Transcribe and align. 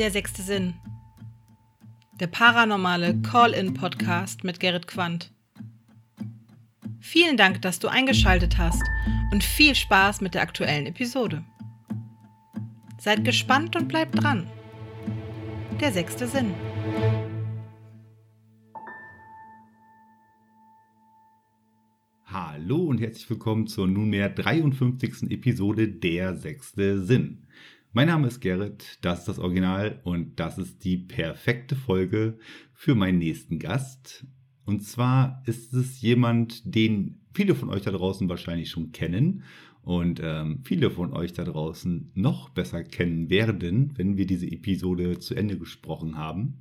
Der 0.00 0.10
sechste 0.10 0.40
Sinn. 0.40 0.72
Der 2.18 2.26
paranormale 2.26 3.20
Call-in-Podcast 3.20 4.44
mit 4.44 4.58
Gerrit 4.58 4.86
Quandt. 4.86 5.30
Vielen 7.00 7.36
Dank, 7.36 7.60
dass 7.60 7.80
du 7.80 7.88
eingeschaltet 7.88 8.56
hast 8.56 8.82
und 9.30 9.44
viel 9.44 9.74
Spaß 9.74 10.22
mit 10.22 10.32
der 10.32 10.40
aktuellen 10.40 10.86
Episode. 10.86 11.44
Seid 12.98 13.26
gespannt 13.26 13.76
und 13.76 13.88
bleibt 13.88 14.22
dran. 14.22 14.46
Der 15.82 15.92
sechste 15.92 16.26
Sinn. 16.26 16.54
Hallo 22.24 22.84
und 22.84 23.02
herzlich 23.02 23.28
willkommen 23.28 23.66
zur 23.66 23.86
nunmehr 23.86 24.30
53. 24.30 25.30
Episode 25.30 25.88
Der 25.88 26.36
sechste 26.36 27.04
Sinn. 27.04 27.46
Mein 27.92 28.06
Name 28.06 28.28
ist 28.28 28.38
Gerrit, 28.38 28.98
das 29.00 29.20
ist 29.20 29.28
das 29.28 29.38
Original 29.40 29.98
und 30.04 30.38
das 30.38 30.58
ist 30.58 30.84
die 30.84 30.96
perfekte 30.96 31.74
Folge 31.74 32.38
für 32.72 32.94
meinen 32.94 33.18
nächsten 33.18 33.58
Gast. 33.58 34.24
Und 34.64 34.84
zwar 34.84 35.42
ist 35.46 35.72
es 35.72 36.00
jemand, 36.00 36.62
den 36.72 37.18
viele 37.34 37.56
von 37.56 37.68
euch 37.68 37.82
da 37.82 37.90
draußen 37.90 38.28
wahrscheinlich 38.28 38.70
schon 38.70 38.92
kennen 38.92 39.42
und 39.82 40.20
ähm, 40.22 40.60
viele 40.62 40.92
von 40.92 41.12
euch 41.12 41.32
da 41.32 41.42
draußen 41.42 42.12
noch 42.14 42.50
besser 42.50 42.84
kennen 42.84 43.28
werden, 43.28 43.92
wenn 43.96 44.16
wir 44.16 44.26
diese 44.28 44.46
Episode 44.46 45.18
zu 45.18 45.34
Ende 45.34 45.58
gesprochen 45.58 46.16
haben. 46.16 46.58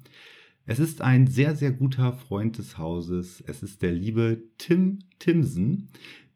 Es 0.65 0.79
ist 0.79 1.03
ein 1.03 1.27
sehr, 1.27 1.55
sehr 1.55 1.73
guter 1.73 2.13
Freund 2.13 2.57
des 2.57 2.79
Hauses. 2.79 3.43
Es 3.45 3.61
ist 3.61 3.83
der 3.83 3.91
liebe 3.91 4.41
Tim 4.57 4.97
Timsen, 5.19 5.89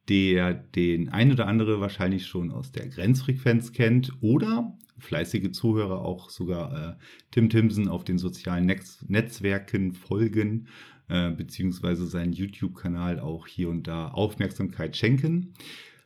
der 0.07 0.53
den 0.53 1.09
ein 1.09 1.31
oder 1.31 1.47
andere 1.47 1.79
wahrscheinlich 1.79 2.27
schon 2.27 2.51
aus 2.51 2.71
der 2.71 2.89
Grenzfrequenz 2.89 3.71
kennt 3.71 4.13
oder 4.21 4.77
fleißige 4.97 5.51
Zuhörer 5.51 6.01
auch 6.01 6.29
sogar 6.29 6.91
äh, 6.91 6.95
Tim 7.31 7.49
Timsen 7.49 7.87
auf 7.87 8.03
den 8.03 8.17
sozialen 8.17 8.65
Netz 8.65 9.03
Netzwerken 9.07 9.93
folgen, 9.93 10.67
äh, 11.09 11.31
beziehungsweise 11.31 12.07
seinen 12.07 12.33
YouTube-Kanal 12.33 13.19
auch 13.19 13.47
hier 13.47 13.69
und 13.69 13.87
da 13.87 14.09
Aufmerksamkeit 14.09 14.95
schenken. 14.95 15.53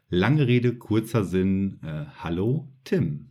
Lange 0.09 0.47
Rede, 0.47 0.75
kurzer 0.75 1.23
Sinn. 1.23 1.79
Äh, 1.83 2.05
hallo, 2.19 2.67
Tim. 2.83 3.27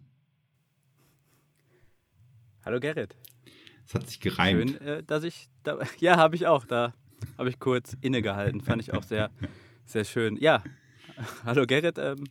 Hallo, 2.65 2.81
Gerrit. 2.81 3.17
Es 3.87 3.95
hat 3.95 4.09
sich 4.09 4.21
gereimt. 4.21 4.71
Schön, 4.71 4.81
äh, 4.81 5.03
dass 5.03 5.25
ich 5.25 5.49
da. 5.63 5.79
Ja, 6.01 6.17
habe 6.17 6.35
ich 6.35 6.47
auch. 6.47 6.67
Da 6.67 6.95
habe 7.39 7.49
ich 7.49 7.59
kurz 7.59 7.97
innegehalten. 8.01 8.61
Fand 8.61 8.83
ich 8.83 8.93
auch 8.93 9.05
sehr, 9.05 9.31
sehr 9.87 10.05
schön. 10.05 10.37
Ja, 10.37 10.63
hallo, 11.45 11.65
Gerrit. 11.67 11.97
Ähm, 11.99 12.25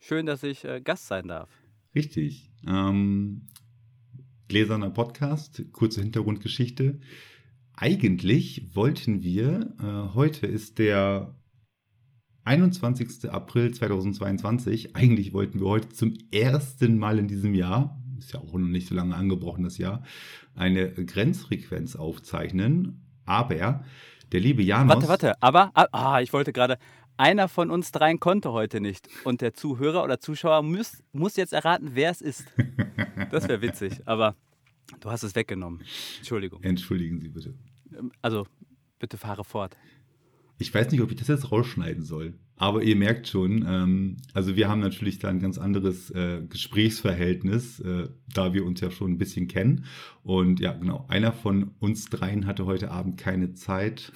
schön, 0.00 0.26
dass 0.26 0.42
ich 0.42 0.64
äh, 0.64 0.80
Gast 0.80 1.08
sein 1.08 1.28
darf. 1.28 1.50
Richtig. 1.94 2.50
Ähm, 2.66 3.48
gläserner 4.48 4.90
Podcast, 4.90 5.64
kurze 5.72 6.00
Hintergrundgeschichte. 6.00 7.00
Eigentlich 7.74 8.74
wollten 8.74 9.22
wir, 9.22 9.74
äh, 9.78 10.14
heute 10.14 10.46
ist 10.46 10.78
der 10.78 11.34
21. 12.44 13.30
April 13.30 13.72
2022, 13.72 14.96
eigentlich 14.96 15.32
wollten 15.32 15.60
wir 15.60 15.68
heute 15.68 15.90
zum 15.90 16.14
ersten 16.32 16.98
Mal 16.98 17.18
in 17.18 17.28
diesem 17.28 17.54
Jahr, 17.54 18.00
ist 18.18 18.32
ja 18.32 18.40
auch 18.40 18.52
noch 18.52 18.68
nicht 18.68 18.88
so 18.88 18.94
lange 18.94 19.14
angebrochen 19.14 19.64
das 19.64 19.78
Jahr, 19.78 20.02
eine 20.54 20.92
Grenzfrequenz 20.92 21.96
aufzeichnen. 21.96 23.06
Aber 23.24 23.84
der 24.32 24.40
liebe 24.40 24.62
Janos. 24.62 24.96
Warte, 24.96 25.08
warte, 25.08 25.42
aber, 25.42 25.70
ah, 25.74 26.20
ich 26.20 26.32
wollte 26.32 26.52
gerade, 26.52 26.78
einer 27.16 27.48
von 27.48 27.70
uns 27.70 27.92
dreien 27.92 28.20
konnte 28.20 28.52
heute 28.52 28.80
nicht. 28.80 29.08
Und 29.24 29.40
der 29.40 29.54
Zuhörer 29.54 30.04
oder 30.04 30.20
Zuschauer 30.20 30.62
muss, 30.62 31.02
muss 31.12 31.36
jetzt 31.36 31.52
erraten, 31.52 31.90
wer 31.92 32.10
es 32.10 32.20
ist. 32.20 32.46
Das 33.30 33.48
wäre 33.48 33.62
witzig, 33.62 34.02
aber 34.06 34.36
du 35.00 35.10
hast 35.10 35.22
es 35.22 35.34
weggenommen. 35.34 35.82
Entschuldigung. 36.18 36.62
Entschuldigen 36.62 37.20
Sie 37.20 37.28
bitte. 37.28 37.54
Also, 38.20 38.46
bitte 38.98 39.16
fahre 39.16 39.44
fort. 39.44 39.76
Ich 40.58 40.72
weiß 40.72 40.90
nicht, 40.90 41.00
ob 41.00 41.10
ich 41.10 41.16
das 41.16 41.28
jetzt 41.28 41.50
rausschneiden 41.50 42.04
soll. 42.04 42.34
Aber 42.56 42.82
ihr 42.82 42.94
merkt 42.94 43.26
schon, 43.26 43.64
ähm, 43.66 44.16
also 44.34 44.54
wir 44.54 44.68
haben 44.68 44.80
natürlich 44.80 45.18
da 45.18 45.28
ein 45.28 45.40
ganz 45.40 45.58
anderes 45.58 46.10
äh, 46.10 46.42
Gesprächsverhältnis, 46.48 47.80
äh, 47.80 48.08
da 48.32 48.54
wir 48.54 48.64
uns 48.64 48.80
ja 48.80 48.90
schon 48.92 49.12
ein 49.12 49.18
bisschen 49.18 49.48
kennen. 49.48 49.86
Und 50.22 50.60
ja, 50.60 50.72
genau, 50.72 51.04
einer 51.08 51.32
von 51.32 51.72
uns 51.80 52.04
dreien 52.04 52.46
hatte 52.46 52.66
heute 52.66 52.92
Abend 52.92 53.18
keine 53.18 53.54
Zeit. 53.54 54.12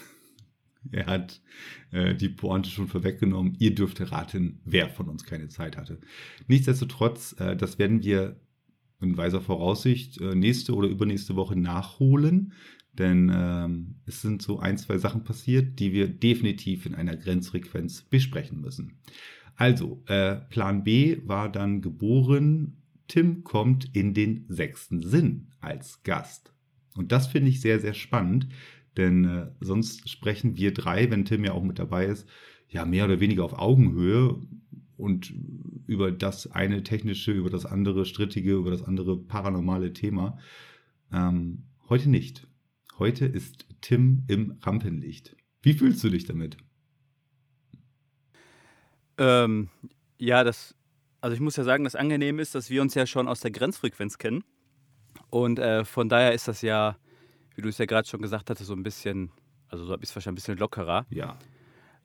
Er 0.93 1.07
hat 1.07 1.43
äh, 1.91 2.15
die 2.15 2.29
Pointe 2.29 2.71
schon 2.71 2.89
vorweggenommen. 2.89 3.57
Ihr 3.59 3.75
dürft 3.75 4.01
raten, 4.13 4.61
wer 4.65 4.89
von 4.89 5.09
uns 5.09 5.25
keine 5.25 5.49
Zeit 5.49 5.77
hatte. 5.77 5.99
Nichtsdestotrotz, 6.49 7.35
äh, 7.39 7.57
das 7.57 7.79
werden 7.79 8.03
wir 8.03 8.41
in 9.01 9.17
weiser 9.17 9.41
Voraussicht 9.41 10.21
äh, 10.21 10.35
nächste 10.35 10.75
oder 10.75 10.89
übernächste 10.89 11.37
Woche 11.37 11.57
nachholen. 11.59 12.53
Denn 12.93 13.31
ähm, 13.35 13.97
es 14.07 14.23
sind 14.23 14.41
so 14.41 14.59
ein, 14.59 14.79
zwei 14.79 14.99
Sachen 14.99 15.23
passiert, 15.23 15.79
die 15.81 15.93
wir 15.93 16.09
definitiv 16.09 16.87
in 16.87 16.95
einer 16.95 17.17
Grenzfrequenz 17.17 18.03
besprechen 18.03 18.61
müssen. 18.61 18.99
Also, 19.55 20.03
äh, 20.07 20.37
Plan 20.37 20.85
B 20.85 21.19
war 21.25 21.51
dann 21.51 21.83
geboren. 21.83 22.79
Tim 23.09 23.45
kommt 23.45 23.95
in 23.95 24.15
den 24.15 24.45
sechsten 24.49 25.03
Sinn 25.03 25.49
als 25.61 26.03
Gast. 26.03 26.53
Und 26.97 27.13
das 27.13 27.27
finde 27.27 27.51
ich 27.51 27.61
sehr, 27.61 27.81
sehr 27.81 27.95
spannend, 27.95 28.49
denn 28.97 29.25
äh, 29.25 29.47
sonst 29.61 30.09
sprechen 30.09 30.57
wir 30.57 30.73
drei, 30.73 31.11
wenn 31.11 31.25
Tim 31.25 31.45
ja 31.45 31.53
auch 31.53 31.63
mit 31.63 31.79
dabei 31.79 32.07
ist, 32.07 32.27
ja 32.69 32.85
mehr 32.85 33.05
oder 33.05 33.21
weniger 33.21 33.45
auf 33.45 33.59
Augenhöhe 33.59 34.41
und 34.97 35.33
über 35.87 36.11
das 36.11 36.51
eine 36.51 36.83
technische, 36.83 37.33
über 37.33 37.51
das 37.51 37.67
andere 37.67 38.05
strittige, 38.07 38.55
über 38.55 38.71
das 38.71 38.83
andere 38.83 39.19
paranormale 39.19 39.93
Thema. 39.93 40.39
Ähm, 41.13 41.65
heute 41.89 42.11
nicht. 42.11 42.47
Heute 42.99 43.27
ist 43.27 43.67
Tim 43.83 44.25
im 44.27 44.57
Rampenlicht. 44.63 45.37
Wie 45.63 45.75
fühlst 45.75 46.03
du 46.03 46.09
dich 46.09 46.25
damit? 46.25 46.57
Ähm, 49.19 49.69
ja, 50.19 50.45
das, 50.45 50.75
also 51.21 51.35
ich 51.35 51.41
muss 51.41 51.57
ja 51.57 51.65
sagen, 51.65 51.85
das 51.85 51.95
angenehm 51.95 52.39
ist, 52.39 52.55
dass 52.55 52.71
wir 52.71 52.83
uns 52.83 52.95
ja 52.95 53.07
schon 53.07 53.29
aus 53.29 53.41
der 53.41 53.51
Grenzfrequenz 53.51 54.19
kennen. 54.19 54.45
Und 55.31 55.59
äh, 55.59 55.85
von 55.85 56.09
daher 56.09 56.33
ist 56.33 56.49
das 56.49 56.63
ja 56.63 56.97
wie 57.57 57.63
du 57.63 57.69
es 57.69 57.79
ja 57.79 57.87
gerade 57.87 58.07
schon 58.07 58.23
gesagt 58.23 58.51
hattest, 58.51 58.69
so 58.69 58.75
ein 58.75 58.83
bisschen, 58.83 59.33
also 59.69 59.85
so 59.85 59.93
habe 59.93 60.05
ich 60.05 60.11
es 60.11 60.15
wahrscheinlich 60.15 60.43
ein 60.43 60.47
bisschen 60.47 60.59
lockerer. 60.59 61.07
Ja. 61.11 61.37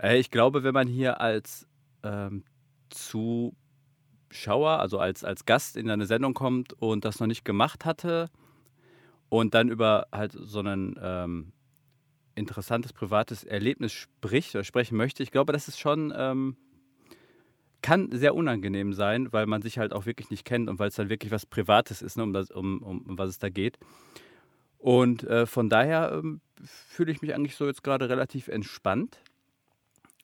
Äh, 0.02 0.18
ich 0.18 0.32
glaube, 0.32 0.64
wenn 0.64 0.74
man 0.74 0.88
hier 0.88 1.22
als 1.22 1.68
ähm, 2.04 2.44
Zuschauer, 2.90 4.80
also 4.80 4.98
als, 4.98 5.24
als 5.24 5.46
Gast 5.46 5.78
in 5.78 5.90
eine 5.90 6.06
Sendung 6.06 6.34
kommt 6.34 6.74
und 6.74 7.06
das 7.06 7.20
noch 7.20 7.28
nicht 7.28 7.46
gemacht 7.46 7.86
hatte 7.86 8.30
und 9.30 9.54
dann 9.54 9.70
über 9.70 10.08
halt 10.12 10.32
so 10.32 10.62
ein 10.62 10.98
ähm, 11.02 11.52
interessantes 12.36 12.94
privates 12.94 13.44
Erlebnis 13.44 13.92
spricht 13.92 14.56
oder 14.56 14.64
sprechen 14.64 14.98
möchte, 14.98 15.22
ich 15.22 15.32
glaube, 15.32 15.52
das 15.54 15.68
ist 15.68 15.80
schon, 15.80 16.14
ähm, 16.16 16.56
kann 17.82 18.10
sehr 18.12 18.36
unangenehm 18.36 18.94
sein, 18.94 19.34
weil 19.34 19.48
man 19.48 19.62
sich 19.62 19.80
halt 19.80 19.92
auch 19.92 20.06
wirklich 20.06 20.30
nicht 20.30 20.46
kennt 20.46 20.70
und 20.70 20.80
weil 20.80 20.90
es 20.90 20.96
dann 20.96 21.10
wirklich 21.10 21.32
was 21.32 21.46
Privates 21.46 22.02
ist, 22.02 22.16
ne, 22.16 22.24
um, 22.24 22.32
das, 22.32 22.52
um, 22.52 22.82
um, 22.82 23.02
um 23.02 23.18
was 23.18 23.30
es 23.30 23.40
da 23.40 23.50
geht. 23.50 23.80
Und 24.82 25.24
äh, 25.26 25.46
von 25.46 25.70
daher 25.70 26.12
ähm, 26.12 26.42
fühle 26.64 27.12
ich 27.12 27.22
mich 27.22 27.36
eigentlich 27.36 27.56
so 27.56 27.68
jetzt 27.68 27.84
gerade 27.84 28.10
relativ 28.10 28.48
entspannt. 28.48 29.20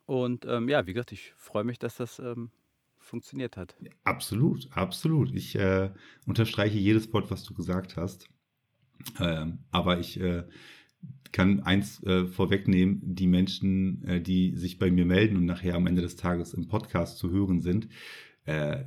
Und 0.08 0.46
ähm, 0.46 0.68
ja, 0.68 0.88
wie 0.88 0.94
gesagt, 0.94 1.12
ich 1.12 1.34
freue 1.38 1.64
mich, 1.64 1.78
dass 1.78 1.98
das 1.98 2.18
ähm, 2.18 2.50
funktioniert 2.98 3.56
hat. 3.56 3.76
Absolut, 4.04 4.68
absolut. 4.72 5.32
Ich 5.36 5.56
äh, 5.56 5.92
unterstreiche 6.26 6.80
jedes 6.80 7.14
Wort, 7.14 7.30
was 7.30 7.44
du 7.44 7.54
gesagt 7.54 7.98
hast. 7.98 8.30
Ähm, 9.20 9.60
aber 9.70 10.00
ich 10.00 10.20
äh, 10.20 10.44
kann 11.32 11.60
eins 11.60 12.02
äh, 12.02 12.26
vorwegnehmen, 12.26 13.00
die 13.04 13.28
Menschen, 13.28 14.04
äh, 14.06 14.22
die 14.22 14.56
sich 14.56 14.80
bei 14.80 14.90
mir 14.90 15.06
melden 15.06 15.38
und 15.38 15.46
nachher 15.46 15.76
am 15.76 15.86
Ende 15.86 16.02
des 16.02 16.16
Tages 16.16 16.56
im 16.56 16.68
Podcast 16.68 17.20
zu 17.20 17.30
hören 17.30 17.62
sind, 17.62 17.90
äh, 18.46 18.86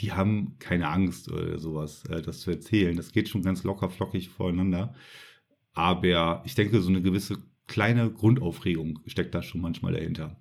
die 0.00 0.12
haben 0.12 0.56
keine 0.58 0.88
Angst 0.88 1.30
oder 1.30 1.58
sowas, 1.58 2.04
äh, 2.06 2.22
das 2.22 2.40
zu 2.40 2.50
erzählen. 2.50 2.96
Das 2.96 3.12
geht 3.12 3.28
schon 3.28 3.42
ganz 3.42 3.64
locker 3.64 3.90
flockig 3.90 4.30
voreinander. 4.30 4.94
Aber 5.72 6.42
ich 6.44 6.54
denke, 6.54 6.80
so 6.80 6.88
eine 6.88 7.02
gewisse 7.02 7.38
kleine 7.66 8.10
Grundaufregung 8.10 9.00
steckt 9.06 9.34
da 9.34 9.42
schon 9.42 9.60
manchmal 9.60 9.92
dahinter. 9.92 10.36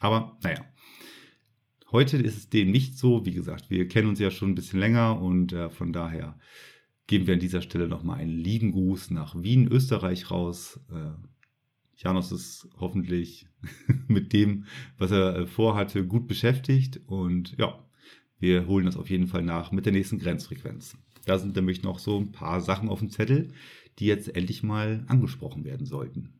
Aber 0.00 0.36
naja, 0.42 0.64
heute 1.92 2.18
ist 2.18 2.36
es 2.36 2.50
dem 2.50 2.70
nicht 2.70 2.98
so. 2.98 3.24
Wie 3.24 3.32
gesagt, 3.32 3.70
wir 3.70 3.88
kennen 3.88 4.08
uns 4.08 4.18
ja 4.18 4.30
schon 4.30 4.50
ein 4.50 4.54
bisschen 4.54 4.80
länger 4.80 5.20
und 5.20 5.52
äh, 5.52 5.70
von 5.70 5.92
daher 5.92 6.38
geben 7.06 7.26
wir 7.26 7.34
an 7.34 7.40
dieser 7.40 7.62
Stelle 7.62 7.88
nochmal 7.88 8.18
einen 8.20 8.36
lieben 8.36 8.72
Gruß 8.72 9.10
nach 9.10 9.40
Wien, 9.42 9.68
Österreich 9.68 10.30
raus. 10.30 10.80
Äh, 10.90 11.12
Janos 11.96 12.32
ist 12.32 12.68
hoffentlich 12.78 13.46
mit 14.08 14.32
dem, 14.32 14.64
was 14.98 15.10
er 15.10 15.36
äh, 15.36 15.46
vorhatte, 15.46 16.06
gut 16.06 16.26
beschäftigt 16.26 17.00
und 17.06 17.56
ja, 17.56 17.84
wir 18.44 18.66
holen 18.66 18.84
das 18.84 18.98
auf 18.98 19.08
jeden 19.08 19.26
Fall 19.26 19.42
nach 19.42 19.72
mit 19.72 19.86
der 19.86 19.92
nächsten 19.94 20.18
Grenzfrequenz. 20.18 20.98
Da 21.24 21.38
sind 21.38 21.56
nämlich 21.56 21.82
noch 21.82 21.98
so 21.98 22.18
ein 22.18 22.30
paar 22.30 22.60
Sachen 22.60 22.90
auf 22.90 22.98
dem 22.98 23.08
Zettel, 23.08 23.48
die 23.98 24.04
jetzt 24.04 24.36
endlich 24.36 24.62
mal 24.62 25.02
angesprochen 25.06 25.64
werden 25.64 25.86
sollten. 25.86 26.34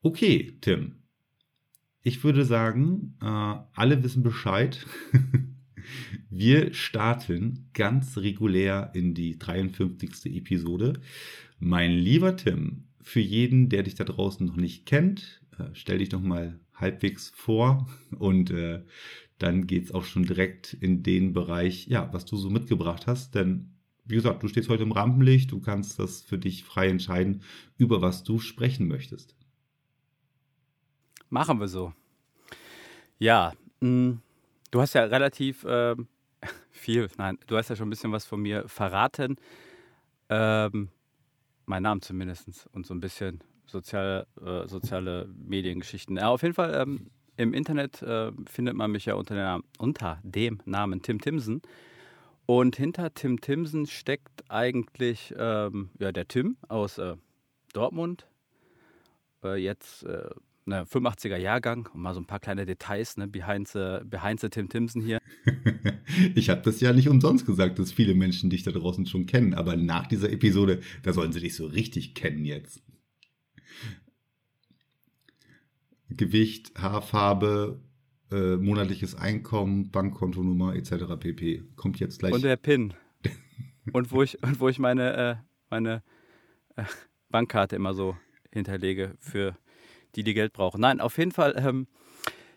Okay, 0.00 0.56
Tim. 0.62 0.94
Ich 2.02 2.24
würde 2.24 2.46
sagen, 2.46 3.18
äh, 3.20 3.26
alle 3.26 4.02
wissen 4.02 4.22
Bescheid. 4.22 4.86
Wir 6.30 6.72
starten 6.72 7.68
ganz 7.74 8.16
regulär 8.16 8.90
in 8.94 9.12
die 9.12 9.38
53. 9.38 10.34
Episode. 10.34 10.94
Mein 11.58 11.92
lieber 11.92 12.38
Tim, 12.38 12.84
für 13.02 13.20
jeden, 13.20 13.68
der 13.68 13.82
dich 13.82 13.96
da 13.96 14.04
draußen 14.04 14.46
noch 14.46 14.56
nicht 14.56 14.86
kennt, 14.86 15.42
äh, 15.58 15.64
stell 15.74 15.98
dich 15.98 16.08
doch 16.08 16.22
mal 16.22 16.58
halbwegs 16.80 17.30
vor 17.34 17.88
und 18.18 18.50
äh, 18.50 18.82
dann 19.38 19.66
geht's 19.66 19.92
auch 19.92 20.04
schon 20.04 20.24
direkt 20.24 20.74
in 20.74 21.02
den 21.02 21.32
Bereich, 21.32 21.86
ja, 21.86 22.12
was 22.12 22.26
du 22.26 22.36
so 22.36 22.50
mitgebracht 22.50 23.06
hast. 23.06 23.34
Denn 23.34 23.70
wie 24.04 24.16
gesagt, 24.16 24.42
du 24.42 24.48
stehst 24.48 24.68
heute 24.68 24.82
im 24.82 24.92
Rampenlicht, 24.92 25.50
du 25.52 25.60
kannst 25.60 25.98
das 25.98 26.20
für 26.20 26.38
dich 26.38 26.64
frei 26.64 26.88
entscheiden, 26.88 27.42
über 27.78 28.02
was 28.02 28.22
du 28.22 28.38
sprechen 28.38 28.88
möchtest. 28.88 29.36
Machen 31.30 31.60
wir 31.60 31.68
so. 31.68 31.94
Ja, 33.18 33.52
mh, 33.80 33.88
mm, 33.88 34.22
du 34.70 34.80
hast 34.80 34.94
ja 34.94 35.04
relativ 35.04 35.64
äh, 35.64 35.94
viel, 36.70 37.08
nein, 37.16 37.38
du 37.46 37.56
hast 37.56 37.70
ja 37.70 37.76
schon 37.76 37.86
ein 37.86 37.90
bisschen 37.90 38.12
was 38.12 38.26
von 38.26 38.42
mir 38.42 38.68
verraten. 38.68 39.36
Ähm, 40.28 40.88
mein 41.66 41.82
Name 41.82 42.00
zumindest 42.00 42.68
und 42.72 42.84
so 42.84 42.94
ein 42.94 43.00
bisschen 43.00 43.40
soziale, 43.70 44.26
äh, 44.40 44.66
soziale 44.68 45.28
Mediengeschichten. 45.36 46.16
Ja, 46.16 46.28
auf 46.28 46.42
jeden 46.42 46.54
Fall, 46.54 46.74
ähm, 46.74 47.10
im 47.36 47.54
Internet 47.54 48.02
äh, 48.02 48.32
findet 48.46 48.76
man 48.76 48.90
mich 48.90 49.06
ja 49.06 49.14
unter, 49.14 49.34
der, 49.34 49.60
unter 49.78 50.20
dem 50.22 50.60
Namen 50.66 51.00
Tim 51.00 51.20
Timsen. 51.20 51.62
Und 52.44 52.76
hinter 52.76 53.14
Tim 53.14 53.40
Timsen 53.40 53.86
steckt 53.86 54.50
eigentlich 54.50 55.32
ähm, 55.38 55.90
ja, 55.98 56.12
der 56.12 56.28
Tim 56.28 56.56
aus 56.68 56.98
äh, 56.98 57.16
Dortmund. 57.72 58.26
Äh, 59.42 59.56
jetzt 59.56 60.02
äh, 60.02 60.28
ne, 60.66 60.84
85er 60.84 61.36
Jahrgang 61.36 61.88
und 61.94 62.00
mal 62.00 62.14
so 62.14 62.20
ein 62.20 62.26
paar 62.26 62.40
kleine 62.40 62.66
Details, 62.66 63.16
ne, 63.16 63.26
behind 63.26 63.68
the, 63.68 63.98
behind 64.04 64.40
the 64.40 64.48
Tim 64.48 64.68
Timson 64.68 65.02
hier. 65.02 65.20
ich 66.34 66.50
habe 66.50 66.62
das 66.62 66.80
ja 66.80 66.92
nicht 66.92 67.08
umsonst 67.08 67.46
gesagt, 67.46 67.78
dass 67.78 67.92
viele 67.92 68.14
Menschen 68.14 68.50
dich 68.50 68.62
da 68.62 68.70
draußen 68.70 69.06
schon 69.06 69.26
kennen, 69.26 69.54
aber 69.54 69.76
nach 69.76 70.06
dieser 70.06 70.30
Episode, 70.30 70.80
da 71.02 71.12
sollen 71.12 71.32
sie 71.32 71.40
dich 71.40 71.54
so 71.54 71.66
richtig 71.66 72.14
kennen 72.14 72.44
jetzt. 72.44 72.82
Gewicht, 76.08 76.72
Haarfarbe, 76.76 77.80
äh, 78.30 78.56
monatliches 78.56 79.14
Einkommen, 79.14 79.90
Bankkontonummer 79.90 80.74
etc. 80.74 81.16
pp. 81.18 81.64
Kommt 81.76 82.00
jetzt 82.00 82.18
gleich. 82.18 82.32
Und 82.32 82.42
der 82.42 82.56
PIN. 82.56 82.94
und 83.92 84.10
wo 84.12 84.22
ich, 84.22 84.42
und 84.42 84.60
wo 84.60 84.68
ich 84.68 84.78
meine, 84.78 85.16
äh, 85.16 85.36
meine 85.68 86.02
äh, 86.76 86.84
Bankkarte 87.30 87.76
immer 87.76 87.94
so 87.94 88.16
hinterlege 88.52 89.14
für 89.20 89.56
die, 90.16 90.24
die 90.24 90.34
Geld 90.34 90.52
brauchen. 90.52 90.80
Nein, 90.80 91.00
auf 91.00 91.18
jeden 91.18 91.32
Fall, 91.32 91.54
ähm, 91.56 91.86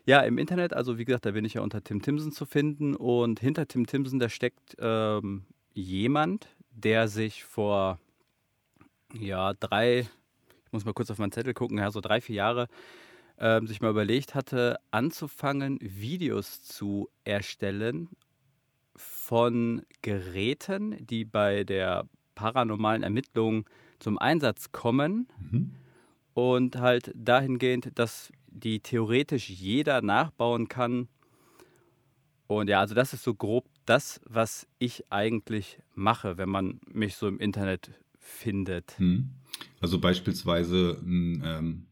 ja, 0.05 0.21
im 0.21 0.37
Internet, 0.37 0.73
also 0.73 0.97
wie 0.97 1.05
gesagt, 1.05 1.25
da 1.25 1.31
bin 1.31 1.45
ich 1.45 1.55
ja 1.55 1.61
unter 1.61 1.83
Tim 1.83 2.01
Timson 2.01 2.31
zu 2.31 2.45
finden 2.45 2.95
und 2.95 3.39
hinter 3.39 3.67
Tim 3.67 3.85
Timson, 3.85 4.19
da 4.19 4.29
steckt 4.29 4.75
ähm, 4.79 5.45
jemand, 5.73 6.47
der 6.71 7.07
sich 7.07 7.43
vor, 7.43 7.99
ja, 9.13 9.53
drei, 9.53 10.07
muss 10.73 10.85
mal 10.85 10.93
kurz 10.93 11.09
auf 11.11 11.19
meinen 11.19 11.31
Zettel 11.31 11.53
gucken, 11.53 11.77
ja, 11.77 11.91
so 11.91 12.01
drei, 12.01 12.19
vier 12.21 12.35
Jahre 12.35 12.67
ähm, 13.39 13.67
sich 13.67 13.81
mal 13.81 13.91
überlegt 13.91 14.35
hatte, 14.35 14.79
anzufangen, 14.91 15.79
Videos 15.81 16.63
zu 16.63 17.09
erstellen 17.23 18.09
von 18.95 19.83
Geräten, 20.01 21.05
die 21.05 21.25
bei 21.25 21.63
der 21.63 22.07
paranormalen 22.35 23.03
Ermittlung 23.03 23.65
zum 23.99 24.17
Einsatz 24.17 24.71
kommen. 24.71 25.27
Mhm. 25.51 25.75
Und 26.33 26.77
halt 26.77 27.11
dahingehend, 27.15 27.91
dass 27.93 28.31
die 28.47 28.79
theoretisch 28.79 29.49
jeder 29.49 30.01
nachbauen 30.01 30.67
kann. 30.67 31.07
Und 32.47 32.69
ja, 32.69 32.79
also 32.79 32.95
das 32.95 33.13
ist 33.13 33.23
so 33.23 33.35
grob 33.35 33.65
das, 33.85 34.19
was 34.25 34.67
ich 34.79 35.11
eigentlich 35.11 35.79
mache, 35.93 36.37
wenn 36.37 36.49
man 36.49 36.79
mich 36.87 37.15
so 37.15 37.27
im 37.27 37.39
Internet 37.39 37.91
findet. 38.17 38.99
Mhm. 38.99 39.29
Also 39.79 39.99
beispielsweise 39.99 40.97
ein 41.03 41.43
ähm, 41.45 41.85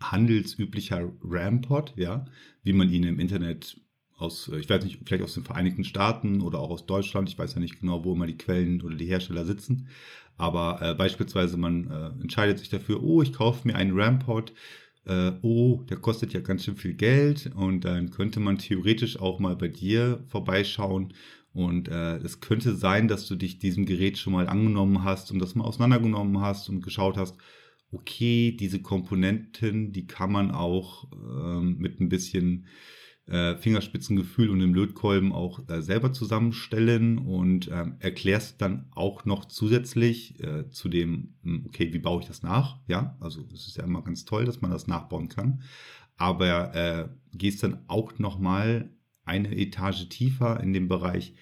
handelsüblicher 0.00 1.12
Rampod, 1.22 1.92
ja, 1.96 2.24
wie 2.62 2.72
man 2.72 2.90
ihn 2.90 3.04
im 3.04 3.20
Internet 3.20 3.80
aus, 4.18 4.48
äh, 4.48 4.58
ich 4.58 4.68
weiß 4.68 4.84
nicht, 4.84 5.00
vielleicht 5.04 5.24
aus 5.24 5.34
den 5.34 5.44
Vereinigten 5.44 5.84
Staaten 5.84 6.40
oder 6.40 6.60
auch 6.60 6.70
aus 6.70 6.86
Deutschland, 6.86 7.28
ich 7.28 7.38
weiß 7.38 7.54
ja 7.54 7.60
nicht 7.60 7.80
genau, 7.80 8.04
wo 8.04 8.14
immer 8.14 8.26
die 8.26 8.38
Quellen 8.38 8.82
oder 8.82 8.96
die 8.96 9.06
Hersteller 9.06 9.44
sitzen, 9.44 9.88
aber 10.36 10.80
äh, 10.82 10.94
beispielsweise 10.94 11.56
man 11.56 11.90
äh, 11.90 12.06
entscheidet 12.20 12.58
sich 12.58 12.68
dafür, 12.68 13.02
oh, 13.02 13.22
ich 13.22 13.32
kaufe 13.32 13.66
mir 13.66 13.76
einen 13.76 13.98
Rampod, 13.98 14.52
äh, 15.04 15.32
oh, 15.42 15.82
der 15.88 15.96
kostet 15.98 16.32
ja 16.32 16.40
ganz 16.40 16.64
schön 16.64 16.76
viel 16.76 16.94
Geld 16.94 17.50
und 17.54 17.84
dann 17.84 18.10
könnte 18.10 18.40
man 18.40 18.58
theoretisch 18.58 19.18
auch 19.18 19.40
mal 19.40 19.56
bei 19.56 19.68
dir 19.68 20.22
vorbeischauen 20.28 21.12
und 21.52 21.88
äh, 21.88 22.16
es 22.18 22.40
könnte 22.40 22.74
sein, 22.74 23.08
dass 23.08 23.26
du 23.26 23.36
dich 23.36 23.58
diesem 23.58 23.86
Gerät 23.86 24.18
schon 24.18 24.32
mal 24.32 24.48
angenommen 24.48 25.04
hast 25.04 25.30
und 25.30 25.38
das 25.38 25.54
mal 25.54 25.64
auseinandergenommen 25.64 26.40
hast 26.40 26.68
und 26.68 26.82
geschaut 26.82 27.16
hast, 27.16 27.36
okay, 27.90 28.56
diese 28.58 28.80
Komponenten, 28.80 29.92
die 29.92 30.06
kann 30.06 30.32
man 30.32 30.50
auch 30.50 31.10
ähm, 31.12 31.76
mit 31.78 32.00
ein 32.00 32.08
bisschen 32.08 32.66
äh, 33.26 33.56
Fingerspitzengefühl 33.56 34.50
und 34.50 34.60
dem 34.60 34.74
Lötkolben 34.74 35.32
auch 35.32 35.60
äh, 35.68 35.82
selber 35.82 36.12
zusammenstellen 36.12 37.18
und 37.18 37.70
ähm, 37.72 37.96
erklärst 38.00 38.60
dann 38.60 38.86
auch 38.90 39.24
noch 39.24 39.44
zusätzlich 39.44 40.42
äh, 40.42 40.68
zu 40.70 40.88
dem, 40.88 41.34
hm, 41.42 41.64
okay, 41.66 41.92
wie 41.92 41.98
baue 41.98 42.22
ich 42.22 42.28
das 42.28 42.42
nach? 42.42 42.80
Ja, 42.88 43.16
also 43.20 43.46
es 43.52 43.68
ist 43.68 43.76
ja 43.76 43.84
immer 43.84 44.02
ganz 44.02 44.24
toll, 44.24 44.44
dass 44.44 44.60
man 44.60 44.70
das 44.70 44.86
nachbauen 44.86 45.28
kann, 45.28 45.62
aber 46.16 46.74
äh, 46.74 47.08
gehst 47.36 47.62
dann 47.62 47.84
auch 47.86 48.18
noch 48.18 48.38
mal 48.38 48.90
eine 49.32 49.56
Etage 49.56 50.08
tiefer 50.08 50.60
in 50.60 50.72
dem 50.72 50.88
Bereich, 50.88 51.34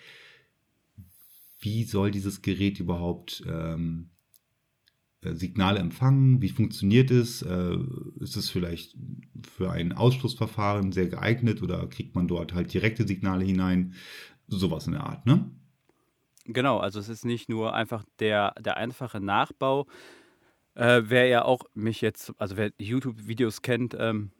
wie 1.59 1.85
soll 1.85 2.11
dieses 2.11 2.41
Gerät 2.41 2.81
überhaupt 2.81 3.43
ähm, 3.47 4.11
äh, 5.23 5.35
Signale 5.35 5.81
empfangen? 5.81 6.41
Wie 6.41 6.49
funktioniert 6.49 7.11
es? 7.11 7.43
Äh, 7.43 7.77
ist 8.21 8.37
es 8.37 8.49
vielleicht 8.49 8.97
für 9.43 9.71
ein 9.71 9.93
Ausschlussverfahren 9.93 10.93
sehr 10.93 11.09
geeignet 11.09 11.63
oder 11.63 11.87
kriegt 11.89 12.15
man 12.15 12.29
dort 12.29 12.55
halt 12.55 12.73
direkte 12.73 13.07
Signale 13.07 13.45
hinein? 13.45 13.95
Sowas 14.47 14.87
in 14.87 14.95
der 14.95 15.05
Art, 15.05 15.27
ne? 15.27 15.51
Genau, 16.47 16.79
also 16.79 16.99
es 16.99 17.09
ist 17.09 17.25
nicht 17.25 17.49
nur 17.49 17.75
einfach 17.75 18.05
der, 18.19 18.55
der 18.59 18.77
einfache 18.77 19.21
Nachbau. 19.21 19.87
Äh, 20.75 21.03
wer 21.07 21.27
ja 21.27 21.45
auch 21.45 21.65
mich 21.75 22.01
jetzt, 22.01 22.33
also 22.39 22.57
wer 22.57 22.73
YouTube-Videos 22.79 23.63
kennt, 23.63 23.95
ähm, 23.99 24.31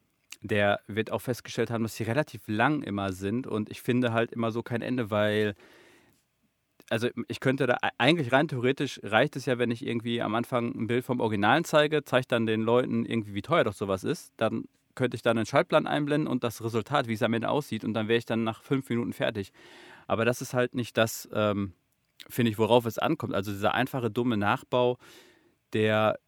der 0.41 0.81
wird 0.87 1.11
auch 1.13 1.21
festgestellt 1.21 1.71
haben, 1.71 1.83
dass 1.83 1.97
sie 1.97 2.05
relativ 2.05 2.43
lang 2.47 2.83
immer 2.83 3.13
sind 3.13 3.47
und 3.47 3.71
ich 3.71 3.83
finde 3.83 4.13
halt 4.13 4.33
immer 4.33 4.51
so 4.53 4.63
kein 4.63 4.83
Ende, 4.83 5.11
weil 5.11 5.55
also 6.91 7.09
ich 7.29 7.41
könnte 7.41 7.67
da 7.67 7.79
eigentlich 7.99 8.33
rein 8.33 8.49
theoretisch 8.49 9.01
reicht 9.05 9.37
es 9.37 9.47
ja, 9.47 9.59
wenn 9.59 9.71
ich 9.71 9.87
irgendwie 9.87 10.21
am 10.21 10.35
Anfang 10.35 10.75
ein 10.75 10.87
Bild 10.89 11.05
vom 11.05 11.21
Originalen 11.21 11.65
zeige, 11.65 12.05
zeige 12.05 12.27
dann 12.29 12.47
den 12.47 12.63
Leuten 12.63 13.07
irgendwie, 13.07 13.33
wie 13.33 13.43
teuer 13.43 13.65
doch 13.65 13.75
sowas 13.75 14.03
ist. 14.03 14.33
Dann 14.37 14.65
könnte 14.97 15.15
ich 15.15 15.23
dann 15.23 15.39
einen 15.39 15.47
Schaltplan 15.47 15.87
einblenden 15.87 16.27
und 16.29 16.43
das 16.43 16.63
Resultat, 16.65 17.07
wie 17.07 17.15
es 17.15 17.23
am 17.23 17.33
Ende 17.33 17.49
aussieht, 17.49 17.85
und 17.85 17.95
dann 17.95 18.09
wäre 18.09 18.19
ich 18.19 18.27
dann 18.27 18.43
nach 18.43 18.63
fünf 18.63 18.89
Minuten 18.89 19.13
fertig. 19.13 19.53
Aber 20.09 20.25
das 20.25 20.43
ist 20.43 20.53
halt 20.53 20.75
nicht 20.75 20.97
das, 20.97 21.29
ähm, 21.33 21.75
finde 22.29 22.51
ich, 22.51 22.59
worauf 22.59 22.87
es 22.87 22.99
ankommt. 22.99 23.35
Also 23.35 23.53
dieser 23.53 23.75
einfache, 23.75 24.11
dumme 24.11 24.37
Nachbau, 24.37 24.99
der, 25.73 26.19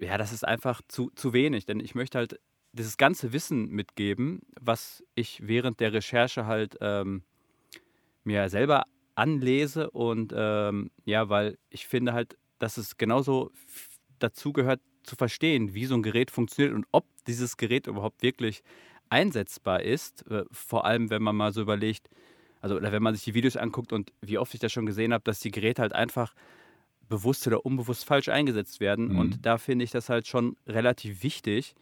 ja, 0.00 0.18
das 0.18 0.32
ist 0.32 0.46
einfach 0.46 0.82
zu, 0.88 1.10
zu 1.14 1.32
wenig. 1.32 1.64
Denn 1.64 1.78
ich 1.78 1.94
möchte 1.94 2.18
halt 2.18 2.40
dieses 2.78 2.96
ganze 2.96 3.32
Wissen 3.32 3.68
mitgeben, 3.68 4.40
was 4.60 5.04
ich 5.14 5.46
während 5.46 5.80
der 5.80 5.92
Recherche 5.92 6.46
halt 6.46 6.78
ähm, 6.80 7.22
mir 8.24 8.48
selber 8.48 8.84
anlese 9.14 9.90
und 9.90 10.32
ähm, 10.36 10.90
ja, 11.04 11.28
weil 11.28 11.58
ich 11.70 11.86
finde 11.86 12.12
halt, 12.12 12.38
dass 12.58 12.76
es 12.76 12.96
genauso 12.96 13.50
dazu 14.18 14.52
gehört 14.52 14.80
zu 15.02 15.16
verstehen, 15.16 15.74
wie 15.74 15.86
so 15.86 15.94
ein 15.94 16.02
Gerät 16.02 16.30
funktioniert 16.30 16.74
und 16.74 16.86
ob 16.92 17.04
dieses 17.26 17.56
Gerät 17.56 17.86
überhaupt 17.86 18.22
wirklich 18.22 18.62
einsetzbar 19.08 19.82
ist. 19.82 20.30
Äh, 20.30 20.44
vor 20.52 20.84
allem, 20.84 21.10
wenn 21.10 21.22
man 21.22 21.34
mal 21.34 21.52
so 21.52 21.60
überlegt, 21.62 22.08
also 22.60 22.76
oder 22.76 22.92
wenn 22.92 23.02
man 23.02 23.14
sich 23.14 23.24
die 23.24 23.34
Videos 23.34 23.56
anguckt 23.56 23.92
und 23.92 24.12
wie 24.20 24.38
oft 24.38 24.54
ich 24.54 24.60
das 24.60 24.72
schon 24.72 24.86
gesehen 24.86 25.12
habe, 25.12 25.24
dass 25.24 25.40
die 25.40 25.50
Geräte 25.50 25.82
halt 25.82 25.94
einfach 25.94 26.34
bewusst 27.08 27.46
oder 27.46 27.64
unbewusst 27.64 28.04
falsch 28.04 28.28
eingesetzt 28.28 28.80
werden. 28.80 29.12
Mhm. 29.12 29.18
Und 29.18 29.46
da 29.46 29.58
finde 29.58 29.84
ich 29.84 29.90
das 29.90 30.08
halt 30.08 30.26
schon 30.26 30.56
relativ 30.66 31.22
wichtig, 31.22 31.74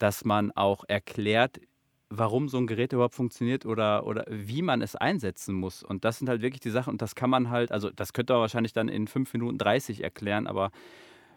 dass 0.00 0.24
man 0.24 0.50
auch 0.52 0.84
erklärt, 0.88 1.60
warum 2.08 2.48
so 2.48 2.58
ein 2.58 2.66
Gerät 2.66 2.92
überhaupt 2.92 3.14
funktioniert 3.14 3.66
oder, 3.66 4.04
oder 4.06 4.24
wie 4.28 4.62
man 4.62 4.82
es 4.82 4.96
einsetzen 4.96 5.54
muss. 5.54 5.84
Und 5.84 6.04
das 6.04 6.18
sind 6.18 6.28
halt 6.28 6.42
wirklich 6.42 6.60
die 6.60 6.70
Sachen 6.70 6.90
und 6.90 7.02
das 7.02 7.14
kann 7.14 7.30
man 7.30 7.50
halt, 7.50 7.70
also 7.70 7.90
das 7.90 8.12
könnte 8.12 8.32
man 8.32 8.40
wahrscheinlich 8.40 8.72
dann 8.72 8.88
in 8.88 9.06
5 9.06 9.32
Minuten 9.34 9.58
30 9.58 10.02
erklären, 10.02 10.48
aber 10.48 10.72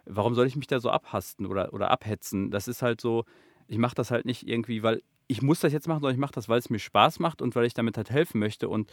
warum 0.05 0.33
soll 0.33 0.47
ich 0.47 0.55
mich 0.55 0.65
da 0.65 0.79
so 0.79 0.89
abhasten 0.89 1.45
oder, 1.45 1.73
oder 1.73 1.91
abhetzen? 1.91 2.49
Das 2.49 2.67
ist 2.67 2.81
halt 2.81 3.01
so, 3.01 3.25
ich 3.67 3.77
mache 3.77 3.95
das 3.95 4.09
halt 4.09 4.25
nicht 4.25 4.47
irgendwie, 4.47 4.81
weil 4.81 5.03
ich 5.27 5.41
muss 5.41 5.59
das 5.59 5.73
jetzt 5.73 5.87
machen, 5.87 6.01
sondern 6.01 6.15
ich 6.15 6.21
mache 6.21 6.33
das, 6.33 6.49
weil 6.49 6.59
es 6.59 6.69
mir 6.69 6.79
Spaß 6.79 7.19
macht 7.19 7.41
und 7.41 7.55
weil 7.55 7.65
ich 7.65 7.73
damit 7.73 7.97
halt 7.97 8.09
helfen 8.09 8.39
möchte. 8.39 8.69
Und 8.69 8.91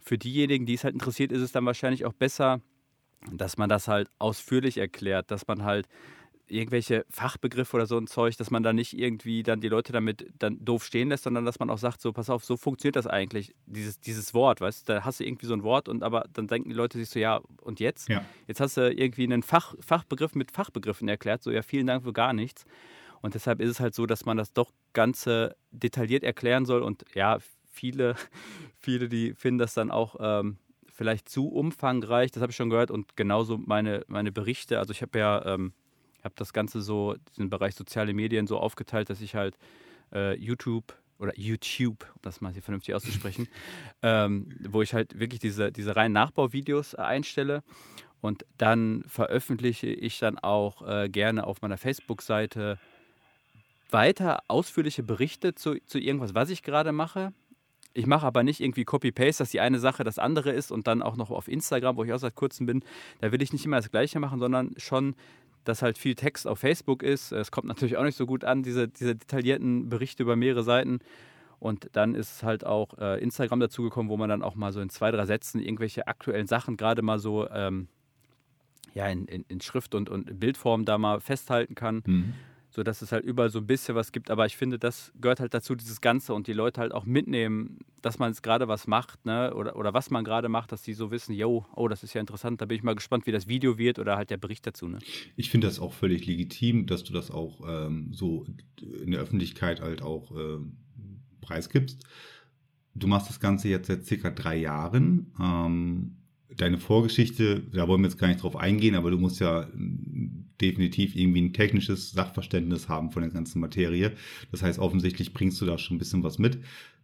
für 0.00 0.18
diejenigen, 0.18 0.66
die 0.66 0.74
es 0.74 0.84
halt 0.84 0.94
interessiert, 0.94 1.32
ist 1.32 1.42
es 1.42 1.52
dann 1.52 1.66
wahrscheinlich 1.66 2.06
auch 2.06 2.12
besser, 2.12 2.60
dass 3.32 3.58
man 3.58 3.68
das 3.68 3.88
halt 3.88 4.08
ausführlich 4.18 4.78
erklärt, 4.78 5.30
dass 5.30 5.46
man 5.46 5.64
halt 5.64 5.86
irgendwelche 6.50 7.04
Fachbegriffe 7.08 7.76
oder 7.76 7.86
so 7.86 7.96
ein 7.96 8.06
Zeug, 8.06 8.36
dass 8.36 8.50
man 8.50 8.62
da 8.62 8.72
nicht 8.72 8.98
irgendwie 8.98 9.42
dann 9.42 9.60
die 9.60 9.68
Leute 9.68 9.92
damit 9.92 10.26
dann 10.38 10.64
doof 10.64 10.84
stehen 10.84 11.08
lässt, 11.08 11.24
sondern 11.24 11.44
dass 11.44 11.58
man 11.58 11.70
auch 11.70 11.78
sagt, 11.78 12.00
so, 12.00 12.12
pass 12.12 12.30
auf, 12.30 12.44
so 12.44 12.56
funktioniert 12.56 12.96
das 12.96 13.06
eigentlich, 13.06 13.54
dieses, 13.66 14.00
dieses 14.00 14.34
Wort, 14.34 14.60
weißt 14.60 14.88
du, 14.88 14.92
da 14.92 15.04
hast 15.04 15.20
du 15.20 15.24
irgendwie 15.24 15.46
so 15.46 15.54
ein 15.54 15.62
Wort 15.62 15.88
und 15.88 16.02
aber 16.02 16.24
dann 16.32 16.46
denken 16.46 16.68
die 16.68 16.74
Leute 16.74 16.98
sich 16.98 17.08
so, 17.08 17.18
ja, 17.18 17.40
und 17.62 17.80
jetzt? 17.80 18.08
Ja. 18.08 18.24
Jetzt 18.46 18.60
hast 18.60 18.76
du 18.76 18.92
irgendwie 18.92 19.24
einen 19.24 19.42
Fach, 19.42 19.74
Fachbegriff 19.80 20.34
mit 20.34 20.50
Fachbegriffen 20.50 21.08
erklärt, 21.08 21.42
so, 21.42 21.50
ja, 21.50 21.62
vielen 21.62 21.86
Dank 21.86 22.04
für 22.04 22.12
gar 22.12 22.32
nichts. 22.32 22.64
Und 23.22 23.34
deshalb 23.34 23.60
ist 23.60 23.70
es 23.70 23.80
halt 23.80 23.94
so, 23.94 24.06
dass 24.06 24.24
man 24.24 24.36
das 24.36 24.52
doch 24.52 24.72
Ganze 24.92 25.56
detailliert 25.70 26.24
erklären 26.24 26.64
soll 26.64 26.82
und 26.82 27.04
ja, 27.14 27.38
viele, 27.70 28.14
viele, 28.78 29.08
die 29.08 29.34
finden 29.34 29.58
das 29.58 29.74
dann 29.74 29.90
auch 29.90 30.16
ähm, 30.20 30.58
vielleicht 30.88 31.28
zu 31.28 31.48
umfangreich, 31.48 32.30
das 32.30 32.42
habe 32.42 32.50
ich 32.50 32.56
schon 32.56 32.70
gehört 32.70 32.90
und 32.90 33.16
genauso 33.16 33.56
meine, 33.56 34.04
meine 34.08 34.32
Berichte, 34.32 34.78
also 34.78 34.92
ich 34.92 35.02
habe 35.02 35.18
ja 35.18 35.44
ähm, 35.46 35.72
habe 36.24 36.34
das 36.36 36.52
Ganze 36.52 36.82
so, 36.82 37.16
den 37.38 37.50
Bereich 37.50 37.74
soziale 37.74 38.14
Medien 38.14 38.46
so 38.46 38.58
aufgeteilt, 38.58 39.10
dass 39.10 39.20
ich 39.20 39.34
halt 39.34 39.56
äh, 40.12 40.36
YouTube 40.36 40.94
oder 41.18 41.38
YouTube, 41.38 42.06
um 42.14 42.20
das 42.22 42.40
mal 42.40 42.52
hier 42.52 42.62
vernünftig 42.62 42.94
auszusprechen, 42.94 43.48
ähm, 44.02 44.48
wo 44.68 44.82
ich 44.82 44.94
halt 44.94 45.18
wirklich 45.18 45.40
diese, 45.40 45.70
diese 45.70 45.94
reinen 45.94 46.14
Nachbauvideos 46.14 46.94
äh, 46.94 46.98
einstelle. 46.98 47.62
Und 48.20 48.44
dann 48.58 49.04
veröffentliche 49.06 49.86
ich 49.86 50.18
dann 50.18 50.38
auch 50.38 50.86
äh, 50.86 51.08
gerne 51.08 51.46
auf 51.46 51.62
meiner 51.62 51.78
Facebook-Seite 51.78 52.78
weiter 53.90 54.42
ausführliche 54.48 55.02
Berichte 55.02 55.54
zu, 55.54 55.76
zu 55.86 55.98
irgendwas, 55.98 56.34
was 56.34 56.50
ich 56.50 56.62
gerade 56.62 56.92
mache. 56.92 57.32
Ich 57.92 58.06
mache 58.06 58.26
aber 58.26 58.44
nicht 58.44 58.60
irgendwie 58.60 58.84
Copy-Paste, 58.84 59.42
dass 59.42 59.50
die 59.50 59.60
eine 59.60 59.80
Sache 59.80 60.04
das 60.04 60.18
andere 60.18 60.52
ist 60.52 60.70
und 60.70 60.86
dann 60.86 61.02
auch 61.02 61.16
noch 61.16 61.30
auf 61.30 61.48
Instagram, 61.48 61.96
wo 61.96 62.04
ich 62.04 62.12
auch 62.12 62.18
seit 62.18 62.36
kurzem 62.36 62.66
bin. 62.66 62.84
Da 63.20 63.32
will 63.32 63.42
ich 63.42 63.52
nicht 63.52 63.64
immer 63.64 63.78
das 63.78 63.90
Gleiche 63.90 64.20
machen, 64.20 64.38
sondern 64.38 64.74
schon 64.76 65.16
dass 65.64 65.82
halt 65.82 65.98
viel 65.98 66.14
Text 66.14 66.46
auf 66.46 66.58
Facebook 66.58 67.02
ist. 67.02 67.32
Es 67.32 67.50
kommt 67.50 67.68
natürlich 67.68 67.96
auch 67.96 68.04
nicht 68.04 68.16
so 68.16 68.26
gut 68.26 68.44
an, 68.44 68.62
diese, 68.62 68.88
diese 68.88 69.16
detaillierten 69.16 69.88
Berichte 69.88 70.22
über 70.22 70.36
mehrere 70.36 70.62
Seiten. 70.62 71.00
Und 71.58 71.90
dann 71.92 72.14
ist 72.14 72.42
halt 72.42 72.64
auch 72.64 72.96
äh, 72.98 73.22
Instagram 73.22 73.60
dazugekommen, 73.60 74.10
wo 74.10 74.16
man 74.16 74.30
dann 74.30 74.42
auch 74.42 74.54
mal 74.54 74.72
so 74.72 74.80
in 74.80 74.88
zwei, 74.88 75.10
drei 75.10 75.26
Sätzen 75.26 75.60
irgendwelche 75.60 76.06
aktuellen 76.06 76.46
Sachen 76.46 76.76
gerade 76.76 77.02
mal 77.02 77.18
so 77.18 77.48
ähm, 77.50 77.88
ja, 78.94 79.06
in, 79.06 79.26
in, 79.26 79.44
in, 79.46 79.60
Schrift 79.60 79.94
und, 79.94 80.08
und 80.08 80.40
Bildform 80.40 80.84
da 80.84 80.96
mal 80.96 81.20
festhalten 81.20 81.74
kann. 81.74 82.02
Mhm 82.06 82.34
so 82.70 82.84
dass 82.84 83.02
es 83.02 83.10
halt 83.10 83.24
überall 83.24 83.50
so 83.50 83.58
ein 83.58 83.66
bisschen 83.66 83.94
was 83.94 84.12
gibt. 84.12 84.30
Aber 84.30 84.46
ich 84.46 84.56
finde, 84.56 84.78
das 84.78 85.12
gehört 85.20 85.40
halt 85.40 85.52
dazu, 85.54 85.74
dieses 85.74 86.00
Ganze 86.00 86.34
und 86.34 86.46
die 86.46 86.52
Leute 86.52 86.80
halt 86.80 86.92
auch 86.92 87.04
mitnehmen, 87.04 87.78
dass 88.00 88.18
man 88.18 88.30
jetzt 88.30 88.42
gerade 88.42 88.68
was 88.68 88.86
macht, 88.86 89.26
ne? 89.26 89.52
Oder, 89.54 89.76
oder 89.76 89.92
was 89.92 90.10
man 90.10 90.24
gerade 90.24 90.48
macht, 90.48 90.70
dass 90.72 90.82
die 90.82 90.94
so 90.94 91.10
wissen, 91.10 91.34
yo, 91.34 91.66
oh, 91.74 91.88
das 91.88 92.04
ist 92.04 92.14
ja 92.14 92.20
interessant, 92.20 92.60
da 92.60 92.66
bin 92.66 92.76
ich 92.76 92.82
mal 92.82 92.94
gespannt, 92.94 93.26
wie 93.26 93.32
das 93.32 93.48
Video 93.48 93.76
wird 93.76 93.98
oder 93.98 94.16
halt 94.16 94.30
der 94.30 94.36
Bericht 94.36 94.66
dazu. 94.66 94.88
Ne? 94.88 94.98
Ich 95.36 95.50
finde 95.50 95.66
das 95.66 95.80
auch 95.80 95.92
völlig 95.92 96.26
legitim, 96.26 96.86
dass 96.86 97.02
du 97.02 97.12
das 97.12 97.30
auch 97.30 97.60
ähm, 97.68 98.12
so 98.12 98.46
in 98.80 99.10
der 99.10 99.20
Öffentlichkeit 99.20 99.80
halt 99.80 100.02
auch 100.02 100.30
ähm, 100.30 100.76
preisgibst. 101.40 102.04
Du 102.94 103.06
machst 103.06 103.28
das 103.28 103.40
Ganze 103.40 103.68
jetzt 103.68 103.88
seit 103.88 104.06
circa 104.06 104.30
drei 104.30 104.56
Jahren. 104.56 105.32
Ähm, 105.40 106.16
deine 106.56 106.78
Vorgeschichte, 106.78 107.62
da 107.72 107.88
wollen 107.88 108.02
wir 108.02 108.08
jetzt 108.08 108.18
gar 108.18 108.28
nicht 108.28 108.42
drauf 108.42 108.56
eingehen, 108.56 108.94
aber 108.94 109.10
du 109.10 109.18
musst 109.18 109.40
ja 109.40 109.68
definitiv 110.60 111.16
irgendwie 111.16 111.42
ein 111.42 111.52
technisches 111.52 112.12
Sachverständnis 112.12 112.88
haben 112.88 113.10
von 113.10 113.22
der 113.22 113.30
ganzen 113.30 113.60
Materie. 113.60 114.12
Das 114.50 114.62
heißt, 114.62 114.78
offensichtlich 114.78 115.32
bringst 115.32 115.60
du 115.60 115.66
da 115.66 115.78
schon 115.78 115.96
ein 115.96 115.98
bisschen 115.98 116.22
was 116.22 116.38
mit. 116.38 116.58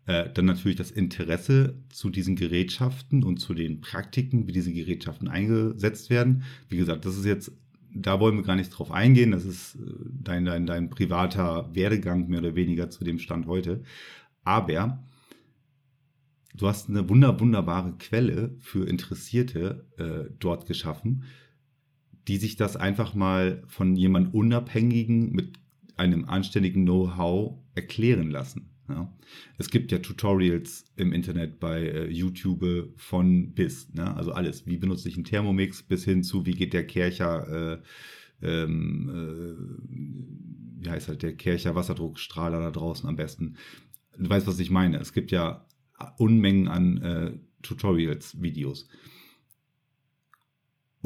Äh, 0.07 0.31
dann 0.33 0.45
natürlich 0.45 0.77
das 0.77 0.93
Interesse 0.93 1.75
zu 1.89 2.11
diesen 2.11 2.37
Gerätschaften 2.37 3.25
und 3.25 3.39
zu 3.39 3.55
den 3.55 3.81
Praktiken, 3.81 4.47
wie 4.47 4.53
diese 4.53 4.73
Gerätschaften 4.73 5.27
eingesetzt 5.27 6.11
werden. 6.11 6.45
Wie 6.69 6.77
gesagt, 6.77 7.05
das 7.05 7.17
ist 7.17 7.25
jetzt, 7.25 7.51
da 7.93 8.21
wollen 8.21 8.37
wir 8.37 8.45
gar 8.45 8.55
nicht 8.55 8.71
drauf 8.71 8.93
eingehen. 8.93 9.33
Das 9.33 9.45
ist 9.45 9.75
äh, 9.75 9.79
dein, 10.23 10.45
dein, 10.45 10.67
dein 10.67 10.91
privater 10.91 11.75
Werdegang 11.75 12.29
mehr 12.29 12.39
oder 12.39 12.55
weniger 12.55 12.89
zu 12.89 13.03
dem 13.03 13.19
Stand 13.19 13.47
heute. 13.47 13.83
Aber 14.45 15.03
du 16.55 16.69
hast 16.69 16.89
eine 16.89 17.09
wunder, 17.09 17.41
wunderbare 17.41 17.95
Quelle 17.99 18.55
für 18.61 18.89
Interessierte 18.89 19.87
äh, 19.99 20.33
dort 20.39 20.67
geschaffen, 20.67 21.25
die 22.28 22.37
sich 22.38 22.56
das 22.56 22.76
einfach 22.76 23.14
mal 23.14 23.62
von 23.66 23.97
jemand 23.97 24.35
Unabhängigen 24.35 25.33
mit 25.33 25.59
einem 25.97 26.25
anständigen 26.26 26.85
Know-how 26.85 27.59
erklären 27.75 28.30
lassen. 28.30 28.71
Ja. 28.88 29.12
Es 29.59 29.71
gibt 29.71 29.90
ja 29.90 29.99
Tutorials 29.99 30.85
im 30.97 31.12
Internet 31.12 31.59
bei 31.59 31.83
äh, 31.83 32.11
YouTube 32.11 32.92
von 32.97 33.52
bis, 33.52 33.92
ne? 33.95 34.14
also 34.16 34.33
alles. 34.33 34.66
Wie 34.66 34.76
benutze 34.76 35.09
ich 35.09 35.16
einen 35.16 35.25
Thermomix 35.25 35.83
bis 35.83 36.04
hin 36.04 36.23
zu, 36.23 36.47
wie 36.47 36.52
geht 36.52 36.73
der 36.73 36.87
Kercher, 36.87 37.80
äh, 38.42 38.47
ähm, 38.47 39.09
äh, 39.09 40.83
wie 40.85 40.90
heißt 40.90 41.09
halt 41.09 41.23
der 41.23 41.35
Kercher 41.35 41.75
Wasserdruckstrahler 41.75 42.61
da 42.61 42.71
draußen 42.71 43.09
am 43.09 43.16
besten. 43.16 43.56
Du 44.16 44.28
weißt, 44.28 44.47
was 44.47 44.61
ich 44.61 44.71
meine. 44.71 44.99
Es 44.99 45.12
gibt 45.12 45.30
ja 45.33 45.66
Unmengen 46.18 46.68
an 46.68 46.97
äh, 46.99 47.33
Tutorials, 47.62 48.40
Videos. 48.40 48.88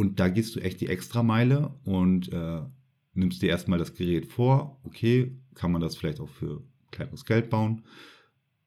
Und 0.00 0.18
da 0.18 0.30
gehst 0.30 0.56
du 0.56 0.60
echt 0.60 0.80
die 0.80 0.86
Extrameile 0.86 1.74
und 1.84 2.32
äh, 2.32 2.62
nimmst 3.12 3.42
dir 3.42 3.50
erstmal 3.50 3.78
das 3.78 3.92
Gerät 3.92 4.24
vor. 4.24 4.80
Okay, 4.82 5.36
kann 5.54 5.72
man 5.72 5.82
das 5.82 5.94
vielleicht 5.94 6.20
auch 6.20 6.28
für 6.30 6.62
kleineres 6.90 7.26
Geld 7.26 7.50
bauen? 7.50 7.82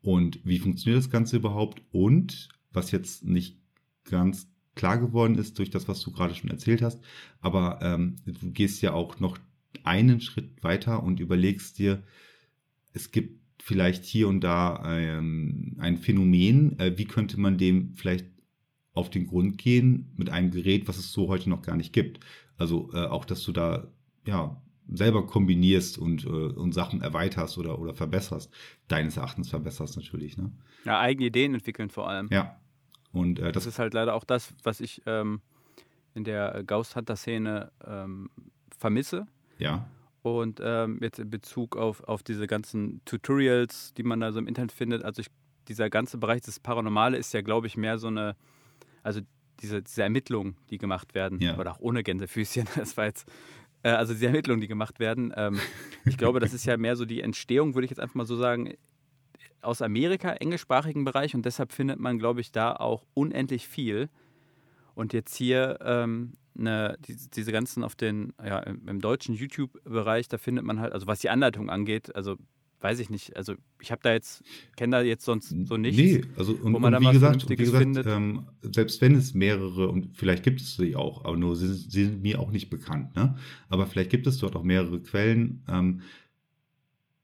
Und 0.04 0.42
wie 0.44 0.60
funktioniert 0.60 1.04
das 1.04 1.10
Ganze 1.10 1.38
überhaupt? 1.38 1.82
Und 1.92 2.50
was 2.72 2.92
jetzt 2.92 3.25
nicht 3.25 3.58
ganz 4.04 4.48
klar 4.75 5.00
geworden 5.00 5.34
ist 5.34 5.58
durch 5.58 5.72
das, 5.72 5.88
was 5.88 6.02
du 6.02 6.12
gerade 6.12 6.36
schon 6.36 6.52
erzählt 6.52 6.84
hast, 6.84 7.00
aber 7.42 7.80
ähm, 7.82 8.18
du 8.28 8.52
gehst 8.52 8.84
ja 8.84 8.94
auch 8.94 9.20
noch 9.20 9.40
einen 9.84 10.22
Schritt 10.22 10.62
weiter 10.62 11.02
und 11.02 11.20
überlegst 11.20 11.80
dir, 11.80 12.04
es 12.94 13.10
gibt 13.10 13.42
vielleicht 13.60 14.06
hier 14.06 14.28
und 14.28 14.42
da 14.42 14.84
ähm, 14.86 15.78
ein 15.80 15.98
Phänomen, 15.98 16.78
äh, 16.78 16.96
wie 16.96 17.06
könnte 17.06 17.40
man 17.40 17.58
dem 17.58 17.96
vielleicht 17.96 18.33
auf 18.93 19.09
den 19.09 19.27
Grund 19.27 19.57
gehen 19.57 20.12
mit 20.17 20.29
einem 20.29 20.51
Gerät, 20.51 20.88
was 20.88 20.97
es 20.97 21.12
so 21.12 21.27
heute 21.27 21.50
noch 21.50 21.62
gar 21.62 21.75
nicht 21.75 21.93
gibt. 21.93 22.19
Also 22.57 22.89
äh, 22.93 23.05
auch, 23.05 23.25
dass 23.25 23.43
du 23.43 23.51
da 23.51 23.88
ja 24.25 24.62
selber 24.88 25.25
kombinierst 25.25 25.97
und, 25.97 26.25
äh, 26.25 26.29
und 26.29 26.73
Sachen 26.73 27.01
erweiterst 27.01 27.57
oder, 27.57 27.79
oder 27.79 27.93
verbesserst. 27.93 28.53
Deines 28.88 29.17
Erachtens 29.17 29.50
verbesserst 29.50 29.97
natürlich. 29.97 30.38
Ne? 30.38 30.51
Ja, 30.85 31.00
eigene 31.00 31.27
Ideen 31.27 31.53
entwickeln 31.53 31.89
vor 31.89 32.09
allem. 32.09 32.27
Ja. 32.31 32.59
Und 33.12 33.39
äh, 33.39 33.51
das, 33.51 33.63
das, 33.63 33.73
ist 33.73 33.79
halt 33.79 33.93
leider 33.93 34.13
auch 34.13 34.23
das, 34.23 34.53
was 34.63 34.81
ich 34.81 35.01
ähm, 35.05 35.41
in 36.13 36.23
der 36.23 36.63
Ghost 36.65 36.95
Hunter 36.95 37.15
Szene 37.15 37.71
ähm, 37.85 38.29
vermisse. 38.77 39.27
Ja. 39.57 39.88
Und 40.21 40.62
ähm, 40.63 41.00
jetzt 41.01 41.19
in 41.19 41.29
Bezug 41.29 41.75
auf, 41.75 42.03
auf 42.03 42.23
diese 42.23 42.47
ganzen 42.47 43.01
Tutorials, 43.05 43.93
die 43.93 44.03
man 44.03 44.19
da 44.19 44.31
so 44.31 44.39
im 44.39 44.47
Internet 44.47 44.71
findet, 44.71 45.03
also 45.03 45.21
ich, 45.21 45.27
dieser 45.67 45.89
ganze 45.89 46.17
Bereich 46.17 46.41
des 46.41 46.59
Paranormale 46.59 47.17
ist 47.17 47.33
ja, 47.33 47.41
glaube 47.41 47.67
ich, 47.67 47.77
mehr 47.77 47.97
so 47.97 48.07
eine 48.07 48.35
also 49.03 49.22
diese, 49.60 49.81
diese 49.81 50.03
Ermittlungen, 50.03 50.55
die 50.69 50.77
gemacht 50.77 51.13
werden, 51.13 51.39
ja. 51.39 51.57
oder 51.57 51.74
auch 51.74 51.79
ohne 51.79 52.03
Gänsefüßchen, 52.03 52.67
das 52.75 52.98
war 52.98 53.05
jetzt, 53.05 53.29
äh, 53.83 53.89
also 53.89 54.13
diese 54.13 54.27
Ermittlungen, 54.27 54.62
die 54.62 54.67
gemacht 54.67 55.00
werden, 55.00 55.33
ähm, 55.36 55.60
ich 56.05 56.17
glaube, 56.17 56.39
das 56.39 56.53
ist 56.53 56.65
ja 56.65 56.77
mehr 56.77 56.95
so 56.95 57.05
die 57.05 57.22
Entstehung, 57.22 57.75
würde 57.75 57.86
ich 57.86 57.91
jetzt 57.91 58.00
einfach 58.00 58.15
mal 58.15 58.25
so 58.25 58.38
sagen, 58.38 58.74
aus 59.62 59.81
Amerika, 59.81 60.33
englischsprachigen 60.33 61.05
Bereich 61.05 61.36
und 61.36 61.45
deshalb 61.45 61.72
findet 61.72 62.00
man, 62.00 62.19
glaube 62.19 62.41
ich, 62.41 62.51
da 62.51 62.74
auch 62.74 63.05
unendlich 63.13 63.67
viel. 63.67 64.10
Und 64.93 65.13
jetzt 65.13 65.36
hier 65.36 65.79
ähm, 65.81 66.33
eine, 66.57 66.98
die, 67.00 67.15
diese 67.15 67.51
ganzen 67.51 67.83
auf 67.83 67.95
den, 67.95 68.33
ja, 68.43 68.60
im, 68.60 68.88
im 68.88 69.00
deutschen 69.00 69.33
YouTube-Bereich, 69.33 70.27
da 70.27 70.38
findet 70.38 70.65
man 70.65 70.79
halt, 70.79 70.93
also 70.93 71.07
was 71.07 71.19
die 71.19 71.29
Anleitung 71.29 71.69
angeht, 71.69 72.15
also 72.15 72.38
weiß 72.84 73.00
ich 73.00 73.10
nicht. 73.10 73.36
Also 73.38 73.56
ich 73.82 73.92
habe 73.92 74.02
da 74.04 74.12
jetzt, 74.12 74.44
kenne 74.75 74.98
da 74.98 75.02
jetzt 75.02 75.24
sonst 75.25 75.56
so 75.66 75.78
nichts. 75.78 75.98
Nee, 75.98 76.22
also 76.36 76.54
und, 76.54 76.74
wo 76.74 76.80
man 76.80 76.94
und 76.94 77.02
wie, 77.02 77.13
gesagt, 77.13 77.50
wie 77.50 77.56
gesagt, 77.56 78.06
ähm, 78.06 78.48
selbst 78.62 79.02
wenn 79.02 79.16
es 79.16 79.34
mehrere, 79.34 79.88
und 79.90 80.18
vielleicht 80.18 80.44
gibt 80.44 80.62
es 80.62 80.75
sie 80.75 80.96
auch, 80.96 81.24
aber 81.24 81.38
nur 81.38 81.56
sie, 81.56 81.74
sie 81.74 82.06
sind 82.06 82.22
mir 82.22 82.40
auch 82.40 82.52
nicht 82.52 82.70
bekannt, 82.70 83.16
ne? 83.16 83.36
Aber 83.70 83.88
vielleicht 83.88 84.10
gibt 84.10 84.28
es 84.28 84.38
dort 84.38 84.56
auch 84.56 84.63
mehrere 84.63 85.00
Quellen. 85.02 85.63
Ähm, 85.70 86.02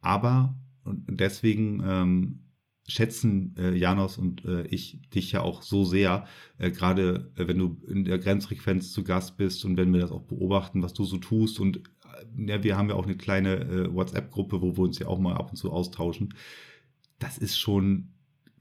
aber 0.02 0.56
und 0.86 1.20
deswegen 1.20 1.84
ähm, 1.86 2.40
schätzen 2.88 3.56
äh, 3.58 3.76
Janos 3.76 4.18
und 4.18 4.46
äh, 4.46 4.64
ich 4.68 5.02
dich 5.14 5.32
ja 5.32 5.42
auch 5.42 5.62
so 5.62 5.84
sehr, 5.84 6.26
äh, 6.58 6.72
gerade 6.72 7.32
äh, 7.36 7.48
wenn 7.48 7.60
du 7.60 7.78
in 7.88 8.06
der 8.06 8.18
Grenzfrequenz 8.18 8.92
zu 8.92 9.04
Gast 9.04 9.38
bist 9.38 9.66
und 9.66 9.78
wenn 9.78 9.94
wir 9.94 10.00
das 10.00 10.12
auch 10.12 10.24
beobachten, 10.24 10.82
was 10.82 10.94
du 10.94 11.04
so 11.04 11.18
tust 11.18 11.60
und 11.60 11.82
ja, 12.38 12.64
wir 12.64 12.78
haben 12.78 12.90
ja 12.90 12.96
auch 12.96 13.06
eine 13.06 13.18
kleine 13.18 13.56
äh, 13.58 13.94
WhatsApp-Gruppe, 13.94 14.62
wo 14.62 14.76
wir 14.78 14.84
uns 14.84 15.00
ja 15.00 15.08
auch 15.08 15.20
mal 15.20 15.36
ab 15.36 15.52
und 15.52 15.58
zu 15.58 15.72
austauschen. 15.72 16.34
Das 17.20 17.38
ist 17.38 17.58
schon 17.58 18.10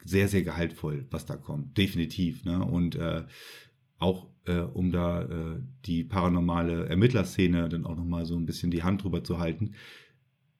sehr, 0.05 0.29
sehr 0.29 0.43
gehaltvoll, 0.43 1.07
was 1.11 1.27
da 1.27 1.37
kommt. 1.37 1.77
Definitiv. 1.77 2.45
Ne? 2.45 2.65
Und 2.65 2.97
äh, 2.97 3.25
auch 3.99 4.27
äh, 4.47 4.61
um 4.61 4.91
da 4.93 5.23
äh, 5.23 5.61
die 5.85 6.05
paranormale 6.05 6.87
Ermittlerszene 6.89 7.69
dann 7.69 7.85
auch 7.85 7.97
nochmal 7.97 8.25
so 8.25 8.37
ein 8.37 8.47
bisschen 8.47 8.71
die 8.71 8.83
Hand 8.83 9.03
drüber 9.05 9.23
zu 9.23 9.39
halten. 9.39 9.75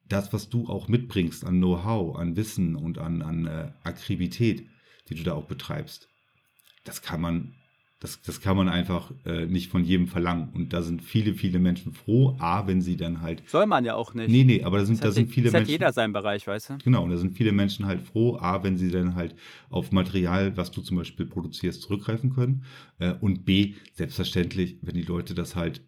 Das, 0.09 0.33
was 0.33 0.49
du 0.49 0.69
auch 0.69 0.89
mitbringst 0.89 1.45
an 1.45 1.59
Know-how, 1.59 2.17
an 2.17 2.37
Wissen 2.37 2.77
und 2.77 2.99
an, 2.99 3.23
an 3.23 3.47
äh, 3.47 3.73
Akribität, 3.83 4.67
die 5.09 5.15
du 5.15 5.23
da 5.23 5.35
auch 5.35 5.47
betreibst, 5.47 6.09
das 6.85 7.03
kann 7.03 7.21
man 7.21 7.55
Das, 8.01 8.23
das 8.23 8.41
kann 8.41 8.57
man 8.57 8.69
einfach 8.69 9.13
äh, 9.25 9.47
nicht 9.47 9.71
von 9.71 9.83
jedem 9.83 10.07
verlangen. 10.07 10.51
Und 10.55 10.73
da 10.73 10.83
sind 10.83 11.03
viele, 11.03 11.35
viele 11.35 11.59
Menschen 11.59 11.93
froh, 11.93 12.37
A, 12.39 12.69
wenn 12.69 12.81
sie 12.81 12.97
dann 12.97 13.23
halt. 13.23 13.43
Soll 13.49 13.67
man 13.67 13.85
ja 13.85 13.97
auch 13.97 14.15
nicht. 14.15 14.31
Nee, 14.31 14.45
nee, 14.45 14.63
aber 14.63 14.79
da 14.79 14.85
sind, 14.85 14.99
das 14.99 15.11
da 15.11 15.13
sind 15.13 15.33
viele 15.33 15.47
das 15.47 15.55
hat 15.55 15.61
Menschen. 15.63 15.73
jeder 15.73 15.93
seinen 15.93 16.13
Bereich, 16.13 16.47
weißt 16.47 16.71
du? 16.71 16.79
Genau, 16.85 17.03
und 17.03 17.11
da 17.11 17.17
sind 17.17 17.37
viele 17.37 17.51
Menschen 17.51 17.87
halt 17.87 18.03
froh, 18.03 18.37
A, 18.39 18.63
wenn 18.63 18.79
sie 18.79 18.93
dann 18.93 19.17
halt 19.17 19.35
auf 19.69 19.91
Material, 19.91 20.57
was 20.57 20.71
du 20.71 20.81
zum 20.81 20.97
Beispiel 20.97 21.27
produzierst, 21.27 21.83
zurückgreifen 21.83 22.33
können. 22.33 22.65
Äh, 23.01 23.15
und 23.21 23.45
B, 23.45 23.75
selbstverständlich, 23.95 24.79
wenn 24.83 24.95
die 24.95 25.03
Leute 25.03 25.35
das 25.35 25.57
halt 25.57 25.83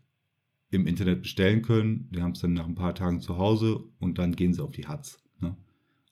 im 0.70 0.86
Internet 0.86 1.22
bestellen 1.22 1.62
können, 1.62 2.08
die 2.10 2.22
haben 2.22 2.32
es 2.32 2.40
dann 2.40 2.54
nach 2.54 2.66
ein 2.66 2.74
paar 2.74 2.94
Tagen 2.94 3.20
zu 3.20 3.36
Hause 3.38 3.84
und 3.98 4.18
dann 4.18 4.34
gehen 4.34 4.52
sie 4.52 4.62
auf 4.62 4.72
die 4.72 4.86
Hatz. 4.86 5.22
Ne? 5.40 5.56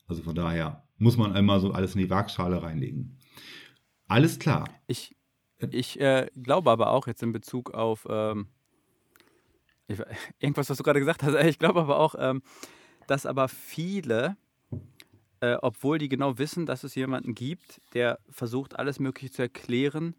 Also 0.07 0.23
von 0.23 0.35
daher 0.35 0.85
muss 0.97 1.17
man 1.17 1.33
einmal 1.33 1.61
so 1.61 1.73
alles 1.73 1.95
in 1.95 2.03
die 2.03 2.11
Waagschale 2.11 2.63
reinlegen. 2.63 3.19
Alles 4.07 4.39
klar. 4.39 4.69
Ich, 4.87 5.15
ich 5.71 6.01
äh, 6.01 6.29
glaube 6.41 6.71
aber 6.71 6.91
auch 6.91 7.07
jetzt 7.07 7.23
in 7.23 7.33
Bezug 7.33 7.75
auf 7.75 8.07
ähm, 8.09 8.49
ich, 9.89 9.99
irgendwas, 10.39 10.71
was 10.71 10.77
du 10.77 10.83
gerade 10.83 11.01
gesagt 11.01 11.23
hast, 11.23 11.35
ich 11.45 11.59
glaube 11.59 11.81
aber 11.81 11.99
auch, 11.99 12.15
ähm, 12.19 12.43
dass 13.07 13.27
aber 13.27 13.49
viele, 13.49 14.37
äh, 15.41 15.57
obwohl 15.63 15.99
die 15.99 16.09
genau 16.09 16.39
wissen, 16.39 16.67
dass 16.67 16.85
es 16.85 16.95
jemanden 16.95 17.35
gibt, 17.35 17.81
der 17.95 18.19
versucht, 18.29 18.79
alles 18.79 19.01
Mögliche 19.01 19.33
zu 19.33 19.43
erklären, 19.43 20.15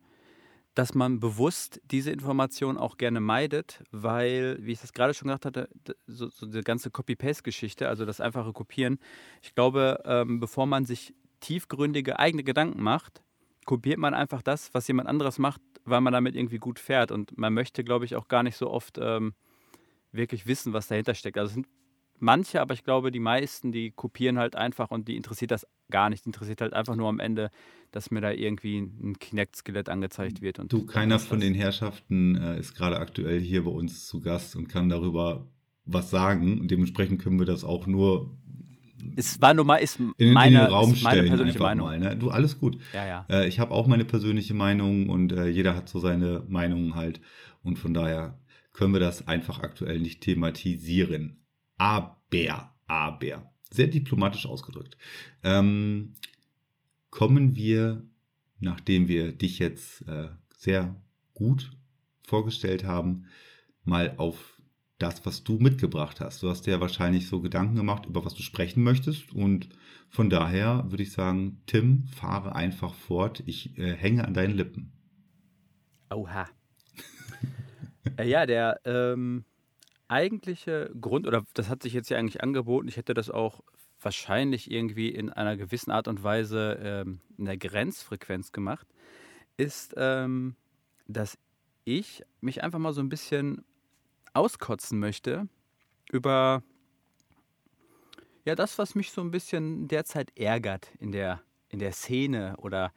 dass 0.76 0.94
man 0.94 1.20
bewusst 1.20 1.82
diese 1.84 2.12
Information 2.12 2.78
auch 2.78 2.98
gerne 2.98 3.20
meidet, 3.20 3.84
weil, 3.92 4.58
wie 4.62 4.72
ich 4.72 4.82
das 4.82 4.94
gerade 4.94 5.14
schon 5.14 5.28
gesagt 5.28 5.46
hatte, 5.46 5.70
so, 6.08 6.30
so 6.30 6.46
die 6.46 6.62
ganze 6.62 6.90
Copy-Paste-Geschichte, 6.90 7.90
also 7.90 8.06
das 8.06 8.22
einfache 8.22 8.54
Kopieren, 8.54 9.00
ich 9.42 9.56
glaube, 9.56 10.02
ähm, 10.06 10.40
bevor 10.40 10.68
man 10.68 10.86
sich 10.86 11.14
tiefgründige 11.42 12.20
eigene 12.20 12.44
Gedanken 12.44 12.82
macht, 12.82 13.22
kopiert 13.70 14.00
man 14.00 14.16
einfach 14.16 14.42
das, 14.42 14.74
was 14.74 14.88
jemand 14.88 15.08
anderes 15.08 15.38
macht, 15.38 15.62
weil 15.86 16.02
man 16.02 16.12
damit 16.12 16.36
irgendwie 16.36 16.58
gut 16.58 16.80
fährt. 16.80 17.12
Und 17.12 17.38
man 17.38 17.54
möchte, 17.54 17.84
glaube 17.84 18.04
ich, 18.04 18.16
auch 18.16 18.28
gar 18.28 18.42
nicht 18.42 18.56
so 18.56 18.68
oft 18.68 18.98
ähm, 19.00 19.36
wirklich 20.12 20.48
wissen, 20.48 20.74
was 20.74 20.88
dahinter 20.88 21.14
steckt. 21.14 21.38
Also 21.38 21.50
es 21.50 21.54
sind 21.54 21.68
manche, 22.18 22.62
aber 22.62 22.74
ich 22.74 22.84
glaube, 22.84 23.12
die 23.12 23.20
meisten, 23.20 23.72
die 23.72 23.92
kopieren 23.92 24.40
halt 24.40 24.56
einfach 24.56 24.90
und 24.90 25.08
die 25.08 25.16
interessiert 25.16 25.52
das 25.52 25.68
gar 25.92 26.10
nicht. 26.10 26.26
Die 26.26 26.30
interessiert 26.30 26.62
halt 26.62 26.74
einfach 26.74 26.96
nur 26.96 27.10
am 27.10 27.20
Ende, 27.20 27.52
dass 27.92 28.10
mir 28.10 28.22
da 28.22 28.32
irgendwie 28.32 28.80
ein 28.80 29.20
Kinect-Skelett 29.20 29.88
angezeigt 29.88 30.42
wird. 30.42 30.58
Und 30.58 30.74
du, 30.74 30.88
keiner 30.88 31.20
von 31.20 31.40
den 31.40 31.54
Herrschaften 31.54 32.38
äh, 32.38 32.58
ist 32.58 32.74
gerade 32.74 32.98
aktuell 32.98 33.40
hier 33.40 33.66
bei 33.66 33.72
uns 33.72 34.08
zu 34.08 34.20
Gast 34.20 34.56
und 34.56 34.68
kann 34.68 34.90
darüber 34.90 35.48
was 35.86 36.10
sagen. 36.10 36.60
Und 36.60 36.72
dementsprechend 36.72 37.22
können 37.22 37.38
wir 37.38 37.46
das 37.46 37.64
auch 37.64 37.86
nur 37.86 38.36
es 39.16 39.42
war 39.42 39.54
nur 39.54 39.66
mal, 39.66 39.78
ist 39.78 40.00
in, 40.18 40.34
meine, 40.34 40.60
in 40.60 40.66
den 40.66 40.74
Raum 40.74 40.94
ist 40.94 41.04
meine 41.04 41.24
persönliche 41.24 41.60
Meinung. 41.60 41.88
mal. 41.88 42.00
Ne? 42.00 42.16
Du, 42.16 42.30
alles 42.30 42.60
gut. 42.60 42.78
Ja, 42.94 43.06
ja. 43.06 43.26
Äh, 43.30 43.48
ich 43.48 43.60
habe 43.60 43.72
auch 43.72 43.88
meine 43.88 44.06
persönliche 44.06 44.54
Meinung 44.54 45.10
und 45.10 45.32
äh, 45.32 45.48
jeder 45.48 45.76
hat 45.76 45.90
so 45.90 46.00
seine 46.00 46.44
Meinung 46.48 46.96
halt. 46.96 47.22
Und 47.64 47.78
von 47.78 47.94
daher 47.94 48.40
können 48.74 48.94
wir 48.94 49.00
das 49.00 49.28
einfach 49.28 49.60
aktuell 49.60 50.00
nicht 50.00 50.22
thematisieren. 50.22 51.38
Aber, 51.78 52.18
aber, 52.88 53.52
sehr 53.72 53.88
diplomatisch 53.88 54.46
ausgedrückt. 54.46 54.98
Ähm, 55.44 56.14
kommen 57.10 57.56
wir, 57.56 58.04
nachdem 58.60 59.08
wir 59.08 59.32
dich 59.32 59.60
jetzt 59.60 60.08
äh, 60.08 60.30
sehr 60.58 60.96
gut 61.34 61.72
vorgestellt 62.26 62.84
haben, 62.84 63.26
mal 63.84 64.14
auf 64.18 64.59
das, 65.00 65.26
was 65.26 65.44
du 65.44 65.54
mitgebracht 65.54 66.20
hast. 66.20 66.44
Du 66.44 66.50
hast 66.50 66.68
dir 66.68 66.72
ja 66.72 66.82
wahrscheinlich 66.82 67.28
so 67.28 67.42
Gedanken 67.42 67.76
gemacht, 67.76 68.06
über 68.06 68.26
was 68.26 68.36
du 68.36 68.44
sprechen 68.44 68.84
möchtest. 68.84 69.34
Und 69.34 69.70
von 70.10 70.30
daher 70.30 70.86
würde 70.90 71.04
ich 71.04 71.14
sagen, 71.14 71.62
Tim, 71.66 72.06
fahre 72.08 72.54
einfach 72.54 72.94
fort. 72.94 73.42
Ich 73.46 73.78
äh, 73.78 73.96
hänge 73.96 74.26
an 74.26 74.34
deinen 74.34 74.56
Lippen. 74.56 74.92
Oha. 76.12 76.48
äh, 78.18 78.28
ja, 78.28 78.46
der 78.46 78.82
ähm, 78.84 79.46
eigentliche 80.10 80.92
Grund, 81.00 81.28
oder 81.28 81.44
das 81.54 81.70
hat 81.70 81.82
sich 81.82 81.94
jetzt 81.94 82.10
ja 82.10 82.18
eigentlich 82.18 82.44
angeboten, 82.44 82.90
ich 82.90 82.98
hätte 82.98 83.14
das 83.14 83.30
auch 83.30 83.62
wahrscheinlich 84.02 84.70
irgendwie 84.70 85.10
in 85.10 85.30
einer 85.30 85.56
gewissen 85.56 85.92
Art 85.92 86.08
und 86.08 86.24
Weise 86.24 86.78
ähm, 86.82 87.22
in 87.38 87.46
der 87.46 87.58
Grenzfrequenz 87.58 88.52
gemacht, 88.52 88.88
ist, 89.56 89.94
ähm, 89.98 90.56
dass 91.08 91.38
ich 91.86 92.24
mich 92.42 92.64
einfach 92.64 92.80
mal 92.80 92.94
so 92.94 93.02
ein 93.02 93.10
bisschen 93.10 93.64
auskotzen 94.34 95.00
möchte 95.00 95.48
über 96.12 96.64
ja 98.46 98.56
das, 98.56 98.78
was 98.78 98.96
mich 98.96 99.12
so 99.12 99.22
ein 99.22 99.32
bisschen 99.32 99.88
derzeit 99.88 100.38
ärgert 100.38 100.92
in 101.00 101.12
der, 101.12 101.42
in 101.70 101.80
der 101.80 101.92
Szene 101.92 102.56
oder, 102.58 102.92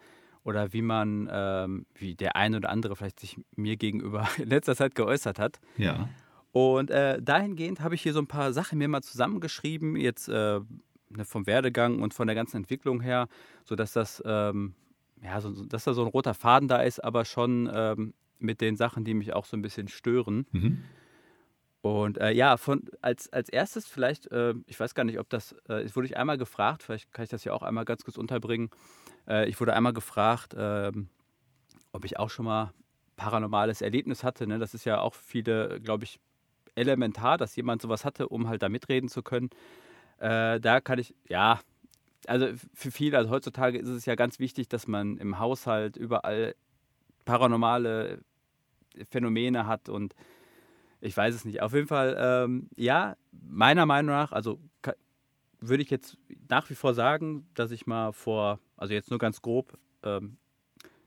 oder 0.45 0.73
wie 0.73 0.83
man, 0.83 1.29
ähm, 1.31 1.87
wie 1.95 2.15
der 2.15 2.37
eine 2.37 2.57
oder 2.57 2.71
andere 2.71 2.97
vielleicht 2.97 3.21
sich 3.21 3.39
mir 3.55 3.77
gegenüber 3.77 4.29
in 4.39 4.49
letzter 4.49 4.75
Zeit 4.75 4.95
geäußert 4.95 5.39
hat. 5.39 5.61
Ja. 5.77 6.09
Und 6.53 6.91
äh, 6.91 7.21
dahingehend 7.23 7.81
habe 7.81 7.95
ich 7.95 8.03
hier 8.03 8.13
so 8.13 8.21
ein 8.21 8.27
paar 8.27 8.53
Sachen 8.53 8.79
mir 8.79 8.89
mal 8.89 9.03
zusammengeschrieben, 9.03 9.97
jetzt 9.97 10.29
äh, 10.29 10.61
ne, 11.11 11.25
vom 11.25 11.47
Werdegang 11.47 12.03
und 12.03 12.13
von 12.13 12.27
der 12.27 12.35
ganzen 12.35 12.59
Entwicklung 12.59 13.01
her, 13.01 13.29
sodass 13.65 13.93
das, 13.93 14.23
ähm, 14.27 14.75
ja, 15.23 15.41
so, 15.41 15.65
dass 15.65 15.85
da 15.85 15.95
so 15.95 16.03
ein 16.03 16.09
roter 16.09 16.35
Faden 16.35 16.69
da 16.69 16.83
ist, 16.83 17.03
aber 17.03 17.25
schon 17.25 17.71
ähm, 17.73 18.13
mit 18.39 18.61
den 18.61 18.77
Sachen, 18.77 19.05
die 19.05 19.15
mich 19.15 19.33
auch 19.33 19.47
so 19.47 19.57
ein 19.57 19.63
bisschen 19.63 19.89
stören. 19.89 20.47
Mhm. 20.53 20.83
Und 21.83 22.19
äh, 22.19 22.31
ja, 22.31 22.57
von, 22.57 22.89
als, 23.01 23.33
als 23.33 23.49
erstes 23.49 23.87
vielleicht, 23.87 24.31
äh, 24.31 24.55
ich 24.67 24.79
weiß 24.79 24.95
gar 24.95 25.03
nicht, 25.03 25.19
ob 25.19 25.29
das, 25.29 25.53
äh, 25.69 25.85
wurde 25.95 26.07
ich 26.07 26.17
einmal 26.17 26.39
gefragt, 26.39 26.85
vielleicht 26.85 27.13
kann 27.13 27.25
ich 27.25 27.31
das 27.31 27.43
ja 27.43 27.53
auch 27.53 27.63
einmal 27.63 27.85
ganz 27.85 28.05
kurz 28.05 28.17
unterbringen. 28.17 28.71
Äh, 29.29 29.49
ich 29.49 29.61
wurde 29.61 29.75
einmal 29.75 29.93
gefragt, 29.93 30.55
ähm, 30.57 31.09
ob 31.91 32.05
ich 32.05 32.21
auch 32.21 32.31
schon 32.31 32.45
mal 32.45 32.73
paranormales 33.17 33.83
Erlebnis 33.83 34.23
hatte. 34.23 34.47
Ne? 34.47 34.61
Das 34.61 34.75
ist 34.75 34.85
ja 34.85 35.01
auch 35.01 35.15
viele, 35.15 35.81
glaube 35.81 36.05
ich, 36.05 36.21
elementar, 36.77 37.37
dass 37.37 37.57
jemand 37.57 37.83
sowas 37.83 38.05
hatte, 38.05 38.29
um 38.29 38.49
halt 38.49 38.63
da 38.63 38.69
mitreden 38.69 39.09
zu 39.09 39.25
können. 39.25 39.51
Äh, 40.19 40.61
da 40.61 40.81
kann 40.81 41.01
ich, 41.01 41.17
ja, 41.29 41.61
also 42.29 42.47
für 42.75 42.93
viele, 42.93 43.19
also 43.19 43.31
heutzutage 43.31 43.79
ist 43.79 43.89
es 43.89 44.07
ja 44.07 44.15
ganz 44.15 44.39
wichtig, 44.39 44.69
dass 44.69 44.87
man 44.87 45.19
im 45.19 45.41
Haushalt 45.41 45.97
überall 45.97 46.55
paranormale 47.25 48.21
Phänomene 49.11 49.67
hat 49.67 49.89
und 49.89 50.15
ich 51.03 51.17
weiß 51.17 51.35
es 51.35 51.45
nicht. 51.45 51.61
Auf 51.61 51.75
jeden 51.75 51.89
Fall, 51.89 52.17
ähm, 52.19 52.69
ja, 52.77 53.17
meiner 53.33 53.87
Meinung 53.87 54.15
nach, 54.15 54.33
also 54.33 54.59
würde 55.61 55.83
ich 55.83 55.91
jetzt 55.91 56.17
nach 56.49 56.69
wie 56.71 56.75
vor 56.75 56.95
sagen, 56.95 57.47
dass 57.55 57.71
ich 57.71 57.87
mal 57.87 58.13
vor, 58.13 58.59
also 58.77 58.95
jetzt 58.95 59.11
nur 59.11 59.19
ganz 59.19 59.43
grob, 59.43 59.79
ähm, 60.03 60.37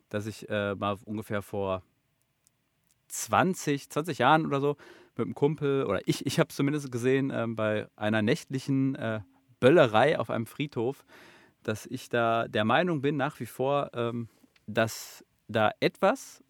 dass 0.10 0.27
ich 0.27 0.49
äh, 0.49 0.75
mal 0.75 0.97
ungefähr 1.05 1.41
vor 1.41 1.84
20, 3.10 3.89
20 3.89 4.17
Jahren 4.17 4.45
oder 4.45 4.62
so 4.62 4.77
mit 5.17 5.25
einem 5.25 5.36
Kumpel, 5.36 5.86
oder 5.86 6.01
ich, 6.08 6.25
ich 6.25 6.39
habe 6.39 6.49
es 6.49 6.55
zumindest 6.55 6.91
gesehen, 6.91 7.31
ähm, 7.34 7.55
bei 7.55 7.88
einer 7.95 8.21
nächtlichen 8.21 8.95
äh, 8.95 9.21
Böllerei 9.60 10.19
auf 10.19 10.29
einem 10.29 10.45
Friedhof, 10.45 11.05
dass 11.63 11.86
ich 11.86 12.10
da 12.10 12.47
der 12.47 12.65
Meinung 12.65 13.01
bin, 13.01 13.17
nach 13.17 13.39
wie 13.39 13.45
vor, 13.45 13.91
ähm, 13.93 14.29
dass 14.67 15.23
da 15.47 15.71
etwas 15.79 16.43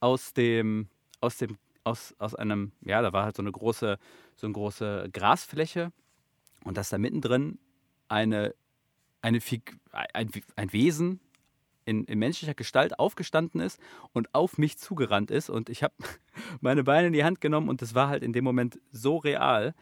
aus 0.00 0.34
dem, 0.34 0.88
aus 1.20 1.36
dem 1.36 1.56
aus, 1.84 2.14
aus 2.18 2.34
einem, 2.34 2.72
ja, 2.80 3.02
da 3.02 3.12
war 3.12 3.24
halt 3.24 3.36
so 3.36 3.42
eine 3.42 3.52
große, 3.52 3.98
so 4.36 4.46
eine 4.46 4.54
große 4.54 5.10
Grasfläche 5.12 5.92
und 6.64 6.76
dass 6.76 6.88
da 6.88 6.98
mittendrin 6.98 7.58
eine, 8.08 8.54
eine 9.22 9.40
Fig 9.40 9.76
ein, 9.92 10.30
ein 10.56 10.72
Wesen 10.72 11.20
in, 11.84 12.04
in, 12.04 12.18
menschlicher 12.18 12.54
Gestalt 12.54 12.98
aufgestanden 12.98 13.60
ist 13.60 13.78
und 14.12 14.34
auf 14.34 14.58
mich 14.58 14.78
zugerannt 14.78 15.30
ist. 15.30 15.50
Und 15.50 15.68
ich 15.68 15.82
habe 15.82 15.94
meine 16.60 16.84
Beine 16.84 17.08
in 17.08 17.12
die 17.12 17.24
Hand 17.24 17.40
genommen 17.40 17.68
und 17.68 17.82
das 17.82 17.94
war 17.94 18.08
halt 18.08 18.22
in 18.22 18.32
dem 18.32 18.44
Moment 18.44 18.80
so 18.90 19.18
real. 19.18 19.74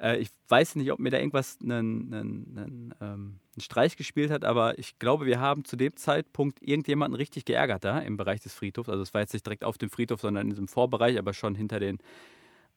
Äh, 0.00 0.18
ich 0.18 0.30
weiß 0.48 0.76
nicht, 0.76 0.90
ob 0.92 0.98
mir 0.98 1.10
da 1.10 1.18
irgendwas 1.18 1.58
einen, 1.62 2.12
einen, 2.12 2.58
einen, 2.58 2.94
ähm, 3.00 3.40
einen, 3.54 3.60
Streich 3.60 3.96
gespielt 3.96 4.30
hat, 4.30 4.44
aber 4.44 4.78
ich 4.78 4.98
glaube, 4.98 5.26
wir 5.26 5.40
haben 5.40 5.64
zu 5.64 5.76
dem 5.76 5.96
Zeitpunkt 5.96 6.60
irgendjemanden 6.60 7.16
richtig 7.16 7.44
geärgert 7.44 7.84
da 7.84 7.98
im 7.98 8.16
Bereich 8.16 8.40
des 8.40 8.54
Friedhofs. 8.54 8.88
Also 8.88 9.02
es 9.02 9.14
war 9.14 9.20
jetzt 9.20 9.32
nicht 9.32 9.46
direkt 9.46 9.64
auf 9.64 9.78
dem 9.78 9.90
Friedhof, 9.90 10.20
sondern 10.20 10.46
in 10.46 10.50
diesem 10.50 10.68
Vorbereich, 10.68 11.18
aber 11.18 11.32
schon 11.32 11.54
hinter 11.54 11.80
den 11.80 11.98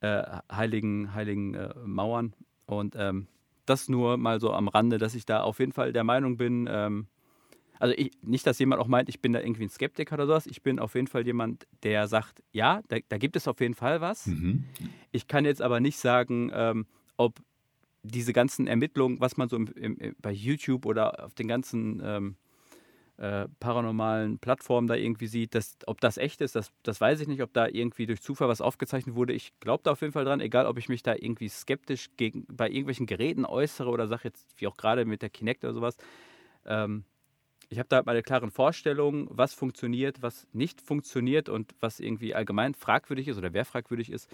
äh, 0.02 0.24
heiligen, 0.52 1.14
heiligen 1.14 1.54
äh, 1.56 1.74
Mauern. 1.86 2.34
Und 2.66 2.96
ähm, 2.98 3.28
das 3.66 3.90
nur 3.90 4.18
mal 4.18 4.40
so 4.40 4.54
am 4.54 4.68
Rande, 4.68 4.98
dass 4.98 5.16
ich 5.16 5.26
da 5.26 5.42
auf 5.42 5.60
jeden 5.60 5.74
Fall 5.74 5.94
der 5.94 6.04
Meinung 6.04 6.38
bin, 6.38 6.68
ähm, 6.70 7.08
also 7.80 7.94
ich, 7.96 8.12
nicht, 8.22 8.48
dass 8.48 8.60
jemand 8.60 8.82
auch 8.82 8.88
meint, 8.88 9.10
ich 9.10 9.22
bin 9.22 9.34
da 9.34 9.40
irgendwie 9.40 9.64
ein 9.64 9.70
Skeptiker 9.70 10.16
oder 10.16 10.28
sowas. 10.28 10.48
Ich 10.48 10.62
bin 10.64 10.80
auf 10.80 10.96
jeden 10.96 11.08
Fall 11.08 11.26
jemand, 11.26 11.68
der 11.84 12.08
sagt, 12.08 12.42
ja, 12.52 12.82
da, 12.88 12.98
da 13.08 13.18
gibt 13.18 13.36
es 13.36 13.48
auf 13.48 13.60
jeden 13.60 13.76
Fall 13.76 14.02
was. 14.02 14.26
Mhm. 14.26 14.64
Ich 15.12 15.28
kann 15.28 15.46
jetzt 15.46 15.62
aber 15.62 15.80
nicht 15.80 15.98
sagen, 15.98 16.52
ähm, 16.54 16.86
ob 17.18 17.40
diese 18.04 18.34
ganzen 18.34 18.68
Ermittlungen, 18.68 19.20
was 19.20 19.38
man 19.38 19.50
so 19.50 19.58
im, 19.58 19.68
im, 19.76 20.16
bei 20.20 20.32
YouTube 20.32 20.86
oder 20.86 21.26
auf 21.26 21.34
den 21.34 21.48
ganzen 21.48 22.02
ähm, 22.04 22.36
äh, 23.18 23.48
paranormalen 23.60 24.38
Plattformen 24.40 24.88
da 24.88 24.96
irgendwie 24.96 25.28
sieht, 25.28 25.56
dass, 25.56 25.76
ob 25.88 26.00
das 26.02 26.18
echt 26.18 26.40
ist, 26.42 26.56
das, 26.56 26.72
das 26.84 27.02
weiß 27.02 27.20
ich 27.20 27.28
nicht, 27.28 27.42
ob 27.42 27.52
da 27.52 27.68
irgendwie 27.68 28.06
durch 28.06 28.22
Zufall 28.22 28.48
was 28.48 28.62
aufgezeichnet 28.62 29.16
wurde. 29.16 29.34
Ich 29.34 29.60
glaube 29.60 29.82
da 29.84 29.92
auf 29.92 30.02
jeden 30.02 30.14
Fall 30.14 30.26
dran, 30.26 30.40
egal 30.40 30.68
ob 30.68 30.78
ich 30.78 30.88
mich 30.88 31.04
da 31.04 31.16
irgendwie 31.16 31.50
skeptisch 31.50 32.10
gegen, 32.16 32.46
bei 32.48 32.68
irgendwelchen 32.68 33.08
Geräten 33.08 33.46
äußere 33.46 33.90
oder 33.90 34.08
sage 34.08 34.26
jetzt, 34.26 34.46
wie 34.58 34.68
auch 34.68 34.78
gerade 34.78 35.06
mit 35.06 35.22
der 35.22 35.30
Kinect 35.30 35.64
oder 35.64 35.74
sowas. 35.74 35.98
Ähm, 36.66 37.06
ich 37.70 37.80
habe 37.80 37.90
da 37.90 38.02
meine 38.06 38.24
klaren 38.24 38.52
Vorstellungen, 38.52 39.28
was 39.30 39.54
funktioniert, 39.54 40.22
was 40.22 40.48
nicht 40.54 40.80
funktioniert 40.80 41.50
und 41.50 41.74
was 41.80 42.00
irgendwie 42.00 42.34
allgemein 42.34 42.76
fragwürdig 42.76 43.28
ist 43.28 43.38
oder 43.38 43.52
wer 43.52 43.66
fragwürdig 43.66 44.12
ist. 44.12 44.30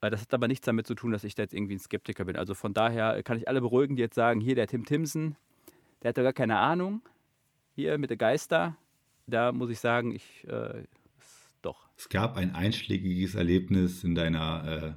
Äh, 0.00 0.10
das 0.10 0.22
hat 0.22 0.34
aber 0.34 0.48
nichts 0.48 0.64
damit 0.64 0.86
zu 0.86 0.94
tun, 0.94 1.12
dass 1.12 1.24
ich 1.24 1.34
da 1.34 1.42
jetzt 1.42 1.54
irgendwie 1.54 1.74
ein 1.74 1.80
Skeptiker 1.80 2.24
bin. 2.24 2.36
Also 2.36 2.54
von 2.54 2.74
daher 2.74 3.22
kann 3.22 3.36
ich 3.36 3.48
alle 3.48 3.60
beruhigen, 3.60 3.96
die 3.96 4.02
jetzt 4.02 4.14
sagen, 4.14 4.40
hier 4.40 4.54
der 4.54 4.66
Tim 4.66 4.84
Timson, 4.84 5.36
der 6.02 6.10
hat 6.10 6.18
doch 6.18 6.22
gar 6.22 6.32
keine 6.32 6.58
Ahnung. 6.58 7.02
Hier 7.74 7.98
mit 7.98 8.10
der 8.10 8.16
Geister, 8.16 8.76
da 9.26 9.52
muss 9.52 9.70
ich 9.70 9.78
sagen, 9.78 10.14
ich 10.14 10.46
äh, 10.48 10.82
doch. 11.62 11.88
Es 11.96 12.08
gab 12.08 12.36
ein 12.36 12.54
einschlägiges 12.54 13.34
Erlebnis 13.34 14.04
in 14.04 14.14
deiner 14.14 14.96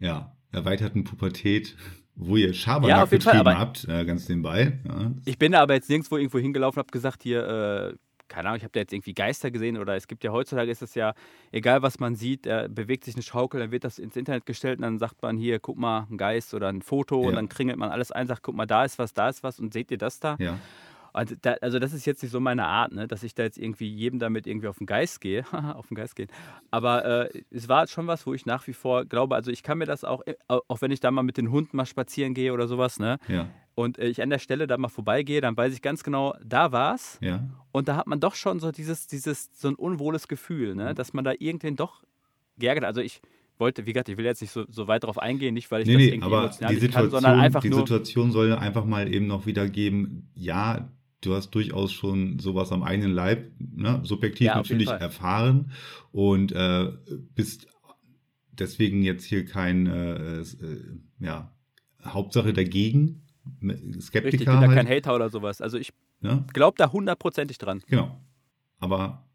äh, 0.00 0.04
ja, 0.04 0.36
erweiterten 0.52 1.04
Pubertät, 1.04 1.76
wo 2.14 2.36
ihr 2.36 2.54
Schabernack 2.54 2.96
ja, 2.96 3.04
betrieben 3.04 3.44
Fall, 3.44 3.58
habt, 3.58 3.88
äh, 3.88 4.04
ganz 4.04 4.28
nebenbei. 4.28 4.78
Ja. 4.84 5.12
Ich 5.24 5.38
bin 5.38 5.52
da 5.52 5.62
aber 5.62 5.74
jetzt 5.74 5.88
nirgendwo 5.88 6.16
irgendwo 6.16 6.38
hingelaufen 6.38 6.78
und 6.78 6.86
habe 6.86 6.92
gesagt, 6.92 7.22
hier, 7.22 7.46
äh, 7.46 7.96
keine 8.28 8.48
Ahnung, 8.48 8.58
ich 8.58 8.64
habe 8.64 8.72
da 8.72 8.80
jetzt 8.80 8.92
irgendwie 8.92 9.14
Geister 9.14 9.50
gesehen 9.50 9.76
oder 9.76 9.96
es 9.96 10.08
gibt 10.08 10.24
ja 10.24 10.32
heutzutage 10.32 10.70
ist 10.70 10.82
es 10.82 10.94
ja, 10.94 11.14
egal 11.52 11.82
was 11.82 11.98
man 11.98 12.14
sieht, 12.14 12.46
er 12.46 12.68
bewegt 12.68 13.04
sich 13.04 13.14
eine 13.14 13.22
Schaukel, 13.22 13.60
dann 13.60 13.70
wird 13.70 13.84
das 13.84 13.98
ins 13.98 14.16
Internet 14.16 14.46
gestellt 14.46 14.78
und 14.78 14.82
dann 14.82 14.98
sagt 14.98 15.22
man 15.22 15.36
hier, 15.36 15.58
guck 15.58 15.76
mal, 15.76 16.06
ein 16.10 16.16
Geist 16.16 16.54
oder 16.54 16.68
ein 16.68 16.82
Foto 16.82 17.22
ja. 17.22 17.28
und 17.28 17.34
dann 17.34 17.48
kringelt 17.48 17.78
man 17.78 17.90
alles 17.90 18.12
ein, 18.12 18.26
sagt, 18.26 18.42
guck 18.42 18.54
mal, 18.54 18.66
da 18.66 18.84
ist 18.84 18.98
was, 18.98 19.14
da 19.14 19.28
ist 19.28 19.42
was 19.42 19.60
und 19.60 19.72
seht 19.72 19.90
ihr 19.90 19.98
das 19.98 20.20
da? 20.20 20.36
Ja. 20.38 20.58
Also, 21.16 21.34
da, 21.40 21.52
also 21.62 21.78
das 21.78 21.94
ist 21.94 22.04
jetzt 22.04 22.22
nicht 22.22 22.30
so 22.30 22.40
meine 22.40 22.66
Art, 22.66 22.92
ne? 22.92 23.08
dass 23.08 23.22
ich 23.22 23.34
da 23.34 23.42
jetzt 23.42 23.56
irgendwie 23.56 23.88
jedem 23.88 24.18
damit 24.18 24.46
irgendwie 24.46 24.68
auf 24.68 24.76
den 24.76 24.86
Geist 24.86 25.22
gehe, 25.22 25.46
auf 25.74 25.88
den 25.88 25.94
Geist 25.94 26.14
gehen. 26.14 26.28
Aber 26.70 27.30
äh, 27.32 27.42
es 27.50 27.70
war 27.70 27.86
schon 27.86 28.06
was, 28.06 28.26
wo 28.26 28.34
ich 28.34 28.44
nach 28.44 28.66
wie 28.66 28.74
vor 28.74 29.06
glaube, 29.06 29.34
also 29.34 29.50
ich 29.50 29.62
kann 29.62 29.78
mir 29.78 29.86
das 29.86 30.04
auch, 30.04 30.20
äh, 30.26 30.34
auch 30.46 30.82
wenn 30.82 30.90
ich 30.90 31.00
da 31.00 31.10
mal 31.10 31.22
mit 31.22 31.38
den 31.38 31.50
Hunden 31.50 31.74
mal 31.74 31.86
spazieren 31.86 32.34
gehe 32.34 32.52
oder 32.52 32.68
sowas, 32.68 32.98
ne? 32.98 33.18
Ja. 33.28 33.48
Und 33.76 33.98
äh, 33.98 34.08
ich 34.08 34.20
an 34.20 34.30
der 34.30 34.40
Stelle 34.40 34.66
da 34.66 34.76
mal 34.76 34.88
vorbeigehe, 34.88 35.40
dann 35.40 35.56
weiß 35.56 35.72
ich 35.72 35.82
ganz 35.82 36.02
genau, 36.02 36.34
da 36.44 36.72
war's. 36.72 37.18
Ja. 37.20 37.48
Und 37.70 37.86
da 37.86 37.96
hat 37.96 38.08
man 38.08 38.18
doch 38.18 38.34
schon 38.34 38.58
so 38.58 38.72
dieses, 38.72 39.06
dieses, 39.06 39.50
so 39.52 39.68
ein 39.68 39.76
unwohles 39.76 40.26
Gefühl, 40.26 40.74
ne? 40.74 40.94
dass 40.94 41.12
man 41.12 41.24
da 41.24 41.32
irgendwen 41.38 41.76
doch 41.76 42.02
geärgert. 42.58 42.84
Also 42.84 43.00
ich, 43.00 43.20
wollte, 43.58 43.86
wie 43.86 43.92
gesagt, 43.92 44.08
ich 44.08 44.16
will 44.16 44.24
jetzt 44.24 44.40
nicht 44.40 44.50
so, 44.50 44.64
so 44.68 44.88
weit 44.88 45.02
darauf 45.02 45.18
eingehen, 45.18 45.54
nicht 45.54 45.70
weil 45.70 45.82
ich 45.82 45.88
nee, 45.88 45.94
das 45.94 46.02
nee, 46.02 46.08
irgendwie 46.08 46.26
aber 46.26 46.44
emotional 46.44 46.74
die 46.74 46.80
Situation, 46.80 47.10
kann, 47.10 47.10
sondern 47.10 47.40
einfach. 47.40 47.60
Die 47.60 47.72
Situation 47.72 48.32
soll 48.32 48.52
einfach 48.52 48.84
mal 48.84 49.12
eben 49.12 49.26
noch 49.26 49.46
wiedergeben, 49.46 50.30
ja, 50.34 50.90
du 51.20 51.34
hast 51.34 51.50
durchaus 51.50 51.92
schon 51.92 52.38
sowas 52.38 52.72
am 52.72 52.82
eigenen 52.82 53.12
Leib, 53.12 53.50
ne, 53.58 54.00
subjektiv 54.04 54.48
ja, 54.48 54.56
natürlich 54.56 54.88
erfahren 54.88 55.72
und 56.12 56.52
äh, 56.52 56.92
bist 57.34 57.66
deswegen 58.52 59.02
jetzt 59.02 59.24
hier 59.24 59.44
kein, 59.44 59.86
äh, 59.86 60.40
äh, 60.40 60.44
ja, 61.20 61.52
Hauptsache 62.04 62.52
dagegen, 62.52 63.25
Skeptiker. 64.00 64.24
Richtig, 64.24 64.40
ich 64.40 64.46
bin 64.46 64.60
da 64.60 64.68
halt. 64.68 64.74
kein 64.74 64.88
Hater 64.88 65.14
oder 65.14 65.30
sowas. 65.30 65.60
Also 65.60 65.78
ich 65.78 65.92
ja? 66.20 66.44
glaube 66.52 66.76
da 66.78 66.92
hundertprozentig 66.92 67.58
dran. 67.58 67.82
Genau. 67.86 68.18
Aber 68.78 69.26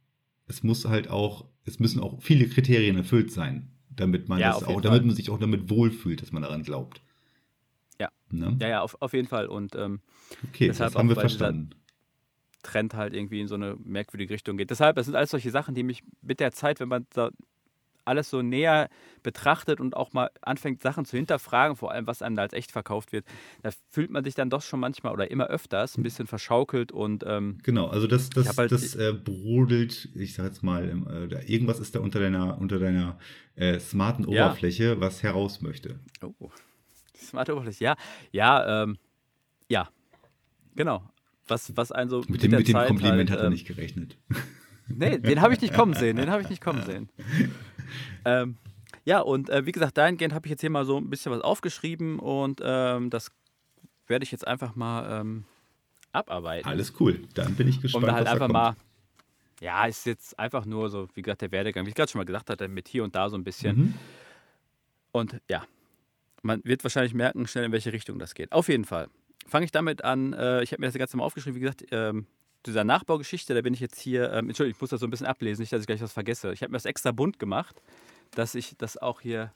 es 0.47 0.63
muss 0.63 0.86
halt 0.86 1.10
auch, 1.10 1.45
es 1.65 1.80
müssen 1.80 2.00
auch 2.00 2.21
viele 2.21 2.47
Kriterien 2.47 2.97
erfüllt 2.97 3.32
sein, 3.32 3.71
damit 3.89 4.30
man 4.30 4.39
ja, 4.39 4.54
das 4.54 4.63
auch, 4.63 4.82
damit 4.82 5.06
man 5.06 5.15
sich 5.15 5.30
auch 5.30 5.39
damit 5.39 5.69
wohlfühlt, 5.69 6.21
dass 6.21 6.32
man 6.32 6.41
daran 6.41 6.63
glaubt. 6.63 7.02
Ja. 8.00 8.10
Ne? 8.30 8.58
Ja, 8.60 8.67
ja, 8.67 8.82
auf, 8.82 9.02
auf 9.02 9.13
jeden 9.13 9.28
Fall. 9.28 9.47
Und 9.47 9.76
ähm, 9.76 10.02
okay, 10.50 10.67
das 10.67 10.80
haben 10.80 11.10
wir 11.10 11.15
verstanden. 11.15 11.71
Trend 12.63 12.93
halt 12.93 13.13
irgendwie 13.13 13.41
in 13.41 13.47
so 13.47 13.56
eine 13.56 13.76
merkwürdige 13.84 14.34
Richtung 14.34 14.58
geht. 14.58 14.69
Deshalb, 14.69 14.95
das 14.95 15.08
sind 15.08 15.15
alles 15.15 15.32
solche 15.32 15.50
Sachen, 15.50 15.74
die 15.74 15.84
mich 15.84 16.04
mit 16.21 16.39
der 16.39 16.52
Zeit, 16.52 16.80
wenn 16.80 16.89
man 16.89 17.08
da 17.13 17.32
alles 18.06 18.30
so 18.30 18.42
näher 18.42 18.90
betrachtet 19.24 19.80
und 19.80 19.96
auch 19.96 20.14
mal 20.14 20.32
anfängt, 20.42 20.82
Sachen 20.82 21.06
zu 21.06 21.18
hinterfragen, 21.18 21.76
vor 21.76 21.92
allem 21.92 22.08
was 22.08 22.22
einem 22.22 22.36
da 22.36 22.44
als 22.44 22.54
echt 22.54 22.72
verkauft 22.72 23.12
wird, 23.12 23.26
da 23.62 23.70
fühlt 23.90 24.10
man 24.10 24.24
sich 24.24 24.36
dann 24.36 24.50
doch 24.50 24.62
schon 24.62 24.80
manchmal 24.80 25.14
oder 25.14 25.30
immer 25.30 25.48
öfters 25.48 25.98
ein 25.98 26.04
bisschen 26.04 26.28
verschaukelt 26.28 26.92
und 26.92 27.24
ähm, 27.28 27.58
genau, 27.64 27.88
also 27.88 28.08
das, 28.08 28.30
das, 28.30 28.58
halt, 28.58 28.72
das 28.72 28.96
äh, 28.96 29.14
brodelt, 29.14 30.10
ich 30.16 30.34
sag 30.34 30.46
jetzt 30.46 30.64
mal, 30.64 30.88
äh, 30.88 31.52
irgendwas 31.52 31.80
ist 31.80 31.96
da 31.96 32.00
unter 32.00 32.20
deiner, 32.20 32.60
unter 32.60 32.80
deiner 32.80 33.20
äh, 33.56 33.80
smarten 33.80 34.26
Oberfläche, 34.26 34.84
ja. 34.84 35.00
was 35.00 35.24
heraus 35.24 35.62
möchte. 35.62 36.00
Oh, 36.24 36.50
die 37.20 37.26
smarte 37.26 37.54
Oberfläche, 37.54 37.84
ja, 37.84 37.96
ja, 38.32 38.84
ähm, 38.84 38.98
ja, 39.70 39.90
genau 40.76 41.12
was, 41.52 41.76
was 41.76 41.92
ein 41.92 42.10
so. 42.10 42.24
Mit 42.28 42.42
dem, 42.42 42.52
mit 42.52 42.68
dem 42.68 42.74
Kompliment 42.76 43.30
halt, 43.30 43.32
hat 43.32 43.40
er 43.40 43.46
ähm, 43.46 43.54
nicht 43.54 43.68
gerechnet. 43.68 44.18
Nee, 44.88 45.20
den 45.20 45.42
habe 45.42 45.54
ich 45.54 45.62
nicht 45.62 45.74
kommen 45.74 45.94
sehen. 45.94 46.18
Den 46.18 46.30
habe 46.32 46.42
ich 46.42 46.50
nicht 46.50 46.62
kommen 46.62 46.82
sehen. 46.86 47.10
Ähm, 48.26 48.58
ja, 49.06 49.20
und 49.20 49.50
äh, 49.50 49.66
wie 49.66 49.72
gesagt, 49.72 49.98
dahingehend 49.98 50.34
habe 50.34 50.46
ich 50.48 50.52
jetzt 50.52 50.62
hier 50.62 50.70
mal 50.70 50.86
so 50.86 50.98
ein 50.98 51.10
bisschen 51.10 51.32
was 51.32 51.42
aufgeschrieben 51.42 52.20
und 52.20 52.62
ähm, 52.64 53.10
das 53.10 53.32
werde 54.08 54.24
ich 54.24 54.32
jetzt 54.32 54.46
einfach 54.46 54.76
mal 54.76 55.22
ähm, 55.22 55.46
abarbeiten. 56.12 56.68
Alles 56.68 56.94
cool. 57.00 57.22
Dann 57.34 57.56
bin 57.56 57.68
ich 57.68 57.82
gespannt. 57.82 58.04
Um 58.04 58.10
da 58.10 58.16
halt 58.16 58.28
einfach 58.28 58.48
mal. 58.50 58.76
Ja, 59.62 59.86
ist 59.86 60.06
jetzt 60.06 60.38
einfach 60.40 60.66
nur 60.66 60.90
so, 60.90 61.08
wie 61.14 61.22
gesagt, 61.22 61.42
der 61.42 61.52
Werdegang, 61.52 61.86
wie 61.86 61.90
ich 61.90 61.96
gerade 61.96 62.12
schon 62.12 62.20
mal 62.20 62.26
gesagt 62.26 62.50
hatte, 62.50 62.68
mit 62.68 62.88
hier 62.88 63.04
und 63.04 63.16
da 63.16 63.30
so 63.30 63.38
ein 63.38 63.44
bisschen. 63.44 63.78
Mhm. 63.78 63.94
Und 65.12 65.40
ja, 65.50 65.66
man 66.42 66.62
wird 66.64 66.84
wahrscheinlich 66.84 67.14
merken, 67.14 67.48
schnell 67.48 67.66
in 67.66 67.72
welche 67.72 67.94
Richtung 67.94 68.18
das 68.18 68.34
geht. 68.34 68.52
Auf 68.52 68.70
jeden 68.70 68.86
Fall 68.86 69.08
fange 69.48 69.66
ich 69.66 69.72
damit 69.72 70.04
an. 70.04 70.34
Äh, 70.34 70.64
ich 70.64 70.72
habe 70.72 70.82
mir 70.82 70.88
das 70.88 70.98
Ganze 70.98 71.18
mal 71.18 71.24
aufgeschrieben, 71.24 71.56
wie 71.56 71.62
gesagt, 71.62 71.86
ähm, 71.92 72.26
dieser 72.65 72.84
Nachbaugeschichte, 72.84 73.54
da 73.54 73.62
bin 73.62 73.74
ich 73.74 73.80
jetzt 73.80 74.00
hier, 74.00 74.32
ähm, 74.32 74.50
Entschuldigung, 74.50 74.78
ich 74.78 74.82
muss 74.82 74.89
das 74.89 75.00
so 75.00 75.08
ein 75.08 75.10
bisschen 75.10 75.28
ablesen, 75.28 75.62
nicht, 75.62 75.74
dass 75.74 75.82
ich 75.82 75.88
gleich 75.88 76.02
was 76.02 76.13
vergesse. 76.13 76.54
Ich 76.54 76.62
habe 76.62 76.71
mir 76.71 76.78
das 76.78 76.86
extra 76.86 77.12
bunt 77.12 77.39
gemacht, 77.39 77.82
dass 78.32 78.56
ich 78.56 78.76
das 78.78 78.97
auch 78.97 79.21
hier, 79.21 79.52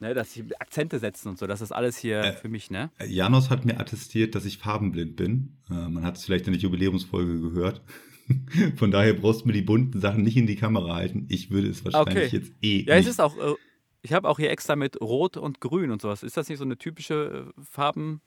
ne, 0.00 0.14
dass 0.14 0.36
ich 0.36 0.60
Akzente 0.60 0.98
setzen 0.98 1.28
und 1.28 1.38
so, 1.38 1.46
das 1.46 1.60
ist 1.60 1.72
alles 1.72 1.96
hier 1.98 2.20
äh, 2.20 2.32
für 2.32 2.48
mich, 2.48 2.70
ne? 2.70 2.90
Janos 3.06 3.50
hat 3.50 3.64
mir 3.64 3.78
attestiert, 3.78 4.34
dass 4.34 4.44
ich 4.44 4.58
farbenblind 4.58 5.16
bin. 5.16 5.56
Äh, 5.70 5.88
man 5.88 6.04
hat 6.04 6.16
es 6.16 6.24
vielleicht 6.24 6.46
in 6.46 6.52
der 6.52 6.62
Jubiläumsfolge 6.62 7.40
gehört. 7.40 7.82
Von 8.76 8.90
daher 8.90 9.14
brauchst 9.14 9.42
du 9.42 9.46
mir 9.46 9.54
die 9.54 9.62
bunten 9.62 10.00
Sachen 10.00 10.22
nicht 10.22 10.36
in 10.36 10.46
die 10.46 10.56
Kamera 10.56 10.94
halten. 10.94 11.26
Ich 11.30 11.50
würde 11.50 11.68
es 11.68 11.84
wahrscheinlich 11.84 12.26
okay. 12.26 12.36
jetzt 12.36 12.52
eh. 12.60 12.84
Ja, 12.84 12.96
nicht. 12.96 13.06
es 13.06 13.12
ist 13.12 13.20
auch 13.20 13.36
äh, 13.38 13.54
ich 14.02 14.12
habe 14.12 14.28
auch 14.28 14.38
hier 14.38 14.50
extra 14.50 14.76
mit 14.76 15.00
Rot 15.00 15.36
und 15.36 15.60
Grün 15.60 15.90
und 15.90 16.00
sowas. 16.00 16.22
Ist 16.22 16.36
das 16.36 16.48
nicht 16.48 16.58
so 16.58 16.64
eine 16.64 16.78
typische 16.78 17.52
äh, 17.56 17.62
Farben, 17.62 18.20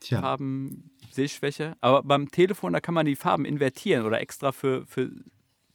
Tja. 0.00 0.20
Farben 0.20 0.90
Sehschwäche? 1.10 1.76
Aber 1.80 2.02
beim 2.02 2.30
Telefon, 2.30 2.72
da 2.72 2.80
kann 2.80 2.94
man 2.94 3.06
die 3.06 3.16
Farben 3.16 3.44
invertieren 3.44 4.04
oder 4.04 4.20
extra 4.20 4.52
für, 4.52 4.86
für 4.86 5.10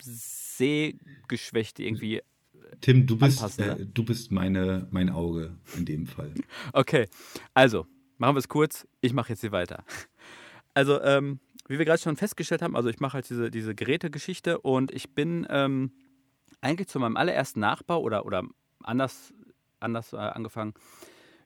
Sehgeschwächte 0.01 1.83
irgendwie. 1.83 2.17
Äh, 2.17 2.23
Tim, 2.81 3.07
du 3.07 3.17
bist, 3.17 3.59
äh, 3.59 3.85
du 3.85 4.03
bist 4.03 4.31
meine, 4.31 4.87
mein 4.91 5.09
Auge 5.09 5.57
in 5.77 5.85
dem 5.85 6.07
Fall. 6.07 6.33
Okay, 6.73 7.07
also 7.53 7.85
machen 8.17 8.35
wir 8.35 8.39
es 8.39 8.47
kurz. 8.47 8.87
Ich 9.01 9.13
mache 9.13 9.29
jetzt 9.29 9.41
hier 9.41 9.51
weiter. 9.51 9.83
Also, 10.73 11.01
ähm, 11.01 11.39
wie 11.67 11.77
wir 11.77 11.85
gerade 11.85 12.01
schon 12.01 12.15
festgestellt 12.15 12.61
haben, 12.61 12.75
also 12.75 12.89
ich 12.89 12.99
mache 12.99 13.13
halt 13.13 13.29
diese, 13.29 13.51
diese 13.51 13.75
Gerätegeschichte 13.75 14.59
und 14.59 14.91
ich 14.91 15.13
bin 15.13 15.45
ähm, 15.49 15.91
eigentlich 16.61 16.87
zu 16.87 16.99
meinem 16.99 17.17
allerersten 17.17 17.59
Nachbau 17.59 18.01
oder, 18.01 18.25
oder 18.25 18.43
anders, 18.83 19.33
anders 19.79 20.13
äh, 20.13 20.17
angefangen. 20.17 20.73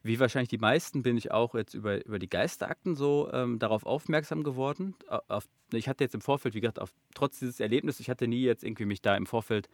Wie 0.03 0.19
wahrscheinlich 0.19 0.49
die 0.49 0.57
meisten 0.57 1.01
bin 1.01 1.15
ich 1.15 1.31
auch 1.31 1.55
jetzt 1.55 1.73
über, 1.73 2.05
über 2.05 2.19
die 2.19 2.29
Geisterakten 2.29 2.95
so 2.95 3.29
ähm, 3.31 3.57
darauf 3.57 3.85
aufmerksam 3.85 4.43
geworden. 4.43 4.95
Auf, 5.07 5.47
ich 5.71 5.87
hatte 5.87 6.03
jetzt 6.03 6.13
im 6.13 6.19
Vorfeld, 6.19 6.55
wie 6.55 6.59
gesagt, 6.61 6.79
auf, 6.79 6.93
trotz 7.15 7.39
dieses 7.39 7.61
Erlebnisses, 7.61 8.01
ich 8.01 8.09
hatte 8.09 8.27
nie 8.27 8.41
jetzt 8.41 8.65
irgendwie 8.65 8.85
mich 8.85 9.01
da 9.01 9.15
im 9.15 9.25
Vorfeld 9.25 9.69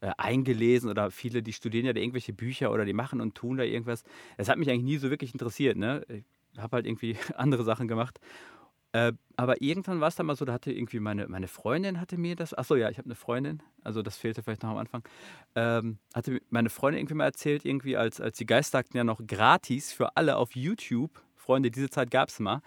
äh, 0.00 0.12
eingelesen 0.16 0.88
oder 0.88 1.10
viele, 1.10 1.42
die 1.42 1.52
studieren 1.52 1.84
ja 1.84 1.92
da 1.92 2.00
irgendwelche 2.00 2.32
Bücher 2.32 2.72
oder 2.72 2.86
die 2.86 2.94
machen 2.94 3.20
und 3.20 3.34
tun 3.34 3.58
da 3.58 3.64
irgendwas. 3.64 4.02
Es 4.38 4.48
hat 4.48 4.58
mich 4.58 4.70
eigentlich 4.70 4.84
nie 4.84 4.96
so 4.96 5.10
wirklich 5.10 5.32
interessiert. 5.32 5.76
Ne? 5.76 6.06
Ich 6.08 6.24
habe 6.58 6.76
halt 6.76 6.86
irgendwie 6.86 7.16
andere 7.36 7.64
Sachen 7.64 7.86
gemacht. 7.86 8.18
Äh, 8.96 9.12
aber 9.36 9.60
irgendwann 9.60 10.00
war 10.00 10.08
es 10.08 10.16
dann 10.16 10.24
mal 10.24 10.36
so, 10.36 10.46
da 10.46 10.54
hatte 10.54 10.72
irgendwie 10.72 11.00
meine, 11.00 11.28
meine 11.28 11.48
Freundin 11.48 12.00
hatte 12.00 12.16
mir 12.16 12.34
das, 12.34 12.54
achso 12.54 12.76
ja, 12.76 12.88
ich 12.88 12.96
habe 12.96 13.04
eine 13.04 13.14
Freundin, 13.14 13.62
also 13.84 14.00
das 14.00 14.16
fehlte 14.16 14.42
vielleicht 14.42 14.62
noch 14.62 14.70
am 14.70 14.78
Anfang, 14.78 15.02
ähm, 15.54 15.98
hatte 16.14 16.40
meine 16.48 16.70
Freundin 16.70 17.00
irgendwie 17.00 17.16
mal 17.16 17.26
erzählt, 17.26 17.66
irgendwie 17.66 17.98
als, 17.98 18.22
als 18.22 18.38
die 18.38 18.46
Geisterakten 18.46 18.96
ja 18.96 19.04
noch 19.04 19.20
gratis 19.26 19.92
für 19.92 20.16
alle 20.16 20.38
auf 20.38 20.56
YouTube, 20.56 21.10
Freunde, 21.34 21.70
diese 21.70 21.90
Zeit 21.90 22.10
gab 22.10 22.30
es 22.30 22.40
mal, 22.40 22.62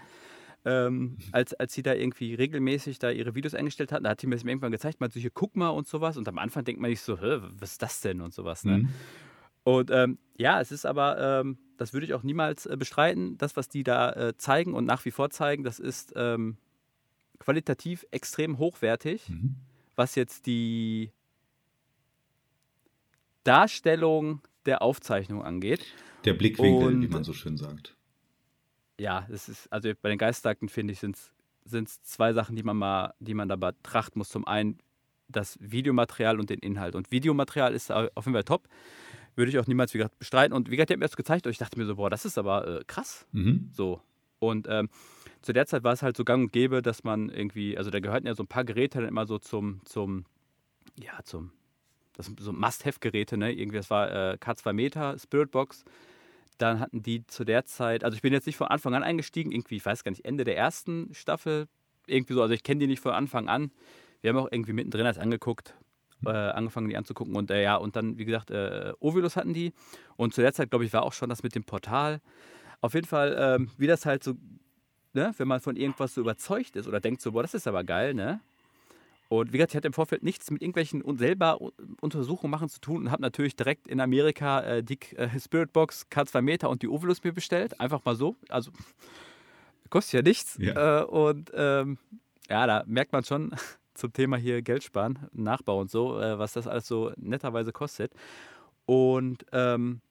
ähm, 0.66 1.18
als, 1.32 1.56
als 1.56 1.74
sie 1.74 1.82
da 1.82 1.96
irgendwie 1.96 2.36
regelmäßig 2.36 3.00
da 3.00 3.10
ihre 3.10 3.34
Videos 3.34 3.56
eingestellt 3.56 3.92
hat, 3.92 4.06
da 4.06 4.10
hat 4.10 4.22
sie 4.22 4.28
mir 4.28 4.36
das 4.36 4.44
irgendwann 4.44 4.72
gezeigt, 4.72 5.02
mal 5.02 5.10
so 5.10 5.20
hier, 5.20 5.32
guck 5.32 5.56
mal 5.56 5.70
und 5.70 5.88
sowas 5.88 6.16
und 6.16 6.28
am 6.28 6.38
Anfang 6.38 6.64
denkt 6.64 6.80
man 6.80 6.92
nicht 6.92 7.02
so, 7.02 7.20
was 7.20 7.72
ist 7.72 7.82
das 7.82 8.02
denn 8.02 8.22
und 8.22 8.36
sowas, 8.36 8.66
ne? 8.66 8.80
Mhm. 8.80 8.90
Und 9.64 9.90
ähm, 9.90 10.20
ja, 10.38 10.62
es 10.62 10.72
ist 10.72 10.86
aber, 10.86 11.42
ähm, 11.42 11.58
das 11.80 11.94
würde 11.94 12.06
ich 12.06 12.14
auch 12.14 12.24
niemals 12.24 12.66
äh, 12.66 12.76
bestreiten, 12.78 13.38
das, 13.38 13.56
was 13.56 13.70
die 13.70 13.84
da 13.84 14.12
äh, 14.12 14.38
zeigen 14.38 14.74
und 14.74 14.84
nach 14.84 15.06
wie 15.06 15.12
vor 15.12 15.30
zeigen, 15.30 15.64
das 15.64 15.80
ist 15.80 16.12
ähm, 16.18 16.58
qualitativ 17.40 18.06
extrem 18.12 18.58
hochwertig, 18.58 19.30
mhm. 19.30 19.56
was 19.96 20.16
jetzt 20.16 20.46
die 20.46 21.14
Darstellung 23.46 24.42
der 24.66 24.82
Aufzeichnung 24.82 25.42
angeht. 25.42 25.86
Der 26.26 26.34
Blickwinkel, 26.34 26.96
und, 26.96 27.02
wie 27.02 27.08
man 27.08 27.24
so 27.24 27.32
schön 27.32 27.56
sagt. 27.56 27.96
Ja, 29.00 29.26
es 29.32 29.48
ist, 29.48 29.72
also 29.72 29.90
bei 30.02 30.10
den 30.10 30.18
Geistakten 30.18 30.68
finde 30.68 30.92
ich, 30.92 31.00
sind 31.00 31.16
es 31.74 32.04
zwei 32.04 32.34
Sachen, 32.34 32.58
die 32.58 32.64
man 32.64 32.76
mal, 32.76 33.14
die 33.22 33.34
man 33.34 33.48
da 33.48 33.56
betrachten 33.56 34.20
muss. 34.20 34.28
Zum 34.28 34.46
einen 34.46 34.80
das 35.30 35.58
Videomaterial 35.62 36.42
und 36.42 36.50
den 36.50 36.60
Inhalt. 36.60 36.96
Und 36.96 37.10
Videomaterial 37.10 37.74
ist 37.74 37.90
auf 37.90 38.26
jeden 38.26 38.34
Fall 38.34 38.44
top 38.44 38.68
würde 39.40 39.50
ich 39.50 39.58
auch 39.58 39.66
niemals, 39.66 39.94
wie 39.94 39.98
gesagt, 39.98 40.20
bestreiten. 40.20 40.56
Und 40.56 40.70
wie 40.70 40.76
gesagt, 40.76 40.92
der 40.92 40.96
hat 40.96 41.00
mir 41.00 41.06
das 41.06 41.16
gezeigt 41.16 41.48
und 41.48 41.52
ich 41.52 41.58
dachte 41.58 41.80
mir 41.80 41.86
so, 41.86 41.96
boah, 41.96 42.12
das 42.12 42.26
ist 42.26 42.38
aber 42.38 42.82
äh, 42.82 42.84
krass. 42.86 43.26
Mhm. 43.32 43.70
So. 43.74 44.02
Und 44.38 44.68
ähm, 44.70 44.90
zu 45.42 45.54
der 45.54 45.66
Zeit 45.66 45.84
war 45.84 45.94
es 45.94 46.04
halt 46.04 46.16
so 46.16 46.24
gang 46.24 46.44
und 46.44 46.52
gäbe, 46.52 46.82
dass 46.82 47.04
man 47.04 47.30
irgendwie, 47.30 47.78
also 47.78 47.90
da 47.90 48.00
gehörten 48.00 48.28
ja 48.28 48.36
so 48.36 48.44
ein 48.44 48.48
paar 48.48 48.66
Geräte 48.66 49.00
dann 49.00 49.08
immer 49.08 49.26
so 49.26 49.40
zum, 49.40 49.82
zum, 49.86 50.26
ja, 51.02 51.20
zum, 51.24 51.52
das 52.14 52.28
sind 52.28 52.40
so 52.40 52.52
Must-Have-Geräte, 52.52 53.38
ne? 53.38 53.52
Irgendwie, 53.52 53.78
das 53.78 53.90
war 53.90 54.12
äh, 54.12 54.38
K2 54.40 54.74
Meter, 54.74 55.18
Spiritbox. 55.18 55.86
Dann 56.58 56.82
hatten 56.82 57.02
die 57.02 57.26
zu 57.26 57.46
der 57.46 57.66
Zeit, 57.66 58.04
also 58.04 58.16
ich 58.16 58.22
bin 58.22 58.34
jetzt 58.34 58.46
nicht 58.46 58.58
von 58.58 58.68
Anfang 58.68 58.94
an 58.94 59.04
eingestiegen, 59.04 59.52
irgendwie, 59.54 59.78
ich 59.78 59.86
weiß 59.86 60.04
gar 60.04 60.12
nicht, 60.12 60.26
Ende 60.26 60.44
der 60.44 60.58
ersten 60.58 61.14
Staffel, 61.14 61.68
irgendwie 62.06 62.34
so, 62.34 62.42
also 62.42 62.54
ich 62.54 62.64
kenne 62.64 62.80
die 62.80 62.88
nicht 62.88 63.00
von 63.00 63.14
Anfang 63.14 63.48
an. 63.48 63.72
Wir 64.22 64.32
haben 64.32 64.38
auch 64.38 64.52
irgendwie 64.52 64.74
mittendrin 64.74 65.06
als 65.06 65.18
angeguckt, 65.18 65.74
äh, 66.26 66.30
angefangen, 66.30 66.90
die 66.90 66.98
anzugucken. 66.98 67.36
Und 67.36 67.52
äh, 67.52 67.64
ja, 67.64 67.76
und 67.76 67.96
dann, 67.96 68.18
wie 68.18 68.26
gesagt, 68.26 68.52
äh, 68.52 68.94
Ovilus 69.00 69.36
hatten 69.36 69.54
die. 69.54 69.74
Und 70.18 70.34
zu 70.34 70.42
der 70.42 70.54
Zeit, 70.54 70.70
glaube 70.70 70.86
ich, 70.86 70.94
war 70.94 71.04
auch 71.04 71.14
schon 71.14 71.30
das 71.30 71.44
mit 71.44 71.56
dem 71.56 71.64
Portal. 71.64 72.22
Auf 72.82 72.94
jeden 72.94 73.08
Fall, 73.08 73.36
ähm, 73.38 73.70
wie 73.78 73.88
das 73.88 74.06
halt 74.06 74.24
so, 74.24 74.34
ne, 75.14 75.34
wenn 75.38 75.48
man 75.48 75.60
von 75.60 75.76
irgendwas 75.76 76.14
so 76.14 76.22
überzeugt 76.22 76.76
ist 76.76 76.88
oder 76.88 77.00
denkt 77.00 77.22
so, 77.22 77.32
boah, 77.32 77.42
das 77.42 77.54
ist 77.54 77.68
aber 77.68 77.84
geil, 77.84 78.14
ne? 78.14 78.40
Und 79.30 79.54
wie 79.54 79.58
gesagt, 79.58 79.74
ich 79.74 79.78
hatte 79.78 79.88
im 79.88 79.94
Vorfeld 79.94 80.24
nichts 80.24 80.50
mit 80.50 80.64
irgendwelchen 80.64 81.04
selber 81.18 81.60
Untersuchungen 82.02 82.50
machen 82.50 82.68
zu 82.68 82.82
tun 82.82 83.04
und 83.04 83.12
habe 83.12 83.22
natürlich 83.22 83.56
direkt 83.56 83.88
in 83.88 84.00
Amerika 84.00 84.62
äh, 84.62 84.84
die 84.84 84.98
äh, 85.18 85.30
Spiritbox 85.40 86.08
K2 86.12 86.42
Meter 86.42 86.68
und 86.68 86.82
die 86.82 86.88
Ovilus 86.88 87.24
mir 87.24 87.32
bestellt. 87.32 87.80
Einfach 87.80 88.04
mal 88.06 88.16
so. 88.16 88.36
Also 88.50 88.72
kostet 89.92 90.14
ja 90.14 90.22
nichts. 90.24 90.58
Ja. 90.60 91.02
Äh, 91.02 91.06
und 91.06 91.52
ähm, 91.54 92.00
ja, 92.50 92.66
da 92.66 92.84
merkt 92.88 93.12
man 93.12 93.24
schon, 93.24 93.54
zum 94.00 94.14
Thema 94.14 94.38
hier 94.38 94.62
Geld 94.62 94.84
sparen, 94.84 95.28
Nachbau 95.32 95.80
und 95.80 95.92
so, 95.92 96.20
äh, 96.20 96.40
was 96.40 96.54
das 96.54 96.68
alles 96.68 96.88
so 96.88 97.12
netterweise 97.18 97.72
kostet. 97.72 98.14
Und 98.86 99.46
ähm, 99.52 100.02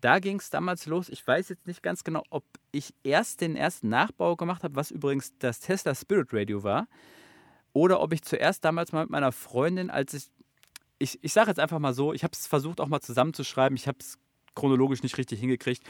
da 0.00 0.18
ging 0.18 0.38
es 0.38 0.50
damals 0.50 0.86
los. 0.86 1.08
Ich 1.08 1.26
weiß 1.26 1.48
jetzt 1.48 1.66
nicht 1.66 1.82
ganz 1.82 2.02
genau, 2.04 2.24
ob 2.30 2.44
ich 2.72 2.94
erst 3.04 3.40
den 3.40 3.56
ersten 3.56 3.88
Nachbau 3.88 4.36
gemacht 4.36 4.64
habe, 4.64 4.74
was 4.74 4.90
übrigens 4.90 5.36
das 5.38 5.60
Tesla 5.60 5.94
Spirit 5.94 6.28
Radio 6.32 6.62
war, 6.62 6.88
oder 7.72 8.00
ob 8.00 8.12
ich 8.12 8.22
zuerst 8.22 8.64
damals 8.64 8.92
mal 8.92 9.02
mit 9.02 9.10
meiner 9.10 9.32
Freundin, 9.32 9.90
als 9.90 10.14
ich, 10.14 10.24
ich, 10.98 11.18
ich 11.22 11.32
sage 11.32 11.50
jetzt 11.50 11.60
einfach 11.60 11.78
mal 11.78 11.94
so, 11.94 12.12
ich 12.12 12.22
habe 12.24 12.32
es 12.32 12.46
versucht 12.46 12.80
auch 12.80 12.88
mal 12.88 13.00
zusammenzuschreiben, 13.00 13.76
ich 13.76 13.88
habe 13.88 13.98
es 14.00 14.18
chronologisch 14.54 15.02
nicht 15.02 15.16
richtig 15.16 15.40
hingekriegt. 15.40 15.82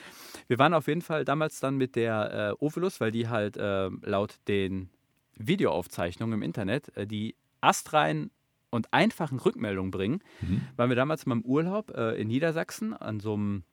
Wir 0.47 0.59
waren 0.59 0.75
auf 0.75 0.87
jeden 0.87 1.03
Fall 1.03 1.25
damals 1.25 1.61
dann 1.61 1.77
mit 1.77 1.97
der 1.97 2.57
äh, 2.61 2.65
Ovilus, 2.65 3.01
weil 3.01 3.11
die 3.11 3.29
halt 3.29 3.57
äh, 3.57 3.89
laut 4.03 4.37
den 4.47 4.91
Videoaufzeichnungen 5.37 6.35
im 6.35 6.43
Internet, 6.43 6.97
äh, 6.97 7.07
die 7.07 7.35
astrein 7.63 8.31
und 8.71 8.93
einfachen 8.93 9.39
Rückmeldungen 9.39 9.91
bringen. 9.91 10.23
Mhm. 10.41 10.63
Waren 10.77 10.89
wir 10.89 10.97
damals 10.97 11.27
mal 11.27 11.37
im 11.37 11.45
Urlaub 11.45 11.91
äh, 11.95 12.21
in 12.21 12.29
Niedersachsen 12.29 12.95
an 12.95 13.21
so 13.21 13.35
einem, 13.35 13.65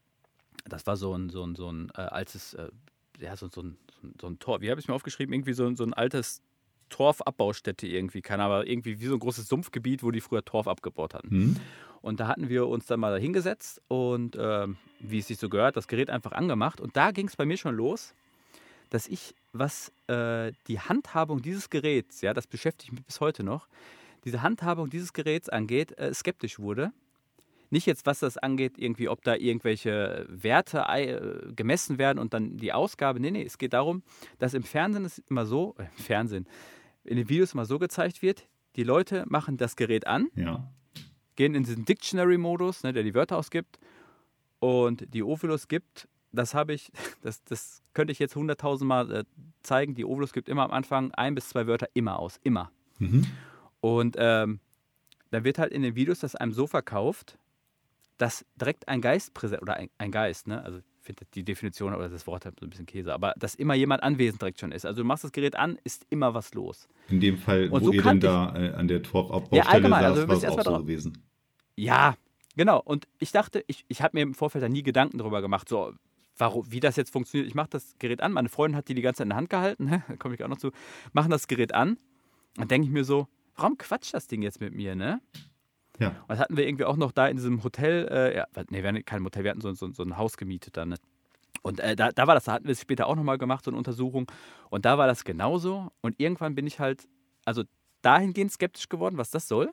das 0.65 0.85
war 0.87 0.97
so 0.97 1.13
ein, 1.13 1.29
so 1.29 1.43
ein, 1.43 1.55
so 1.55 1.71
ein 1.71 1.91
äh, 1.95 2.01
altes, 2.01 2.53
äh, 2.53 2.69
ja, 3.19 3.35
so, 3.35 3.49
so, 3.49 3.61
ein, 3.61 3.77
so 4.19 4.27
ein 4.27 4.39
Tor, 4.39 4.61
wie 4.61 4.69
habe 4.69 4.79
ich 4.79 4.85
es 4.85 4.87
mir 4.87 4.95
aufgeschrieben? 4.95 5.33
Irgendwie 5.33 5.53
so, 5.53 5.73
so 5.75 5.83
ein 5.83 5.93
altes 5.93 6.41
Torfabbaustätte 6.89 7.87
irgendwie, 7.87 8.21
keine 8.21 8.43
aber 8.43 8.67
irgendwie 8.67 8.99
wie 8.99 9.05
so 9.05 9.13
ein 9.13 9.19
großes 9.19 9.47
Sumpfgebiet, 9.47 10.03
wo 10.03 10.11
die 10.11 10.21
früher 10.21 10.43
Torf 10.43 10.67
abgebaut 10.67 11.13
hatten. 11.13 11.37
Mhm. 11.37 11.55
Und 12.01 12.19
da 12.19 12.27
hatten 12.27 12.49
wir 12.49 12.67
uns 12.67 12.85
dann 12.85 12.99
mal 12.99 13.19
hingesetzt 13.19 13.81
und 13.87 14.35
äh, 14.35 14.67
wie 14.99 15.19
es 15.19 15.27
sich 15.27 15.37
so 15.37 15.49
gehört, 15.49 15.77
das 15.77 15.87
Gerät 15.87 16.09
einfach 16.09 16.31
angemacht. 16.31 16.81
Und 16.81 16.95
da 16.95 17.11
ging 17.11 17.27
es 17.27 17.35
bei 17.35 17.45
mir 17.45 17.57
schon 17.57 17.75
los, 17.75 18.13
dass 18.89 19.07
ich, 19.07 19.35
was 19.51 19.91
äh, 20.07 20.51
die 20.67 20.79
Handhabung 20.79 21.41
dieses 21.41 21.69
Geräts, 21.69 22.21
ja, 22.21 22.33
das 22.33 22.47
beschäftigt 22.47 22.91
mich 22.93 23.05
bis 23.05 23.19
heute 23.19 23.43
noch, 23.43 23.67
diese 24.25 24.41
Handhabung 24.41 24.89
dieses 24.89 25.13
Geräts 25.13 25.49
angeht, 25.49 25.97
äh, 25.97 26.13
skeptisch 26.13 26.59
wurde. 26.59 26.91
Nicht 27.71 27.85
jetzt, 27.85 28.05
was 28.05 28.19
das 28.19 28.37
angeht, 28.37 28.77
irgendwie, 28.77 29.09
ob 29.09 29.23
da 29.23 29.35
irgendwelche 29.35 30.25
Werte 30.27 30.85
äh, 30.87 31.53
gemessen 31.53 31.97
werden 31.99 32.17
und 32.17 32.33
dann 32.33 32.57
die 32.57 32.73
Ausgabe. 32.73 33.19
Nee, 33.19 33.31
nee, 33.31 33.43
es 33.43 33.57
geht 33.57 33.73
darum, 33.73 34.01
dass 34.39 34.55
im 34.55 34.63
Fernsehen 34.63 35.05
es 35.05 35.19
immer 35.29 35.45
so, 35.45 35.75
äh, 35.77 35.83
im 35.83 36.03
Fernsehen, 36.03 36.47
in 37.03 37.17
den 37.17 37.29
Videos 37.29 37.53
immer 37.53 37.65
so 37.65 37.79
gezeigt 37.79 38.21
wird, 38.21 38.47
die 38.75 38.83
Leute 38.83 39.25
machen 39.27 39.57
das 39.57 39.75
Gerät 39.75 40.07
an, 40.07 40.29
ja. 40.35 40.67
gehen 41.35 41.55
in 41.55 41.63
diesen 41.63 41.85
Dictionary-Modus, 41.85 42.83
ne, 42.83 42.93
der 42.93 43.03
die 43.03 43.13
Wörter 43.13 43.37
ausgibt, 43.37 43.79
und 44.59 45.13
die 45.13 45.23
Ovilus 45.23 45.67
gibt 45.67 46.07
das 46.31 46.53
habe 46.53 46.73
ich, 46.73 46.91
das, 47.21 47.43
das 47.43 47.81
könnte 47.93 48.11
ich 48.11 48.19
jetzt 48.19 48.35
hunderttausendmal 48.35 49.11
äh, 49.11 49.23
zeigen. 49.61 49.95
Die 49.95 50.05
Ovilus 50.05 50.33
gibt 50.33 50.49
immer 50.49 50.63
am 50.63 50.71
Anfang 50.71 51.11
ein 51.11 51.35
bis 51.35 51.49
zwei 51.49 51.67
Wörter 51.67 51.89
immer 51.93 52.19
aus. 52.19 52.39
Immer. 52.43 52.71
Mhm. 52.99 53.25
Und 53.81 54.15
ähm, 54.19 54.59
dann 55.31 55.43
wird 55.43 55.57
halt 55.57 55.71
in 55.71 55.83
den 55.83 55.95
Videos 55.95 56.19
das 56.19 56.35
einem 56.35 56.51
so 56.51 56.67
verkauft, 56.67 57.37
dass 58.17 58.45
direkt 58.59 58.87
ein 58.87 59.01
Geist 59.01 59.33
präsent, 59.33 59.61
oder 59.61 59.75
ein, 59.75 59.89
ein 59.97 60.11
Geist, 60.11 60.47
ne? 60.47 60.61
Also 60.63 60.79
ich 60.79 60.83
finde 61.01 61.25
die 61.33 61.43
Definition 61.43 61.95
oder 61.95 62.09
das 62.09 62.27
Wort 62.27 62.45
halt 62.45 62.59
so 62.59 62.65
ein 62.65 62.69
bisschen 62.69 62.85
Käse, 62.85 63.13
aber 63.13 63.33
dass 63.37 63.55
immer 63.55 63.73
jemand 63.73 64.03
anwesend 64.03 64.41
direkt 64.41 64.59
schon 64.59 64.71
ist. 64.71 64.85
Also 64.85 65.01
du 65.01 65.07
machst 65.07 65.23
das 65.23 65.31
Gerät 65.31 65.55
an, 65.55 65.79
ist 65.83 66.05
immer 66.09 66.33
was 66.33 66.53
los. 66.53 66.89
In 67.07 67.21
dem 67.21 67.37
Fall, 67.37 67.69
Und 67.69 67.81
wo 67.81 67.85
so 67.85 67.93
ihr 67.93 68.03
denn 68.03 68.19
da 68.19 68.53
äh, 68.55 68.73
an 68.73 68.87
der 68.87 69.01
Torfabbaustelle 69.01 69.63
ja, 69.63 69.69
allgemein, 69.69 70.01
saß, 70.01 70.11
also 70.11 70.27
war 70.27 70.37
es 70.37 70.45
auch 70.45 70.63
so 70.63 70.79
gewesen. 70.79 71.23
Ja, 71.75 72.15
genau. 72.57 72.81
Und 72.83 73.07
ich 73.19 73.31
dachte, 73.31 73.63
ich, 73.67 73.85
ich 73.87 74.01
habe 74.01 74.17
mir 74.17 74.23
im 74.23 74.33
Vorfeld 74.33 74.63
da 74.63 74.69
nie 74.69 74.83
Gedanken 74.83 75.17
darüber 75.17 75.41
gemacht, 75.41 75.69
so 75.69 75.93
warum, 76.39 76.71
wie 76.71 76.79
das 76.79 76.95
jetzt 76.95 77.11
funktioniert. 77.11 77.47
Ich 77.47 77.55
mache 77.55 77.69
das 77.69 77.95
Gerät 77.99 78.21
an, 78.21 78.31
meine 78.31 78.49
Freundin 78.49 78.77
hat 78.77 78.87
die 78.87 78.95
die 78.95 79.01
ganze 79.01 79.19
Zeit 79.19 79.25
in 79.25 79.29
der 79.29 79.37
Hand 79.37 79.49
gehalten, 79.49 79.85
ne? 79.85 80.03
da 80.07 80.15
komme 80.15 80.35
ich 80.35 80.43
auch 80.43 80.47
noch 80.47 80.57
zu, 80.57 80.71
machen 81.13 81.29
das 81.29 81.47
Gerät 81.47 81.73
an. 81.73 81.97
Dann 82.55 82.67
denke 82.67 82.87
ich 82.87 82.93
mir 82.93 83.03
so, 83.03 83.27
warum 83.55 83.77
quatscht 83.77 84.13
das 84.13 84.27
Ding 84.27 84.41
jetzt 84.41 84.59
mit 84.59 84.73
mir, 84.73 84.95
ne? 84.95 85.21
Ja. 85.99 86.09
Und 86.09 86.29
das 86.29 86.39
hatten 86.39 86.57
wir 86.57 86.65
irgendwie 86.65 86.85
auch 86.85 86.95
noch 86.95 87.11
da 87.11 87.27
in 87.27 87.35
diesem 87.35 87.63
Hotel, 87.63 88.07
äh, 88.09 88.37
ja, 88.37 88.47
nee, 88.69 88.81
wir 88.81 88.89
hatten 88.89 89.05
kein 89.05 89.23
Hotel, 89.23 89.43
wir 89.43 89.51
hatten 89.51 89.61
so, 89.61 89.71
so, 89.73 89.91
so 89.91 90.03
ein 90.03 90.17
Haus 90.17 90.37
gemietet 90.37 90.77
dann, 90.77 90.89
ne? 90.89 90.95
Und 91.61 91.81
äh, 91.81 91.95
da, 91.95 92.11
da 92.11 92.25
war 92.25 92.35
das, 92.35 92.45
da 92.45 92.53
hatten 92.53 92.65
wir 92.65 92.71
es 92.71 92.81
später 92.81 93.07
auch 93.07 93.15
nochmal 93.15 93.37
gemacht, 93.37 93.65
so 93.65 93.71
eine 93.71 93.77
Untersuchung. 93.77 94.31
Und 94.69 94.85
da 94.85 94.97
war 94.97 95.07
das 95.07 95.25
genauso. 95.25 95.91
Und 96.01 96.19
irgendwann 96.19 96.55
bin 96.55 96.65
ich 96.65 96.79
halt, 96.79 97.07
also 97.43 97.63
dahingehend 98.01 98.51
skeptisch 98.51 98.87
geworden, 98.87 99.17
was 99.17 99.29
das 99.29 99.47
soll. 99.47 99.71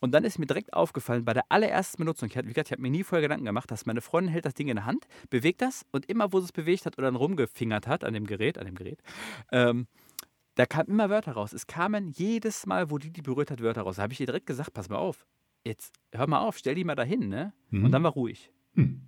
Und 0.00 0.12
dann 0.12 0.24
ist 0.24 0.38
mir 0.38 0.46
direkt 0.46 0.72
aufgefallen, 0.72 1.24
bei 1.24 1.34
der 1.34 1.44
allerersten 1.48 1.98
Benutzung, 1.98 2.28
ich 2.28 2.36
hatte, 2.36 2.46
wie 2.46 2.52
gesagt, 2.52 2.68
ich 2.68 2.72
habe 2.72 2.82
mir 2.82 2.90
nie 2.90 3.02
vorher 3.02 3.22
Gedanken 3.22 3.46
gemacht, 3.46 3.70
dass 3.70 3.86
meine 3.86 4.00
Freundin 4.00 4.32
hält 4.32 4.44
das 4.44 4.54
Ding 4.54 4.68
in 4.68 4.76
der 4.76 4.86
Hand, 4.86 5.08
bewegt 5.28 5.60
das 5.60 5.84
und 5.90 6.06
immer, 6.06 6.32
wo 6.32 6.38
sie 6.38 6.46
es 6.46 6.52
bewegt 6.52 6.86
hat 6.86 6.96
oder 6.98 7.08
dann 7.08 7.16
rumgefingert 7.16 7.86
hat 7.86 8.04
an 8.04 8.14
dem 8.14 8.26
Gerät, 8.26 8.58
an 8.58 8.66
dem 8.66 8.76
Gerät, 8.76 9.02
ähm, 9.50 9.88
da 10.54 10.66
kamen 10.66 10.88
immer 10.88 11.08
Wörter 11.08 11.32
raus. 11.32 11.52
Es 11.52 11.68
kamen 11.68 12.08
jedes 12.08 12.66
Mal, 12.66 12.90
wo 12.90 12.98
die 12.98 13.12
die 13.12 13.22
berührt 13.22 13.50
hat, 13.50 13.62
Wörter 13.62 13.82
raus. 13.82 13.96
Da 13.96 14.02
habe 14.02 14.12
ich 14.12 14.18
ihr 14.18 14.26
direkt 14.26 14.46
gesagt, 14.46 14.74
pass 14.74 14.88
mal 14.88 14.96
auf, 14.96 15.24
jetzt 15.64 15.94
hör 16.12 16.26
mal 16.26 16.40
auf, 16.40 16.58
stell 16.58 16.74
die 16.74 16.82
mal 16.82 16.96
dahin, 16.96 17.28
ne? 17.28 17.52
Mhm. 17.70 17.84
Und 17.84 17.92
dann 17.92 18.02
war 18.02 18.12
ruhig. 18.12 18.50
Mhm. 18.74 19.02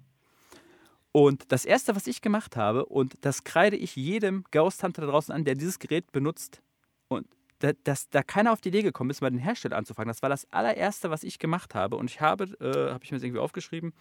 Und 1.12 1.50
das 1.50 1.64
Erste, 1.64 1.96
was 1.96 2.06
ich 2.06 2.22
gemacht 2.22 2.56
habe, 2.56 2.86
und 2.86 3.16
das 3.22 3.42
kreide 3.42 3.76
ich 3.76 3.96
jedem 3.96 4.44
Ghost-Tante 4.52 5.00
da 5.00 5.08
draußen 5.08 5.34
an, 5.34 5.44
der 5.44 5.56
dieses 5.56 5.80
Gerät 5.80 6.12
benutzt, 6.12 6.62
und 7.08 7.26
da, 7.60 7.72
dass 7.84 8.08
da 8.08 8.22
keiner 8.22 8.52
auf 8.52 8.60
die 8.60 8.70
Idee 8.70 8.82
gekommen 8.82 9.10
ist, 9.10 9.20
mal 9.20 9.30
den 9.30 9.38
Hersteller 9.38 9.76
anzufangen. 9.76 10.08
Das 10.08 10.22
war 10.22 10.28
das 10.28 10.50
allererste, 10.50 11.10
was 11.10 11.22
ich 11.22 11.38
gemacht 11.38 11.74
habe. 11.74 11.96
Und 11.96 12.10
ich 12.10 12.20
habe, 12.20 12.44
äh, 12.60 12.90
habe 12.92 13.04
ich 13.04 13.12
mir 13.12 13.18
das 13.18 13.22
irgendwie 13.22 13.40
aufgeschrieben, 13.40 13.92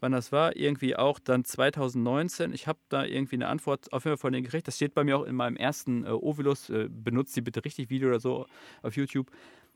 wann 0.00 0.12
das 0.12 0.32
war, 0.32 0.56
irgendwie 0.56 0.96
auch 0.96 1.18
dann 1.18 1.44
2019. 1.44 2.52
Ich 2.52 2.66
habe 2.66 2.78
da 2.88 3.04
irgendwie 3.04 3.36
eine 3.36 3.48
Antwort 3.48 3.92
auf 3.92 4.04
jeden 4.04 4.16
Fall 4.16 4.22
von 4.22 4.32
denen 4.32 4.44
gekriegt. 4.44 4.66
Das 4.66 4.76
steht 4.76 4.94
bei 4.94 5.04
mir 5.04 5.18
auch 5.18 5.24
in 5.24 5.36
meinem 5.36 5.56
ersten 5.56 6.04
äh, 6.04 6.10
Ovilus. 6.10 6.70
Äh, 6.70 6.88
benutzt 6.90 7.34
sie 7.34 7.42
bitte 7.42 7.64
richtig 7.64 7.90
Video 7.90 8.08
oder 8.08 8.20
so 8.20 8.46
auf 8.82 8.96
YouTube. 8.96 9.30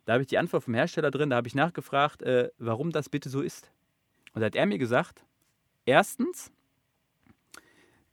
Da 0.07 0.15
habe 0.15 0.23
ich 0.23 0.29
die 0.29 0.39
Antwort 0.39 0.65
vom 0.65 0.75
Hersteller 0.75 1.11
drin. 1.11 1.31
Da 1.31 1.37
habe 1.37 1.49
ich 1.49 1.55
nachgefragt, 1.55 2.23
äh, 2.23 2.51
warum 2.59 2.91
das 2.91 3.11
bitte 3.11 3.29
so 3.29 3.43
ist. 3.43 3.71
Und 4.33 4.41
da 4.41 4.47
hat 4.47 4.57
er 4.57 4.67
mir 4.67 4.79
gesagt, 4.79 5.27
erstens, 5.85 6.51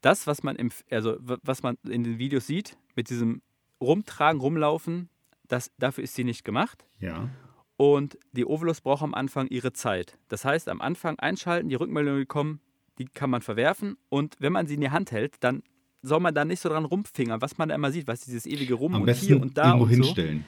das, 0.01 0.27
was 0.27 0.43
man, 0.43 0.57
im, 0.57 0.69
also, 0.91 1.15
was 1.19 1.63
man 1.63 1.77
in 1.87 2.03
den 2.03 2.19
Videos 2.19 2.45
sieht, 2.45 2.77
mit 2.95 3.09
diesem 3.09 3.41
Rumtragen, 3.79 4.41
Rumlaufen, 4.41 5.09
das, 5.53 5.71
dafür 5.77 6.03
ist 6.03 6.15
sie 6.15 6.23
nicht 6.23 6.43
gemacht. 6.43 6.85
Ja. 6.99 7.29
Und 7.77 8.17
die 8.31 8.45
Ovilus 8.45 8.81
braucht 8.81 9.03
am 9.03 9.13
Anfang 9.13 9.47
ihre 9.47 9.71
Zeit. 9.71 10.17
Das 10.27 10.45
heißt, 10.45 10.67
am 10.67 10.81
Anfang 10.81 11.19
einschalten, 11.19 11.69
die 11.69 11.75
Rückmeldungen 11.75 12.27
kommen, 12.27 12.59
die 12.97 13.05
kann 13.05 13.29
man 13.29 13.41
verwerfen. 13.41 13.97
Und 14.09 14.35
wenn 14.39 14.51
man 14.51 14.67
sie 14.67 14.75
in 14.75 14.81
die 14.81 14.89
Hand 14.89 15.11
hält, 15.11 15.35
dann 15.41 15.63
soll 16.01 16.19
man 16.19 16.33
da 16.33 16.43
nicht 16.43 16.59
so 16.59 16.69
dran 16.69 16.85
rumfingern, 16.85 17.41
was 17.41 17.57
man 17.57 17.69
da 17.69 17.75
immer 17.75 17.91
sieht, 17.91 18.07
was 18.07 18.21
dieses 18.21 18.45
ewige 18.45 18.73
Rum 18.73 18.95
am 18.95 19.03
und 19.03 19.11
hier 19.11 19.41
und 19.41 19.57
da 19.57 19.67
irgendwo 19.67 19.83
und 19.85 19.89
hinstellen. 19.89 20.45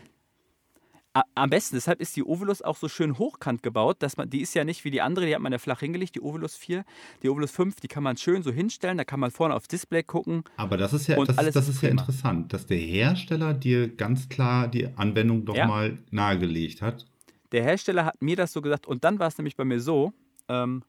Am 1.33 1.49
besten, 1.49 1.77
deshalb 1.77 2.01
ist 2.01 2.17
die 2.17 2.25
Ovilus 2.25 2.61
auch 2.61 2.75
so 2.75 2.89
schön 2.89 3.17
hochkant 3.17 3.63
gebaut, 3.63 3.97
dass 3.99 4.17
man, 4.17 4.29
die 4.29 4.41
ist 4.41 4.53
ja 4.53 4.65
nicht 4.65 4.83
wie 4.83 4.91
die 4.91 5.01
andere, 5.01 5.25
die 5.25 5.33
hat 5.33 5.41
man 5.41 5.53
ja 5.53 5.59
flach 5.59 5.79
hingelegt, 5.79 6.15
die 6.15 6.21
Ovilus 6.21 6.57
4. 6.57 6.83
Die 7.23 7.29
Ovilus 7.29 7.51
5, 7.51 7.79
die 7.79 7.87
kann 7.87 8.03
man 8.03 8.17
schön 8.17 8.43
so 8.43 8.51
hinstellen, 8.51 8.97
da 8.97 9.05
kann 9.05 9.21
man 9.21 9.31
vorne 9.31 9.55
aufs 9.55 9.69
Display 9.69 10.03
gucken. 10.03 10.43
Aber 10.57 10.75
das 10.75 10.91
ist 10.91 11.07
ja, 11.07 11.15
das, 11.23 11.37
ist, 11.37 11.55
das 11.55 11.69
ist 11.69 11.81
ja 11.81 11.87
interessant, 11.87 12.51
dass 12.51 12.65
der 12.65 12.79
Hersteller 12.79 13.53
dir 13.53 13.87
ganz 13.87 14.27
klar 14.27 14.67
die 14.67 14.89
Anwendung 14.97 15.45
doch 15.45 15.55
ja. 15.55 15.67
mal 15.67 15.97
nahegelegt 16.11 16.81
hat. 16.81 17.05
Der 17.53 17.63
Hersteller 17.63 18.03
hat 18.03 18.21
mir 18.21 18.35
das 18.35 18.51
so 18.51 18.61
gesagt 18.61 18.85
und 18.85 19.05
dann 19.05 19.17
war 19.17 19.27
es 19.27 19.37
nämlich 19.37 19.55
bei 19.55 19.63
mir 19.63 19.79
so, 19.79 20.11
ähm, 20.49 20.83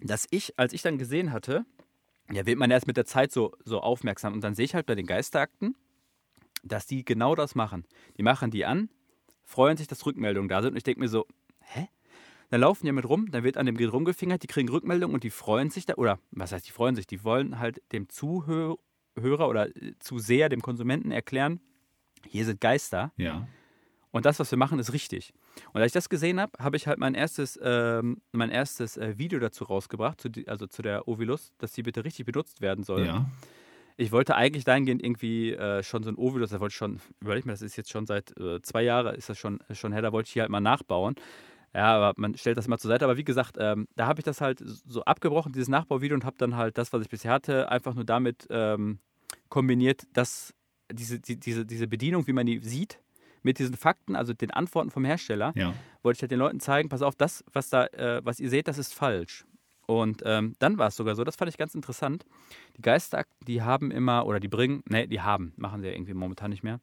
dass 0.00 0.28
ich, 0.30 0.56
als 0.60 0.72
ich 0.72 0.82
dann 0.82 0.96
gesehen 0.96 1.32
hatte, 1.32 1.64
ja, 2.30 2.46
wird 2.46 2.58
man 2.58 2.70
erst 2.70 2.86
mit 2.86 2.96
der 2.96 3.04
Zeit 3.04 3.32
so, 3.32 3.56
so 3.64 3.80
aufmerksam 3.80 4.32
und 4.32 4.44
dann 4.44 4.54
sehe 4.54 4.64
ich 4.64 4.76
halt 4.76 4.86
bei 4.86 4.94
den 4.94 5.06
Geisterakten, 5.06 5.74
dass 6.62 6.86
die 6.86 7.04
genau 7.04 7.34
das 7.34 7.54
machen. 7.54 7.84
Die 8.16 8.22
machen 8.22 8.50
die 8.50 8.64
an, 8.64 8.90
freuen 9.44 9.76
sich, 9.76 9.86
dass 9.86 10.04
Rückmeldungen 10.06 10.48
da 10.48 10.62
sind 10.62 10.72
und 10.72 10.76
ich 10.76 10.84
denke 10.84 11.00
mir 11.00 11.08
so, 11.08 11.26
hä? 11.60 11.88
Dann 12.50 12.62
laufen 12.62 12.84
die 12.84 12.92
mit 12.92 13.08
rum, 13.08 13.30
dann 13.30 13.44
wird 13.44 13.56
an 13.56 13.66
dem 13.66 13.76
Gerät 13.76 13.92
rumgefingert, 13.92 14.42
die 14.42 14.48
kriegen 14.48 14.68
Rückmeldungen 14.68 15.14
und 15.14 15.22
die 15.22 15.30
freuen 15.30 15.70
sich 15.70 15.86
da, 15.86 15.94
oder 15.94 16.18
was 16.32 16.50
heißt, 16.50 16.66
die 16.66 16.72
freuen 16.72 16.96
sich, 16.96 17.06
die 17.06 17.22
wollen 17.22 17.60
halt 17.60 17.80
dem 17.92 18.08
Zuhör, 18.08 18.76
Hörer 19.18 19.48
oder 19.48 19.74
äh, 19.76 19.94
Zuseher, 20.00 20.48
dem 20.48 20.60
Konsumenten 20.60 21.12
erklären, 21.12 21.60
hier 22.26 22.44
sind 22.44 22.60
Geister. 22.60 23.12
Ja. 23.16 23.46
Und 24.12 24.26
das, 24.26 24.40
was 24.40 24.50
wir 24.50 24.58
machen, 24.58 24.78
ist 24.78 24.92
richtig. 24.92 25.32
Und 25.72 25.80
als 25.80 25.90
ich 25.90 25.92
das 25.92 26.08
gesehen 26.08 26.40
habe, 26.40 26.52
habe 26.58 26.76
ich 26.76 26.86
halt 26.86 26.98
mein 26.98 27.14
erstes, 27.14 27.58
ähm, 27.62 28.20
mein 28.32 28.50
erstes 28.50 28.96
äh, 28.96 29.16
Video 29.18 29.38
dazu 29.38 29.64
rausgebracht, 29.64 30.20
zu 30.20 30.28
die, 30.28 30.48
also 30.48 30.66
zu 30.66 30.82
der 30.82 31.06
Ovilus, 31.06 31.52
dass 31.58 31.72
die 31.72 31.82
bitte 31.82 32.04
richtig 32.04 32.26
benutzt 32.26 32.60
werden 32.60 32.82
soll. 32.82 33.06
Ja. 33.06 33.30
Ich 34.00 34.12
wollte 34.12 34.34
eigentlich 34.34 34.64
dahingehend 34.64 35.04
irgendwie 35.04 35.52
äh, 35.52 35.82
schon 35.82 36.02
so 36.02 36.08
ein 36.08 36.16
Ovilus, 36.16 36.48
da 36.48 36.58
wollte 36.60 36.72
ich 36.72 36.76
schon, 36.76 37.00
überleg 37.20 37.44
mir, 37.44 37.52
das 37.52 37.60
ist 37.60 37.76
jetzt 37.76 37.90
schon 37.90 38.06
seit 38.06 38.34
äh, 38.40 38.62
zwei 38.62 38.82
Jahren, 38.82 39.14
ist 39.14 39.28
das 39.28 39.36
schon, 39.36 39.58
schon 39.72 39.92
her, 39.92 40.00
da 40.00 40.10
wollte 40.10 40.28
ich 40.28 40.32
hier 40.32 40.40
halt 40.40 40.50
mal 40.50 40.60
nachbauen. 40.60 41.16
Ja, 41.74 41.96
aber 41.96 42.14
man 42.16 42.34
stellt 42.34 42.56
das 42.56 42.66
mal 42.66 42.78
zur 42.78 42.88
Seite. 42.88 43.04
Aber 43.04 43.18
wie 43.18 43.24
gesagt, 43.24 43.56
ähm, 43.58 43.88
da 43.96 44.06
habe 44.06 44.20
ich 44.20 44.24
das 44.24 44.40
halt 44.40 44.62
so 44.64 45.04
abgebrochen, 45.04 45.52
dieses 45.52 45.68
Nachbauvideo, 45.68 46.14
und 46.14 46.24
habe 46.24 46.36
dann 46.38 46.56
halt 46.56 46.78
das, 46.78 46.94
was 46.94 47.02
ich 47.02 47.10
bisher 47.10 47.30
hatte, 47.30 47.70
einfach 47.70 47.94
nur 47.94 48.04
damit 48.04 48.46
ähm, 48.48 49.00
kombiniert, 49.50 50.04
dass 50.14 50.54
diese, 50.90 51.20
die, 51.20 51.38
diese, 51.38 51.66
diese 51.66 51.86
Bedienung, 51.86 52.26
wie 52.26 52.32
man 52.32 52.46
die 52.46 52.58
sieht, 52.60 53.00
mit 53.42 53.58
diesen 53.58 53.76
Fakten, 53.76 54.16
also 54.16 54.32
den 54.32 54.50
Antworten 54.50 54.90
vom 54.90 55.04
Hersteller, 55.04 55.52
Ja. 55.56 55.74
wollte 56.02 56.16
ich 56.16 56.22
halt 56.22 56.30
den 56.30 56.38
Leuten 56.38 56.58
zeigen, 56.60 56.88
pass 56.88 57.02
auf, 57.02 57.16
das, 57.16 57.44
was 57.52 57.68
da, 57.68 57.84
äh, 57.88 58.20
was 58.24 58.40
ihr 58.40 58.48
seht, 58.48 58.66
das 58.66 58.78
ist 58.78 58.94
falsch. 58.94 59.44
Und 59.90 60.22
ähm, 60.24 60.54
dann 60.60 60.78
war 60.78 60.86
es 60.86 60.96
sogar 60.96 61.16
so, 61.16 61.24
das 61.24 61.34
fand 61.34 61.50
ich 61.50 61.58
ganz 61.58 61.74
interessant. 61.74 62.24
Die 62.76 62.82
Geisterakten, 62.82 63.44
die 63.44 63.60
haben 63.62 63.90
immer, 63.90 64.24
oder 64.24 64.38
die 64.38 64.46
bringen, 64.46 64.84
ne, 64.88 65.08
die 65.08 65.20
haben, 65.20 65.52
machen 65.56 65.80
sie 65.80 65.88
ja 65.88 65.92
irgendwie 65.94 66.14
momentan 66.14 66.50
nicht 66.50 66.62
mehr. 66.62 66.80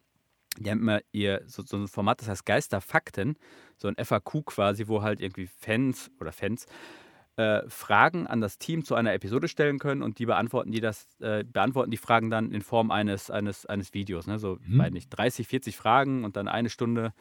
Die 0.59 0.69
haben 0.69 0.79
immer 0.81 0.99
ihr 1.13 1.41
so, 1.45 1.63
so 1.63 1.77
ein 1.77 1.87
Format, 1.87 2.19
das 2.19 2.27
heißt 2.27 2.45
Geisterfakten, 2.45 3.37
so 3.77 3.87
ein 3.87 3.95
FAQ 3.95 4.43
quasi, 4.45 4.89
wo 4.89 5.03
halt 5.03 5.21
irgendwie 5.21 5.47
Fans 5.47 6.11
oder 6.19 6.33
Fans 6.33 6.65
äh, 7.37 7.61
Fragen 7.69 8.27
an 8.27 8.41
das 8.41 8.57
Team 8.57 8.83
zu 8.83 8.95
einer 8.95 9.13
Episode 9.13 9.47
stellen 9.47 9.79
können 9.79 10.01
und 10.03 10.19
die 10.19 10.25
beantworten 10.25 10.71
die 10.71 10.81
das, 10.81 11.07
äh, 11.21 11.45
beantworten 11.45 11.91
die 11.91 11.97
Fragen 11.97 12.29
dann 12.29 12.51
in 12.51 12.61
Form 12.61 12.91
eines, 12.91 13.31
eines, 13.31 13.65
eines 13.65 13.93
Videos. 13.93 14.27
Ne? 14.27 14.37
So, 14.37 14.57
Mhm. 14.65 14.79
weiß 14.79 14.91
nicht, 14.91 15.09
30, 15.11 15.47
40 15.47 15.77
Fragen 15.77 16.25
und 16.25 16.35
dann 16.35 16.49
eine 16.49 16.69
Stunde 16.69 17.13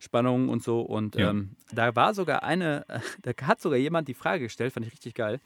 Spannung 0.00 0.48
und 0.48 0.62
so. 0.64 0.80
Und 0.80 1.14
Ja. 1.14 1.30
ähm, 1.30 1.50
da 1.72 1.94
war 1.94 2.14
sogar 2.14 2.42
eine, 2.42 2.84
da 3.22 3.32
hat 3.46 3.60
sogar 3.60 3.78
jemand 3.78 4.08
die 4.08 4.14
Frage 4.14 4.44
gestellt, 4.44 4.72
fand 4.72 4.86
ich 4.86 4.92
richtig 4.92 5.14
geil, 5.14 5.40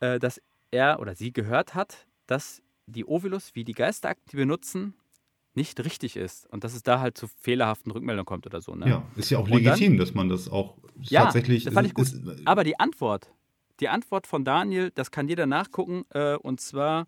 äh, 0.00 0.18
dass 0.18 0.40
er 0.72 0.98
oder 0.98 1.14
sie 1.14 1.32
gehört 1.32 1.74
hat, 1.76 2.06
dass 2.26 2.62
die 2.86 3.04
Ovilus, 3.04 3.54
wie 3.54 3.62
die 3.64 3.74
Geisterakten 3.74 4.24
die 4.32 4.36
benutzen, 4.36 4.94
nicht 5.54 5.78
richtig 5.84 6.16
ist 6.16 6.46
und 6.50 6.64
dass 6.64 6.74
es 6.74 6.82
da 6.82 6.98
halt 7.00 7.16
zu 7.18 7.28
fehlerhaften 7.28 7.92
Rückmeldungen 7.92 8.24
kommt 8.24 8.46
oder 8.46 8.62
so. 8.62 8.74
Ne? 8.74 8.88
Ja, 8.88 9.02
ist 9.16 9.30
ja 9.30 9.38
auch 9.38 9.44
Und 9.44 9.50
dann- 9.52 9.62
legitim, 9.62 9.98
dass 9.98 10.14
man 10.14 10.30
das 10.30 10.48
auch 10.48 10.78
Ja, 10.98 11.24
tatsächlich. 11.24 11.64
das 11.64 11.74
fand 11.74 11.86
ich 11.86 11.94
gut. 11.94 12.06
ist- 12.06 12.14
ist- 12.14 12.46
Aber 12.46 12.64
die 12.64 12.80
Antwort, 12.80 13.30
die 13.80 13.88
Antwort 13.90 14.26
von 14.26 14.44
Daniel, 14.46 14.90
das 14.94 15.10
kann 15.10 15.28
jeder 15.28 15.44
nachgucken. 15.46 16.04
Äh, 16.10 16.36
und 16.36 16.60
zwar 16.60 17.06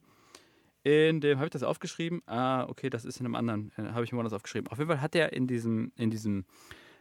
in 0.84 1.20
dem, 1.20 1.38
habe 1.38 1.46
ich 1.46 1.50
das 1.50 1.62
aufgeschrieben? 1.62 2.22
Ah, 2.26 2.64
okay, 2.68 2.90
das 2.90 3.04
ist 3.04 3.18
in 3.18 3.26
einem 3.26 3.34
anderen, 3.34 3.72
äh, 3.76 3.92
habe 3.92 4.04
ich 4.04 4.12
mir 4.12 4.18
woanders 4.18 4.34
aufgeschrieben. 4.34 4.68
Auf 4.70 4.78
jeden 4.78 4.88
Fall 4.88 5.00
hat 5.00 5.14
er 5.16 5.32
in 5.32 5.46
diesem, 5.46 5.92
in 5.96 6.10
diesem 6.10 6.44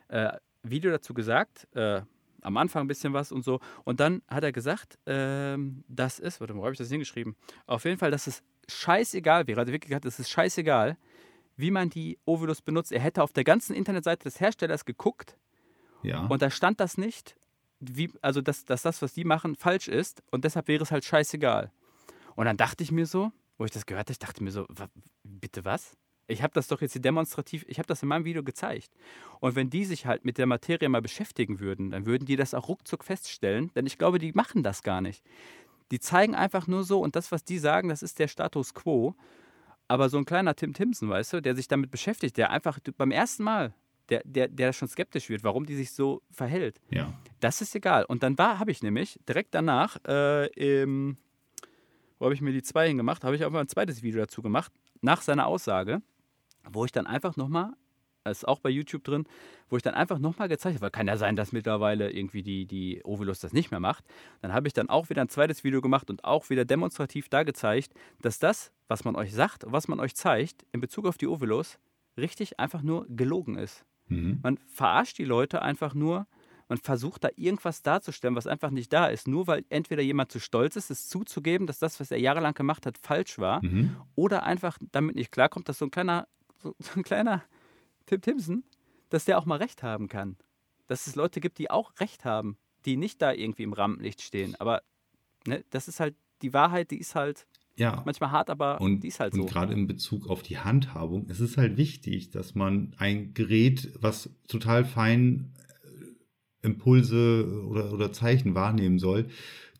äh, 0.08 0.32
Video 0.64 0.90
dazu 0.90 1.14
gesagt, 1.14 1.68
äh, 1.76 2.02
am 2.42 2.58
Anfang 2.58 2.86
ein 2.86 2.88
bisschen 2.88 3.14
was 3.14 3.32
und 3.32 3.44
so. 3.44 3.60
Und 3.84 4.00
dann 4.00 4.22
hat 4.30 4.44
er 4.44 4.54
gesagt, 4.54 4.98
ähm, 5.06 5.84
das 5.90 6.20
ist, 6.20 6.40
warte 6.40 6.54
mal, 6.54 6.62
wo 6.62 6.64
habe 6.64 6.74
ich 6.74 6.78
das 6.78 6.90
hingeschrieben? 6.90 7.36
Auf 7.68 7.84
jeden 7.84 7.98
Fall, 7.98 8.12
dass 8.12 8.26
es 8.26 8.42
scheißegal 8.70 9.48
wäre. 9.48 9.60
Also 9.60 9.74
wirklich 9.74 9.90
gesagt, 9.90 10.06
es 10.06 10.20
ist 10.20 10.30
scheißegal, 10.30 10.98
wie 11.58 11.72
man 11.72 11.90
die 11.90 12.18
Ovilus 12.26 12.62
benutzt. 12.62 12.94
Er 12.94 13.02
hätte 13.02 13.22
auf 13.22 13.34
der 13.34 13.44
ganzen 13.44 13.76
Internetseite 13.76 14.24
des 14.24 14.40
Herstellers 14.40 14.86
geguckt 14.86 15.38
ja. 16.04 16.26
und 16.26 16.42
da 16.42 16.50
stand 16.50 16.80
das 16.80 16.98
nicht, 16.98 17.36
wie, 17.80 18.12
also 18.22 18.42
dass, 18.42 18.64
dass 18.64 18.82
das, 18.82 19.02
was 19.02 19.14
die 19.14 19.26
machen, 19.26 19.56
falsch 19.56 19.90
ist 19.90 20.24
und 20.32 20.46
deshalb 20.46 20.70
wäre 20.70 20.84
es 20.84 20.92
halt 20.92 21.04
scheißegal. 21.04 21.72
Und 22.36 22.46
dann 22.46 22.58
dachte 22.58 22.84
ich 22.84 22.92
mir 22.92 23.06
so, 23.06 23.32
wo 23.58 23.66
ich 23.66 23.72
das 23.72 23.86
gehört 23.86 24.08
habe, 24.08 24.12
ich 24.12 24.20
dachte 24.20 24.44
mir 24.44 24.52
so, 24.52 24.66
bitte 25.24 25.66
was? 25.66 25.96
Ich 26.28 26.42
habe 26.42 26.54
das 26.54 26.68
doch 26.68 26.82
jetzt 26.82 26.94
hier 26.94 27.02
demonstrativ, 27.02 27.66
ich 27.68 27.80
habe 27.80 27.88
das 27.88 28.02
in 28.02 28.08
meinem 28.08 28.26
Video 28.26 28.44
gezeigt. 28.44 28.92
Und 29.40 29.56
wenn 29.56 29.70
die 29.70 29.84
sich 29.84 30.06
halt 30.06 30.24
mit 30.24 30.38
der 30.38 30.46
Materie 30.46 30.88
mal 30.88 31.02
beschäftigen 31.02 31.60
würden, 31.60 31.92
dann 31.92 32.06
würden 32.06 32.26
die 32.26 32.38
das 32.38 32.54
auch 32.54 32.70
ruckzuck 32.70 33.04
feststellen, 33.04 33.72
denn 33.76 33.86
ich 33.86 33.98
glaube, 33.98 34.20
die 34.20 34.32
machen 34.32 34.64
das 34.64 34.84
gar 34.84 35.02
nicht. 35.02 35.24
Die 35.92 36.00
zeigen 36.00 36.34
einfach 36.34 36.68
nur 36.68 36.84
so 36.84 37.02
und 37.02 37.16
das, 37.16 37.32
was 37.32 37.44
die 37.44 37.60
sagen, 37.60 37.90
das 37.90 38.04
ist 38.04 38.20
der 38.20 38.28
Status 38.28 38.74
quo. 38.74 39.16
Aber 39.90 40.10
so 40.10 40.18
ein 40.18 40.26
kleiner 40.26 40.56
Tim 40.56 40.74
Timson, 40.74 41.10
weißt 41.10 41.34
du, 41.34 41.42
der 41.42 41.56
sich 41.56 41.68
damit 41.68 41.92
beschäftigt, 41.92 42.38
der 42.38 42.52
einfach 42.52 42.80
beim 42.98 43.12
ersten 43.12 43.44
Mal, 43.44 43.74
der, 44.10 44.22
der, 44.26 44.48
der 44.48 44.74
schon 44.74 44.88
skeptisch 44.88 45.30
wird, 45.30 45.44
warum 45.44 45.66
die 45.66 45.76
sich 45.76 45.92
so 45.92 46.22
verhält, 46.32 46.80
ja. 46.90 47.14
das 47.42 47.62
ist 47.62 47.76
egal. 47.76 48.06
Und 48.06 48.24
dann 48.24 48.38
war, 48.38 48.60
habe 48.60 48.72
ich 48.72 48.82
nämlich 48.82 49.20
direkt 49.28 49.54
danach, 49.54 49.98
äh, 50.08 50.48
im, 50.54 51.18
wo 52.20 52.26
habe 52.26 52.34
ich 52.34 52.42
mir 52.42 52.52
die 52.52 52.64
zwei 52.64 52.88
hingemacht, 52.88 53.24
habe 53.24 53.36
ich 53.36 53.46
auch 53.46 53.52
mal 53.52 53.62
ein 53.62 53.68
zweites 53.68 54.04
Video 54.04 54.22
dazu 54.22 54.42
gemacht, 54.42 54.72
nach 55.02 55.22
seiner 55.22 55.48
Aussage, 55.48 56.02
wo 56.70 56.86
ich 56.86 56.92
dann 56.92 57.08
einfach 57.08 57.36
nochmal, 57.36 57.74
das 58.24 58.40
ist 58.40 58.48
auch 58.48 58.60
bei 58.60 58.70
YouTube 58.70 59.04
drin, 59.04 59.26
wo 59.70 59.76
ich 59.76 59.84
dann 59.84 59.96
einfach 59.96 60.18
nochmal 60.18 60.48
gezeigt 60.48 60.76
habe, 60.76 60.84
weil 60.84 60.92
kann 60.92 61.08
ja 61.08 61.18
sein, 61.18 61.36
dass 61.36 61.52
mittlerweile 61.52 62.12
irgendwie 62.12 62.42
die, 62.42 62.66
die 62.66 63.02
Ovilus 63.04 63.40
das 63.40 63.52
nicht 63.52 63.72
mehr 63.72 63.82
macht. 63.82 64.06
Dann 64.42 64.54
habe 64.54 64.68
ich 64.68 64.74
dann 64.74 64.90
auch 64.90 65.10
wieder 65.10 65.22
ein 65.22 65.30
zweites 65.30 65.64
Video 65.64 65.82
gemacht 65.82 66.10
und 66.10 66.24
auch 66.24 66.50
wieder 66.50 66.64
demonstrativ 66.64 67.28
da 67.28 67.44
gezeigt, 67.44 67.94
dass 68.22 68.40
das, 68.40 68.72
was 68.88 69.04
man 69.04 69.16
euch 69.16 69.34
sagt, 69.34 69.66
was 69.68 69.88
man 69.88 70.00
euch 70.00 70.16
zeigt, 70.16 70.66
in 70.72 70.80
Bezug 70.80 71.06
auf 71.06 71.18
die 71.18 71.28
Ovilus, 71.28 71.80
richtig 72.18 72.60
einfach 72.60 72.82
nur 72.82 73.06
gelogen 73.10 73.58
ist. 73.58 73.86
Mhm. 74.08 74.40
Man 74.42 74.58
verarscht 74.68 75.18
die 75.18 75.26
Leute 75.26 75.62
einfach 75.62 75.94
nur. 75.94 76.28
Man 76.74 76.80
versucht 76.80 77.24
da 77.24 77.30
irgendwas 77.36 77.84
darzustellen, 77.84 78.36
was 78.36 78.48
einfach 78.48 78.72
nicht 78.72 78.92
da 78.92 79.06
ist. 79.06 79.28
Nur 79.28 79.46
weil 79.46 79.64
entweder 79.70 80.02
jemand 80.02 80.32
zu 80.32 80.40
stolz 80.40 80.76
ist, 80.76 80.90
es 80.90 81.08
zuzugeben, 81.08 81.68
dass 81.68 81.78
das, 81.78 82.00
was 82.00 82.10
er 82.10 82.18
jahrelang 82.20 82.56
gemacht 82.56 82.88
hat, 82.88 82.98
falsch 82.98 83.38
war. 83.38 83.64
Mhm. 83.64 83.96
Oder 84.16 84.42
einfach 84.42 84.80
damit 84.92 85.16
nicht 85.16 85.32
klarkommt, 85.32 85.70
dass 85.70 85.78
so 85.78 85.86
ein 85.86 85.92
kleiner, 85.92 86.28
so, 86.64 86.74
so 86.80 86.94
ein 86.96 87.04
kleiner 87.04 87.44
Tim 88.08 88.22
Timson, 88.22 88.64
dass 89.12 89.26
der 89.26 89.38
auch 89.38 89.46
mal 89.46 89.60
Recht 89.60 89.84
haben 89.84 90.08
kann. 90.08 90.36
Dass 90.88 91.06
es 91.06 91.14
Leute 91.14 91.42
gibt, 91.42 91.60
die 91.60 91.70
auch 91.70 91.92
Recht 92.00 92.26
haben, 92.26 92.58
die 92.86 92.98
nicht 92.98 93.22
da 93.22 93.32
irgendwie 93.32 93.62
im 93.62 93.74
Rampenlicht 93.74 94.24
stehen. 94.24 94.56
Aber 94.60 94.82
ne, 95.46 95.64
das 95.70 95.88
ist 95.88 96.00
halt 96.00 96.16
die 96.42 96.54
Wahrheit, 96.54 96.90
die 96.90 96.98
ist 96.98 97.14
halt 97.14 97.46
Ja. 97.78 98.02
manchmal 98.04 98.32
hart, 98.32 98.50
aber 98.50 98.82
Und, 98.82 99.02
die 99.02 99.10
ist 99.10 99.20
halt 99.20 99.34
und 99.36 99.42
so. 99.42 99.46
gerade 99.46 99.74
in 99.74 99.86
Bezug 99.86 100.28
auf 100.28 100.42
die 100.42 100.58
Handhabung, 100.58 101.28
es 101.30 101.40
ist 101.40 101.56
halt 101.58 101.78
wichtig, 101.78 102.32
dass 102.32 102.56
man 102.56 102.96
ein 102.98 103.36
Gerät, 103.36 103.92
was 104.02 104.32
total 104.48 104.86
fein 104.86 105.54
Impulse 106.64 107.66
oder, 107.68 107.94
oder 107.94 108.12
Zeichen 108.12 108.56
wahrnehmen 108.56 109.00
soll, 109.00 109.28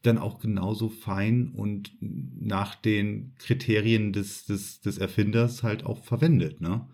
dann 0.04 0.18
auch 0.18 0.40
genauso 0.40 0.90
fein 0.90 1.50
und 1.50 1.92
nach 2.00 2.76
den 2.76 3.34
Kriterien 3.40 4.12
des, 4.12 4.46
des, 4.46 4.82
des 4.82 4.98
Erfinders 4.98 5.64
halt 5.64 5.86
auch 5.86 6.04
verwendet. 6.04 6.62
Ne? 6.62 6.88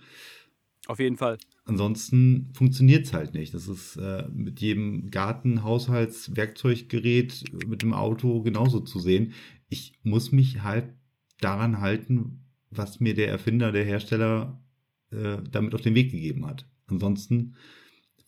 Auf 0.88 1.00
jeden 1.00 1.18
Fall. 1.18 1.38
Ansonsten 1.66 2.52
funktioniert 2.54 3.06
es 3.06 3.14
halt 3.14 3.34
nicht. 3.34 3.54
Das 3.54 3.68
ist 3.68 3.96
äh, 3.98 4.28
mit 4.34 4.60
jedem 4.62 5.12
Garten, 5.12 5.64
Haushalts, 5.64 6.36
Werkzeuggerät, 6.36 7.44
mit 7.68 7.82
dem 7.82 7.94
Auto 7.94 8.42
genauso 8.42 8.80
zu 8.80 9.00
sehen. 9.00 9.34
Ich 9.70 9.94
muss 10.04 10.32
mich 10.32 10.64
halt 10.64 10.94
daran 11.42 11.80
halten, 11.80 12.44
was 12.72 13.00
mir 13.00 13.14
der 13.14 13.30
Erfinder, 13.30 13.72
der 13.72 13.86
Hersteller 13.86 14.60
äh, 15.12 15.38
damit 15.52 15.74
auf 15.74 15.82
den 15.82 15.96
Weg 15.96 16.12
gegeben 16.12 16.46
hat. 16.46 16.68
Ansonsten 16.88 17.56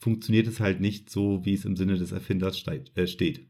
funktioniert 0.01 0.47
es 0.47 0.59
halt 0.59 0.81
nicht 0.81 1.09
so, 1.09 1.45
wie 1.45 1.53
es 1.53 1.63
im 1.63 1.77
Sinne 1.77 1.95
des 1.95 2.11
Erfinders 2.11 2.57
steht. 2.57 2.91
Äh, 2.97 3.07
steht. 3.07 3.47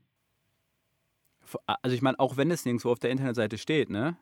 Also 1.65 1.95
ich 1.95 2.01
meine, 2.01 2.19
auch 2.19 2.37
wenn 2.37 2.51
es 2.51 2.65
nirgendwo 2.65 2.91
auf 2.91 2.99
der 2.99 3.09
Internetseite 3.09 3.57
steht, 3.57 3.89
ne? 3.89 4.17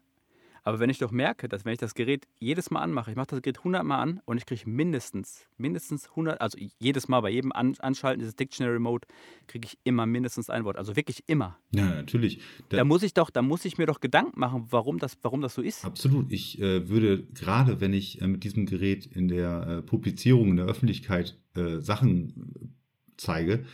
Aber 0.70 0.80
wenn 0.80 0.92
ich 0.92 1.00
doch 1.00 1.10
merke, 1.10 1.50
dass 1.50 1.66
wenn 1.66 1.74
ich 1.74 1.80
das 1.80 1.96
Gerät 1.96 2.28
jedes 2.38 2.70
Mal 2.70 2.82
anmache, 2.82 3.10
ich 3.10 3.18
mache 3.18 3.26
das 3.32 3.42
Gerät 3.42 3.58
100 3.58 3.84
Mal 3.84 4.00
an 4.00 4.22
und 4.26 4.38
ich 4.38 4.46
kriege 4.46 4.70
mindestens, 4.70 5.48
mindestens 5.58 6.10
100, 6.10 6.40
also 6.40 6.60
jedes 6.78 7.08
Mal 7.08 7.22
bei 7.22 7.32
jedem 7.32 7.52
an 7.52 7.74
Anschalten 7.80 8.20
dieses 8.20 8.36
Dictionary 8.36 8.78
Mode, 8.78 9.08
kriege 9.48 9.66
ich 9.66 9.80
immer 9.84 10.06
mindestens 10.06 10.52
ein 10.52 10.66
Wort. 10.66 10.78
Also 10.78 10.96
wirklich 10.96 11.24
immer. 11.26 11.58
Ja, 11.74 11.86
natürlich. 11.86 12.40
Da- 12.70 12.78
Da 12.78 12.84
muss 12.84 13.02
ich 13.02 13.16
doch, 13.16 13.32
da 13.32 13.42
muss 13.42 13.66
ich 13.66 13.80
mir 13.80 13.88
doch 13.88 14.00
Gedanken 14.00 14.40
machen, 14.40 14.68
warum 14.70 15.00
das, 15.00 15.18
warum 15.24 15.42
das 15.42 15.56
so 15.56 15.64
ist. 15.64 15.84
Absolut. 15.86 16.32
Ich 16.32 16.62
äh, 16.62 16.88
würde 16.88 17.24
gerade, 17.34 17.82
wenn 17.82 17.94
ich 17.94 18.22
äh, 18.22 18.28
mit 18.28 18.44
diesem 18.44 18.68
Gerät 18.68 19.08
in 19.08 19.28
der 19.28 19.68
äh, 19.68 19.82
Publizierung 19.82 20.50
in 20.50 20.58
der 20.58 20.68
Öffentlichkeit 20.68 21.36
äh, 21.56 21.80
Sachen 21.80 22.76
zeige, 23.18 23.66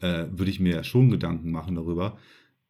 äh, 0.00 0.26
würde 0.30 0.50
ich 0.52 0.60
mir 0.60 0.84
schon 0.84 1.10
Gedanken 1.10 1.50
machen 1.50 1.74
darüber. 1.74 2.16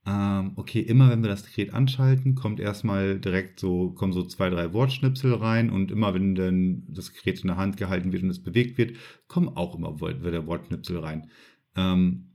Ähm, 0.06 0.52
okay, 0.56 0.80
immer 0.80 1.10
wenn 1.10 1.22
wir 1.22 1.28
das 1.28 1.44
Gerät 1.44 1.74
anschalten, 1.74 2.34
kommt 2.34 2.60
erstmal 2.60 3.18
direkt 3.18 3.60
so, 3.60 3.90
kommen 3.90 4.12
so 4.12 4.24
zwei, 4.24 4.48
drei 4.48 4.72
Wortschnipsel 4.72 5.34
rein 5.34 5.70
und 5.70 5.90
immer 5.90 6.14
wenn 6.14 6.34
dann 6.34 6.84
das 6.88 7.12
Gerät 7.12 7.40
in 7.40 7.48
der 7.48 7.56
Hand 7.56 7.76
gehalten 7.76 8.12
wird 8.12 8.22
und 8.22 8.30
es 8.30 8.42
bewegt 8.42 8.78
wird, 8.78 8.96
kommen 9.26 9.48
auch 9.48 9.74
immer 9.74 10.00
wieder 10.00 10.46
Wortschnipsel 10.46 10.98
rein. 10.98 11.30
Ähm, 11.76 12.30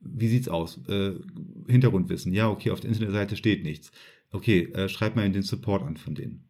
wie 0.00 0.28
sieht's 0.28 0.48
aus? 0.48 0.78
Äh, 0.88 1.14
Hintergrundwissen. 1.68 2.32
Ja, 2.32 2.48
okay, 2.48 2.70
auf 2.70 2.80
der 2.80 2.90
Internetseite 2.90 3.36
steht 3.36 3.62
nichts. 3.62 3.90
Okay, 4.30 4.64
äh, 4.72 4.88
schreib 4.88 5.16
mal 5.16 5.26
in 5.26 5.32
den 5.32 5.42
Support 5.42 5.82
an 5.82 5.96
von 5.96 6.14
denen. 6.14 6.48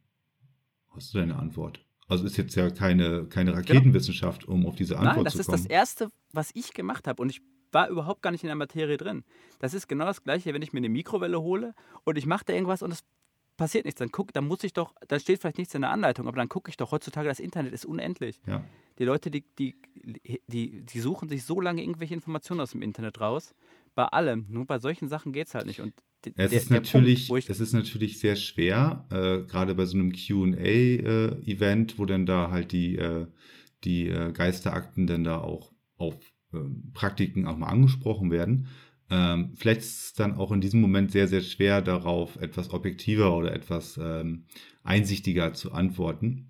Hast 0.88 1.12
du 1.12 1.18
deine 1.18 1.36
Antwort? 1.36 1.84
Also 2.08 2.24
ist 2.24 2.36
jetzt 2.36 2.54
ja 2.54 2.70
keine, 2.70 3.26
keine 3.26 3.52
Raketenwissenschaft, 3.52 4.46
um 4.46 4.66
auf 4.66 4.76
diese 4.76 4.94
Antwort 4.96 5.14
Genau. 5.14 5.16
Nein, 5.16 5.24
das 5.24 5.34
zu 5.34 5.40
ist 5.40 5.46
kommen. 5.46 5.58
das 5.58 5.66
Erste, 5.66 6.08
was 6.32 6.50
ich 6.54 6.72
gemacht 6.72 7.06
habe. 7.08 7.20
Und 7.20 7.30
ich 7.30 7.42
war 7.76 7.90
überhaupt 7.90 8.22
gar 8.22 8.30
nicht 8.30 8.42
in 8.42 8.46
der 8.46 8.56
Materie 8.56 8.96
drin. 8.96 9.22
Das 9.58 9.74
ist 9.74 9.86
genau 9.86 10.06
das 10.06 10.24
Gleiche, 10.24 10.54
wenn 10.54 10.62
ich 10.62 10.72
mir 10.72 10.78
eine 10.78 10.88
Mikrowelle 10.88 11.42
hole 11.42 11.74
und 12.04 12.16
ich 12.16 12.24
mache 12.24 12.46
da 12.46 12.54
irgendwas 12.54 12.80
und 12.80 12.90
es 12.90 13.04
passiert 13.58 13.84
nichts. 13.84 13.98
Dann 13.98 14.10
guck, 14.10 14.32
dann 14.32 14.46
muss 14.46 14.64
ich 14.64 14.72
doch, 14.72 14.94
da 15.08 15.20
steht 15.20 15.40
vielleicht 15.40 15.58
nichts 15.58 15.74
in 15.74 15.82
der 15.82 15.90
Anleitung, 15.90 16.26
aber 16.26 16.38
dann 16.38 16.48
gucke 16.48 16.70
ich 16.70 16.78
doch 16.78 16.90
heutzutage, 16.90 17.28
das 17.28 17.38
Internet 17.38 17.74
ist 17.74 17.84
unendlich. 17.84 18.40
Ja. 18.46 18.64
Die 18.98 19.04
Leute, 19.04 19.30
die, 19.30 19.44
die, 19.58 19.76
die, 20.46 20.86
die 20.86 21.00
suchen 21.00 21.28
sich 21.28 21.44
so 21.44 21.60
lange 21.60 21.82
irgendwelche 21.82 22.14
Informationen 22.14 22.62
aus 22.62 22.70
dem 22.70 22.80
Internet 22.80 23.20
raus. 23.20 23.54
Bei 23.94 24.06
allem. 24.06 24.46
Nur 24.48 24.64
bei 24.64 24.78
solchen 24.78 25.08
Sachen 25.08 25.32
geht 25.32 25.48
es 25.48 25.54
halt 25.54 25.66
nicht. 25.66 25.82
Und 25.82 25.92
es, 26.24 26.32
der, 26.32 26.52
ist 26.52 26.70
natürlich, 26.70 27.28
Punkt, 27.28 27.50
es 27.50 27.60
ist 27.60 27.74
natürlich 27.74 28.18
sehr 28.18 28.36
schwer, 28.36 29.04
äh, 29.10 29.46
gerade 29.46 29.74
bei 29.74 29.84
so 29.84 29.98
einem 29.98 30.12
QA-Event, 30.12 31.92
äh, 31.92 31.98
wo 31.98 32.06
dann 32.06 32.24
da 32.24 32.50
halt 32.50 32.72
die, 32.72 32.96
äh, 32.96 33.26
die 33.84 34.08
äh, 34.08 34.32
Geisterakten 34.32 35.06
dann 35.06 35.24
da 35.24 35.40
auch 35.40 35.72
auf 35.98 36.16
Praktiken 36.94 37.46
auch 37.46 37.56
mal 37.56 37.68
angesprochen 37.68 38.30
werden. 38.30 38.68
Ähm, 39.08 39.52
vielleicht 39.54 39.80
ist 39.80 40.04
es 40.04 40.12
dann 40.14 40.34
auch 40.34 40.50
in 40.52 40.60
diesem 40.60 40.80
Moment 40.80 41.12
sehr, 41.12 41.28
sehr 41.28 41.42
schwer, 41.42 41.80
darauf 41.80 42.36
etwas 42.36 42.72
objektiver 42.72 43.36
oder 43.36 43.52
etwas 43.52 43.98
ähm, 44.02 44.44
einsichtiger 44.82 45.52
zu 45.52 45.72
antworten. 45.72 46.48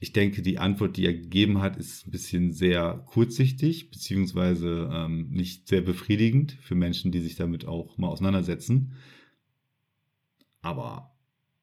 Ich 0.00 0.12
denke, 0.12 0.42
die 0.42 0.58
Antwort, 0.58 0.96
die 0.96 1.06
er 1.06 1.14
gegeben 1.14 1.62
hat, 1.62 1.76
ist 1.76 2.06
ein 2.06 2.10
bisschen 2.10 2.52
sehr 2.52 3.02
kurzsichtig, 3.06 3.90
beziehungsweise 3.90 4.90
ähm, 4.92 5.30
nicht 5.30 5.68
sehr 5.68 5.80
befriedigend 5.80 6.58
für 6.60 6.74
Menschen, 6.74 7.12
die 7.12 7.20
sich 7.20 7.36
damit 7.36 7.66
auch 7.66 7.96
mal 7.96 8.08
auseinandersetzen. 8.08 8.92
Aber 10.60 11.14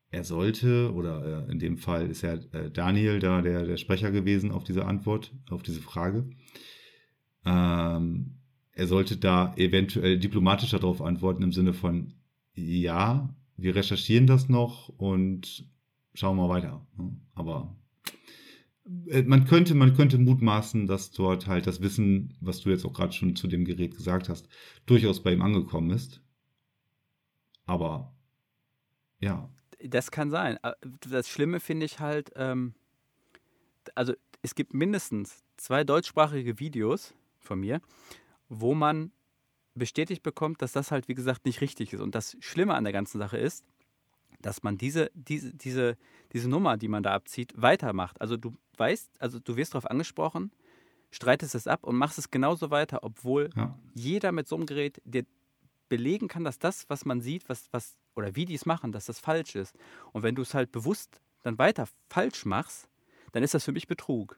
er 0.09 0.23
sollte, 0.23 0.93
oder 0.93 1.47
äh, 1.47 1.51
in 1.51 1.59
dem 1.59 1.77
Fall 1.77 2.09
ist 2.09 2.21
ja 2.21 2.33
äh, 2.33 2.71
Daniel 2.71 3.19
da 3.19 3.41
der, 3.41 3.65
der 3.65 3.77
Sprecher 3.77 4.11
gewesen 4.11 4.51
auf 4.51 4.63
diese 4.63 4.85
Antwort, 4.85 5.33
auf 5.49 5.63
diese 5.63 5.81
Frage. 5.81 6.29
Ähm, 7.45 8.37
er 8.73 8.87
sollte 8.87 9.17
da 9.17 9.53
eventuell 9.55 10.17
diplomatischer 10.19 10.79
darauf 10.79 11.01
antworten 11.01 11.43
im 11.43 11.51
Sinne 11.51 11.73
von, 11.73 12.13
ja, 12.53 13.33
wir 13.57 13.75
recherchieren 13.75 14.27
das 14.27 14.49
noch 14.49 14.89
und 14.89 15.65
schauen 16.13 16.37
mal 16.37 16.49
weiter. 16.49 16.85
Aber 17.33 17.75
äh, 19.07 19.23
man 19.23 19.45
könnte, 19.45 19.75
man 19.75 19.95
könnte 19.95 20.17
mutmaßen, 20.17 20.87
dass 20.87 21.11
dort 21.11 21.47
halt 21.47 21.67
das 21.67 21.81
Wissen, 21.81 22.37
was 22.41 22.61
du 22.61 22.69
jetzt 22.69 22.85
auch 22.85 22.93
gerade 22.93 23.13
schon 23.13 23.35
zu 23.35 23.47
dem 23.47 23.65
Gerät 23.65 23.95
gesagt 23.95 24.29
hast, 24.29 24.47
durchaus 24.85 25.21
bei 25.21 25.33
ihm 25.33 25.41
angekommen 25.41 25.91
ist. 25.91 26.21
Aber 27.65 28.15
ja. 29.19 29.49
Das 29.83 30.11
kann 30.11 30.31
sein. 30.31 30.57
Äh, 30.63 30.73
das 31.09 31.29
Schlimme 31.29 31.59
finde 31.59 31.85
ich 31.85 31.99
halt, 31.99 32.31
ähm, 32.35 32.73
also 33.95 34.13
es 34.41 34.55
gibt 34.55 34.73
mindestens 34.73 35.43
zwei 35.57 35.83
deutschsprachige 35.83 36.59
Videos 36.59 37.13
von 37.41 37.59
mir, 37.59 37.81
wo 38.49 38.73
man 38.73 39.11
bestätigt 39.73 40.23
bekommt, 40.23 40.61
dass 40.61 40.73
das 40.73 40.91
halt, 40.91 41.07
wie 41.07 41.15
gesagt, 41.15 41.45
nicht 41.45 41.61
richtig 41.61 41.93
ist. 41.93 42.01
Und 42.01 42.15
das 42.15 42.37
Schlimme 42.39 42.73
an 42.73 42.83
der 42.83 42.93
ganzen 42.93 43.17
Sache 43.19 43.37
ist, 43.37 43.65
dass 44.41 44.63
man 44.63 44.77
diese, 44.77 45.11
diese, 45.13 45.53
diese, 45.53 45.97
diese 46.33 46.49
Nummer, 46.49 46.77
die 46.77 46.87
man 46.87 47.03
da 47.03 47.13
abzieht, 47.13 47.53
weitermacht. 47.55 48.19
Also 48.19 48.37
du 48.37 48.53
weißt, 48.77 49.09
also 49.19 49.39
du 49.39 49.55
wirst 49.55 49.73
darauf 49.73 49.89
angesprochen, 49.89 50.51
streitest 51.11 51.55
es 51.55 51.67
ab 51.67 51.83
und 51.83 51.95
machst 51.95 52.17
es 52.17 52.31
genauso 52.31 52.71
weiter, 52.71 53.03
obwohl 53.03 53.49
ja. 53.55 53.77
jeder 53.93 54.31
mit 54.31 54.47
so 54.47 54.55
einem 54.55 54.65
Gerät 54.65 55.01
dir 55.05 55.25
belegen 55.89 56.27
kann, 56.27 56.43
dass 56.43 56.57
das, 56.57 56.89
was 56.89 57.05
man 57.05 57.21
sieht, 57.21 57.49
was, 57.49 57.67
was, 57.71 57.97
oder 58.15 58.35
wie 58.35 58.45
die 58.45 58.55
es 58.55 58.65
machen, 58.65 58.91
dass 58.91 59.05
das 59.05 59.19
falsch 59.19 59.55
ist. 59.55 59.75
Und 60.13 60.23
wenn 60.23 60.35
du 60.35 60.41
es 60.41 60.53
halt 60.53 60.71
bewusst 60.71 61.21
dann 61.43 61.57
weiter 61.57 61.87
falsch 62.09 62.45
machst, 62.45 62.87
dann 63.33 63.43
ist 63.43 63.53
das 63.53 63.65
für 63.65 63.71
mich 63.71 63.87
Betrug. 63.87 64.37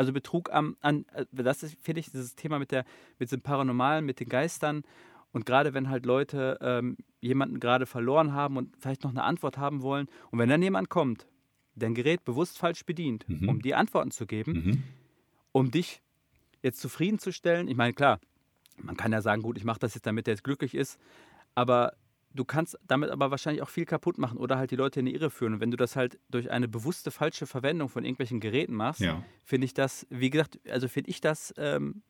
Also 0.00 0.14
Betrug 0.14 0.50
am, 0.50 0.78
an, 0.80 1.04
äh, 1.12 1.26
das 1.30 1.62
ist, 1.62 1.76
finde 1.78 2.00
ich, 2.00 2.10
dieses 2.10 2.34
Thema 2.34 2.58
mit 2.58 2.72
der, 2.72 2.86
mit 3.18 3.30
dem 3.30 3.42
Paranormalen, 3.42 4.06
mit 4.06 4.18
den 4.18 4.30
Geistern. 4.30 4.82
Und 5.30 5.44
gerade 5.44 5.74
wenn 5.74 5.90
halt 5.90 6.06
Leute 6.06 6.56
ähm, 6.62 6.96
jemanden 7.20 7.60
gerade 7.60 7.84
verloren 7.84 8.32
haben 8.32 8.56
und 8.56 8.74
vielleicht 8.78 9.04
noch 9.04 9.10
eine 9.10 9.24
Antwort 9.24 9.58
haben 9.58 9.82
wollen. 9.82 10.08
Und 10.30 10.38
wenn 10.38 10.48
dann 10.48 10.62
jemand 10.62 10.88
kommt, 10.88 11.26
dein 11.74 11.92
Gerät 11.92 12.24
bewusst 12.24 12.56
falsch 12.56 12.86
bedient, 12.86 13.28
mhm. 13.28 13.46
um 13.50 13.60
die 13.60 13.74
Antworten 13.74 14.10
zu 14.10 14.24
geben, 14.24 14.52
mhm. 14.52 14.82
um 15.52 15.70
dich 15.70 16.00
jetzt 16.62 16.80
zufriedenzustellen. 16.80 17.68
Ich 17.68 17.76
meine, 17.76 17.92
klar, 17.92 18.20
man 18.78 18.96
kann 18.96 19.12
ja 19.12 19.20
sagen, 19.20 19.42
gut, 19.42 19.58
ich 19.58 19.64
mache 19.64 19.80
das 19.80 19.94
jetzt, 19.94 20.06
damit 20.06 20.26
er 20.26 20.32
jetzt 20.32 20.44
glücklich 20.44 20.74
ist. 20.74 20.98
Aber 21.54 21.92
du 22.34 22.44
kannst 22.44 22.78
damit 22.86 23.10
aber 23.10 23.30
wahrscheinlich 23.30 23.62
auch 23.62 23.68
viel 23.68 23.84
kaputt 23.84 24.18
machen 24.18 24.38
oder 24.38 24.58
halt 24.58 24.70
die 24.70 24.76
Leute 24.76 25.00
in 25.00 25.06
die 25.06 25.14
Irre 25.14 25.30
führen. 25.30 25.54
Und 25.54 25.60
wenn 25.60 25.70
du 25.70 25.76
das 25.76 25.96
halt 25.96 26.18
durch 26.30 26.50
eine 26.50 26.68
bewusste 26.68 27.10
falsche 27.10 27.46
Verwendung 27.46 27.88
von 27.88 28.04
irgendwelchen 28.04 28.40
Geräten 28.40 28.74
machst, 28.74 29.00
ja. 29.00 29.24
finde 29.44 29.64
ich 29.64 29.74
das, 29.74 30.06
wie 30.10 30.30
gesagt, 30.30 30.58
also 30.68 30.88
finde 30.88 31.10
ich 31.10 31.20
das, 31.20 31.52
ähm, 31.56 32.02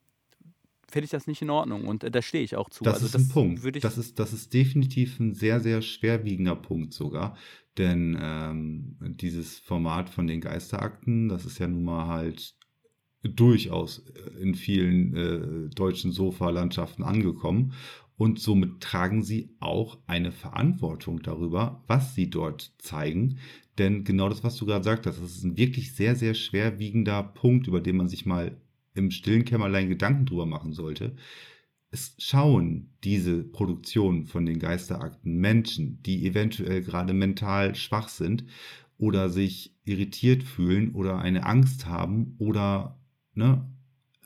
finde 0.90 1.04
ich 1.04 1.10
das 1.10 1.26
nicht 1.26 1.40
in 1.40 1.50
Ordnung 1.50 1.86
und 1.86 2.04
äh, 2.04 2.10
da 2.10 2.20
stehe 2.20 2.44
ich 2.44 2.56
auch 2.56 2.68
zu. 2.68 2.84
Das 2.84 2.94
also 2.94 3.06
ist 3.06 3.14
das 3.14 3.22
ein 3.22 3.28
Punkt. 3.28 3.84
das, 3.84 3.96
ist, 3.96 4.18
das 4.18 4.32
ist 4.32 4.52
definitiv 4.52 5.18
ein 5.20 5.34
sehr, 5.34 5.60
sehr 5.60 5.82
schwerwiegender 5.82 6.56
Punkt 6.56 6.92
sogar. 6.92 7.36
Denn 7.78 8.18
ähm, 8.20 8.96
dieses 9.00 9.58
Format 9.58 10.10
von 10.10 10.26
den 10.26 10.40
Geisterakten, 10.40 11.28
das 11.28 11.46
ist 11.46 11.58
ja 11.58 11.68
nun 11.68 11.84
mal 11.84 12.08
halt 12.08 12.54
durchaus 13.22 14.04
in 14.40 14.54
vielen 14.54 15.16
äh, 15.16 15.74
deutschen 15.74 16.12
Sofa-Landschaften 16.12 17.02
angekommen. 17.02 17.72
Und 18.16 18.38
somit 18.38 18.80
tragen 18.80 19.22
sie 19.22 19.48
auch 19.60 19.98
eine 20.06 20.30
Verantwortung 20.30 21.22
darüber, 21.22 21.82
was 21.86 22.14
sie 22.14 22.28
dort 22.28 22.74
zeigen. 22.78 23.38
Denn 23.78 24.04
genau 24.04 24.28
das, 24.28 24.44
was 24.44 24.56
du 24.56 24.66
gerade 24.66 24.80
gesagt 24.80 25.06
hast, 25.06 25.22
das 25.22 25.36
ist 25.36 25.44
ein 25.44 25.56
wirklich 25.56 25.94
sehr, 25.94 26.14
sehr 26.14 26.34
schwerwiegender 26.34 27.22
Punkt, 27.22 27.66
über 27.66 27.80
den 27.80 27.96
man 27.96 28.08
sich 28.08 28.26
mal 28.26 28.60
im 28.94 29.10
stillen 29.10 29.46
Kämmerlein 29.46 29.88
Gedanken 29.88 30.26
drüber 30.26 30.44
machen 30.44 30.74
sollte. 30.74 31.16
Es 31.90 32.14
schauen 32.18 32.90
diese 33.04 33.42
Produktionen 33.42 34.26
von 34.26 34.44
den 34.44 34.58
Geisterakten 34.58 35.38
Menschen, 35.38 36.02
die 36.02 36.26
eventuell 36.26 36.82
gerade 36.82 37.14
mental 37.14 37.74
schwach 37.74 38.08
sind 38.08 38.44
oder 38.98 39.30
sich 39.30 39.74
irritiert 39.84 40.42
fühlen 40.42 40.94
oder 40.94 41.20
eine 41.20 41.46
Angst 41.46 41.86
haben 41.86 42.34
oder 42.38 42.99
ne, 43.34 43.66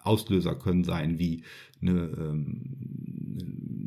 Auslöser 0.03 0.55
können 0.55 0.85
sein 0.85 1.19
wie 1.19 1.45
eine, 1.81 1.93
ähm, 1.93 2.77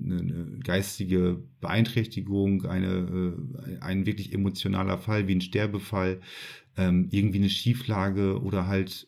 eine, 0.06 0.20
eine 0.20 0.60
geistige 0.64 1.44
Beeinträchtigung, 1.62 2.66
eine, 2.66 3.36
äh, 3.68 3.78
ein 3.82 4.06
wirklich 4.06 4.34
emotionaler 4.34 4.98
Fall 4.98 5.28
wie 5.28 5.36
ein 5.36 5.42
Sterbefall, 5.42 6.22
ähm, 6.76 7.08
irgendwie 7.12 7.40
eine 7.40 7.50
Schieflage 7.50 8.42
oder 8.42 8.68
halt, 8.68 9.08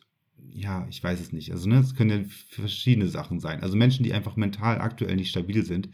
ja, 0.52 0.86
ich 0.88 1.02
weiß 1.02 1.20
es 1.20 1.32
nicht. 1.32 1.52
Also, 1.52 1.68
ne, 1.68 1.78
es 1.78 1.94
können 1.94 2.10
ja 2.10 2.28
verschiedene 2.48 3.08
Sachen 3.08 3.40
sein. 3.40 3.62
Also 3.62 3.76
Menschen, 3.76 4.04
die 4.04 4.12
einfach 4.12 4.36
mental 4.36 4.80
aktuell 4.80 5.16
nicht 5.16 5.30
stabil 5.30 5.64
sind, 5.64 5.90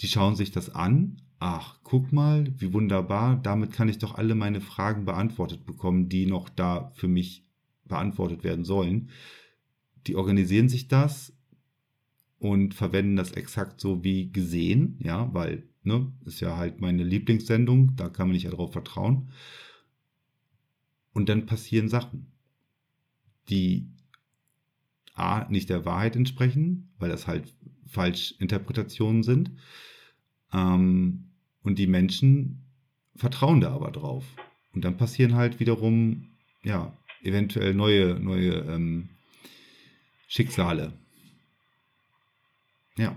die 0.00 0.08
schauen 0.08 0.36
sich 0.36 0.50
das 0.50 0.74
an. 0.74 1.22
Ach, 1.40 1.78
guck 1.84 2.12
mal, 2.12 2.52
wie 2.58 2.72
wunderbar. 2.72 3.36
Damit 3.42 3.72
kann 3.72 3.88
ich 3.88 3.98
doch 3.98 4.16
alle 4.16 4.34
meine 4.34 4.60
Fragen 4.60 5.04
beantwortet 5.04 5.66
bekommen, 5.66 6.08
die 6.08 6.26
noch 6.26 6.48
da 6.48 6.90
für 6.94 7.08
mich 7.08 7.47
beantwortet 7.88 8.44
werden 8.44 8.64
sollen. 8.64 9.10
Die 10.06 10.16
organisieren 10.16 10.68
sich 10.68 10.88
das, 10.88 11.32
und 12.38 12.74
verwenden 12.74 13.16
das 13.16 13.32
exakt 13.32 13.80
so 13.80 14.04
wie 14.04 14.30
gesehen, 14.30 14.96
ja, 15.02 15.32
weil, 15.34 15.64
ne, 15.82 16.12
ist 16.24 16.40
ja 16.40 16.56
halt 16.56 16.80
meine 16.80 17.02
Lieblingssendung, 17.02 17.96
da 17.96 18.08
kann 18.08 18.28
man 18.28 18.34
nicht 18.34 18.46
darauf 18.46 18.72
vertrauen. 18.72 19.30
Und 21.12 21.28
dann 21.28 21.46
passieren 21.46 21.88
Sachen, 21.88 22.30
die 23.48 23.88
A, 25.14 25.48
nicht 25.48 25.68
der 25.68 25.84
Wahrheit 25.84 26.14
entsprechen, 26.14 26.90
weil 26.98 27.08
das 27.08 27.26
halt 27.26 27.52
Falschinterpretationen 27.86 29.24
sind. 29.24 29.50
Ähm, 30.52 31.30
und 31.62 31.78
die 31.78 31.88
Menschen 31.88 32.62
vertrauen 33.16 33.60
da 33.60 33.72
aber 33.72 33.90
drauf. 33.90 34.24
Und 34.74 34.84
dann 34.84 34.96
passieren 34.96 35.34
halt 35.34 35.58
wiederum, 35.58 36.28
ja, 36.62 36.96
eventuell 37.22 37.74
neue, 37.74 38.18
neue 38.20 38.52
ähm, 38.68 39.08
Schicksale. 40.26 40.92
Ja, 42.96 43.16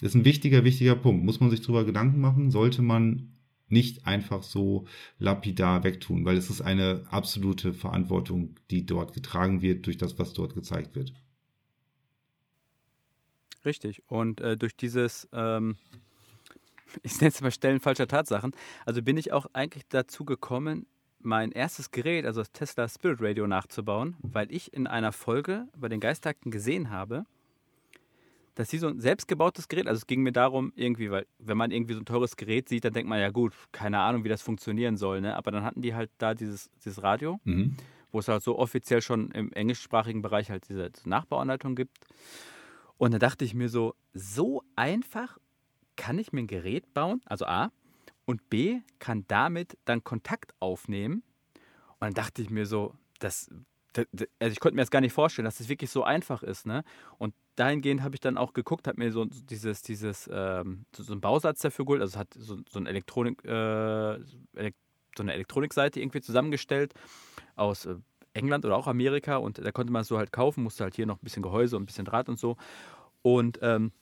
das 0.00 0.10
ist 0.10 0.14
ein 0.16 0.24
wichtiger, 0.24 0.64
wichtiger 0.64 0.96
Punkt. 0.96 1.24
Muss 1.24 1.40
man 1.40 1.50
sich 1.50 1.60
darüber 1.60 1.84
Gedanken 1.84 2.20
machen? 2.20 2.50
Sollte 2.50 2.82
man 2.82 3.32
nicht 3.68 4.06
einfach 4.06 4.42
so 4.42 4.86
lapidar 5.18 5.82
wegtun, 5.82 6.24
weil 6.24 6.36
es 6.36 6.50
ist 6.50 6.60
eine 6.60 7.06
absolute 7.10 7.72
Verantwortung, 7.72 8.54
die 8.70 8.84
dort 8.84 9.14
getragen 9.14 9.62
wird 9.62 9.86
durch 9.86 9.96
das, 9.96 10.18
was 10.18 10.34
dort 10.34 10.54
gezeigt 10.54 10.94
wird. 10.94 11.14
Richtig. 13.64 14.02
Und 14.08 14.40
äh, 14.40 14.56
durch 14.56 14.76
dieses, 14.76 15.28
ähm, 15.32 15.76
ich 17.02 17.20
nenne 17.20 17.28
es 17.28 17.40
mal 17.40 17.50
Stellen 17.50 17.80
falscher 17.80 18.06
Tatsachen, 18.06 18.52
also 18.84 19.02
bin 19.02 19.16
ich 19.16 19.32
auch 19.32 19.46
eigentlich 19.52 19.84
dazu 19.88 20.24
gekommen, 20.24 20.86
mein 21.24 21.52
erstes 21.52 21.90
Gerät, 21.90 22.26
also 22.26 22.40
das 22.40 22.52
Tesla 22.52 22.88
Spirit 22.88 23.18
Radio, 23.20 23.46
nachzubauen, 23.46 24.16
weil 24.22 24.52
ich 24.52 24.72
in 24.72 24.86
einer 24.86 25.12
Folge 25.12 25.68
bei 25.76 25.88
den 25.88 26.00
Geistakten 26.00 26.50
gesehen 26.50 26.90
habe, 26.90 27.24
dass 28.54 28.68
sie 28.68 28.78
so 28.78 28.88
ein 28.88 29.00
selbstgebautes 29.00 29.68
Gerät, 29.68 29.86
also 29.86 29.98
es 29.98 30.06
ging 30.06 30.22
mir 30.22 30.32
darum, 30.32 30.72
irgendwie, 30.76 31.10
weil 31.10 31.26
wenn 31.38 31.56
man 31.56 31.70
irgendwie 31.70 31.94
so 31.94 32.00
ein 32.00 32.04
teures 32.04 32.36
Gerät 32.36 32.68
sieht, 32.68 32.84
dann 32.84 32.92
denkt 32.92 33.08
man 33.08 33.18
ja 33.18 33.30
gut, 33.30 33.54
keine 33.72 33.98
Ahnung, 34.00 34.24
wie 34.24 34.28
das 34.28 34.42
funktionieren 34.42 34.96
soll, 34.96 35.20
ne? 35.20 35.36
Aber 35.36 35.50
dann 35.50 35.64
hatten 35.64 35.80
die 35.80 35.94
halt 35.94 36.10
da 36.18 36.34
dieses, 36.34 36.70
dieses 36.84 37.02
Radio, 37.02 37.40
mhm. 37.44 37.76
wo 38.10 38.18
es 38.18 38.28
halt 38.28 38.42
so 38.42 38.58
offiziell 38.58 39.00
schon 39.00 39.30
im 39.30 39.52
englischsprachigen 39.52 40.20
Bereich 40.20 40.50
halt 40.50 40.68
diese 40.68 40.90
Nachbauanleitung 41.04 41.74
gibt. 41.74 41.98
Und 42.98 43.14
da 43.14 43.18
dachte 43.18 43.44
ich 43.44 43.54
mir 43.54 43.68
so, 43.68 43.94
so 44.12 44.62
einfach 44.76 45.38
kann 45.96 46.18
ich 46.18 46.32
mir 46.32 46.40
ein 46.40 46.46
Gerät 46.46 46.92
bauen, 46.94 47.22
also 47.24 47.46
A, 47.46 47.70
und 48.24 48.48
B 48.50 48.80
kann 48.98 49.24
damit 49.28 49.76
dann 49.84 50.04
Kontakt 50.04 50.54
aufnehmen. 50.60 51.22
Und 51.54 52.00
dann 52.00 52.14
dachte 52.14 52.42
ich 52.42 52.50
mir 52.50 52.66
so, 52.66 52.94
das, 53.18 53.50
also 53.96 54.52
ich 54.52 54.60
konnte 54.60 54.74
mir 54.74 54.82
das 54.82 54.90
gar 54.90 55.00
nicht 55.00 55.12
vorstellen, 55.12 55.44
dass 55.44 55.58
das 55.58 55.68
wirklich 55.68 55.90
so 55.90 56.04
einfach 56.04 56.42
ist. 56.42 56.66
Ne? 56.66 56.84
Und 57.18 57.34
dahingehend 57.56 58.02
habe 58.02 58.14
ich 58.14 58.20
dann 58.20 58.36
auch 58.36 58.52
geguckt, 58.52 58.86
habe 58.86 58.98
mir 58.98 59.12
so 59.12 59.24
dieses, 59.24 59.82
dieses 59.82 60.28
ähm, 60.32 60.86
so, 60.94 61.02
so 61.02 61.12
einen 61.12 61.20
Bausatz 61.20 61.60
dafür 61.60 61.84
geholt, 61.84 62.00
also 62.00 62.18
hat 62.18 62.32
so, 62.34 62.58
so, 62.68 62.78
ein 62.78 62.86
Elektronik, 62.86 63.44
äh, 63.44 64.18
so 65.16 65.22
eine 65.22 65.34
Elektronikseite 65.34 66.00
irgendwie 66.00 66.20
zusammengestellt 66.20 66.94
aus 67.56 67.86
äh, 67.86 67.96
England 68.34 68.64
oder 68.64 68.76
auch 68.76 68.86
Amerika 68.86 69.36
und 69.36 69.58
da 69.58 69.72
konnte 69.72 69.92
man 69.92 70.02
es 70.02 70.08
so 70.08 70.16
halt 70.16 70.32
kaufen, 70.32 70.64
musste 70.64 70.84
halt 70.84 70.94
hier 70.94 71.06
noch 71.06 71.16
ein 71.16 71.24
bisschen 71.24 71.42
Gehäuse 71.42 71.76
und 71.76 71.82
ein 71.82 71.86
bisschen 71.86 72.06
Draht 72.06 72.28
und 72.28 72.38
so. 72.38 72.56
Und 73.20 73.58
ähm, 73.62 73.92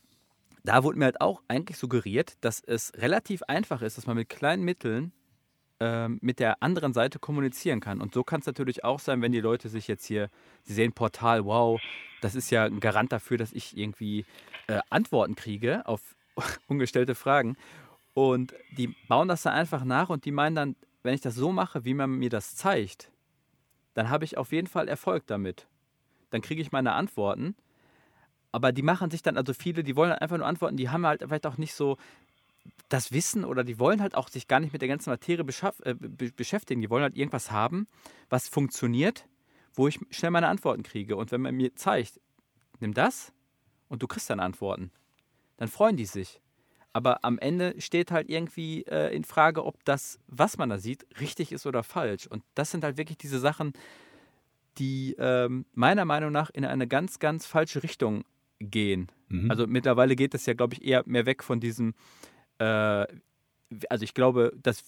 da 0.64 0.84
wurde 0.84 0.98
mir 0.98 1.06
halt 1.06 1.20
auch 1.20 1.42
eigentlich 1.48 1.78
suggeriert, 1.78 2.34
dass 2.40 2.60
es 2.60 2.92
relativ 2.96 3.42
einfach 3.44 3.82
ist, 3.82 3.98
dass 3.98 4.06
man 4.06 4.16
mit 4.16 4.28
kleinen 4.28 4.62
Mitteln 4.62 5.12
ähm, 5.80 6.18
mit 6.20 6.38
der 6.38 6.62
anderen 6.62 6.92
Seite 6.92 7.18
kommunizieren 7.18 7.80
kann. 7.80 8.00
Und 8.00 8.12
so 8.12 8.22
kann 8.22 8.40
es 8.40 8.46
natürlich 8.46 8.84
auch 8.84 9.00
sein, 9.00 9.22
wenn 9.22 9.32
die 9.32 9.40
Leute 9.40 9.68
sich 9.68 9.88
jetzt 9.88 10.04
hier, 10.04 10.28
sie 10.62 10.74
sehen 10.74 10.92
Portal, 10.92 11.44
wow, 11.46 11.80
das 12.20 12.34
ist 12.34 12.50
ja 12.50 12.64
ein 12.64 12.80
Garant 12.80 13.12
dafür, 13.12 13.38
dass 13.38 13.52
ich 13.52 13.76
irgendwie 13.76 14.26
äh, 14.66 14.80
Antworten 14.90 15.34
kriege 15.34 15.86
auf 15.86 16.16
ungestellte 16.66 17.14
Fragen. 17.14 17.56
Und 18.12 18.54
die 18.76 18.88
bauen 19.08 19.28
das 19.28 19.42
dann 19.42 19.54
einfach 19.54 19.84
nach 19.84 20.10
und 20.10 20.24
die 20.24 20.32
meinen 20.32 20.54
dann, 20.54 20.76
wenn 21.02 21.14
ich 21.14 21.22
das 21.22 21.34
so 21.34 21.52
mache, 21.52 21.84
wie 21.84 21.94
man 21.94 22.10
mir 22.10 22.28
das 22.28 22.56
zeigt, 22.56 23.10
dann 23.94 24.10
habe 24.10 24.24
ich 24.24 24.36
auf 24.36 24.52
jeden 24.52 24.66
Fall 24.66 24.88
Erfolg 24.88 25.26
damit. 25.26 25.66
Dann 26.30 26.42
kriege 26.42 26.60
ich 26.60 26.72
meine 26.72 26.92
Antworten. 26.92 27.56
Aber 28.52 28.72
die 28.72 28.82
machen 28.82 29.10
sich 29.10 29.22
dann, 29.22 29.36
also 29.36 29.54
viele, 29.54 29.84
die 29.84 29.96
wollen 29.96 30.12
einfach 30.12 30.36
nur 30.36 30.46
antworten, 30.46 30.76
die 30.76 30.88
haben 30.88 31.06
halt 31.06 31.22
vielleicht 31.22 31.46
auch 31.46 31.56
nicht 31.56 31.74
so 31.74 31.96
das 32.88 33.12
Wissen 33.12 33.44
oder 33.44 33.64
die 33.64 33.78
wollen 33.78 34.02
halt 34.02 34.14
auch 34.14 34.28
sich 34.28 34.48
gar 34.48 34.60
nicht 34.60 34.72
mit 34.72 34.82
der 34.82 34.88
ganzen 34.88 35.10
Materie 35.10 35.44
äh, 35.84 35.94
beschäftigen. 35.94 36.80
Die 36.80 36.90
wollen 36.90 37.02
halt 37.02 37.16
irgendwas 37.16 37.50
haben, 37.50 37.86
was 38.28 38.48
funktioniert, 38.48 39.26
wo 39.74 39.88
ich 39.88 40.00
schnell 40.10 40.32
meine 40.32 40.48
Antworten 40.48 40.82
kriege. 40.82 41.16
Und 41.16 41.30
wenn 41.30 41.40
man 41.40 41.54
mir 41.54 41.74
zeigt, 41.76 42.20
nimm 42.80 42.92
das 42.94 43.32
und 43.88 44.02
du 44.02 44.06
kriegst 44.06 44.28
dann 44.28 44.40
Antworten, 44.40 44.90
dann 45.56 45.68
freuen 45.68 45.96
die 45.96 46.06
sich. 46.06 46.40
Aber 46.92 47.24
am 47.24 47.38
Ende 47.38 47.80
steht 47.80 48.10
halt 48.10 48.28
irgendwie 48.28 48.82
äh, 48.82 49.14
in 49.14 49.22
Frage, 49.22 49.64
ob 49.64 49.84
das, 49.84 50.18
was 50.26 50.58
man 50.58 50.70
da 50.70 50.78
sieht, 50.78 51.06
richtig 51.20 51.52
ist 51.52 51.66
oder 51.66 51.84
falsch. 51.84 52.26
Und 52.26 52.42
das 52.54 52.72
sind 52.72 52.82
halt 52.82 52.96
wirklich 52.96 53.18
diese 53.18 53.38
Sachen, 53.38 53.72
die 54.78 55.14
ähm, 55.18 55.66
meiner 55.74 56.04
Meinung 56.04 56.32
nach 56.32 56.50
in 56.50 56.64
eine 56.64 56.88
ganz, 56.88 57.20
ganz 57.20 57.46
falsche 57.46 57.84
Richtung 57.84 58.24
gehen. 58.60 59.10
Mhm. 59.28 59.50
Also 59.50 59.66
mittlerweile 59.66 60.14
geht 60.14 60.34
es 60.34 60.46
ja, 60.46 60.54
glaube 60.54 60.74
ich, 60.74 60.84
eher 60.84 61.02
mehr 61.06 61.26
weg 61.26 61.42
von 61.42 61.60
diesem, 61.60 61.94
äh, 62.58 63.06
also 63.88 64.02
ich 64.02 64.14
glaube, 64.14 64.52
dass 64.62 64.82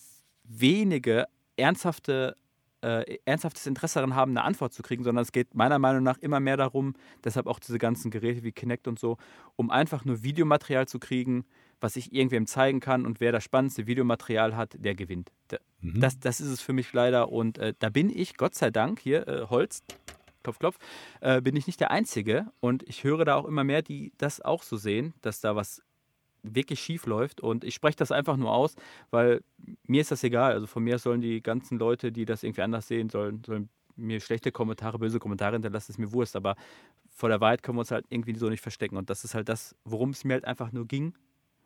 wenige 0.45 1.27
ernsthafte 1.57 2.37
äh, 2.83 3.19
ernsthaftes 3.25 3.67
Interesse 3.67 4.01
daran 4.01 4.17
haben, 4.17 4.33
eine 4.33 4.43
Antwort 4.43 4.73
zu 4.73 4.83
kriegen, 4.83 5.05
sondern 5.05 5.23
es 5.23 5.31
geht 5.31 5.55
meiner 5.55 5.79
Meinung 5.79 6.03
nach 6.03 6.19
immer 6.19 6.41
mehr 6.41 6.57
darum, 6.57 6.95
deshalb 7.23 7.47
auch 7.47 7.61
diese 7.61 7.79
ganzen 7.79 8.11
Geräte 8.11 8.43
wie 8.43 8.51
Kinect 8.51 8.89
und 8.89 8.99
so, 8.99 9.19
um 9.55 9.71
einfach 9.71 10.05
nur 10.05 10.25
Videomaterial 10.25 10.89
zu 10.89 10.99
kriegen, 10.99 11.45
was 11.81 11.95
ich 11.95 12.13
irgendwem 12.13 12.47
zeigen 12.47 12.81
kann 12.81 13.07
und 13.07 13.21
wer 13.21 13.31
das 13.31 13.45
spannendste 13.45 13.87
Videomaterial 13.87 14.57
hat, 14.57 14.75
der 14.79 14.97
gewinnt. 14.97 15.31
Mhm. 15.81 16.01
Das, 16.01 16.19
das 16.19 16.41
ist 16.41 16.49
es 16.49 16.61
für 16.61 16.73
mich 16.73 16.93
leider 16.93 17.31
und 17.31 17.59
äh, 17.59 17.73
da 17.79 17.89
bin 17.89 18.11
ich, 18.11 18.37
Gott 18.37 18.57
sei 18.57 18.71
Dank, 18.71 18.99
hier, 18.99 19.29
äh, 19.29 19.47
Holz, 19.49 19.85
klopf, 20.43 20.59
klopf, 20.59 20.79
äh, 21.21 21.41
bin 21.41 21.57
ich 21.57 21.67
nicht 21.67 21.81
der 21.81 21.91
Einzige 21.91 22.47
und 22.61 22.83
ich 22.85 23.05
höre 23.05 23.25
da 23.25 23.37
auch 23.37 23.45
immer 23.45 23.65
mehr, 23.65 23.83
die 23.83 24.13
das 24.19 24.41
auch 24.41 24.63
so 24.63 24.77
sehen, 24.77 25.15
dass 25.23 25.41
da 25.41 25.57
was 25.57 25.83
wirklich 26.43 26.81
schief 26.81 27.07
läuft. 27.07 27.41
Und 27.41 27.65
ich 27.65 27.75
spreche 27.75 27.97
das 27.97 28.13
einfach 28.13 28.37
nur 28.37 28.53
aus, 28.53 28.75
weil 29.11 29.43
mir 29.87 30.01
ist 30.01 30.11
das 30.11 30.25
egal. 30.25 30.53
Also 30.53 30.67
von 30.67 30.83
mir 30.83 30.99
sollen 30.99 31.21
die 31.21 31.43
ganzen 31.43 31.79
Leute, 31.79 32.13
die 32.13 32.25
das 32.25 32.43
irgendwie 32.43 32.63
anders 32.63 32.89
sehen, 32.89 33.11
sollen, 33.11 33.43
sollen 33.45 33.69
mir 33.97 34.21
schlechte 34.21 34.53
Kommentare, 34.53 34.99
böse 34.99 35.19
Kommentare 35.19 35.55
hinterlassen, 35.55 35.93
ist 35.93 35.99
mir 35.99 36.13
Wurst. 36.13 36.37
Aber 36.37 36.57
vor 37.11 37.29
der 37.29 37.41
Wahrheit 37.41 37.63
können 37.63 37.77
wir 37.77 37.81
uns 37.81 37.91
halt 37.91 38.07
irgendwie 38.09 38.35
so 38.35 38.49
nicht 38.49 38.61
verstecken. 38.61 38.97
Und 38.97 39.11
das 39.11 39.25
ist 39.25 39.35
halt 39.35 39.49
das, 39.49 39.77
worum 39.85 40.11
es 40.11 40.25
mir 40.25 40.35
halt 40.35 40.45
einfach 40.45 40.73
nur 40.73 40.87
ging. 40.87 41.15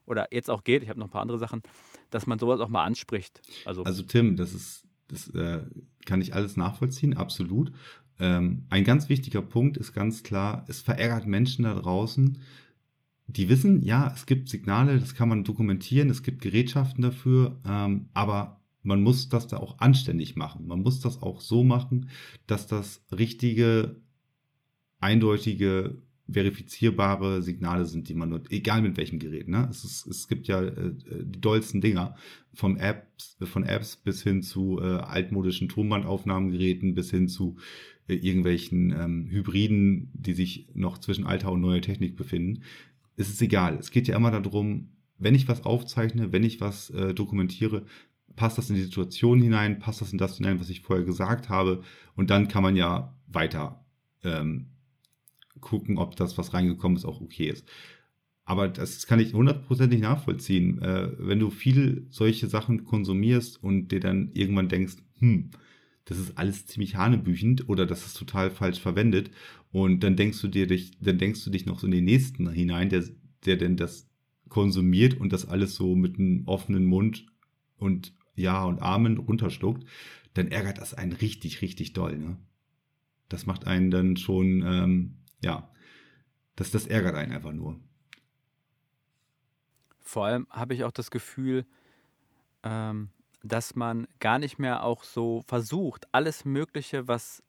Oder 0.06 0.28
jetzt 0.30 0.50
auch 0.50 0.62
geht, 0.62 0.82
ich 0.82 0.88
habe 0.88 1.00
noch 1.00 1.08
ein 1.08 1.10
paar 1.10 1.22
andere 1.22 1.38
Sachen, 1.38 1.62
dass 2.10 2.26
man 2.26 2.38
sowas 2.38 2.60
auch 2.60 2.68
mal 2.68 2.84
anspricht. 2.84 3.40
Also, 3.64 3.82
also 3.82 4.02
Tim, 4.04 4.36
das 4.36 4.54
ist, 4.54 4.86
das 5.08 5.28
äh, 5.30 5.64
kann 6.04 6.20
ich 6.20 6.32
alles 6.32 6.56
nachvollziehen, 6.56 7.16
absolut. 7.16 7.72
Ähm, 8.18 8.64
ein 8.70 8.84
ganz 8.84 9.08
wichtiger 9.08 9.42
Punkt 9.42 9.76
ist 9.76 9.92
ganz 9.92 10.22
klar, 10.22 10.64
es 10.68 10.80
verärgert 10.80 11.26
Menschen 11.26 11.64
da 11.64 11.74
draußen, 11.74 12.38
die 13.28 13.48
wissen, 13.48 13.82
ja, 13.82 14.12
es 14.14 14.26
gibt 14.26 14.48
Signale, 14.48 14.98
das 14.98 15.14
kann 15.14 15.28
man 15.28 15.44
dokumentieren, 15.44 16.10
es 16.10 16.22
gibt 16.22 16.40
Gerätschaften 16.40 17.02
dafür, 17.02 17.60
ähm, 17.66 18.08
aber 18.14 18.60
man 18.82 19.02
muss 19.02 19.28
das 19.28 19.48
da 19.48 19.56
auch 19.56 19.78
anständig 19.80 20.36
machen. 20.36 20.68
Man 20.68 20.80
muss 20.82 21.00
das 21.00 21.20
auch 21.20 21.40
so 21.40 21.64
machen, 21.64 22.08
dass 22.46 22.68
das 22.68 23.04
richtige, 23.10 23.96
eindeutige, 25.00 26.00
verifizierbare 26.28 27.42
Signale 27.42 27.84
sind, 27.84 28.08
die 28.08 28.14
man 28.14 28.30
nutzt, 28.30 28.50
egal 28.50 28.82
mit 28.82 28.96
welchem 28.96 29.18
Gerät. 29.18 29.48
Ne? 29.48 29.68
Es, 29.70 29.84
ist, 29.84 30.06
es 30.06 30.26
gibt 30.26 30.48
ja 30.48 30.60
äh, 30.60 30.92
die 31.22 31.40
dollsten 31.40 31.80
Dinger, 31.80 32.16
vom 32.52 32.76
Apps, 32.76 33.36
von 33.42 33.62
Apps 33.64 33.96
bis 33.96 34.22
hin 34.22 34.42
zu 34.42 34.80
äh, 34.80 34.84
altmodischen 34.84 35.68
Tonbandaufnahmegeräten, 35.68 36.94
bis 36.94 37.10
hin 37.10 37.28
zu 37.28 37.56
äh, 37.58 37.95
irgendwelchen 38.14 38.92
ähm, 38.92 39.26
Hybriden, 39.30 40.10
die 40.14 40.34
sich 40.34 40.68
noch 40.74 40.98
zwischen 40.98 41.26
alter 41.26 41.52
und 41.52 41.60
neuer 41.60 41.80
Technik 41.80 42.16
befinden 42.16 42.62
es 43.16 43.28
ist 43.28 43.42
egal. 43.42 43.76
Es 43.78 43.90
geht 43.90 44.08
ja 44.08 44.16
immer 44.16 44.30
darum, 44.30 44.90
wenn 45.18 45.34
ich 45.34 45.48
was 45.48 45.64
aufzeichne, 45.64 46.32
wenn 46.32 46.44
ich 46.44 46.60
was 46.60 46.90
äh, 46.90 47.14
dokumentiere, 47.14 47.86
passt 48.36 48.58
das 48.58 48.68
in 48.68 48.76
die 48.76 48.82
Situation 48.82 49.40
hinein, 49.40 49.78
passt 49.78 50.02
das 50.02 50.12
in 50.12 50.18
das 50.18 50.36
hinein, 50.36 50.60
was 50.60 50.68
ich 50.68 50.82
vorher 50.82 51.04
gesagt 51.04 51.48
habe. 51.48 51.82
Und 52.14 52.30
dann 52.30 52.48
kann 52.48 52.62
man 52.62 52.76
ja 52.76 53.16
weiter 53.26 53.84
ähm, 54.22 54.66
gucken, 55.60 55.96
ob 55.96 56.16
das, 56.16 56.36
was 56.36 56.52
reingekommen 56.52 56.98
ist, 56.98 57.06
auch 57.06 57.22
okay 57.22 57.48
ist. 57.48 57.66
Aber 58.44 58.68
das 58.68 59.06
kann 59.06 59.18
ich 59.18 59.32
hundertprozentig 59.32 60.00
nachvollziehen. 60.00 60.80
Äh, 60.82 61.12
wenn 61.18 61.40
du 61.40 61.50
viel 61.50 62.06
solche 62.10 62.46
Sachen 62.46 62.84
konsumierst 62.84 63.62
und 63.62 63.88
dir 63.88 64.00
dann 64.00 64.30
irgendwann 64.34 64.68
denkst, 64.68 64.96
hm, 65.18 65.50
das 66.06 66.18
ist 66.18 66.38
alles 66.38 66.66
ziemlich 66.66 66.94
hanebüchend 66.94 67.68
oder 67.68 67.84
das 67.84 68.06
ist 68.06 68.16
total 68.16 68.50
falsch 68.50 68.80
verwendet. 68.80 69.30
Und 69.72 70.00
dann 70.00 70.16
denkst 70.16 70.40
du 70.40 70.48
dir 70.48 70.66
dich, 70.66 70.92
dann 71.00 71.18
denkst 71.18 71.44
du 71.44 71.50
dich 71.50 71.66
noch 71.66 71.80
so 71.80 71.86
in 71.86 71.92
den 71.92 72.04
nächsten 72.04 72.48
hinein, 72.48 72.88
der, 72.88 73.04
der 73.44 73.56
denn 73.56 73.76
das 73.76 74.08
konsumiert 74.48 75.20
und 75.20 75.32
das 75.32 75.48
alles 75.48 75.74
so 75.74 75.96
mit 75.96 76.18
einem 76.18 76.46
offenen 76.46 76.84
Mund 76.84 77.26
und 77.76 78.14
Ja 78.36 78.64
und 78.64 78.80
Amen 78.80 79.18
runterschluckt, 79.18 79.84
dann 80.32 80.48
ärgert 80.48 80.78
das 80.78 80.94
einen 80.94 81.12
richtig, 81.12 81.60
richtig 81.60 81.92
doll. 81.92 82.16
Ne? 82.16 82.36
Das 83.28 83.46
macht 83.46 83.66
einen 83.66 83.90
dann 83.90 84.16
schon, 84.16 84.62
ähm, 84.64 85.16
ja, 85.42 85.68
das, 86.54 86.70
das 86.70 86.86
ärgert 86.86 87.16
einen 87.16 87.32
einfach 87.32 87.52
nur. 87.52 87.80
Vor 89.98 90.26
allem 90.26 90.46
habe 90.50 90.74
ich 90.74 90.84
auch 90.84 90.92
das 90.92 91.10
Gefühl, 91.10 91.66
ähm, 92.62 93.08
dass 93.48 93.74
man 93.74 94.06
gar 94.20 94.38
nicht 94.38 94.58
mehr 94.58 94.84
auch 94.84 95.04
so 95.04 95.42
versucht, 95.46 96.06
alles 96.12 96.44
Mögliche, 96.44 97.08
was, 97.08 97.42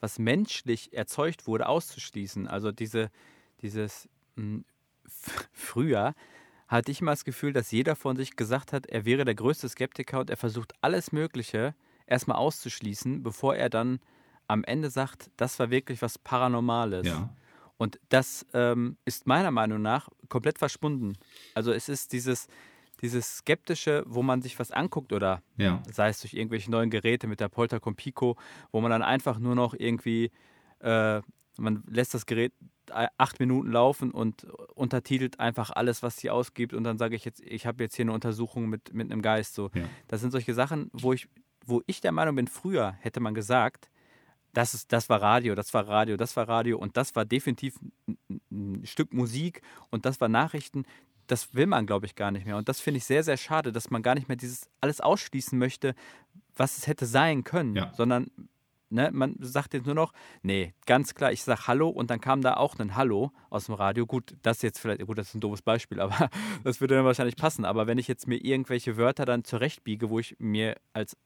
was 0.00 0.18
menschlich 0.18 0.92
erzeugt 0.92 1.46
wurde, 1.46 1.68
auszuschließen. 1.68 2.46
Also 2.46 2.72
diese, 2.72 3.10
dieses 3.62 4.08
mh, 4.36 4.42
hm, 4.44 4.64
früher 5.52 6.14
hatte 6.68 6.92
ich 6.92 7.00
immer 7.00 7.12
das 7.12 7.24
Gefühl, 7.24 7.52
dass 7.52 7.70
jeder 7.70 7.96
von 7.96 8.16
sich 8.16 8.36
gesagt 8.36 8.72
hat, 8.72 8.86
er 8.86 9.04
wäre 9.04 9.24
der 9.24 9.34
größte 9.34 9.68
Skeptiker 9.68 10.20
und 10.20 10.30
er 10.30 10.36
versucht 10.36 10.74
alles 10.82 11.12
Mögliche 11.12 11.74
erstmal 12.06 12.36
auszuschließen, 12.36 13.22
bevor 13.22 13.56
er 13.56 13.70
dann 13.70 14.00
am 14.46 14.64
Ende 14.64 14.90
sagt, 14.90 15.30
das 15.36 15.58
war 15.58 15.70
wirklich 15.70 16.02
was 16.02 16.18
Paranormales. 16.18 17.06
Ja. 17.06 17.34
Und 17.78 17.98
das 18.08 18.46
ähm, 18.52 18.98
ist 19.04 19.26
meiner 19.26 19.50
Meinung 19.50 19.80
nach 19.80 20.08
komplett 20.28 20.58
verschwunden. 20.58 21.16
Also 21.54 21.72
es 21.72 21.88
ist 21.88 22.12
dieses, 22.12 22.48
dieses 23.00 23.38
Skeptische, 23.38 24.04
wo 24.06 24.22
man 24.22 24.42
sich 24.42 24.58
was 24.58 24.70
anguckt 24.70 25.12
oder 25.12 25.42
ja. 25.56 25.82
sei 25.90 26.08
es 26.08 26.20
durch 26.20 26.34
irgendwelche 26.34 26.70
neuen 26.70 26.90
Geräte 26.90 27.26
mit 27.26 27.40
der 27.40 27.48
Poltercom 27.48 27.94
Pico, 27.94 28.36
wo 28.72 28.80
man 28.80 28.90
dann 28.90 29.02
einfach 29.02 29.38
nur 29.38 29.54
noch 29.54 29.74
irgendwie, 29.74 30.30
äh, 30.80 31.20
man 31.58 31.82
lässt 31.88 32.14
das 32.14 32.26
Gerät 32.26 32.52
acht 32.90 33.38
Minuten 33.40 33.70
laufen 33.70 34.10
und 34.10 34.44
untertitelt 34.74 35.40
einfach 35.40 35.70
alles, 35.70 36.02
was 36.02 36.16
sie 36.16 36.30
ausgibt 36.30 36.72
und 36.72 36.84
dann 36.84 36.98
sage 36.98 37.16
ich 37.16 37.24
jetzt, 37.24 37.40
ich 37.40 37.66
habe 37.66 37.84
jetzt 37.84 37.96
hier 37.96 38.04
eine 38.04 38.12
Untersuchung 38.12 38.68
mit, 38.68 38.94
mit 38.94 39.10
einem 39.10 39.22
Geist. 39.22 39.54
So. 39.54 39.70
Ja. 39.74 39.84
Das 40.06 40.20
sind 40.20 40.30
solche 40.30 40.54
Sachen, 40.54 40.90
wo 40.92 41.12
ich, 41.12 41.28
wo 41.66 41.82
ich 41.86 42.00
der 42.00 42.12
Meinung 42.12 42.36
bin, 42.36 42.46
früher 42.46 42.96
hätte 43.00 43.20
man 43.20 43.34
gesagt, 43.34 43.90
das, 44.52 44.74
ist, 44.74 44.92
das 44.92 45.08
war 45.08 45.20
Radio, 45.20 45.54
das 45.54 45.72
war 45.74 45.86
Radio, 45.86 46.16
das 46.16 46.36
war 46.36 46.48
Radio 46.48 46.78
und 46.78 46.96
das 46.96 47.14
war 47.14 47.24
definitiv 47.24 47.78
ein 48.50 48.82
Stück 48.84 49.12
Musik 49.12 49.62
und 49.90 50.06
das 50.06 50.20
war 50.20 50.28
Nachrichten 50.28 50.84
das 51.28 51.54
will 51.54 51.66
man, 51.66 51.86
glaube 51.86 52.06
ich, 52.06 52.16
gar 52.16 52.30
nicht 52.30 52.46
mehr. 52.46 52.56
Und 52.56 52.68
das 52.68 52.80
finde 52.80 52.98
ich 52.98 53.04
sehr, 53.04 53.22
sehr 53.22 53.36
schade, 53.36 53.72
dass 53.72 53.90
man 53.90 54.02
gar 54.02 54.14
nicht 54.14 54.28
mehr 54.28 54.36
dieses 54.36 54.68
alles 54.80 55.00
ausschließen 55.00 55.58
möchte, 55.58 55.94
was 56.56 56.78
es 56.78 56.86
hätte 56.86 57.06
sein 57.06 57.44
können, 57.44 57.76
ja. 57.76 57.92
sondern 57.94 58.30
ne, 58.90 59.10
man 59.12 59.36
sagt 59.40 59.74
jetzt 59.74 59.86
nur 59.86 59.94
noch, 59.94 60.12
nee, 60.42 60.74
ganz 60.86 61.14
klar, 61.14 61.32
ich 61.32 61.42
sage 61.42 61.66
Hallo 61.66 61.88
und 61.88 62.10
dann 62.10 62.20
kam 62.20 62.42
da 62.42 62.54
auch 62.54 62.78
ein 62.78 62.96
Hallo 62.96 63.32
aus 63.50 63.66
dem 63.66 63.74
Radio. 63.74 64.06
Gut, 64.06 64.36
das 64.42 64.62
jetzt 64.62 64.78
vielleicht, 64.78 65.06
gut, 65.06 65.18
das 65.18 65.28
ist 65.28 65.34
ein 65.34 65.40
doofes 65.40 65.62
Beispiel, 65.62 66.00
aber 66.00 66.30
das 66.64 66.80
würde 66.80 66.96
dann 66.96 67.04
wahrscheinlich 67.04 67.36
passen. 67.36 67.64
Aber 67.64 67.86
wenn 67.86 67.98
ich 67.98 68.08
jetzt 68.08 68.26
mir 68.26 68.42
irgendwelche 68.42 68.96
Wörter 68.96 69.24
dann 69.24 69.44
zurechtbiege, 69.44 70.10
wo 70.10 70.18
ich 70.18 70.36
mir 70.38 70.76
als 70.92 71.16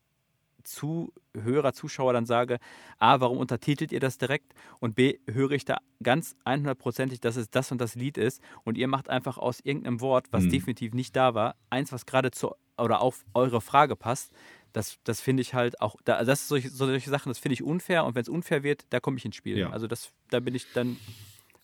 Zuhörer, 0.62 1.72
Zuschauer 1.72 2.12
dann 2.12 2.26
sage, 2.26 2.58
A, 2.98 3.20
warum 3.20 3.38
untertitelt 3.38 3.92
ihr 3.92 4.00
das 4.00 4.18
direkt? 4.18 4.54
Und 4.80 4.94
B, 4.94 5.18
höre 5.26 5.52
ich 5.52 5.64
da 5.64 5.78
ganz 6.02 6.36
100%ig, 6.44 7.20
dass 7.20 7.36
es 7.36 7.50
das 7.50 7.72
und 7.72 7.80
das 7.80 7.94
Lied 7.94 8.18
ist 8.18 8.40
und 8.64 8.78
ihr 8.78 8.88
macht 8.88 9.08
einfach 9.08 9.38
aus 9.38 9.60
irgendeinem 9.60 10.00
Wort, 10.00 10.26
was 10.30 10.44
mhm. 10.44 10.50
definitiv 10.50 10.94
nicht 10.94 11.16
da 11.16 11.34
war, 11.34 11.56
eins, 11.70 11.92
was 11.92 12.06
gerade 12.06 12.30
zu 12.30 12.54
oder 12.78 13.00
auf 13.00 13.24
eure 13.34 13.60
Frage 13.60 13.96
passt, 13.96 14.32
das, 14.72 14.98
das 15.04 15.20
finde 15.20 15.42
ich 15.42 15.54
halt 15.54 15.80
auch, 15.80 15.96
da, 16.04 16.24
das 16.24 16.42
ist 16.42 16.48
solche, 16.48 16.70
solche 16.70 17.10
Sachen, 17.10 17.28
das 17.28 17.38
finde 17.38 17.54
ich 17.54 17.62
unfair 17.62 18.04
und 18.04 18.14
wenn 18.14 18.22
es 18.22 18.28
unfair 18.28 18.62
wird, 18.62 18.86
da 18.90 19.00
komme 19.00 19.18
ich 19.18 19.24
ins 19.24 19.36
Spiel. 19.36 19.58
Ja. 19.58 19.70
Also 19.70 19.86
das, 19.86 20.12
da 20.30 20.40
bin 20.40 20.54
ich, 20.54 20.72
dann 20.72 20.96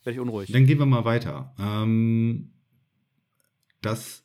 werde 0.04 0.14
ich 0.14 0.20
unruhig. 0.20 0.52
Dann 0.52 0.66
gehen 0.66 0.78
wir 0.78 0.86
mal 0.86 1.04
weiter. 1.04 1.54
Ähm, 1.58 2.52
das 3.80 4.24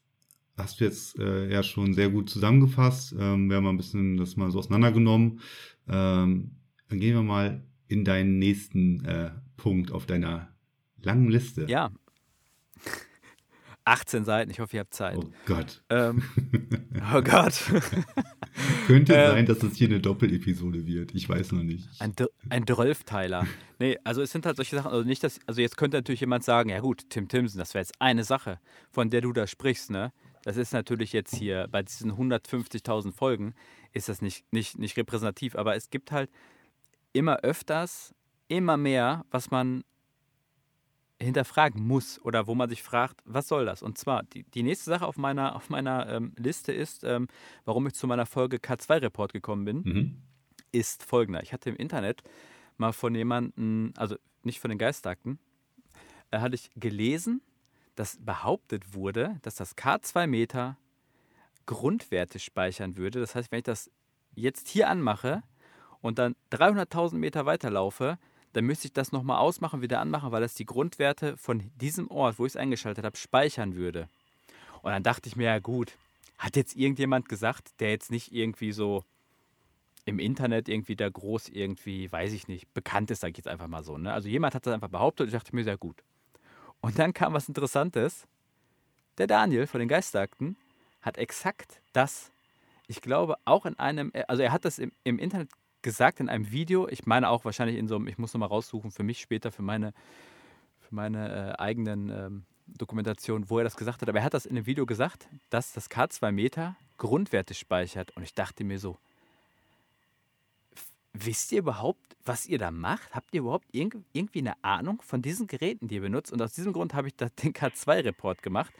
hast 0.58 0.80
du 0.80 0.86
jetzt 0.86 1.18
äh, 1.20 1.51
ja 1.51 1.64
schon 1.64 1.93
sehr 1.93 2.10
gut 2.10 2.30
zusammengefasst. 2.30 3.14
Ähm, 3.18 3.49
wir 3.49 3.58
haben 3.58 3.64
mal 3.64 3.72
ein 3.72 3.78
bisschen 3.78 4.18
das 4.18 4.36
mal 4.36 4.51
so 4.51 4.60
auseinandergenommen. 4.60 5.39
Ähm, 5.88 6.51
dann 6.89 6.99
gehen 6.99 7.16
wir 7.16 7.24
mal 7.24 7.64
in 7.88 8.06
deinen 8.06 8.39
nächsten 8.39 9.04
äh, 9.06 9.32
Punkt 9.58 9.91
auf 9.91 10.06
deiner 10.06 10.49
langen 11.01 11.30
Liste. 11.30 11.66
Ja. 11.68 11.91
18 13.86 14.24
Seiten, 14.24 14.49
ich 14.49 14.60
hoffe, 14.60 14.78
ihr 14.78 14.80
habt 14.82 14.93
Zeit. 14.93 15.18
Oh 15.18 15.30
Gott. 15.45 15.84
Ähm, 15.89 16.24
oh 17.14 17.22
Gott. 17.22 17.54
Könnte 18.88 19.14
ähm, 19.14 19.32
sein, 19.32 19.45
dass 19.45 19.62
es 19.62 19.76
hier 19.76 19.88
eine 19.89 19.99
Doppelepisode 19.99 20.86
wird. 20.86 21.14
Ich 21.14 21.28
weiß 21.28 21.51
noch 21.51 21.64
nicht. 21.64 21.89
Ein, 21.99 22.14
ein 22.49 22.66
Drölfteiler. 22.66 23.45
Nee, 23.80 23.97
also 24.04 24.22
es 24.22 24.32
sind 24.32 24.45
halt 24.45 24.56
solche 24.56 24.78
Sachen, 24.78 24.91
also 24.91 25.06
nicht, 25.06 25.24
dass, 25.24 25.39
also 25.47 25.60
jetzt 25.60 25.76
könnte 25.76 25.97
natürlich 25.97 26.22
jemand 26.22 26.45
sagen, 26.45 26.70
ja 26.70 26.80
gut, 26.80 27.10
Tim 27.10 27.28
Timson, 27.28 27.60
das 27.60 27.74
wäre 27.74 27.82
jetzt 27.82 27.99
eine 27.99 28.24
Sache, 28.24 28.60
von 28.91 29.10
der 29.10 29.22
du 29.22 29.34
da 29.34 29.47
sprichst, 29.47 29.91
ne? 29.91 30.14
Das 30.44 30.58
ist 30.58 30.74
natürlich 30.74 31.14
jetzt 31.14 31.36
hier 31.36 31.68
bei 31.72 31.82
diesen 31.82 32.12
150.000 32.12 33.14
Folgen 33.14 33.56
ist 33.94 34.10
das 34.10 34.22
nicht, 34.22 34.52
nicht, 34.52 34.78
nicht 34.78 34.98
repräsentativ, 34.98 35.56
aber 35.56 35.76
es 35.76 35.89
gibt 35.89 36.12
halt 36.12 36.30
immer 37.14 37.38
öfters, 37.38 38.14
immer 38.48 38.76
mehr, 38.78 39.26
was 39.32 39.52
man 39.52 39.84
hinterfragen 41.20 41.86
muss 41.86 42.20
oder 42.22 42.48
wo 42.48 42.56
man 42.56 42.70
sich 42.70 42.84
fragt, 42.84 43.22
was 43.26 43.48
soll 43.48 43.66
das? 43.66 43.82
Und 43.82 43.98
zwar, 43.98 44.24
die, 44.24 44.44
die 44.44 44.64
nächste 44.64 44.89
Sache 44.89 45.06
auf 45.06 45.18
meiner, 45.18 45.56
auf 45.56 45.70
meiner 45.70 46.10
ähm, 46.10 46.34
Liste 46.38 46.74
ist, 46.74 47.04
ähm, 47.04 47.28
warum 47.66 47.88
ich 47.88 47.94
zu 47.94 48.08
meiner 48.08 48.26
Folge 48.26 48.58
K2-Report 48.58 49.32
gekommen 49.32 49.64
bin, 49.64 49.82
mhm. 49.84 50.22
ist 50.72 51.04
folgender. 51.04 51.41
Ich 51.41 51.54
hatte 51.54 51.70
im 51.70 51.78
Internet 51.78 52.24
mal 52.78 52.91
von 52.91 53.16
jemandem, 53.16 53.94
also 53.96 54.18
nicht 54.41 54.60
von 54.60 54.70
den 54.70 54.78
Geistakten, 54.78 55.39
äh, 56.32 56.39
hatte 56.39 56.56
ich 56.56 56.72
gelesen, 56.76 57.41
dass 57.96 58.18
behauptet 58.20 58.94
wurde, 58.94 59.39
dass 59.41 59.56
das 59.56 59.78
K2 59.78 60.28
Meter 60.28 60.78
Grundwerte 61.66 62.39
speichern 62.39 62.98
würde. 62.98 63.20
Das 63.20 63.36
heißt, 63.36 63.52
wenn 63.52 63.60
ich 63.60 63.66
das 63.66 63.89
jetzt 64.36 64.68
hier 64.68 64.89
anmache 64.89 65.44
und 66.02 66.20
dann 66.20 66.36
300.000 66.52 67.16
Meter 67.16 67.46
weiterlaufe, 67.46 68.18
dann 68.54 68.66
müsste 68.66 68.88
ich 68.88 68.94
das 68.94 69.12
nochmal 69.12 69.39
ausmachen, 69.39 69.82
wieder 69.82 70.00
anmachen, 70.00 70.32
weil 70.32 70.41
das 70.41 70.54
die 70.54 70.66
Grundwerte 70.66 71.38
von 71.38 71.72
diesem 71.76 72.10
Ort, 72.12 72.38
wo 72.39 72.46
ich 72.46 72.54
es 72.54 72.58
eingeschaltet 72.58 73.04
habe, 73.04 73.18
speichern 73.18 73.76
würde. 73.76 74.08
Und 74.82 74.91
dann 74.91 75.04
dachte 75.04 75.28
ich 75.28 75.36
mir, 75.36 75.46
ja 75.46 75.60
gut, 75.60 75.94
hat 76.38 76.56
jetzt 76.56 76.76
irgendjemand 76.76 77.30
gesagt, 77.30 77.72
der 77.80 77.91
jetzt 77.91 78.12
nicht 78.12 78.34
irgendwie 78.34 78.72
so 78.72 79.04
im 80.06 80.20
Internet 80.20 80.68
irgendwie 80.68 80.96
da 80.96 81.10
groß 81.10 81.50
irgendwie, 81.50 82.12
weiß 82.12 82.34
ich 82.34 82.48
nicht, 82.48 82.72
bekannt 82.74 83.10
ist, 83.10 83.22
sage 83.22 83.32
ich 83.32 83.38
jetzt 83.38 83.48
einfach 83.48 83.68
mal 83.68 83.84
so. 83.84 83.98
Ne? 83.98 84.12
Also 84.12 84.28
jemand 84.28 84.54
hat 84.54 84.66
das 84.68 84.74
einfach 84.74 84.89
behauptet 84.89 85.22
und 85.22 85.28
ich 85.30 85.34
dachte 85.34 85.56
mir, 85.56 85.64
sehr 85.64 85.78
gut. 85.78 86.04
Und 86.84 87.00
dann 87.00 87.14
kam 87.14 87.34
was 87.34 87.48
Interessantes. 87.48 88.28
Der 89.18 89.26
Daniel 89.26 89.68
von 89.68 89.80
den 89.80 89.88
Geistakten 89.88 90.58
hat 91.02 91.18
exakt 91.18 91.82
das, 91.94 92.30
ich 92.88 93.02
glaube, 93.02 93.38
auch 93.46 93.66
in 93.66 93.80
einem, 93.80 94.12
also 94.28 94.44
er 94.44 94.52
hat 94.52 94.66
das 94.66 94.80
im, 94.80 94.92
im 95.06 95.18
Internet 95.18 95.50
gesagt 95.82 96.20
in 96.20 96.28
einem 96.28 96.52
Video. 96.52 96.90
Ich 96.90 97.06
meine 97.06 97.30
auch 97.30 97.46
wahrscheinlich 97.46 97.78
in 97.78 97.88
so 97.88 97.96
einem, 97.96 98.08
ich 98.08 98.18
muss 98.18 98.34
nochmal 98.34 98.50
raussuchen 98.50 98.92
für 98.92 99.04
mich 99.04 99.22
später, 99.22 99.50
für 99.50 99.62
meine, 99.62 99.94
für 100.82 100.94
meine 100.94 101.54
äh, 101.58 101.62
eigenen 101.62 102.10
ähm, 102.10 102.44
Dokumentationen, 102.68 103.50
wo 103.50 103.60
er 103.60 103.64
das 103.64 103.78
gesagt 103.78 104.02
hat. 104.02 104.10
Aber 104.10 104.20
er 104.20 104.26
hat 104.26 104.34
das 104.34 104.46
in 104.46 104.58
einem 104.58 104.66
Video 104.66 104.86
gesagt, 104.86 105.30
dass 105.50 105.72
das 105.72 105.90
K2 105.90 106.34
Meter 106.34 106.76
Grundwerte 106.98 107.54
speichert. 107.54 108.12
Und 108.18 108.24
ich 108.24 108.34
dachte 108.34 108.66
mir 108.66 108.78
so, 108.78 108.98
wisst 111.14 111.51
ihr 111.51 111.59
überhaupt, 111.59 112.16
was 112.26 112.45
ihr 112.45 112.57
da 112.57 112.72
macht? 112.72 113.14
Habt 113.14 113.34
ihr 113.34 113.41
überhaupt 113.41 113.68
irgendwie 113.72 114.39
eine 114.39 114.64
Ahnung 114.64 115.01
von 115.01 115.22
diesen 115.22 115.47
Geräten, 115.47 115.88
die 115.88 115.95
ihr 115.95 116.01
benutzt? 116.01 116.32
Und 116.32 116.41
aus 116.41 116.53
diesem 116.53 116.74
Grund 116.74 116.93
habe 116.93 117.07
ich 117.07 117.16
den 117.16 117.53
K2-Report 117.53 118.41
gemacht, 118.41 118.74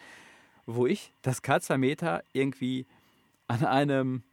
wo 0.66 0.88
ich 0.88 1.14
das 1.22 1.44
K2 1.44 1.78
Meter 1.78 2.24
irgendwie 2.34 2.86
an 3.48 3.66
einem 3.66 4.24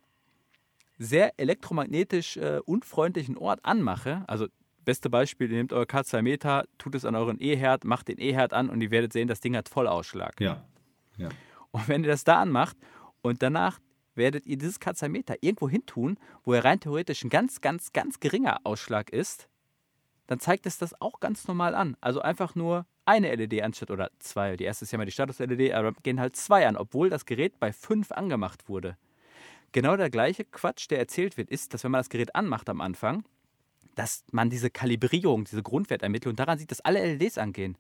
sehr 0.99 1.39
elektromagnetisch 1.39 2.37
äh, 2.37 2.61
unfreundlichen 2.65 3.37
Ort 3.37 3.61
anmache, 3.65 4.23
also 4.27 4.47
beste 4.85 5.11
Beispiel, 5.11 5.51
ihr 5.51 5.57
nehmt 5.57 5.73
euer 5.73 5.85
K2 5.85 6.23
Meter, 6.23 6.65
tut 6.79 6.95
es 6.95 7.05
an 7.05 7.15
euren 7.15 7.41
E-Herd, 7.41 7.85
macht 7.85 8.09
den 8.09 8.19
E-Herd 8.19 8.53
an 8.53 8.69
und 8.69 8.81
ihr 8.81 8.91
werdet 8.91 9.13
sehen, 9.13 9.29
das 9.29 9.41
Ding 9.41 9.57
hat 9.57 9.69
Vollausschlag. 9.69 10.41
Ja. 10.41 10.65
ja. 11.17 11.29
Und 11.71 11.89
wenn 11.89 12.03
ihr 12.03 12.11
das 12.11 12.25
da 12.25 12.41
anmacht 12.41 12.77
und 13.23 13.43
danach 13.43 13.79
werdet 14.15 14.47
ihr 14.47 14.59
dieses 14.59 14.81
K2 14.81 15.09
Meter 15.09 15.37
irgendwo 15.41 15.69
hin 15.69 15.87
tun, 15.87 16.19
wo 16.45 16.53
er 16.53 16.65
rein 16.65 16.81
theoretisch 16.81 17.25
ein 17.25 17.31
ganz, 17.31 17.61
ganz, 17.61 17.93
ganz 17.93 18.21
geringer 18.21 18.61
Ausschlag 18.65 19.11
ist, 19.11 19.49
dann 20.27 20.39
zeigt 20.39 20.67
es 20.67 20.79
das 20.79 21.01
auch 21.01 21.21
ganz 21.21 21.49
normal 21.49 21.75
an. 21.75 21.97
Also 22.01 22.21
einfach 22.21 22.55
nur 22.55 22.87
eine 23.05 23.35
LED 23.35 23.63
anstatt 23.63 23.91
oder 23.91 24.11
zwei. 24.21 24.57
Die 24.57 24.65
erste 24.65 24.85
ist 24.85 24.93
ja 24.93 24.99
mal 24.99 25.05
die 25.05 25.13
Status-LED, 25.13 25.73
aber 25.73 25.93
gehen 26.03 26.21
halt 26.21 26.37
zwei 26.37 26.67
an, 26.67 26.77
obwohl 26.77 27.11
das 27.11 27.27
Gerät 27.27 27.59
bei 27.59 27.73
fünf 27.73 28.13
angemacht 28.13 28.69
wurde. 28.69 28.97
Genau 29.73 29.97
der 29.97 30.11
gleiche 30.11 30.45
Quatsch, 30.45 30.89
der 30.91 30.99
erzählt 30.99 31.37
wird, 31.37 31.51
ist, 31.51 31.75
dass 31.75 31.85
wenn 31.85 31.91
man 31.91 32.01
das 32.01 32.11
Gerät 32.11 32.35
anmacht 32.35 32.69
am 32.69 32.81
Anfang, 32.81 33.25
dass 33.95 34.25
man 34.31 34.51
diese 34.51 34.71
Kalibrierung, 34.71 35.45
diese 35.45 35.63
Grundwertermittlung 35.63 36.37
daran 36.37 36.59
sieht, 36.59 36.71
dass 36.71 36.81
alle 36.81 37.05
LEDs 37.05 37.39
angehen. 37.39 37.77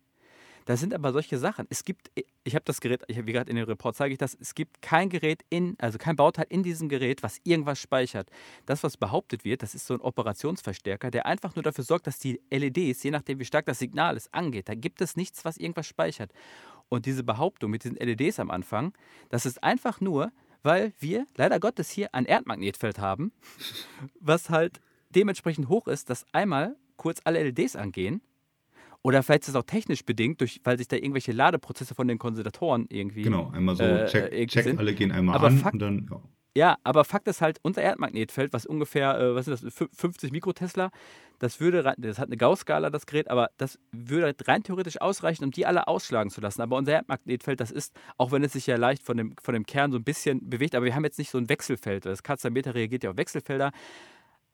Da 0.65 0.77
sind 0.77 0.95
aber 0.95 1.13
solche 1.13 1.39
Sachen. 1.39 1.67
Es 1.71 1.85
gibt, 1.85 2.11
ich 2.45 2.55
habe 2.55 2.65
das 2.65 2.81
Gerät, 2.81 3.03
wie 3.09 3.33
gerade 3.33 3.51
in 3.51 3.57
dem 3.57 3.67
Report 3.67 3.97
zeige 3.97 4.13
ich 4.13 4.19
das, 4.19 4.37
es 4.39 4.55
gibt 4.55 4.83
kein 4.83 5.09
Gerät 5.09 5.43
in, 5.51 5.77
also 5.79 5.99
kein 5.99 6.17
Bauteil 6.17 6.47
in 6.49 6.63
diesem 6.63 6.89
Gerät, 6.89 7.23
was 7.23 7.41
irgendwas 7.45 7.79
speichert. 7.81 8.29
Das, 8.67 8.83
was 8.83 8.97
behauptet 8.97 9.45
wird, 9.45 9.63
das 9.63 9.75
ist 9.75 9.87
so 9.87 9.95
ein 9.95 10.01
Operationsverstärker, 10.01 11.11
der 11.11 11.27
einfach 11.27 11.55
nur 11.57 11.63
dafür 11.63 11.85
sorgt, 11.85 12.07
dass 12.07 12.19
die 12.19 12.41
LEDs, 12.51 13.03
je 13.03 13.11
nachdem 13.11 13.39
wie 13.39 13.45
stark 13.45 13.67
das 13.67 13.79
Signal 13.79 14.17
ist, 14.17 14.33
angeht. 14.35 14.69
Da 14.69 14.75
gibt 14.75 15.01
es 15.01 15.17
nichts, 15.17 15.45
was 15.45 15.57
irgendwas 15.57 15.87
speichert. 15.87 16.33
Und 16.89 17.07
diese 17.07 17.23
Behauptung 17.23 17.71
mit 17.71 17.85
diesen 17.85 17.97
LEDs 17.97 18.41
am 18.41 18.51
Anfang, 18.51 18.93
das 19.29 19.47
ist 19.47 19.63
einfach 19.63 20.01
nur, 20.01 20.33
weil 20.63 20.93
wir 20.99 21.27
leider 21.37 21.59
Gottes 21.61 21.91
hier 21.91 22.15
ein 22.15 22.27
Erdmagnetfeld 22.27 22.99
haben, 22.99 23.33
was 24.21 24.51
halt 24.51 24.81
dementsprechend 25.11 25.69
hoch 25.69 25.89
ist, 25.89 26.11
dass 26.11 26.27
einmal 26.33 26.77
kurz 26.97 27.21
alle 27.25 27.43
LEDs 27.43 27.77
angehen. 27.77 28.21
Oder 29.03 29.23
vielleicht 29.23 29.43
ist 29.45 29.51
es 29.51 29.55
auch 29.55 29.65
technisch 29.65 30.05
bedingt, 30.05 30.41
durch, 30.41 30.61
weil 30.65 30.77
sich 30.77 30.89
da 30.89 30.97
irgendwelche 30.97 31.33
Ladeprozesse 31.33 31.95
von 31.95 32.07
den 32.07 32.19
Kondensatoren 32.19 32.87
irgendwie. 32.91 33.23
Genau, 33.23 33.51
einmal 33.51 33.77
so, 33.77 33.83
äh, 33.83 34.07
check, 34.07 34.49
check 34.49 34.79
alle 34.79 34.95
gehen 34.95 35.11
einmal 35.11 35.35
Aber 35.37 35.47
an 35.47 35.59
Fakt, 35.59 35.75
und 35.75 35.79
dann. 35.81 36.09
Ja. 36.11 36.21
Ja, 36.57 36.79
aber 36.83 37.05
Fakt 37.05 37.29
ist 37.29 37.41
halt, 37.41 37.61
unser 37.63 37.83
Erdmagnetfeld, 37.83 38.53
was 38.53 38.67
ungefähr, 38.67 39.19
äh, 39.21 39.35
was 39.37 39.47
ist 39.47 39.65
das, 39.65 39.89
50 39.93 40.33
Mikrotesla, 40.33 40.91
das 41.39 41.61
würde, 41.61 41.95
das 41.97 42.19
hat 42.19 42.27
eine 42.27 42.37
Gauss-Skala, 42.37 42.91
das 42.91 43.07
Gerät, 43.07 43.31
aber 43.31 43.51
das 43.57 43.79
würde 43.93 44.35
rein 44.47 44.65
theoretisch 44.65 45.01
ausreichen, 45.01 45.45
um 45.45 45.53
die 45.53 45.65
alle 45.65 45.87
ausschlagen 45.87 46.29
zu 46.29 46.41
lassen. 46.41 46.61
Aber 46.61 46.77
unser 46.77 46.93
Erdmagnetfeld, 46.93 47.61
das 47.61 47.71
ist, 47.71 47.95
auch 48.19 48.33
wenn 48.33 48.43
es 48.43 48.53
sich 48.53 48.67
ja 48.67 48.77
leicht 48.77 49.05
von 49.05 49.17
dem, 49.17 49.35
von 49.41 49.55
dem 49.55 49.65
Kern 49.65 49.93
so 49.93 49.99
ein 49.99 50.05
bisschen 50.05 50.51
bewegt, 50.51 50.75
aber 50.75 50.85
wir 50.85 50.95
haben 50.95 51.05
jetzt 51.05 51.19
nicht 51.19 51.31
so 51.31 51.39
ein 51.39 51.49
Wechselfeld. 51.49 52.05
Das 52.05 52.25
Katzenmeter 52.25 52.75
reagiert 52.75 53.05
ja 53.05 53.11
auf 53.11 53.17
Wechselfelder. 53.17 53.71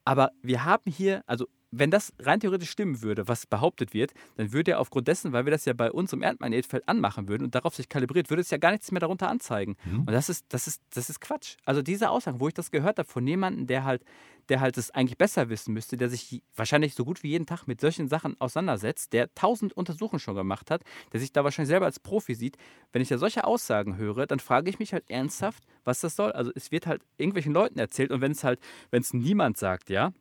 Aber 0.05 0.31
wir 0.41 0.63
haben 0.63 0.89
hier, 0.89 1.23
also 1.25 1.47
wenn 1.71 1.91
das 1.91 2.13
rein 2.19 2.39
theoretisch 2.39 2.69
stimmen 2.69 3.01
würde, 3.01 3.27
was 3.27 3.45
behauptet 3.45 3.93
wird, 3.93 4.13
dann 4.35 4.53
würde 4.53 4.71
er 4.71 4.79
aufgrund 4.79 5.07
dessen, 5.07 5.33
weil 5.33 5.45
wir 5.45 5.51
das 5.51 5.65
ja 5.65 5.73
bei 5.73 5.91
uns 5.91 6.13
im 6.13 6.23
Erdmagnetfeld 6.23 6.87
anmachen 6.87 7.27
würden 7.27 7.43
und 7.43 7.55
darauf 7.55 7.75
sich 7.75 7.89
kalibriert, 7.89 8.29
würde 8.29 8.41
es 8.41 8.49
ja 8.49 8.57
gar 8.57 8.71
nichts 8.71 8.91
mehr 8.91 8.99
darunter 8.99 9.29
anzeigen. 9.29 9.75
Mhm. 9.85 9.99
Und 9.99 10.11
das 10.11 10.29
ist, 10.29 10.45
das, 10.49 10.67
ist, 10.67 10.81
das 10.93 11.09
ist 11.09 11.19
Quatsch. 11.19 11.55
Also 11.65 11.81
diese 11.81 12.09
Aussage, 12.09 12.39
wo 12.39 12.47
ich 12.47 12.53
das 12.53 12.71
gehört 12.71 12.99
habe 12.99 13.09
von 13.09 13.27
jemandem, 13.27 13.67
der 13.67 13.83
halt, 13.83 14.03
der 14.49 14.61
halt 14.61 14.77
es 14.77 14.91
eigentlich 14.91 15.17
besser 15.17 15.49
wissen 15.49 15.73
müsste, 15.73 15.97
der 15.97 16.09
sich 16.09 16.41
wahrscheinlich 16.55 16.95
so 16.95 17.03
gut 17.03 17.21
wie 17.23 17.29
jeden 17.29 17.45
Tag 17.45 17.67
mit 17.67 17.81
solchen 17.81 18.07
Sachen 18.07 18.39
auseinandersetzt, 18.39 19.11
der 19.11 19.33
tausend 19.35 19.73
Untersuchungen 19.73 20.19
schon 20.19 20.35
gemacht 20.35 20.71
hat, 20.71 20.83
der 21.11 21.19
sich 21.19 21.33
da 21.33 21.43
wahrscheinlich 21.43 21.69
selber 21.69 21.85
als 21.85 21.99
Profi 21.99 22.33
sieht, 22.33 22.57
wenn 22.93 23.01
ich 23.01 23.09
da 23.09 23.17
solche 23.17 23.43
Aussagen 23.43 23.97
höre, 23.97 24.25
dann 24.25 24.39
frage 24.39 24.69
ich 24.69 24.79
mich 24.79 24.93
halt 24.93 25.09
ernsthaft, 25.09 25.63
was 25.83 25.99
das 25.99 26.15
soll. 26.15 26.31
Also 26.31 26.51
es 26.55 26.71
wird 26.71 26.87
halt 26.87 27.03
irgendwelchen 27.17 27.53
Leuten 27.53 27.77
erzählt 27.77 28.11
und 28.11 28.21
wenn 28.21 28.31
es 28.31 28.45
halt, 28.45 28.59
wenn 28.89 29.01
es 29.01 29.13
niemand 29.13 29.57
sagt, 29.57 29.89
ja, 29.89 30.13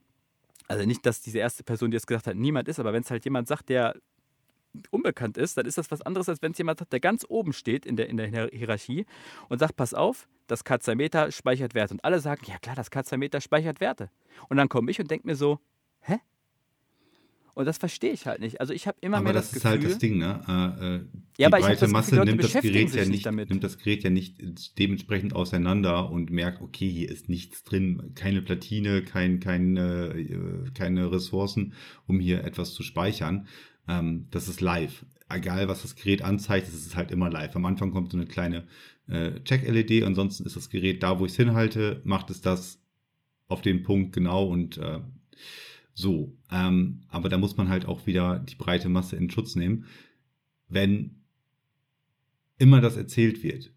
also 0.69 0.85
nicht, 0.85 1.07
dass 1.07 1.21
diese 1.21 1.39
erste 1.39 1.63
Person, 1.63 1.91
die 1.91 1.97
es 1.97 2.07
gesagt 2.07 2.27
hat, 2.27 2.37
niemand 2.37 2.69
ist, 2.69 2.79
aber 2.79 2.93
wenn 2.93 3.03
es 3.03 3.11
halt 3.11 3.25
jemand 3.25 3.49
sagt, 3.49 3.69
der 3.69 3.95
unbekannt 4.91 5.39
ist, 5.39 5.57
dann 5.57 5.67
ist 5.67 5.79
das 5.79 5.91
was 5.91 6.03
anderes, 6.03 6.29
als 6.29 6.43
wenn 6.43 6.53
es 6.53 6.59
jemand 6.59 6.81
hat, 6.81 6.93
der 6.93 7.01
ganz 7.01 7.25
oben 7.29 7.53
steht 7.53 7.87
in 7.87 7.97
der, 7.97 8.09
in 8.09 8.17
der 8.17 8.29
Hierarchie 8.53 9.07
und 9.49 9.59
sagt, 9.59 9.77
pass 9.77 9.95
auf, 9.95 10.29
das 10.47 10.65
K2 10.65 10.95
Meter 10.95 11.33
speichert 11.33 11.75
Werte. 11.75 11.95
Und 11.95 12.05
alle 12.05 12.21
sagen, 12.21 12.43
ja 12.47 12.59
klar, 12.59 12.77
das 12.77 12.91
K2 12.91 13.17
Meter 13.17 13.41
speichert 13.41 13.81
Werte. 13.81 14.11
Und 14.49 14.57
dann 14.57 14.69
komme 14.69 14.91
ich 14.91 15.01
und 15.01 15.11
denke 15.11 15.27
mir 15.27 15.37
so, 15.37 15.61
hä? 16.01 16.19
Und 17.57 17.65
das 17.65 17.79
verstehe 17.79 18.13
ich 18.13 18.27
halt 18.27 18.41
nicht. 18.41 18.61
Also 18.61 18.75
ich 18.75 18.87
habe 18.87 18.99
immer 19.01 19.17
aber 19.17 19.25
mehr 19.25 19.33
das, 19.33 19.47
das, 19.47 19.57
ist 19.57 19.63
Gefühl, 19.63 19.81
halt 19.81 19.85
das 19.91 19.99
Ding, 19.99 20.19
ne? 20.19 20.41
Äh, 20.47 20.97
äh, 20.97 21.01
die 21.39 21.41
Ja, 21.41 21.49
aber 21.49 21.59
ich 21.59 21.65
breite 21.65 21.81
das 21.81 21.91
Masse 21.91 22.11
Gefühl, 22.11 22.25
nimmt 22.27 22.45
das 22.45 22.53
Gerät 22.53 22.91
ja 22.91 23.01
nicht 23.01 23.09
nicht, 23.09 23.25
damit. 23.25 23.49
nimmt 23.49 23.65
das 23.65 23.79
Gerät 23.79 24.05
ja 24.05 24.11
nicht 24.11 24.79
dementsprechend 24.79 25.35
auseinander 25.35 26.11
und 26.11 26.31
merkt, 26.31 26.61
okay, 26.61 26.87
hier 26.87 27.11
ist 27.11 27.31
nichts 27.31 27.65
drin, 27.65 28.13
keine 28.15 28.43
Platine, 28.43 29.01
kein, 29.01 29.41
kein, 29.41 29.75
äh, 29.79 30.71
keine 30.75 31.11
Ressourcen, 31.11 31.73
um 32.07 32.21
hier 32.21 32.45
etwas 32.45 32.75
zu 32.75 32.83
speichern. 32.83 33.49
Ähm, 33.89 34.27
das 34.31 34.49
ist 34.49 34.61
live. 34.61 35.07
Egal, 35.31 35.67
was 35.67 35.81
das 35.81 35.97
Gerät 35.97 36.21
anzeigt, 36.21 36.69
es 36.69 36.75
ist 36.75 36.95
halt 36.95 37.11
immer 37.11 37.31
live. 37.31 37.57
Am 37.57 37.65
Anfang 37.65 37.91
kommt 37.91 38.13
so 38.13 38.19
eine 38.19 38.27
kleine 38.27 38.65
äh, 39.09 39.41
Check-LED, 39.45 40.05
ansonsten 40.05 40.45
ist 40.45 40.57
das 40.57 40.69
Gerät 40.69 41.03
da, 41.03 41.19
wo 41.19 41.25
ich 41.25 41.33
es 41.33 41.39
hinhalte, 41.39 42.03
macht 42.05 42.29
es 42.29 42.43
das 42.43 42.83
auf 43.49 43.63
den 43.63 43.83
Punkt 43.83 44.13
genau 44.13 44.47
und 44.47 44.77
äh, 44.77 45.01
so. 45.97 46.37
Ähm, 46.51 47.01
aber 47.09 47.29
da 47.29 47.39
muss 47.39 47.57
man 47.57 47.69
halt 47.69 47.87
auch 47.87 48.07
wieder 48.07 48.39
die 48.39 48.55
breite 48.55 48.89
Masse 48.89 49.17
in 49.17 49.31
Schutz 49.31 49.57
nehmen. 49.57 49.87
Wenn 50.69 51.23
immer 52.59 52.81
das 52.81 52.97
erzählt 52.97 53.43
wird, 53.43 53.73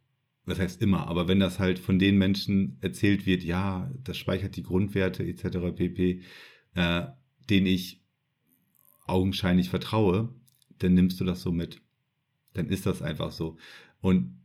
das 0.46 0.60
heißt 0.60 0.82
immer, 0.82 1.08
aber 1.08 1.28
wenn 1.28 1.40
das 1.40 1.60
halt 1.60 1.80
von 1.80 1.98
den 1.98 2.18
Menschen 2.18 2.78
erzählt 2.82 3.26
wird, 3.26 3.44
ja, 3.44 3.90
das 4.04 4.18
speichert 4.18 4.56
die 4.58 4.64
Grundwerte 4.64 5.24
etc. 5.24 5.72
pp, 5.76 6.22
äh, 6.74 7.08
denen 7.50 7.68
ich 7.68 8.04
augenscheinlich 9.08 9.70
vertraue, 9.70 10.34
dann 10.78 10.96
nimmst 10.96 11.20
du 11.20 11.24
das 11.24 11.42
so 11.42 11.52
mit. 11.52 11.82
Dann 12.54 12.68
ist 12.68 12.86
das 12.86 13.02
einfach 13.02 13.32
so. 13.32 13.58
Und 14.02 14.42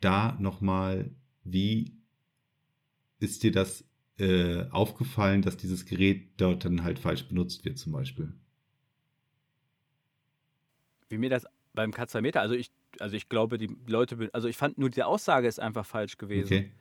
da 0.00 0.36
nochmal, 0.40 1.14
wie 1.44 1.96
ist 3.20 3.42
dir 3.42 3.52
das 3.52 3.84
äh, 4.18 4.68
aufgefallen, 4.70 5.42
dass 5.42 5.56
dieses 5.56 5.86
Gerät 5.86 6.28
dort 6.36 6.64
dann 6.64 6.84
halt 6.84 6.98
falsch 6.98 7.28
benutzt 7.28 7.64
wird 7.64 7.78
zum 7.78 7.92
Beispiel? 7.92 8.34
wie 11.14 11.18
mir 11.18 11.30
das 11.30 11.46
beim 11.72 11.90
K2-Meter, 11.90 12.40
also 12.40 12.54
ich, 12.54 12.70
also 13.00 13.16
ich 13.16 13.28
glaube, 13.28 13.58
die 13.58 13.74
Leute, 13.86 14.30
also 14.32 14.48
ich 14.48 14.56
fand 14.56 14.78
nur 14.78 14.90
die 14.90 15.02
Aussage 15.02 15.48
ist 15.48 15.60
einfach 15.60 15.86
falsch 15.86 16.18
gewesen. 16.18 16.46
Okay. 16.46 16.72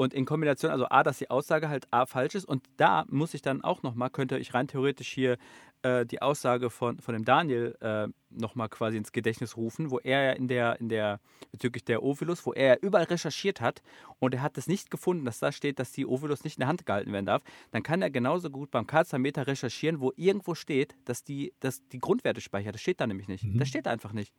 Und 0.00 0.14
in 0.14 0.24
Kombination, 0.24 0.70
also 0.70 0.86
A, 0.88 1.02
dass 1.02 1.18
die 1.18 1.28
Aussage 1.28 1.68
halt 1.68 1.86
A 1.90 2.06
falsch 2.06 2.34
ist 2.34 2.46
und 2.46 2.64
da 2.78 3.04
muss 3.10 3.34
ich 3.34 3.42
dann 3.42 3.62
auch 3.62 3.82
nochmal, 3.82 4.08
könnte 4.08 4.38
ich 4.38 4.54
rein 4.54 4.66
theoretisch 4.66 5.12
hier 5.12 5.36
äh, 5.82 6.06
die 6.06 6.22
Aussage 6.22 6.70
von, 6.70 6.98
von 7.00 7.12
dem 7.12 7.26
Daniel 7.26 7.76
äh, 7.82 8.08
nochmal 8.30 8.70
quasi 8.70 8.96
ins 8.96 9.12
Gedächtnis 9.12 9.58
rufen, 9.58 9.90
wo 9.90 9.98
er 9.98 10.22
ja 10.22 10.32
in 10.32 10.48
der, 10.48 10.80
in 10.80 10.88
der, 10.88 11.20
bezüglich 11.52 11.84
der 11.84 12.02
Ovilus, 12.02 12.46
wo 12.46 12.54
er 12.54 12.66
ja 12.66 12.76
überall 12.76 13.04
recherchiert 13.04 13.60
hat 13.60 13.82
und 14.20 14.32
er 14.32 14.40
hat 14.40 14.56
es 14.56 14.68
nicht 14.68 14.90
gefunden, 14.90 15.26
dass 15.26 15.38
da 15.38 15.52
steht, 15.52 15.78
dass 15.78 15.92
die 15.92 16.06
Ovilus 16.06 16.44
nicht 16.44 16.56
in 16.56 16.60
der 16.60 16.68
Hand 16.68 16.86
gehalten 16.86 17.12
werden 17.12 17.26
darf, 17.26 17.42
dann 17.70 17.82
kann 17.82 18.00
er 18.00 18.08
genauso 18.08 18.48
gut 18.48 18.70
beim 18.70 18.86
K2-Meter 18.86 19.48
recherchieren, 19.48 20.00
wo 20.00 20.14
irgendwo 20.16 20.54
steht, 20.54 20.96
dass 21.04 21.24
die, 21.24 21.52
dass 21.60 21.86
die 21.88 21.98
Grundwerte 21.98 22.40
speichert. 22.40 22.74
Das 22.74 22.80
steht 22.80 23.02
da 23.02 23.06
nämlich 23.06 23.28
nicht. 23.28 23.44
Mhm. 23.44 23.58
Das 23.58 23.68
steht 23.68 23.86
einfach 23.86 24.14
nicht. 24.14 24.32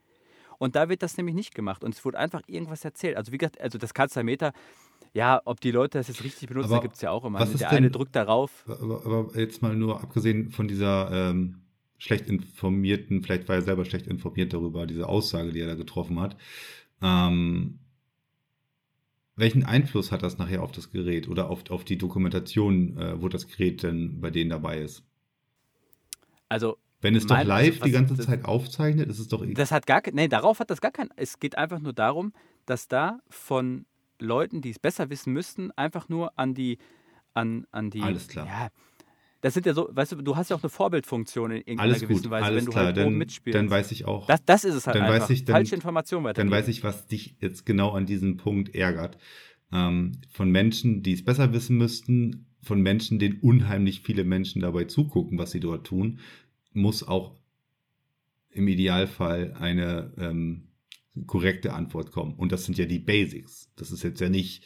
Und 0.58 0.76
da 0.76 0.90
wird 0.90 1.04
das 1.04 1.18
nämlich 1.18 1.36
nicht 1.36 1.54
gemacht. 1.54 1.84
Und 1.84 1.94
es 1.94 2.04
wurde 2.04 2.18
einfach 2.18 2.42
irgendwas 2.48 2.84
erzählt. 2.84 3.18
Also 3.18 3.32
wie 3.32 3.38
gesagt, 3.38 3.62
also 3.62 3.78
das 3.78 3.94
K2-Meter, 3.94 4.54
ja, 5.14 5.42
ob 5.46 5.60
die 5.62 5.72
Leute 5.72 5.98
das 5.98 6.08
jetzt 6.08 6.24
richtig 6.24 6.48
benutzen, 6.50 6.80
gibt 6.82 6.96
es 6.96 7.02
ja 7.02 7.12
auch 7.12 7.26
immer. 7.26 7.40
was 7.40 7.50
ist 7.52 7.60
Der 7.62 7.70
denn- 7.70 7.78
eine 7.80 7.92
drückt 7.92 8.16
darauf. 8.16 8.64
Aber, 8.68 9.06
aber 9.06 9.40
jetzt 9.40 9.62
mal 9.62 9.76
nur 9.76 10.02
abgesehen 10.02 10.52
von 10.52 10.68
dieser 10.68 11.12
ähm, 11.32 11.62
schlecht 11.98 12.28
informierten, 12.28 13.22
vielleicht 13.24 13.48
war 13.50 13.56
er 13.56 13.62
selber 13.62 13.86
schlecht 13.86 14.08
informiert 14.08 14.54
darüber, 14.54 14.88
diese 14.88 15.08
Aussage, 15.10 15.52
die 15.52 15.60
er 15.60 15.68
da 15.68 15.76
getroffen 15.76 16.20
hat. 16.20 16.36
Ähm, 17.02 17.80
welchen 19.36 19.64
Einfluss 19.66 20.12
hat 20.12 20.24
das 20.24 20.38
nachher 20.38 20.62
auf 20.62 20.72
das 20.72 20.92
Gerät 20.92 21.28
oder 21.28 21.50
auf, 21.50 21.70
auf 21.72 21.84
die 21.84 21.98
Dokumentation, 21.98 22.98
äh, 22.98 23.22
wo 23.22 23.28
das 23.30 23.48
Gerät 23.48 23.84
denn 23.84 24.20
bei 24.22 24.30
denen 24.30 24.50
dabei 24.50 24.80
ist? 24.80 25.04
Also 26.50 26.78
Wenn 27.02 27.16
es 27.16 27.26
doch 27.26 27.42
live 27.44 27.76
also 27.76 27.86
die 27.86 27.92
ganze 27.92 28.16
das- 28.16 28.26
Zeit 28.26 28.46
aufzeichnet, 28.46 29.10
ist 29.10 29.20
es 29.20 29.28
doch 29.28 29.44
eh 29.44 29.54
das 29.54 29.72
hat 29.72 29.88
gar, 29.88 30.02
nee, 30.12 30.28
darauf 30.28 30.60
hat 30.60 30.70
das 30.70 30.82
gar 30.82 30.92
kein, 30.92 31.10
es 31.16 31.40
geht 31.40 31.58
einfach 31.58 31.80
nur 31.80 31.94
darum, 31.94 32.34
dass 32.66 32.88
da 32.88 33.20
von 33.30 33.86
Leuten, 34.22 34.62
die 34.62 34.70
es 34.70 34.80
besser 34.80 35.10
wissen 35.10 35.34
müssten, 35.34 35.72
einfach 35.72 36.10
nur 36.10 36.38
an 36.40 36.54
die, 36.54 36.78
an, 37.34 37.66
an 37.72 37.90
die, 37.90 38.02
Alles 38.02 38.28
klar. 38.28 38.46
ja, 38.48 38.70
das 39.42 39.54
sind 39.56 39.66
ja 39.66 39.74
so, 39.74 39.90
weißt 39.92 40.14
du, 40.14 40.22
du 40.22 40.36
hast 40.36 40.50
ja 40.50 40.56
auch 40.56 40.64
eine 40.64 40.70
Vorbildfunktion 40.70 41.52
in 41.52 41.58
irgendeiner 41.58 41.82
alles 41.82 42.02
gewissen 42.02 42.24
gut, 42.24 42.32
Weise, 42.32 42.46
alles 42.46 42.58
wenn 42.58 42.66
du 42.66 42.72
klar. 42.72 42.86
halt 42.86 42.98
dann, 42.98 43.14
mitspielst. 43.16 43.58
dann 43.58 43.70
weiß 43.70 43.92
ich 43.92 44.06
auch, 44.06 44.28
das, 44.28 44.46
das 44.46 44.64
ist 44.64 44.76
es 44.76 44.88
halt 44.88 44.96
dann 44.96 45.04
weiß 45.04 45.14
einfach. 45.24 45.30
ich, 45.32 45.46
dann- 45.46 45.56
Falsche 45.56 45.76
Informationen 45.76 46.26
weiter. 46.26 46.42
dann 46.44 46.52
weiß 46.52 46.68
ich, 46.68 46.84
was 46.84 47.08
dich 47.08 47.36
jetzt 47.40 47.66
genau 47.66 47.92
an 47.92 48.06
diesem 48.06 48.38
Punkt 48.38 48.76
ärgert. 48.76 49.18
Ähm, 49.74 50.14
von 50.30 50.52
Menschen, 50.52 51.02
die 51.02 51.14
es 51.14 51.24
besser 51.26 51.54
wissen 51.54 51.78
müssten, 51.78 52.46
von 52.62 52.82
Menschen, 52.82 53.18
denen 53.18 53.40
unheimlich 53.40 54.02
viele 54.02 54.24
Menschen 54.24 54.62
dabei 54.62 54.84
zugucken, 54.84 55.38
was 55.40 55.52
sie 55.52 55.60
dort 55.60 55.88
tun, 55.88 56.20
muss 56.74 57.08
auch 57.08 57.36
im 58.52 58.68
Idealfall 58.68 59.56
eine 59.58 60.14
ähm, 60.18 60.68
korrekte 61.28 61.74
Antwort 61.74 62.12
kommen. 62.12 62.36
Und 62.36 62.52
das 62.52 62.66
sind 62.66 62.78
ja 62.78 62.86
die 62.86 63.00
Basics. 63.00 63.72
Das 63.76 63.92
ist 63.92 64.04
jetzt 64.04 64.22
ja 64.22 64.30
nicht 64.30 64.64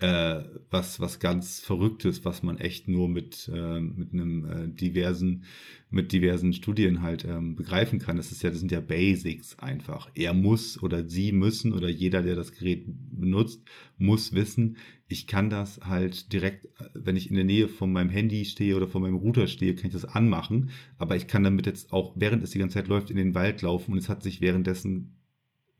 äh, 0.00 0.44
was, 0.70 0.98
was 1.00 1.18
ganz 1.20 1.60
Verrücktes, 1.60 2.24
was 2.24 2.42
man 2.42 2.58
echt 2.58 2.88
nur 2.88 3.08
mit, 3.08 3.50
äh, 3.52 3.80
mit 3.80 4.12
einem 4.12 4.44
äh, 4.46 4.68
diversen, 4.68 5.44
mit 5.90 6.12
diversen 6.12 6.52
Studien 6.52 7.02
halt 7.02 7.24
ähm, 7.24 7.54
begreifen 7.54 7.98
kann. 7.98 8.16
Das 8.16 8.32
ist 8.32 8.42
ja, 8.42 8.50
das 8.50 8.60
sind 8.60 8.72
ja 8.72 8.80
Basics 8.80 9.58
einfach. 9.58 10.10
Er 10.14 10.32
muss 10.32 10.82
oder 10.82 11.06
sie 11.06 11.32
müssen 11.32 11.72
oder 11.72 11.88
jeder, 11.88 12.22
der 12.22 12.34
das 12.34 12.52
Gerät 12.52 12.84
benutzt, 12.86 13.62
muss 13.98 14.32
wissen, 14.32 14.78
ich 15.06 15.26
kann 15.26 15.50
das 15.50 15.80
halt 15.80 16.32
direkt, 16.32 16.66
äh, 16.80 16.88
wenn 16.94 17.16
ich 17.16 17.28
in 17.28 17.36
der 17.36 17.44
Nähe 17.44 17.68
von 17.68 17.92
meinem 17.92 18.10
Handy 18.10 18.46
stehe 18.46 18.76
oder 18.76 18.88
von 18.88 19.02
meinem 19.02 19.16
Router 19.16 19.48
stehe, 19.48 19.74
kann 19.74 19.88
ich 19.88 19.92
das 19.92 20.06
anmachen. 20.06 20.70
Aber 20.96 21.16
ich 21.16 21.26
kann 21.26 21.44
damit 21.44 21.66
jetzt 21.66 21.92
auch, 21.92 22.14
während 22.16 22.42
es 22.42 22.50
die 22.50 22.58
ganze 22.58 22.74
Zeit 22.74 22.88
läuft, 22.88 23.10
in 23.10 23.16
den 23.16 23.34
Wald 23.34 23.60
laufen 23.60 23.92
und 23.92 23.98
es 23.98 24.08
hat 24.08 24.22
sich 24.22 24.40
währenddessen 24.40 25.19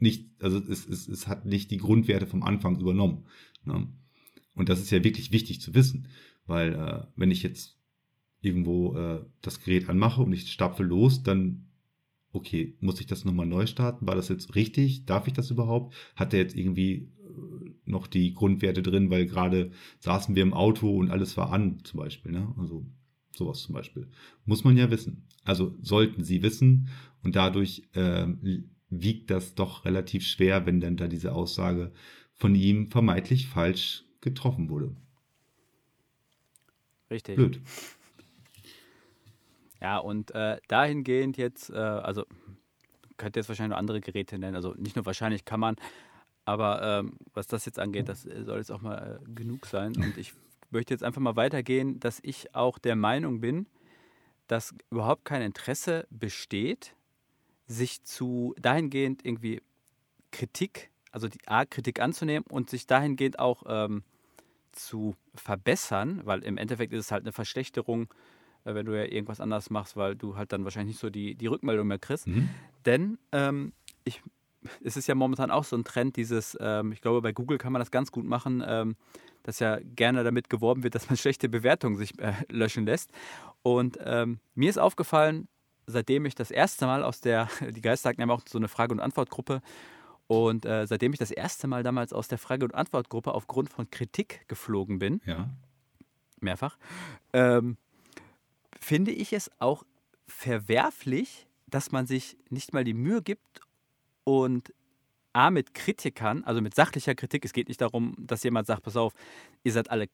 nicht, 0.01 0.31
also 0.43 0.59
es, 0.59 0.87
es, 0.87 1.09
es 1.09 1.27
hat 1.29 1.47
nicht 1.47 1.71
die 1.71 1.79
Grundwerte 1.79 2.27
vom 2.27 2.43
Anfang 2.43 2.81
übernommen. 2.81 3.25
Ne? 3.65 3.89
Und 4.55 4.69
das 4.69 4.81
ist 4.81 4.91
ja 4.91 5.05
wirklich 5.05 5.33
wichtig 5.33 5.61
zu 5.61 5.75
wissen, 5.75 6.09
weil 6.47 6.75
äh, 6.75 7.07
wenn 7.17 7.31
ich 7.31 7.43
jetzt 7.43 7.79
irgendwo 8.41 8.97
äh, 8.97 9.25
das 9.43 9.63
Gerät 9.63 9.89
anmache 9.89 10.23
und 10.23 10.33
ich 10.33 10.51
stapfe 10.51 10.83
los, 10.83 11.23
dann 11.23 11.67
okay, 12.33 12.77
muss 12.81 13.01
ich 13.01 13.07
das 13.07 13.25
nochmal 13.25 13.47
neu 13.47 13.67
starten? 13.67 14.07
War 14.07 14.15
das 14.15 14.29
jetzt 14.29 14.55
richtig? 14.55 15.05
Darf 15.05 15.27
ich 15.27 15.33
das 15.33 15.51
überhaupt? 15.51 15.95
Hat 16.15 16.33
der 16.33 16.41
jetzt 16.41 16.57
irgendwie 16.57 16.93
äh, 16.93 17.71
noch 17.85 18.07
die 18.07 18.35
Grundwerte 18.35 18.83
drin, 18.83 19.11
weil 19.11 19.27
gerade 19.27 19.73
saßen 19.99 20.35
wir 20.35 20.43
im 20.43 20.55
Auto 20.55 20.97
und 20.97 21.11
alles 21.11 21.37
war 21.37 21.53
an, 21.53 21.81
zum 21.85 21.99
Beispiel, 21.99 22.33
ne? 22.33 22.55
Also 22.57 22.87
sowas 23.35 23.63
zum 23.63 23.75
Beispiel. 23.75 24.09
Muss 24.45 24.65
man 24.65 24.77
ja 24.77 24.91
wissen. 24.91 25.27
Also 25.45 25.75
sollten 25.81 26.25
sie 26.25 26.43
wissen 26.43 26.89
und 27.23 27.37
dadurch 27.37 27.89
ähm, 27.95 28.71
wiegt 28.91 29.31
das 29.31 29.55
doch 29.55 29.85
relativ 29.85 30.27
schwer, 30.27 30.67
wenn 30.67 30.81
dann 30.81 30.97
da 30.97 31.07
diese 31.07 31.33
Aussage 31.33 31.93
von 32.35 32.55
ihm 32.55 32.89
vermeintlich 32.89 33.49
falsch 33.49 34.05
getroffen 34.21 34.69
wurde. 34.69 34.95
Richtig. 37.11 37.37
Blöd. 37.37 37.61
Ja, 39.81 39.99
und 39.99 40.35
äh, 40.35 40.59
dahingehend 40.69 41.37
jetzt, 41.39 41.71
äh, 41.71 41.77
also 41.77 42.25
könnt 43.17 43.37
ihr 43.37 43.41
jetzt 43.41 43.49
wahrscheinlich 43.49 43.71
noch 43.71 43.79
andere 43.79 44.01
Geräte 44.01 44.39
nennen, 44.39 44.55
also 44.55 44.75
nicht 44.75 44.97
nur 44.97 45.07
wahrscheinlich 45.07 45.45
kann 45.45 45.61
man, 45.61 45.77
aber 46.45 46.83
ähm, 46.83 47.19
was 47.35 47.47
das 47.47 47.65
jetzt 47.65 47.79
angeht, 47.79 48.09
das 48.09 48.23
soll 48.23 48.59
jetzt 48.59 48.73
auch 48.73 48.81
mal 48.81 49.21
äh, 49.21 49.33
genug 49.33 49.67
sein. 49.67 49.95
Und 49.97 50.17
ich 50.19 50.33
möchte 50.71 50.95
jetzt 50.95 51.03
einfach 51.03 51.21
mal 51.21 51.37
weitergehen, 51.37 52.01
dass 52.01 52.19
ich 52.23 52.55
auch 52.55 52.79
der 52.79 52.97
Meinung 52.97 53.41
bin, 53.41 53.67
dass 54.47 54.75
überhaupt 54.91 55.25
kein 55.25 55.43
Interesse 55.43 56.07
besteht, 56.11 56.95
sich 57.71 58.03
zu 58.03 58.55
dahingehend 58.61 59.25
irgendwie 59.25 59.63
Kritik, 60.33 60.91
also 61.13 61.29
die 61.29 61.39
A, 61.47 61.65
Kritik 61.65 62.01
anzunehmen 62.01 62.45
und 62.51 62.69
sich 62.69 62.87
dahingehend 62.87 63.39
auch 63.39 63.63
ähm, 63.69 64.03
zu 64.73 65.15
verbessern, 65.35 66.21
weil 66.25 66.43
im 66.43 66.59
Endeffekt 66.59 66.93
ist 66.93 67.07
es 67.07 67.13
halt 67.13 67.23
eine 67.23 67.33
Verschlechterung, 67.33 68.13
äh, 68.65 68.75
wenn 68.75 68.87
du 68.87 68.97
ja 68.97 69.05
irgendwas 69.05 69.41
anders 69.41 69.71
machst, 69.71 69.97
weil 69.97 70.17
du 70.17 70.37
halt 70.37 70.53
dann 70.53 70.65
wahrscheinlich 70.65 70.97
nicht 70.97 71.01
so 71.01 71.11
die, 71.11 71.37
die 71.37 71.47
Rückmeldung 71.47 71.87
mehr 71.87 72.01
kriegst. 72.01 72.27
Mhm. 72.27 72.49
Denn 72.87 73.19
ähm, 73.31 73.73
ich, 74.03 74.21
es 74.83 74.97
ist 74.97 75.07
ja 75.07 75.15
momentan 75.15 75.53
auch 75.53 75.65
so 75.65 75.77
ein 75.77 75.85
Trend, 75.85 76.17
dieses, 76.17 76.59
ähm, 76.61 76.91
ich 76.91 77.01
glaube, 77.01 77.23
bei 77.23 77.33
Google 77.33 77.59
kann 77.59 77.73
man 77.73 77.81
das 77.81 77.93
ganz 77.93 78.11
gut 78.11 78.25
machen, 78.25 78.65
ähm, 78.67 78.97
dass 79.45 79.61
ja 79.61 79.79
gerne 79.95 80.25
damit 80.25 80.51
geworben 80.51 80.83
wird, 80.83 80.97
dass 80.97 81.09
man 81.09 81.17
schlechte 81.17 81.49
Bewertungen 81.49 81.97
sich 81.97 82.19
äh, 82.19 82.33
löschen 82.49 82.85
lässt. 82.85 83.13
Und 83.63 83.97
ähm, 84.03 84.41
mir 84.55 84.71
ist 84.71 84.79
aufgefallen, 84.79 85.47
seitdem 85.91 86.25
ich 86.27 86.35
das 86.35 86.51
erste 86.51 86.87
Mal 86.87 87.03
aus 87.05 87.21
der, 87.21 87.49
die 87.71 87.81
Geister 87.81 88.09
hatten 88.11 88.21
ja 88.21 88.29
auch 88.29 88.43
so 88.49 88.59
eine 88.59 88.69
Frage- 88.69 88.93
und 88.95 89.01
Antwortgruppe, 89.01 89.61
und 90.27 90.65
äh, 90.65 90.87
seitdem 90.87 91.13
ich 91.13 91.19
das 91.19 91.33
erste 91.33 91.67
Mal 91.67 91.83
damals 91.83 92.13
aus 92.13 92.29
der 92.29 92.39
Frage- 92.39 92.65
und 92.65 92.73
Antwortgruppe 92.75 93.35
aufgrund 93.35 93.69
von 93.69 93.91
Kritik 93.91 94.45
geflogen 94.47 95.01
bin, 95.01 95.21
Ja. 95.27 95.51
mehrfach, 96.41 96.79
ähm, 97.33 97.77
finde 98.79 99.11
ich 99.11 99.33
es 99.33 99.51
auch 99.59 99.83
verwerflich, 100.29 101.47
dass 101.67 101.91
man 101.91 102.07
sich 102.07 102.37
nicht 102.49 102.73
mal 102.73 102.85
die 102.85 102.95
Mühe 102.95 103.23
gibt 103.23 103.61
und 104.25 104.73
A 105.33 105.51
mit 105.51 105.75
Kritikern, 105.75 106.45
also 106.45 106.61
mit 106.61 106.75
sachlicher 106.75 107.15
Kritik, 107.17 107.45
es 107.45 107.53
geht 107.53 107.69
nicht 107.69 107.81
darum, 107.81 108.15
dass 108.19 108.43
jemand 108.45 108.67
sagt, 108.67 108.83
pass 108.83 108.97
auf, 108.97 109.13
ihr 109.65 109.73
seid 109.73 109.91
alle 109.91 110.07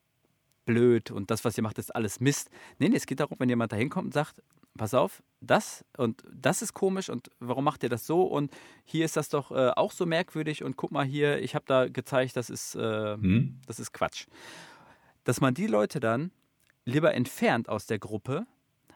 blöd 0.67 1.11
und 1.11 1.31
das, 1.31 1.45
was 1.45 1.57
ihr 1.57 1.63
macht, 1.63 1.79
ist 1.79 1.95
alles 1.95 2.21
Mist. 2.21 2.51
Nee, 2.79 2.89
nee, 2.89 2.97
es 2.97 3.07
geht 3.07 3.21
darum, 3.21 3.39
wenn 3.39 3.49
jemand 3.49 3.73
da 3.73 3.77
hinkommt 3.77 4.07
und 4.07 4.15
sagt, 4.15 4.43
pass 4.77 4.95
auf, 4.95 5.23
das 5.41 5.85
und 5.97 6.23
das 6.33 6.63
ist 6.63 6.73
komisch 6.75 7.09
und 7.11 7.31
warum 7.41 7.65
macht 7.65 7.83
ihr 7.83 7.89
das 7.89 8.07
so 8.07 8.23
und 8.23 8.51
hier 8.85 9.05
ist 9.05 9.17
das 9.17 9.29
doch 9.29 9.51
äh, 9.51 9.71
auch 9.77 9.93
so 9.93 10.07
merkwürdig 10.07 10.63
und 10.65 10.77
guck 10.77 10.91
mal 10.91 11.05
hier, 11.05 11.41
ich 11.43 11.55
habe 11.55 11.65
da 11.67 11.89
gezeigt, 11.89 12.37
das 12.37 12.51
ist, 12.51 12.75
äh, 12.75 13.15
Hm? 13.15 13.61
das 13.67 13.79
ist 13.79 13.93
Quatsch. 13.93 14.27
Dass 15.25 15.41
man 15.41 15.55
die 15.55 15.67
Leute 15.67 16.01
dann 16.01 16.31
lieber 16.85 17.15
entfernt 17.15 17.69
aus 17.69 17.87
der 17.87 17.99
Gruppe, 17.99 18.47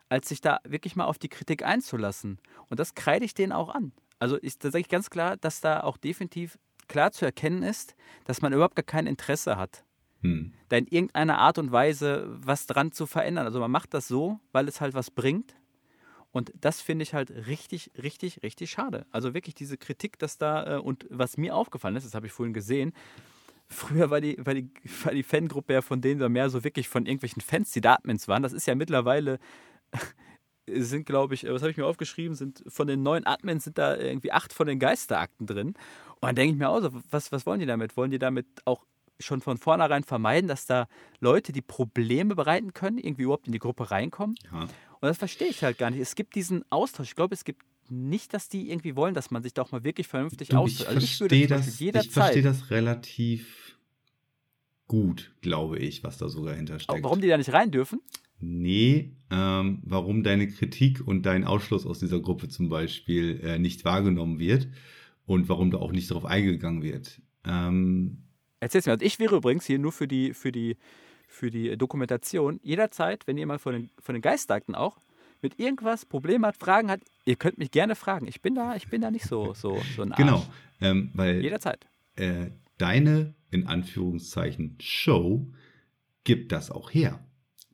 als 0.09 0.29
sich 0.29 0.41
da 0.41 0.61
wirklich 0.65 0.97
mal 0.97 1.05
auf 1.05 1.19
die 1.19 1.29
Kritik 1.29 1.65
einzulassen. 1.65 2.39
Und 2.69 2.81
das 2.81 2.95
kreide 2.95 3.25
ich 3.25 3.35
denen 3.35 3.53
auch 3.53 3.69
an. 3.69 3.93
Also 4.19 4.39
ich, 4.43 4.59
da 4.59 4.71
sage 4.71 4.83
ich 4.83 4.89
ganz 4.89 5.11
klar, 5.11 5.37
dass 5.37 5.61
da 5.61 5.83
auch 5.83 5.97
definitiv 5.97 6.59
klar 6.89 7.13
zu 7.13 7.25
erkennen 7.25 7.63
ist, 7.63 7.95
dass 8.25 8.43
man 8.43 8.53
überhaupt 8.53 8.77
gar 8.77 8.83
kein 8.85 9.07
Interesse 9.07 9.57
hat, 9.57 9.85
Hm. 10.23 10.53
da 10.69 10.77
in 10.77 10.87
irgendeiner 10.87 11.39
Art 11.39 11.57
und 11.59 11.73
Weise 11.73 12.27
was 12.29 12.67
dran 12.67 12.93
zu 12.93 13.07
verändern. 13.07 13.47
Also 13.47 13.59
man 13.59 13.71
macht 13.71 13.95
das 13.95 14.07
so, 14.07 14.39
weil 14.53 14.69
es 14.69 14.81
halt 14.81 14.93
was 14.95 15.11
bringt. 15.11 15.55
Und 16.33 16.53
das 16.61 16.81
finde 16.81 17.03
ich 17.03 17.15
halt 17.15 17.31
richtig, 17.31 17.91
richtig, 18.01 18.43
richtig 18.43 18.71
schade. 18.71 19.07
Also 19.11 19.35
wirklich 19.35 19.55
diese 19.55 19.77
Kritik, 19.77 20.19
dass 20.19 20.39
da, 20.39 20.77
äh, 20.77 20.81
und 20.81 21.07
was 21.11 21.37
mir 21.37 21.57
aufgefallen 21.57 21.97
ist, 21.97 22.07
das 22.07 22.15
habe 22.15 22.27
ich 22.27 22.33
vorhin 22.33 22.55
gesehen, 22.55 22.93
früher 23.69 24.11
war 24.11 24.21
die, 24.21 24.37
war 24.45 24.55
die, 24.55 24.71
war 25.05 25.13
die 25.13 25.23
Fangruppe 25.23 25.73
ja 25.73 25.83
von 25.83 26.01
denen 26.01 26.21
da 26.21 26.29
mehr 26.29 26.51
so 26.51 26.63
wirklich 26.63 26.89
von 26.89 27.07
irgendwelchen 27.07 27.43
Fans, 27.43 27.73
die 27.73 27.81
da 27.81 27.95
Admins 27.95 28.29
waren. 28.29 28.43
Das 28.43 28.53
ist 28.53 28.67
ja 28.67 28.75
mittlerweile, 28.75 29.39
sind 30.69 31.07
glaube 31.07 31.35
ich, 31.35 31.45
äh, 31.45 31.53
was 31.53 31.63
habe 31.63 31.73
ich 31.73 31.77
mir 31.77 31.87
aufgeschrieben, 31.87 32.37
sind 32.37 32.63
von 32.69 32.87
den 32.87 33.03
neuen 33.03 33.27
Admins 33.27 33.65
sind 33.65 33.79
da 33.79 33.97
irgendwie 33.97 34.33
acht 34.33 34.53
von 34.53 34.69
den 34.69 34.79
Geisterakten 34.79 35.47
drin. 35.47 35.69
Und 35.69 36.29
dann 36.29 36.35
denke 36.37 36.53
ich 36.53 36.59
mir 36.59 36.69
auch 36.69 36.81
so, 36.81 36.91
was, 37.11 37.33
was 37.33 37.47
wollen 37.47 37.61
die 37.61 37.67
damit? 37.67 37.97
Wollen 37.97 38.11
die 38.11 38.19
damit 38.19 38.47
auch 38.67 38.85
schon 39.19 39.41
von 39.41 39.59
vornherein 39.59 40.05
vermeiden, 40.05 40.49
dass 40.49 40.67
da 40.67 40.87
Leute, 41.21 41.53
die 41.53 41.63
Probleme 41.63 42.35
bereiten 42.35 42.73
können, 42.73 42.99
irgendwie 42.99 43.25
überhaupt 43.25 43.47
in 43.47 43.53
die 43.53 43.59
Gruppe 43.59 43.91
reinkommen? 43.91 44.37
Ja. 44.51 44.69
Und 45.01 45.09
das 45.09 45.19
verstehe 45.19 45.49
ich 45.49 45.63
halt 45.63 45.79
gar 45.79 45.91
nicht. 45.91 46.01
Es 46.01 46.15
gibt 46.15 46.35
diesen 46.35 46.65
Austausch. 46.71 47.09
Ich 47.09 47.17
glaube, 47.17 47.35
es 47.35 47.45
gibt 47.45 47.63
nicht, 47.89 48.35
dass 48.35 48.49
die 48.49 48.71
irgendwie 48.71 48.97
wollen, 48.97 49.15
dass 49.15 49.31
man 49.31 49.43
sich 49.43 49.55
da 49.55 49.63
auch 49.63 49.73
mal 49.73 49.83
wirklich 49.85 50.07
vernünftig 50.07 50.49
Du, 50.49 50.57
ich 50.57 50.59
austauscht. 50.59 50.89
Also 50.89 51.01
ich 51.01 51.17
verstehe 51.17 51.47
das, 51.47 51.81
ich 51.81 52.11
verstehe 52.11 52.43
das 52.43 52.71
relativ 52.71 53.77
gut, 54.87 55.33
glaube 55.41 55.79
ich, 55.79 56.03
was 56.03 56.19
da 56.19 56.29
sogar 56.29 56.55
hintersteckt. 56.55 57.03
Warum 57.03 57.21
die 57.21 57.29
da 57.29 57.37
nicht 57.37 57.53
rein 57.53 57.71
dürfen? 57.71 58.01
Nee, 58.41 59.13
ähm, 59.31 59.81
warum 59.85 60.23
deine 60.23 60.49
Kritik 60.49 61.07
und 61.07 61.27
dein 61.27 61.45
Ausschluss 61.45 61.87
aus 61.87 61.99
dieser 61.99 62.21
Gruppe 62.21 62.49
zum 62.49 62.69
Beispiel 62.69 63.41
äh, 63.43 63.59
nicht 63.59 63.85
wahrgenommen 63.85 64.39
wird 64.39 64.69
und 65.27 65.49
warum 65.49 65.71
da 65.71 65.79
auch 65.79 65.93
nicht 65.93 66.11
darauf 66.11 66.25
eingegangen 66.25 66.83
wird. 66.83 67.21
Ähm, 67.45 68.23
Erzähl's 68.61 68.87
mir. 68.87 68.93
Also 68.93 69.05
ich 69.05 69.19
wäre 69.19 69.37
übrigens 69.37 69.67
hier 69.67 69.79
nur 69.79 69.93
für 69.93 70.09
die, 70.09 70.35
für 70.35 70.53
die, 70.53 70.77
für 71.31 71.51
die 71.51 71.77
Dokumentation 71.77 72.61
jederzeit, 72.63 73.27
wenn 73.27 73.39
jemand 73.39 73.61
von 73.61 73.73
den, 73.73 73.91
von 74.01 74.15
den 74.15 74.21
Geisterakten 74.21 74.75
auch 74.75 74.99
mit 75.41 75.59
irgendwas 75.59 76.05
Probleme 76.05 76.49
hat, 76.49 76.57
Fragen 76.57 76.91
hat, 76.91 77.01
ihr 77.25 77.37
könnt 77.37 77.57
mich 77.57 77.71
gerne 77.71 77.95
fragen. 77.95 78.27
Ich 78.27 78.43
bin 78.43 78.55
da, 78.55 78.77
ich 78.77 78.89
bin 78.89 79.01
da 79.01 79.11
nicht 79.11 79.25
so, 79.25 79.55
so, 79.55 79.81
so 79.97 80.03
ein 80.03 80.13
Arsch. 80.13 80.19
genau, 80.19 80.45
ähm, 80.81 81.11
weil 81.15 81.41
Jederzeit. 81.41 81.87
äh, 82.17 82.51
deine, 82.77 83.35
in 83.51 83.67
Anführungszeichen, 83.67 84.77
Show 84.81 85.51
gibt 86.25 86.53
das 86.53 86.71
auch 86.71 86.93
her, 86.93 87.25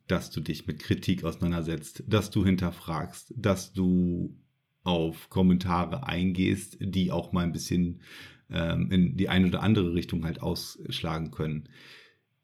dass 0.07 0.31
du 0.31 0.39
dich 0.39 0.67
mit 0.67 0.79
Kritik 0.79 1.23
auseinandersetzt, 1.23 2.03
dass 2.07 2.29
du 2.29 2.45
hinterfragst, 2.45 3.33
dass 3.35 3.73
du 3.73 4.37
auf 4.83 5.29
Kommentare 5.29 6.07
eingehst, 6.07 6.77
die 6.79 7.11
auch 7.11 7.33
mal 7.33 7.43
ein 7.43 7.51
bisschen 7.51 8.01
ähm, 8.49 8.89
in 8.91 9.17
die 9.17 9.27
eine 9.27 9.47
oder 9.47 9.61
andere 9.61 9.93
Richtung 9.93 10.23
halt 10.23 10.41
ausschlagen 10.41 11.31
können. 11.31 11.67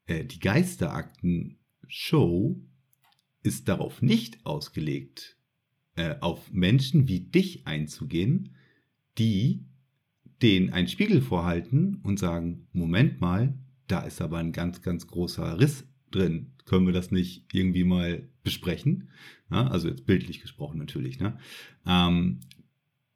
Äh, 0.06 0.26
die 0.26 0.40
Geisterakten-Show 0.40 2.62
ist 3.44 3.68
darauf 3.68 4.02
nicht 4.02 4.46
ausgelegt, 4.46 5.38
äh, 5.96 6.16
auf 6.22 6.52
Menschen 6.52 7.08
wie 7.08 7.20
dich 7.20 7.68
einzugehen, 7.68 8.56
die 9.18 9.66
denen 10.42 10.72
einen 10.72 10.88
Spiegel 10.88 11.22
vorhalten 11.22 12.00
und 12.04 12.20
sagen, 12.20 12.68
Moment 12.74 13.22
mal, 13.22 13.58
da 13.88 14.02
ist 14.02 14.22
aber 14.22 14.40
ein 14.40 14.52
ganz, 14.52 14.82
ganz 14.82 15.08
großer 15.08 15.60
Riss 15.60 15.86
drin. 16.12 16.54
Können 16.66 16.86
wir 16.86 16.94
das 16.94 17.12
nicht 17.12 17.54
irgendwie 17.54 17.84
mal 17.84 18.28
besprechen? 18.44 19.10
Ja, 19.52 19.68
also 19.68 19.88
jetzt 19.88 20.06
bildlich 20.06 20.42
gesprochen 20.42 20.80
natürlich. 20.80 21.20
Ne? 21.20 21.38
Ähm, 21.86 22.40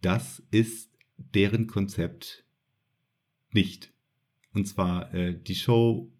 das 0.01 0.43
ist 0.51 0.91
deren 1.17 1.67
Konzept 1.67 2.45
nicht. 3.51 3.91
Und 4.53 4.67
zwar 4.67 5.13
äh, 5.13 5.41
die 5.41 5.55
Show 5.55 6.11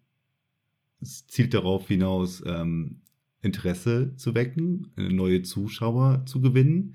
zielt 1.02 1.54
darauf 1.54 1.88
hinaus, 1.88 2.42
ähm, 2.46 3.02
Interesse 3.40 4.14
zu 4.16 4.34
wecken, 4.34 4.92
äh, 4.96 5.08
neue 5.08 5.42
Zuschauer 5.42 6.24
zu 6.26 6.40
gewinnen. 6.40 6.94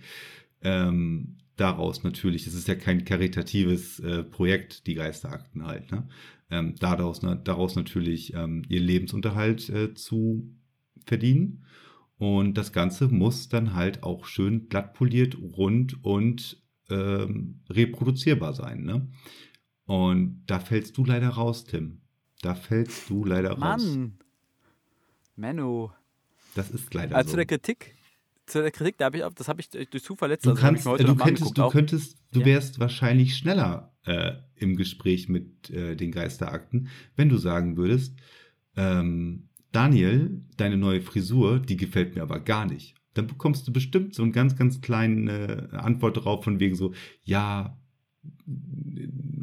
Ähm, 0.62 1.38
daraus 1.56 2.04
natürlich, 2.04 2.48
es 2.48 2.54
ist 2.54 2.68
ja 2.68 2.76
kein 2.76 3.06
karitatives 3.06 4.00
äh, 4.00 4.24
Projekt, 4.24 4.88
die 4.88 4.96
Geisterakten 4.96 5.66
halt, 5.66 5.92
ne? 5.92 6.08
ähm, 6.50 6.76
daraus, 6.80 7.22
na, 7.22 7.36
daraus 7.36 7.76
natürlich 7.76 8.34
ähm, 8.34 8.64
ihren 8.70 8.86
Lebensunterhalt 8.86 9.70
äh, 9.70 9.94
zu 9.94 10.54
verdienen. 11.06 11.66
Und 12.18 12.58
das 12.58 12.72
Ganze 12.72 13.08
muss 13.08 13.50
dann 13.50 13.74
halt 13.74 14.04
auch 14.04 14.26
schön 14.26 14.70
glatt 14.70 14.94
poliert, 14.94 15.38
rund 15.38 16.04
und 16.04 16.62
ähm, 16.90 17.62
reproduzierbar 17.70 18.54
sein. 18.54 18.84
Ne? 18.84 19.10
Und 19.86 20.44
da 20.46 20.60
fällst 20.60 20.98
du 20.98 21.06
leider 21.06 21.30
raus, 21.30 21.66
Tim. 21.66 22.03
Da 22.44 22.56
fällst 22.56 23.10
du 23.10 23.24
leider 23.24 23.52
raus. 23.52 23.60
Mann. 23.60 24.14
Menno. 25.38 25.92
Das 26.56 26.70
ist 26.70 26.94
leider 26.94 27.16
Also 27.16 27.28
so. 27.30 27.32
zu 27.32 27.38
der 27.38 27.46
Kritik. 27.46 27.96
Zu 28.46 28.62
der 28.62 28.72
Kritik, 28.72 28.98
da 28.98 29.06
habe 29.06 29.18
ich 29.18 29.24
das 29.36 29.48
habe 29.48 29.62
ich 29.62 29.70
durch 29.70 30.04
Zufall 30.04 30.30
letztens 30.30 30.60
Du 30.60 30.66
also 30.66 30.68
kannst, 30.68 30.86
heute 30.86 31.06
du 31.06 31.16
könntest, 31.16 31.58
du 31.58 31.70
könntest, 31.70 32.18
du 32.34 32.42
Ja. 32.42 32.46
wärst 32.46 32.80
wahrscheinlich 32.80 33.38
schneller 33.38 33.96
äh, 34.06 34.34
im 34.58 34.76
Gespräch 34.76 35.30
mit 35.30 35.70
äh, 35.70 35.96
den 35.96 36.12
Geisterakten, 36.12 36.90
wenn 37.16 37.30
du 37.30 37.38
sagen 37.38 37.78
würdest, 37.78 38.20
ähm, 38.76 39.48
Daniel, 39.72 40.44
deine 40.58 40.76
neue 40.76 41.02
Frisur, 41.02 41.60
die 41.62 41.78
gefällt 41.78 42.14
mir 42.16 42.22
aber 42.24 42.42
gar 42.42 42.66
nicht. 42.66 42.96
Dann 43.14 43.28
bekommst 43.28 43.66
du 43.68 43.72
bestimmt 43.72 44.14
so 44.14 44.22
einen 44.24 44.34
ganz, 44.34 44.58
ganz 44.58 44.82
kleinen 44.82 45.30
äh, 45.30 45.68
Antwort 45.72 46.18
darauf 46.18 46.44
von 46.44 46.60
wegen 46.60 46.76
so, 46.76 46.94
ja, 47.24 47.80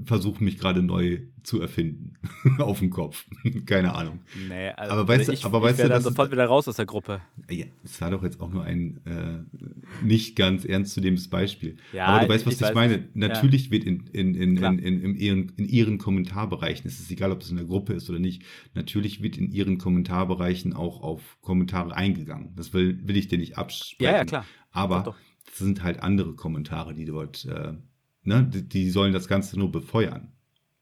versuche 0.05 0.43
mich 0.43 0.59
gerade 0.59 0.83
neu 0.83 1.21
zu 1.43 1.61
erfinden 1.61 2.15
auf 2.59 2.81
dem 2.81 2.91
Kopf. 2.91 3.27
Keine 3.67 3.95
Ahnung. 3.95 4.21
Nee, 4.49 4.69
also 4.71 4.93
Aber 4.93 5.09
weißt 5.09 5.29
du- 5.29 5.33
ich, 5.33 5.45
aber 5.45 5.59
ich 5.59 5.65
weißt 5.65 5.79
wär 5.79 5.85
du, 5.87 5.89
dann 5.91 5.99
das 6.03 6.05
sofort 6.05 6.31
wieder 6.33 6.45
raus 6.47 6.69
aus 6.69 6.77
der 6.77 6.87
Gruppe. 6.87 7.21
Ja, 7.51 7.67
es 7.85 8.01
war 8.01 8.11
doch 8.11 8.23
jetzt 8.23 8.41
auch 8.41 8.51
nur 8.51 8.65
ein 8.65 9.01
äh, 9.07 10.05
nicht 10.05 10.37
ganz 10.37 10.65
ernstzunehmendes 10.65 11.29
Beispiel. 11.29 11.77
Ja, 11.93 12.07
Aber 12.07 12.27
du 12.27 12.33
weißt, 12.33 12.47
was 12.47 12.55
ich 12.55 12.61
ich, 12.61 12.67
weiß. 12.67 12.75
meine. 12.75 12.95
Ja. 12.99 13.05
Natürlich 13.15 13.71
wird 13.71 13.85
in, 13.85 14.07
in, 14.13 14.35
in, 14.35 14.57
in, 14.57 14.79
in, 14.79 15.01
in, 15.03 15.15
ihren, 15.17 15.53
in 15.57 15.69
ihren 15.69 15.99
Kommentarbereichen, 15.99 16.87
es 16.87 17.01
ist 17.01 17.11
egal, 17.11 17.33
ob 17.33 17.41
es 17.43 17.51
in 17.51 17.57
der 17.57 17.67
Gruppe 17.67 17.93
ist 17.95 18.09
oder 18.11 18.19
nicht, 18.19 18.43
natürlich 18.75 19.23
wird 19.23 19.37
in 19.39 19.51
ihren 19.51 19.79
Kommentarbereichen 19.79 20.73
auch 20.75 21.01
auf 21.03 21.39
Kommentare 21.41 21.95
eingegangen. 21.95 22.53
Das 22.57 22.73
will, 22.75 23.01
will 23.07 23.17
ich 23.17 23.29
dir 23.29 23.39
nicht 23.39 23.57
absprechen. 23.57 24.05
Ja, 24.13 24.19
ja, 24.19 24.25
klar. 24.25 24.45
Aber 24.73 25.15
das 25.47 25.59
sind 25.59 25.83
halt 25.83 26.03
andere 26.03 26.35
Kommentare, 26.35 26.95
die 26.95 27.05
dort, 27.07 27.45
äh, 27.47 27.73
ne, 28.23 28.45
die, 28.45 28.69
die 28.69 28.91
sollen 28.91 29.13
das 29.13 29.29
Ganze 29.29 29.59
nur 29.59 29.71
befeuern. 29.73 30.33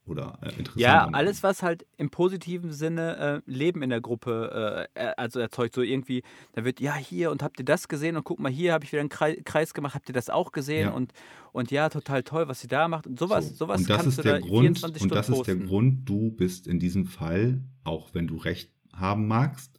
Oder 0.05 0.39
äh, 0.41 0.47
interessant 0.59 0.77
Ja, 0.81 0.97
machen. 1.03 1.15
alles, 1.17 1.43
was 1.43 1.63
halt 1.63 1.85
im 1.99 2.09
positiven 2.09 2.73
Sinne 2.73 3.43
äh, 3.47 3.51
Leben 3.51 3.83
in 3.83 3.91
der 3.91 4.01
Gruppe 4.01 4.89
äh, 4.95 5.13
also 5.19 5.39
erzeugt. 5.39 5.75
So 5.75 5.83
irgendwie, 5.83 6.23
da 6.55 6.65
wird, 6.65 6.81
ja, 6.81 6.95
hier 6.95 7.31
und 7.31 7.43
habt 7.43 7.59
ihr 7.59 7.67
das 7.67 7.89
gesehen 7.89 8.17
und 8.17 8.25
guck 8.25 8.39
mal, 8.41 8.51
hier 8.51 8.73
habe 8.73 8.87
ich 8.87 8.93
wieder 8.93 9.01
einen 9.01 9.11
Kreis, 9.11 9.75
gemacht, 9.75 9.95
habt 9.95 10.09
ihr 10.09 10.15
das 10.15 10.31
auch 10.31 10.53
gesehen? 10.53 10.89
Ja. 10.89 10.93
Und, 10.95 11.13
und 11.53 11.71
ja, 11.71 11.91
total 11.91 12.23
toll, 12.23 12.49
was 12.49 12.61
sie 12.61 12.69
da 12.69 12.89
macht. 12.89 13.07
Und 13.07 13.19
sowas, 13.19 13.51
So, 13.51 13.55
sowas 13.67 13.83
und 13.83 13.91
das 13.91 13.97
kannst 13.99 14.09
ist 14.09 14.19
du 14.21 14.23
der 14.23 14.41
da 14.41 14.47
Grund, 14.47 14.79
24 14.79 15.03
und 15.03 15.09
Stunden 15.09 15.15
das 15.15 15.29
ist 15.29 15.47
der 15.47 15.53
posten. 15.55 15.67
Grund, 15.67 16.09
du 16.09 16.31
bist 16.31 16.67
in 16.67 16.79
diesem 16.81 17.05
Fall, 17.05 17.61
auch 17.85 18.15
wenn 18.15 18.27
du 18.27 18.37
recht 18.39 18.71
haben 18.95 19.27
magst, 19.29 19.79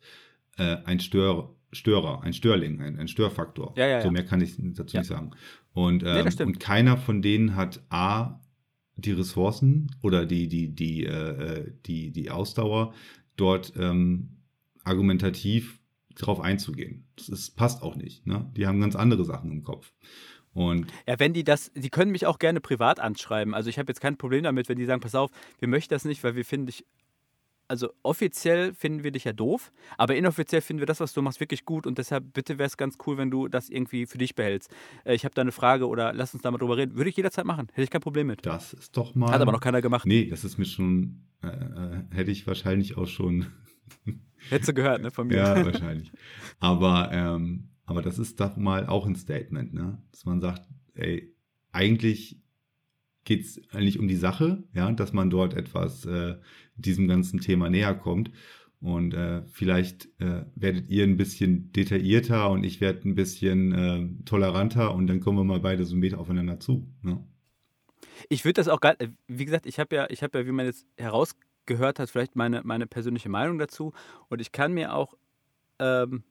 äh, 0.58 0.78
ein 0.86 1.00
Stör, 1.00 1.56
Störer, 1.72 2.22
ein 2.22 2.34
Störling, 2.34 2.82
ein, 2.82 3.00
ein 3.00 3.08
Störfaktor. 3.08 3.74
Ja, 3.78 3.88
ja, 3.88 4.02
So 4.02 4.08
ja. 4.08 4.12
mehr 4.12 4.26
kann 4.26 4.42
ich 4.42 4.56
dazu 4.58 4.96
nicht 4.98 5.08
sagen. 5.08 5.32
Und, 5.74 6.04
Nee, 6.04 6.20
ähm, 6.20 6.32
stimmt. 6.32 6.56
und 6.56 6.60
keiner 6.60 6.98
von 6.98 7.22
denen 7.22 7.56
hat 7.56 7.84
A, 7.90 8.40
die 8.96 9.12
Ressourcen 9.12 9.96
oder 10.02 10.26
die, 10.26 10.48
die, 10.48 10.74
die, 10.76 11.06
äh, 11.06 11.72
die, 11.86 12.12
die 12.12 12.32
Ausdauer, 12.32 12.94
dort 13.36 13.74
ähm, 13.78 14.38
argumentativ 14.84 15.80
drauf 16.16 16.42
einzugehen. 16.42 17.08
Das 17.16 17.30
ist, 17.30 17.56
passt 17.56 17.82
auch 17.82 17.96
nicht. 17.96 18.28
Ne? 18.28 18.52
Die 18.58 18.68
haben 18.68 18.82
ganz 18.82 18.96
andere 18.96 19.24
Sachen 19.24 19.52
im 19.52 19.64
Kopf. 19.64 19.94
Und 20.54 20.88
Ja, 21.08 21.20
wenn 21.20 21.34
die 21.34 21.44
das, 21.44 21.72
die 21.76 21.90
können 21.90 22.12
mich 22.12 22.26
auch 22.26 22.40
gerne 22.40 22.60
privat 22.60 23.00
anschreiben. 23.00 23.54
Also 23.54 23.70
ich 23.70 23.80
habe 23.80 23.90
jetzt 23.90 24.02
kein 24.02 24.18
Problem 24.18 24.44
damit, 24.44 24.68
wenn 24.68 24.78
die 24.78 24.86
sagen, 24.86 25.00
pass 25.00 25.16
auf, 25.16 25.32
wir 25.60 25.68
möchten 25.68 25.94
das 25.94 26.04
nicht, 26.06 26.24
weil 26.24 26.36
wir 26.36 26.44
finden 26.44 26.66
dich, 26.66 26.86
also 27.70 27.92
offiziell 28.04 28.74
finden 28.74 29.04
wir 29.04 29.12
dich 29.12 29.24
ja 29.24 29.34
doof, 29.34 29.72
aber 29.98 30.16
inoffiziell 30.16 30.62
finden 30.62 30.82
wir 30.82 30.88
das, 30.88 31.00
was 31.00 31.14
du 31.14 31.22
machst, 31.22 31.40
wirklich 31.40 31.66
gut 31.66 31.88
und 31.88 31.98
deshalb 31.98 32.34
bitte 32.34 32.58
wäre 32.58 32.68
es 32.68 32.76
ganz 32.76 32.98
cool, 33.06 33.18
wenn 33.18 33.32
du 33.32 33.48
das 33.48 33.70
irgendwie 33.70 34.06
für 34.06 34.18
dich 34.18 34.36
behältst. 34.36 34.70
Äh, 35.06 35.16
ich 35.16 35.24
habe 35.24 35.36
da 35.36 35.42
eine 35.42 35.52
Frage 35.52 35.88
oder 35.88 36.14
lass 36.14 36.34
uns 36.34 36.44
da 36.44 36.52
mal 36.52 36.58
drüber 36.58 36.78
reden. 36.78 36.98
Würde 36.98 37.10
ich 37.10 37.16
jederzeit 37.16 37.46
machen, 37.46 37.68
hätte 37.70 37.84
ich 37.84 37.90
kein 37.90 38.02
Problem 38.02 38.28
mit. 38.28 38.46
das 38.46 38.74
ist 38.74 38.98
doch 38.98 39.16
mal. 39.16 39.32
Hat 39.32 39.42
aber 39.42 39.52
noch 39.52 39.62
keiner 39.62 39.82
gemacht. 39.82 40.06
Nee, 40.06 40.26
das 40.26 40.44
ist 40.44 40.58
mir 40.58 40.66
schon, 40.66 41.28
äh, 41.42 41.48
äh, 41.48 42.04
hätte 42.12 42.32
ich 42.32 42.46
wahrscheinlich 42.48 42.98
auch 42.98 43.08
schon 43.08 43.46
Hättest 44.50 44.70
du 44.70 44.74
gehört, 44.74 45.02
ne, 45.02 45.12
von 45.12 45.28
mir. 45.28 45.38
Ja, 45.38 45.66
wahrscheinlich. 45.66 46.12
Aber, 46.60 47.10
ähm, 47.12 47.70
aber 47.86 48.02
das 48.02 48.20
ist 48.20 48.40
doch 48.40 48.56
mal 48.58 48.88
auch 48.88 49.06
ein 49.06 49.16
Statement, 49.16 49.74
ne? 49.74 50.02
Dass 50.12 50.26
man 50.26 50.40
sagt, 50.40 50.68
ey, 50.94 51.36
eigentlich 51.72 52.42
geht 53.26 53.42
es 53.42 53.62
eigentlich 53.72 54.00
um 54.00 54.08
die 54.08 54.16
Sache, 54.16 54.64
ja, 54.74 54.92
dass 54.92 55.14
man 55.14 55.30
dort 55.30 55.54
etwas 55.54 56.06
äh, 56.06 56.38
diesem 56.86 57.08
ganzen 57.08 57.40
Thema 57.40 57.70
näher 57.70 57.96
kommt. 57.96 58.32
Und 58.82 59.14
äh, 59.14 59.42
vielleicht 59.48 60.06
äh, 60.22 60.46
werdet 60.56 60.90
ihr 60.90 61.04
ein 61.04 61.18
bisschen 61.18 61.72
detaillierter 61.74 62.50
und 62.50 62.64
ich 62.64 62.80
werde 62.80 63.10
ein 63.10 63.16
bisschen 63.16 63.74
äh, 63.74 64.24
toleranter 64.24 64.96
und 64.96 65.08
dann 65.08 65.20
kommen 65.20 65.38
wir 65.38 65.44
mal 65.44 65.60
beide 65.60 65.84
so 65.84 65.96
ein 65.96 66.00
Meter 66.00 66.18
aufeinander 66.18 66.62
zu. 66.62 66.88
Ne? 67.02 67.22
Ich 68.30 68.46
würde 68.46 68.54
das 68.54 68.70
auch 68.70 68.80
gar, 68.80 68.96
wie 69.28 69.46
gesagt, 69.46 69.66
ich 69.66 69.80
habe 69.80 69.96
ja, 69.96 70.08
ich 70.10 70.24
habe 70.24 70.40
ja, 70.40 70.46
wie 70.46 70.52
man 70.52 70.66
jetzt 70.66 70.86
herausgehört 70.98 72.00
hat, 72.00 72.10
vielleicht 72.10 72.38
meine, 72.38 72.62
meine 72.64 72.88
persönliche 72.88 73.28
Meinung 73.28 73.58
dazu. 73.58 73.92
Und 74.30 74.40
ich 74.40 74.54
kann 74.54 74.74
mir 74.74 74.94
auch 74.94 75.18
ähm, 75.80 76.24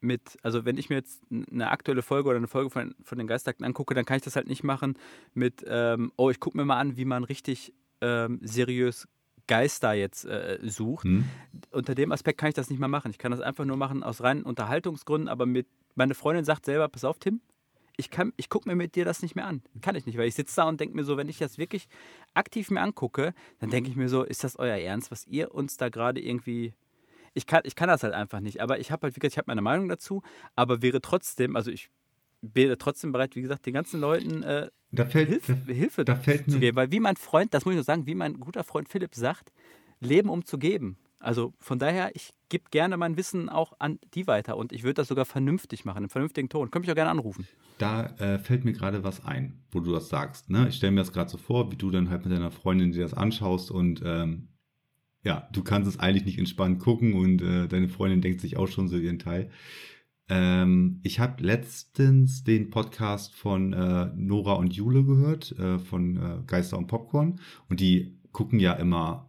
mit, 0.00 0.36
also 0.42 0.64
wenn 0.64 0.78
ich 0.78 0.90
mir 0.90 0.96
jetzt 0.96 1.22
eine 1.30 1.70
aktuelle 1.70 2.02
Folge 2.02 2.28
oder 2.28 2.38
eine 2.38 2.48
Folge 2.48 2.70
von, 2.70 2.94
von 3.02 3.18
den 3.18 3.26
Geistakten 3.26 3.64
angucke, 3.64 3.94
dann 3.94 4.04
kann 4.04 4.16
ich 4.16 4.22
das 4.22 4.34
halt 4.34 4.48
nicht 4.48 4.64
machen 4.64 4.96
mit, 5.34 5.64
ähm, 5.66 6.12
oh, 6.16 6.30
ich 6.30 6.40
gucke 6.40 6.56
mir 6.56 6.64
mal 6.64 6.78
an, 6.78 6.96
wie 6.96 7.04
man 7.04 7.24
richtig 7.24 7.72
ähm, 8.00 8.40
seriös 8.42 9.08
Geister 9.48 9.92
jetzt 9.92 10.24
äh, 10.24 10.58
sucht. 10.62 11.04
Mhm. 11.04 11.24
Unter 11.72 11.96
dem 11.96 12.12
Aspekt 12.12 12.38
kann 12.38 12.50
ich 12.50 12.54
das 12.54 12.70
nicht 12.70 12.78
mehr 12.78 12.88
machen. 12.88 13.10
Ich 13.10 13.18
kann 13.18 13.32
das 13.32 13.40
einfach 13.40 13.64
nur 13.64 13.76
machen 13.76 14.04
aus 14.04 14.22
reinen 14.22 14.44
Unterhaltungsgründen, 14.44 15.28
aber 15.28 15.46
mit, 15.46 15.66
meine 15.96 16.14
Freundin 16.14 16.44
sagt 16.44 16.66
selber, 16.66 16.88
pass 16.88 17.04
auf, 17.04 17.18
Tim, 17.18 17.40
ich, 17.96 18.10
ich 18.36 18.48
gucke 18.48 18.68
mir 18.68 18.76
mit 18.76 18.94
dir 18.94 19.04
das 19.04 19.22
nicht 19.22 19.34
mehr 19.34 19.46
an. 19.46 19.62
Kann 19.82 19.96
ich 19.96 20.06
nicht, 20.06 20.16
weil 20.16 20.28
ich 20.28 20.36
sitze 20.36 20.54
da 20.56 20.68
und 20.68 20.80
denke 20.80 20.94
mir 20.94 21.02
so, 21.02 21.16
wenn 21.16 21.28
ich 21.28 21.38
das 21.38 21.58
wirklich 21.58 21.88
aktiv 22.34 22.70
mir 22.70 22.80
angucke, 22.80 23.34
dann 23.58 23.70
denke 23.70 23.90
ich 23.90 23.96
mir 23.96 24.08
so, 24.08 24.22
ist 24.22 24.44
das 24.44 24.56
euer 24.56 24.76
Ernst, 24.76 25.10
was 25.10 25.26
ihr 25.26 25.52
uns 25.52 25.76
da 25.76 25.88
gerade 25.88 26.20
irgendwie 26.20 26.74
ich 27.34 27.46
kann, 27.46 27.62
ich 27.64 27.76
kann 27.76 27.88
das 27.88 28.02
halt 28.02 28.14
einfach 28.14 28.40
nicht. 28.40 28.60
Aber 28.60 28.80
ich 28.80 28.90
habe 28.90 29.04
halt, 29.04 29.14
wie 29.14 29.20
gesagt, 29.20 29.34
ich 29.34 29.38
habe 29.38 29.50
meine 29.50 29.62
Meinung 29.62 29.88
dazu, 29.88 30.22
aber 30.56 30.82
wäre 30.82 31.00
trotzdem, 31.00 31.54
also 31.54 31.70
ich 31.70 31.88
bin 32.40 32.74
trotzdem 32.78 33.12
bereit, 33.12 33.36
wie 33.36 33.42
gesagt, 33.42 33.66
den 33.66 33.74
ganzen 33.74 34.00
Leuten 34.00 34.42
äh, 34.42 34.68
da 34.90 35.04
fällt, 35.04 35.28
Hilf, 35.28 35.46
da, 35.46 35.72
Hilfe 35.72 36.04
da 36.04 36.16
fällt 36.16 36.50
zu 36.50 36.58
geben. 36.58 36.76
Weil 36.76 36.90
wie 36.90 37.00
mein 37.00 37.16
Freund, 37.16 37.52
das 37.52 37.64
muss 37.64 37.72
ich 37.72 37.76
nur 37.76 37.84
sagen, 37.84 38.06
wie 38.06 38.14
mein 38.14 38.40
guter 38.40 38.64
Freund 38.64 38.88
Philipp 38.88 39.14
sagt, 39.14 39.52
Leben 40.00 40.30
um 40.30 40.44
zu 40.44 40.58
geben. 40.58 40.98
Also 41.20 41.52
von 41.58 41.78
daher, 41.78 42.14
ich 42.14 42.30
gebe 42.48 42.64
gerne 42.70 42.96
mein 42.96 43.16
Wissen 43.16 43.48
auch 43.48 43.72
an 43.80 43.98
die 44.14 44.26
weiter 44.26 44.56
und 44.56 44.72
ich 44.72 44.84
würde 44.84 44.94
das 44.94 45.08
sogar 45.08 45.24
vernünftig 45.24 45.84
machen, 45.84 46.04
im 46.04 46.10
vernünftigen 46.10 46.48
Ton. 46.48 46.70
Könnte 46.70 46.86
mich 46.86 46.92
auch 46.92 46.96
gerne 46.96 47.10
anrufen. 47.10 47.46
Da 47.78 48.06
äh, 48.18 48.38
fällt 48.38 48.64
mir 48.64 48.72
gerade 48.72 49.02
was 49.04 49.24
ein, 49.24 49.64
wo 49.72 49.80
du 49.80 49.92
das 49.92 50.08
sagst. 50.08 50.48
Ne? 50.48 50.68
Ich 50.68 50.76
stelle 50.76 50.92
mir 50.92 51.00
das 51.00 51.12
gerade 51.12 51.30
so 51.30 51.36
vor, 51.36 51.72
wie 51.72 51.76
du 51.76 51.90
dann 51.90 52.08
halt 52.08 52.24
mit 52.24 52.32
deiner 52.32 52.50
Freundin 52.50 52.92
dir 52.92 53.02
das 53.02 53.14
anschaust 53.14 53.70
und 53.70 54.00
ähm, 54.04 54.48
ja, 55.24 55.48
du 55.52 55.64
kannst 55.64 55.88
es 55.88 55.98
eigentlich 55.98 56.24
nicht 56.24 56.38
entspannt 56.38 56.78
gucken 56.78 57.14
und 57.14 57.42
äh, 57.42 57.66
deine 57.66 57.88
Freundin 57.88 58.20
denkt 58.20 58.40
sich 58.40 58.56
auch 58.56 58.68
schon 58.68 58.88
so 58.88 58.96
ihren 58.96 59.18
Teil. 59.18 59.50
Ähm, 60.28 61.00
ich 61.02 61.20
habe 61.20 61.42
letztens 61.42 62.44
den 62.44 62.70
Podcast 62.70 63.34
von 63.34 63.72
äh, 63.72 64.10
Nora 64.14 64.54
und 64.54 64.74
Jule 64.74 65.04
gehört, 65.04 65.52
äh, 65.58 65.78
von 65.78 66.16
äh, 66.16 66.42
Geister 66.46 66.76
und 66.76 66.86
Popcorn. 66.86 67.40
Und 67.68 67.80
die 67.80 68.18
gucken 68.32 68.60
ja 68.60 68.74
immer 68.74 69.28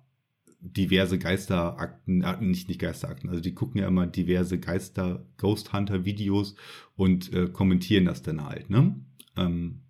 diverse 0.61 1.17
Geisterakten, 1.17 2.21
äh, 2.21 2.41
nicht, 2.41 2.67
nicht 2.67 2.81
Geisterakten, 2.81 3.29
also 3.29 3.41
die 3.41 3.53
gucken 3.53 3.79
ja 3.81 3.87
immer 3.87 4.07
diverse 4.07 4.59
Geister, 4.59 5.25
Ghost 5.37 5.71
Hunter 5.71 6.03
Videos 6.03 6.55
und 6.95 7.31
äh, 7.33 7.47
kommentieren 7.47 8.05
das 8.05 8.21
dann 8.21 8.43
halt, 8.43 8.69
ne? 8.69 8.95
Ähm, 9.37 9.83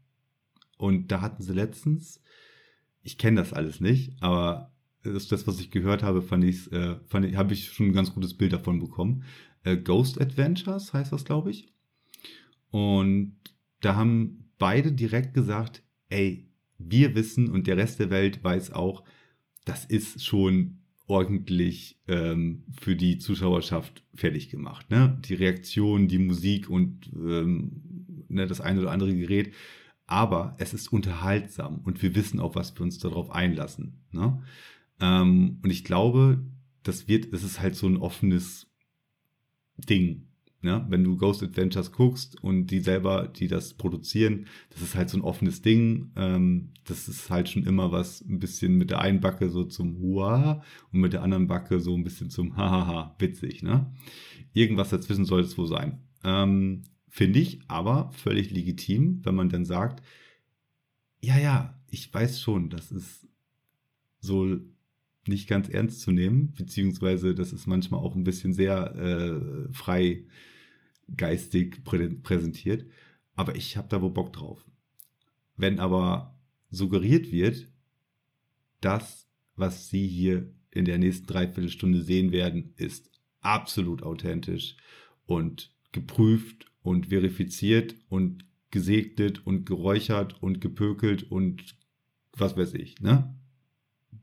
und 0.78 1.12
da 1.12 1.22
hatten 1.22 1.42
sie 1.42 1.54
letztens, 1.54 2.22
ich 3.02 3.18
kenne 3.18 3.42
das 3.42 3.52
alles 3.52 3.82
nicht, 3.82 4.22
aber 4.22 4.72
das, 5.02 5.48
was 5.48 5.60
ich 5.60 5.72
gehört 5.72 6.04
habe, 6.04 6.22
fand 6.22 6.44
ich, 6.44 6.72
äh, 6.72 6.98
fand 7.08 7.26
ich, 7.26 7.36
habe 7.36 7.54
ich 7.54 7.72
schon 7.72 7.88
ein 7.88 7.94
ganz 7.94 8.14
gutes 8.14 8.36
Bild 8.36 8.54
davon 8.54 8.80
bekommen 8.80 9.24
äh, 9.64 9.78
Ghost 9.78 10.20
Adventures 10.20 10.94
heißt 10.94 11.12
das, 11.12 11.26
glaube 11.26 11.52
ich. 11.52 11.68
Und 12.72 13.38
da 13.82 13.96
haben 13.96 14.52
beide 14.58 14.92
direkt 14.92 15.34
gesagt, 15.34 15.84
ey, 16.10 16.50
wir 16.78 17.16
wissen 17.16 17.50
und 17.50 17.68
der 17.68 17.78
Rest 17.78 18.00
der 18.00 18.10
Welt 18.10 18.44
weiß 18.44 18.72
auch, 18.72 19.04
das 19.66 19.86
ist 19.86 20.24
schon 20.24 20.80
ordentlich 21.08 22.00
ähm, 22.08 22.64
für 22.80 22.96
die 22.96 23.18
Zuschauerschaft 23.18 24.04
fertig 24.14 24.50
gemacht. 24.50 24.90
Ne? 24.92 25.20
Die 25.26 25.34
Reaktion, 25.34 26.08
die 26.08 26.20
Musik 26.20 26.70
und 26.70 27.12
ähm, 27.16 28.26
ne, 28.30 28.46
das 28.46 28.62
eine 28.62 28.82
oder 28.82 28.92
andere 28.92 29.16
Gerät. 29.16 29.54
Aber 30.06 30.56
es 30.60 30.74
ist 30.74 30.92
unterhaltsam 30.92 31.82
und 31.84 32.02
wir 32.02 32.16
wissen 32.16 32.40
auch, 32.40 32.56
was 32.56 32.76
wir 32.76 32.82
uns 32.82 33.00
darauf 33.00 33.32
einlassen. 33.32 34.02
Ne? 34.12 34.42
Ähm, 35.00 35.60
und 35.64 35.70
ich 35.70 35.84
glaube, 35.84 36.44
das 36.84 37.08
wird, 37.08 37.34
es 37.34 37.44
ist 37.44 37.60
halt 37.60 37.76
so 37.76 37.88
ein 37.88 37.98
offenes 37.98 38.69
Ding. 39.82 40.30
Ne? 40.62 40.86
Wenn 40.90 41.06
du 41.06 41.16
Ghost 41.16 41.42
Adventures 41.42 41.94
guckst 41.94 42.44
und 42.44 42.68
die 42.68 42.82
selber, 42.82 43.28
die 43.28 43.48
das 43.48 43.76
produzieren, 43.76 44.48
das 44.72 44.82
ist 44.82 44.96
halt 44.96 45.10
so 45.10 45.18
ein 45.18 45.24
offenes 45.24 45.62
Ding. 45.62 46.12
Ähm, 46.18 46.72
das 46.84 47.08
ist 47.08 47.30
halt 47.30 47.48
schon 47.48 47.64
immer 47.64 47.94
was 47.94 48.22
ein 48.22 48.40
bisschen 48.40 48.76
mit 48.78 48.90
der 48.90 49.00
einen 49.00 49.22
Backe 49.22 49.50
so 49.50 49.64
zum 49.64 50.00
Hua 50.00 50.62
und 50.92 51.00
mit 51.00 51.14
der 51.14 51.24
anderen 51.24 51.48
Backe 51.48 51.80
so 51.80 51.96
ein 51.96 52.04
bisschen 52.04 52.30
zum 52.30 52.58
Hahaha, 52.58 53.16
witzig. 53.20 53.64
Ne? 53.64 53.90
Irgendwas 54.54 54.90
dazwischen 54.90 55.26
soll 55.26 55.42
es 55.42 55.58
wohl 55.58 55.68
sein. 55.68 56.00
Ähm, 56.26 56.84
Finde 57.08 57.40
ich 57.40 57.62
aber 57.68 58.12
völlig 58.12 58.52
legitim, 58.52 59.22
wenn 59.24 59.36
man 59.36 59.50
dann 59.50 59.66
sagt, 59.66 60.04
ja, 61.22 61.38
ja, 61.40 61.80
ich 61.90 62.14
weiß 62.14 62.40
schon, 62.40 62.70
das 62.70 62.92
ist 62.92 63.28
so 64.20 64.58
nicht 65.30 65.48
ganz 65.48 65.70
ernst 65.70 66.02
zu 66.02 66.12
nehmen, 66.12 66.52
beziehungsweise 66.54 67.34
das 67.34 67.54
ist 67.54 67.68
manchmal 67.68 68.02
auch 68.02 68.16
ein 68.16 68.24
bisschen 68.24 68.54
sehr 68.54 68.96
äh, 68.96 69.74
frei 69.74 70.26
geistig 71.16 71.84
prä 71.84 72.10
präsentiert. 72.10 72.86
Aber 73.36 73.56
ich 73.56 73.78
habe 73.78 73.88
da 73.88 74.02
wohl 74.02 74.12
Bock 74.12 74.34
drauf. 74.34 74.66
Wenn 75.56 75.80
aber 75.80 76.38
suggeriert 76.70 77.32
wird, 77.32 77.68
das, 78.82 79.28
was 79.56 79.90
Sie 79.90 80.08
hier 80.08 80.54
in 80.72 80.86
der 80.86 80.98
nächsten 80.98 81.28
Dreiviertelstunde 81.28 82.02
sehen 82.02 82.32
werden, 82.32 82.74
ist 82.76 83.10
absolut 83.42 84.04
authentisch 84.04 84.76
und 85.26 85.72
geprüft 85.92 86.66
und 86.82 87.08
verifiziert 87.08 87.96
und 88.10 88.46
gesegnet 88.72 89.46
und 89.46 89.66
geräuchert 89.66 90.42
und 90.42 90.62
gepökelt 90.62 91.32
und 91.32 91.76
was 92.34 92.56
weiß 92.56 92.74
ich, 92.76 93.00
ne? 93.02 93.36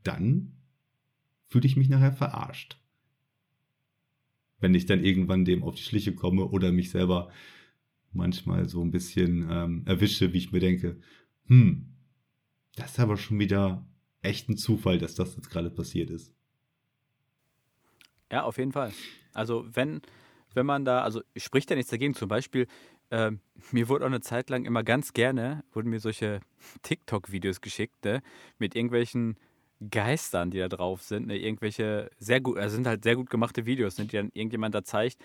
Dann 0.03 0.56
fühle 1.47 1.65
ich 1.65 1.75
mich 1.75 1.89
nachher 1.89 2.13
verarscht. 2.13 2.79
Wenn 4.59 4.73
ich 4.73 4.85
dann 4.85 5.03
irgendwann 5.03 5.45
dem 5.45 5.63
auf 5.63 5.75
die 5.75 5.83
Schliche 5.83 6.13
komme 6.13 6.45
oder 6.45 6.71
mich 6.71 6.89
selber 6.89 7.31
manchmal 8.11 8.67
so 8.67 8.81
ein 8.81 8.91
bisschen 8.91 9.47
ähm, 9.49 9.83
erwische, 9.85 10.33
wie 10.33 10.37
ich 10.37 10.51
mir 10.51 10.59
denke, 10.59 10.99
hm, 11.45 11.93
das 12.75 12.91
ist 12.91 12.99
aber 12.99 13.17
schon 13.17 13.39
wieder 13.39 13.87
echt 14.21 14.49
ein 14.49 14.57
Zufall, 14.57 14.97
dass 14.97 15.15
das 15.15 15.35
jetzt 15.35 15.49
gerade 15.49 15.69
passiert 15.69 16.09
ist. 16.09 16.33
Ja, 18.31 18.43
auf 18.43 18.57
jeden 18.57 18.71
Fall. 18.71 18.91
Also 19.33 19.65
wenn, 19.73 20.01
wenn 20.53 20.65
man 20.65 20.85
da, 20.85 21.01
also 21.01 21.21
spricht 21.35 21.69
ja 21.69 21.75
nichts 21.75 21.91
dagegen. 21.91 22.13
Zum 22.13 22.27
Beispiel, 22.27 22.67
äh, 23.09 23.31
mir 23.71 23.87
wurde 23.87 24.05
auch 24.05 24.09
eine 24.09 24.21
Zeit 24.21 24.49
lang 24.49 24.65
immer 24.65 24.83
ganz 24.83 25.13
gerne, 25.13 25.63
wurden 25.71 25.89
mir 25.89 25.99
solche 25.99 26.41
TikTok-Videos 26.81 27.61
geschickt, 27.61 28.03
ne, 28.03 28.21
mit 28.57 28.75
irgendwelchen 28.75 29.37
Geistern, 29.91 30.51
die 30.51 30.59
da 30.59 30.67
drauf 30.67 31.03
sind, 31.03 31.27
ne? 31.27 31.37
irgendwelche 31.37 32.09
sehr 32.17 32.41
gut, 32.41 32.57
also 32.57 32.75
sind 32.75 32.87
halt 32.87 33.03
sehr 33.03 33.15
gut 33.15 33.29
gemachte 33.29 33.65
Videos, 33.65 33.97
ne? 33.97 34.05
die 34.05 34.17
dann 34.17 34.31
irgendjemand 34.33 34.73
da 34.73 34.83
zeigt. 34.83 35.17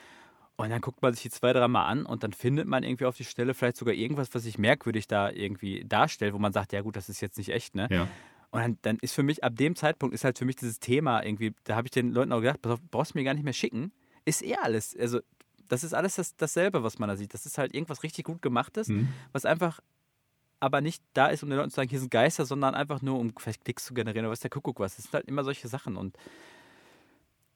Und 0.56 0.70
dann 0.70 0.80
guckt 0.80 1.00
man 1.00 1.14
sich 1.14 1.22
die 1.22 1.30
zwei, 1.30 1.52
drei 1.52 1.66
Mal 1.66 1.86
an 1.86 2.04
und 2.04 2.22
dann 2.22 2.32
findet 2.32 2.66
man 2.68 2.82
irgendwie 2.82 3.06
auf 3.06 3.16
die 3.16 3.24
Stelle 3.24 3.54
vielleicht 3.54 3.78
sogar 3.78 3.94
irgendwas, 3.94 4.34
was 4.34 4.42
sich 4.42 4.58
merkwürdig 4.58 5.08
da 5.08 5.30
irgendwie 5.30 5.84
darstellt, 5.84 6.34
wo 6.34 6.38
man 6.38 6.52
sagt, 6.52 6.72
ja 6.72 6.82
gut, 6.82 6.96
das 6.96 7.08
ist 7.08 7.20
jetzt 7.20 7.38
nicht 7.38 7.48
echt, 7.48 7.74
ne? 7.74 7.88
Ja. 7.90 8.08
Und 8.50 8.60
dann, 8.60 8.78
dann, 8.82 8.98
ist 9.00 9.14
für 9.14 9.22
mich, 9.22 9.42
ab 9.42 9.56
dem 9.56 9.74
Zeitpunkt 9.74 10.14
ist 10.14 10.24
halt 10.24 10.38
für 10.38 10.44
mich 10.44 10.56
dieses 10.56 10.78
Thema 10.78 11.24
irgendwie, 11.24 11.54
da 11.64 11.74
habe 11.74 11.86
ich 11.86 11.90
den 11.90 12.12
Leuten 12.12 12.32
auch 12.32 12.40
gedacht, 12.40 12.60
pass 12.60 12.72
auf, 12.72 12.80
brauchst 12.90 13.14
du 13.14 13.18
mir 13.18 13.24
gar 13.24 13.32
nicht 13.32 13.44
mehr 13.44 13.54
schicken. 13.54 13.92
Ist 14.26 14.44
eh 14.44 14.56
alles, 14.56 14.94
also 14.94 15.20
das 15.68 15.84
ist 15.84 15.94
alles 15.94 16.16
das, 16.16 16.36
dasselbe, 16.36 16.82
was 16.82 16.98
man 16.98 17.08
da 17.08 17.16
sieht. 17.16 17.32
Das 17.32 17.46
ist 17.46 17.56
halt 17.56 17.74
irgendwas 17.74 18.02
richtig 18.02 18.26
gut 18.26 18.42
gemachtes, 18.42 18.88
mhm. 18.88 19.08
was 19.32 19.46
einfach 19.46 19.80
aber 20.62 20.80
nicht 20.80 21.02
da 21.12 21.26
ist, 21.26 21.42
um 21.42 21.50
den 21.50 21.58
Leuten 21.58 21.70
zu 21.70 21.76
sagen, 21.76 21.90
hier 21.90 21.98
sind 21.98 22.10
Geister, 22.10 22.46
sondern 22.46 22.74
einfach 22.74 23.02
nur, 23.02 23.18
um 23.18 23.32
vielleicht 23.36 23.64
Klicks 23.64 23.84
zu 23.84 23.94
generieren 23.94 24.26
oder 24.26 24.32
was 24.32 24.40
der 24.40 24.50
Kuckuck 24.50 24.78
was. 24.80 24.96
Das 24.96 25.04
sind 25.04 25.14
halt 25.14 25.26
immer 25.26 25.44
solche 25.44 25.68
Sachen 25.68 25.96
und 25.96 26.16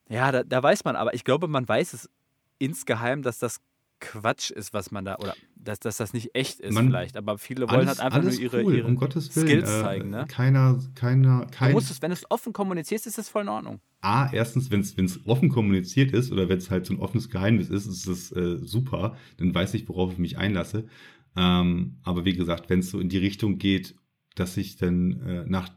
ja, 0.08 0.30
da, 0.30 0.42
da 0.42 0.62
weiß 0.62 0.84
man, 0.84 0.96
aber 0.96 1.14
ich 1.14 1.24
glaube, 1.24 1.48
man 1.48 1.68
weiß 1.68 1.92
es 1.92 2.10
insgeheim, 2.58 3.22
dass 3.22 3.38
das 3.38 3.60
Quatsch 4.00 4.50
ist, 4.50 4.74
was 4.74 4.90
man 4.90 5.04
da, 5.04 5.16
oder 5.16 5.34
dass, 5.56 5.80
dass 5.80 5.96
das 5.96 6.12
nicht 6.12 6.34
echt 6.34 6.60
ist 6.60 6.74
man, 6.74 6.86
vielleicht, 6.86 7.16
aber 7.16 7.38
viele 7.38 7.68
wollen 7.68 7.88
alles, 7.88 7.98
halt 7.98 8.00
einfach 8.00 8.22
nur 8.22 8.32
ihre, 8.32 8.62
cool, 8.62 8.74
ihre 8.74 8.86
um 8.86 9.10
Skills 9.20 9.68
äh, 9.68 9.82
zeigen. 9.82 10.10
Ne? 10.10 10.26
Keiner, 10.28 10.78
keiner, 10.94 11.46
kein... 11.46 11.70
Du 11.70 11.76
musst 11.76 11.90
es, 11.90 12.02
wenn 12.02 12.10
du 12.10 12.14
es 12.14 12.30
offen 12.30 12.52
kommunizierst, 12.52 13.06
ist 13.06 13.18
das 13.18 13.28
voll 13.28 13.42
in 13.42 13.48
Ordnung. 13.48 13.80
A, 14.00 14.30
erstens, 14.32 14.70
wenn 14.70 14.80
es 14.80 15.26
offen 15.26 15.48
kommuniziert 15.48 16.12
ist 16.12 16.30
oder 16.30 16.48
wenn 16.48 16.58
es 16.58 16.70
halt 16.70 16.86
so 16.86 16.94
ein 16.94 17.00
offenes 17.00 17.30
Geheimnis 17.30 17.70
ist, 17.70 17.86
ist 17.86 18.06
es 18.06 18.30
äh, 18.32 18.58
super, 18.58 19.16
dann 19.38 19.54
weiß 19.54 19.74
ich, 19.74 19.88
worauf 19.88 20.12
ich 20.12 20.18
mich 20.18 20.38
einlasse. 20.38 20.88
Ähm, 21.36 21.98
aber 22.02 22.24
wie 22.24 22.34
gesagt, 22.34 22.70
wenn 22.70 22.80
es 22.80 22.90
so 22.90 23.00
in 23.00 23.08
die 23.08 23.18
Richtung 23.18 23.58
geht, 23.58 23.94
dass 24.34 24.56
ich 24.56 24.76
dann 24.76 25.20
äh, 25.20 25.44
nach 25.46 25.70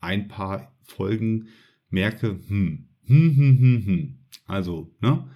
ein 0.00 0.28
paar 0.28 0.74
Folgen 0.82 1.48
merke, 1.88 2.40
hm, 2.48 2.88
hm, 3.04 3.36
hm, 3.36 3.58
hm, 3.58 3.86
hm, 3.86 4.18
Also, 4.46 4.94
ne? 5.00 5.28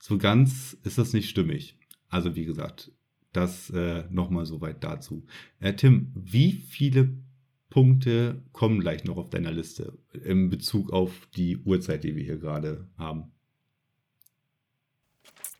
So 0.00 0.16
ganz 0.18 0.76
ist 0.84 0.98
das 0.98 1.12
nicht 1.12 1.28
stimmig. 1.28 1.76
Also, 2.08 2.36
wie 2.36 2.44
gesagt, 2.44 2.92
das 3.32 3.70
äh, 3.70 4.04
nochmal 4.10 4.46
soweit 4.46 4.82
dazu. 4.82 5.26
Äh, 5.60 5.74
Tim, 5.74 6.12
wie 6.14 6.52
viele 6.52 7.18
Punkte 7.68 8.42
kommen 8.52 8.80
gleich 8.80 9.04
noch 9.04 9.16
auf 9.16 9.30
deiner 9.30 9.52
Liste 9.52 9.98
in 10.12 10.48
Bezug 10.48 10.90
auf 10.90 11.28
die 11.36 11.58
Uhrzeit, 11.58 12.04
die 12.04 12.16
wir 12.16 12.24
hier 12.24 12.38
gerade 12.38 12.88
haben? 12.96 13.32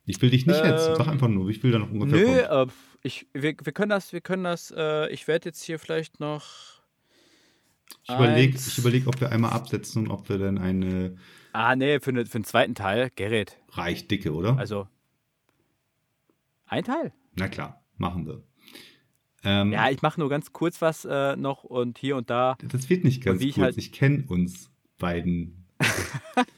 Ich 0.09 0.23
will 0.23 0.31
dich 0.31 0.47
nicht 0.47 0.61
ähm, 0.65 0.71
jetzt, 0.71 0.87
sag 0.87 1.07
einfach 1.07 1.29
nur, 1.29 1.51
ich 1.51 1.63
will 1.63 1.71
da 1.71 1.79
noch 1.79 1.91
ungefähr 1.91 2.19
Nö, 2.19 2.63
äh, 2.63 2.67
ich, 3.03 3.27
wir, 3.35 3.55
wir 3.63 3.73
können 3.73 3.91
das, 3.91 4.15
wir 4.15 4.23
können 4.23 4.43
das, 4.43 4.73
äh, 4.75 5.09
ich 5.11 5.29
werde 5.29 5.51
jetzt 5.51 5.63
hier 5.63 5.79
vielleicht 5.79 6.19
noch. 6.19 6.81
Ich 8.05 8.15
überlege, 8.15 8.57
ich 8.57 8.79
überleg, 8.79 9.07
ob 9.07 9.21
wir 9.21 9.31
einmal 9.31 9.53
absetzen 9.53 10.07
und 10.07 10.11
ob 10.11 10.29
wir 10.31 10.39
dann 10.39 10.57
eine. 10.57 11.19
Ah, 11.53 11.77
nee, 11.77 12.01
für, 12.01 12.13
ne, 12.13 12.25
für 12.25 12.39
den 12.39 12.45
zweiten 12.45 12.75
Teil, 12.75 13.11
Gerrit. 13.17 13.59
Reicht 13.71 14.11
dicke, 14.11 14.33
oder? 14.33 14.57
Also. 14.57 14.89
Ein 16.67 16.85
Teil? 16.85 17.13
Na 17.37 17.49
klar, 17.49 17.83
machen 17.99 18.27
wir. 18.27 18.43
Ähm, 19.45 19.73
ja, 19.73 19.91
ich 19.91 20.01
mache 20.01 20.19
nur 20.21 20.31
ganz 20.31 20.55
kurz 20.55 20.81
was 20.81 21.05
äh, 21.05 21.37
noch 21.37 21.65
und 21.65 21.99
hier 21.99 22.17
und 22.17 22.31
da. 22.31 22.57
Das 22.67 22.89
wird 22.89 23.05
nicht 23.05 23.23
ganz 23.23 23.41
kurz. 23.41 23.51
Ich, 23.51 23.61
halt 23.61 23.77
ich 23.77 23.93
kenne 23.93 24.25
uns 24.27 24.71
beiden. 24.99 25.67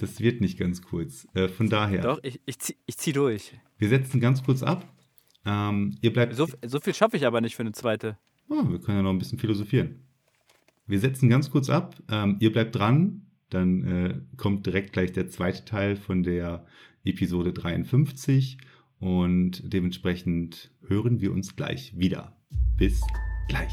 das 0.00 0.20
wird 0.20 0.40
nicht 0.40 0.58
ganz 0.58 0.82
kurz. 0.82 1.26
Äh, 1.34 1.48
von 1.48 1.68
daher. 1.68 2.02
Doch, 2.02 2.20
ich, 2.22 2.40
ich, 2.46 2.58
zieh, 2.58 2.76
ich 2.86 2.96
zieh 2.96 3.12
durch. 3.12 3.52
Wir 3.78 3.88
setzen 3.88 4.20
ganz 4.20 4.42
kurz 4.42 4.62
ab. 4.62 4.86
Ähm, 5.44 5.96
ihr 6.00 6.12
bleibt. 6.12 6.34
So, 6.34 6.48
so 6.64 6.80
viel 6.80 6.94
schaffe 6.94 7.16
ich 7.16 7.26
aber 7.26 7.40
nicht 7.40 7.56
für 7.56 7.62
eine 7.62 7.72
zweite. 7.72 8.18
Oh, 8.48 8.68
wir 8.68 8.80
können 8.80 8.98
ja 8.98 9.02
noch 9.02 9.10
ein 9.10 9.18
bisschen 9.18 9.38
philosophieren. 9.38 10.00
Wir 10.86 10.98
setzen 10.98 11.28
ganz 11.28 11.50
kurz 11.50 11.70
ab. 11.70 11.96
Ähm, 12.10 12.36
ihr 12.40 12.52
bleibt 12.52 12.74
dran. 12.74 13.26
Dann 13.50 13.84
äh, 13.84 14.20
kommt 14.36 14.66
direkt 14.66 14.92
gleich 14.92 15.12
der 15.12 15.28
zweite 15.28 15.64
Teil 15.64 15.96
von 15.96 16.22
der 16.22 16.66
Episode 17.04 17.52
53. 17.52 18.58
Und 18.98 19.62
dementsprechend 19.72 20.70
hören 20.86 21.20
wir 21.20 21.32
uns 21.32 21.56
gleich 21.56 21.98
wieder. 21.98 22.36
Bis 22.76 23.00
gleich. 23.48 23.72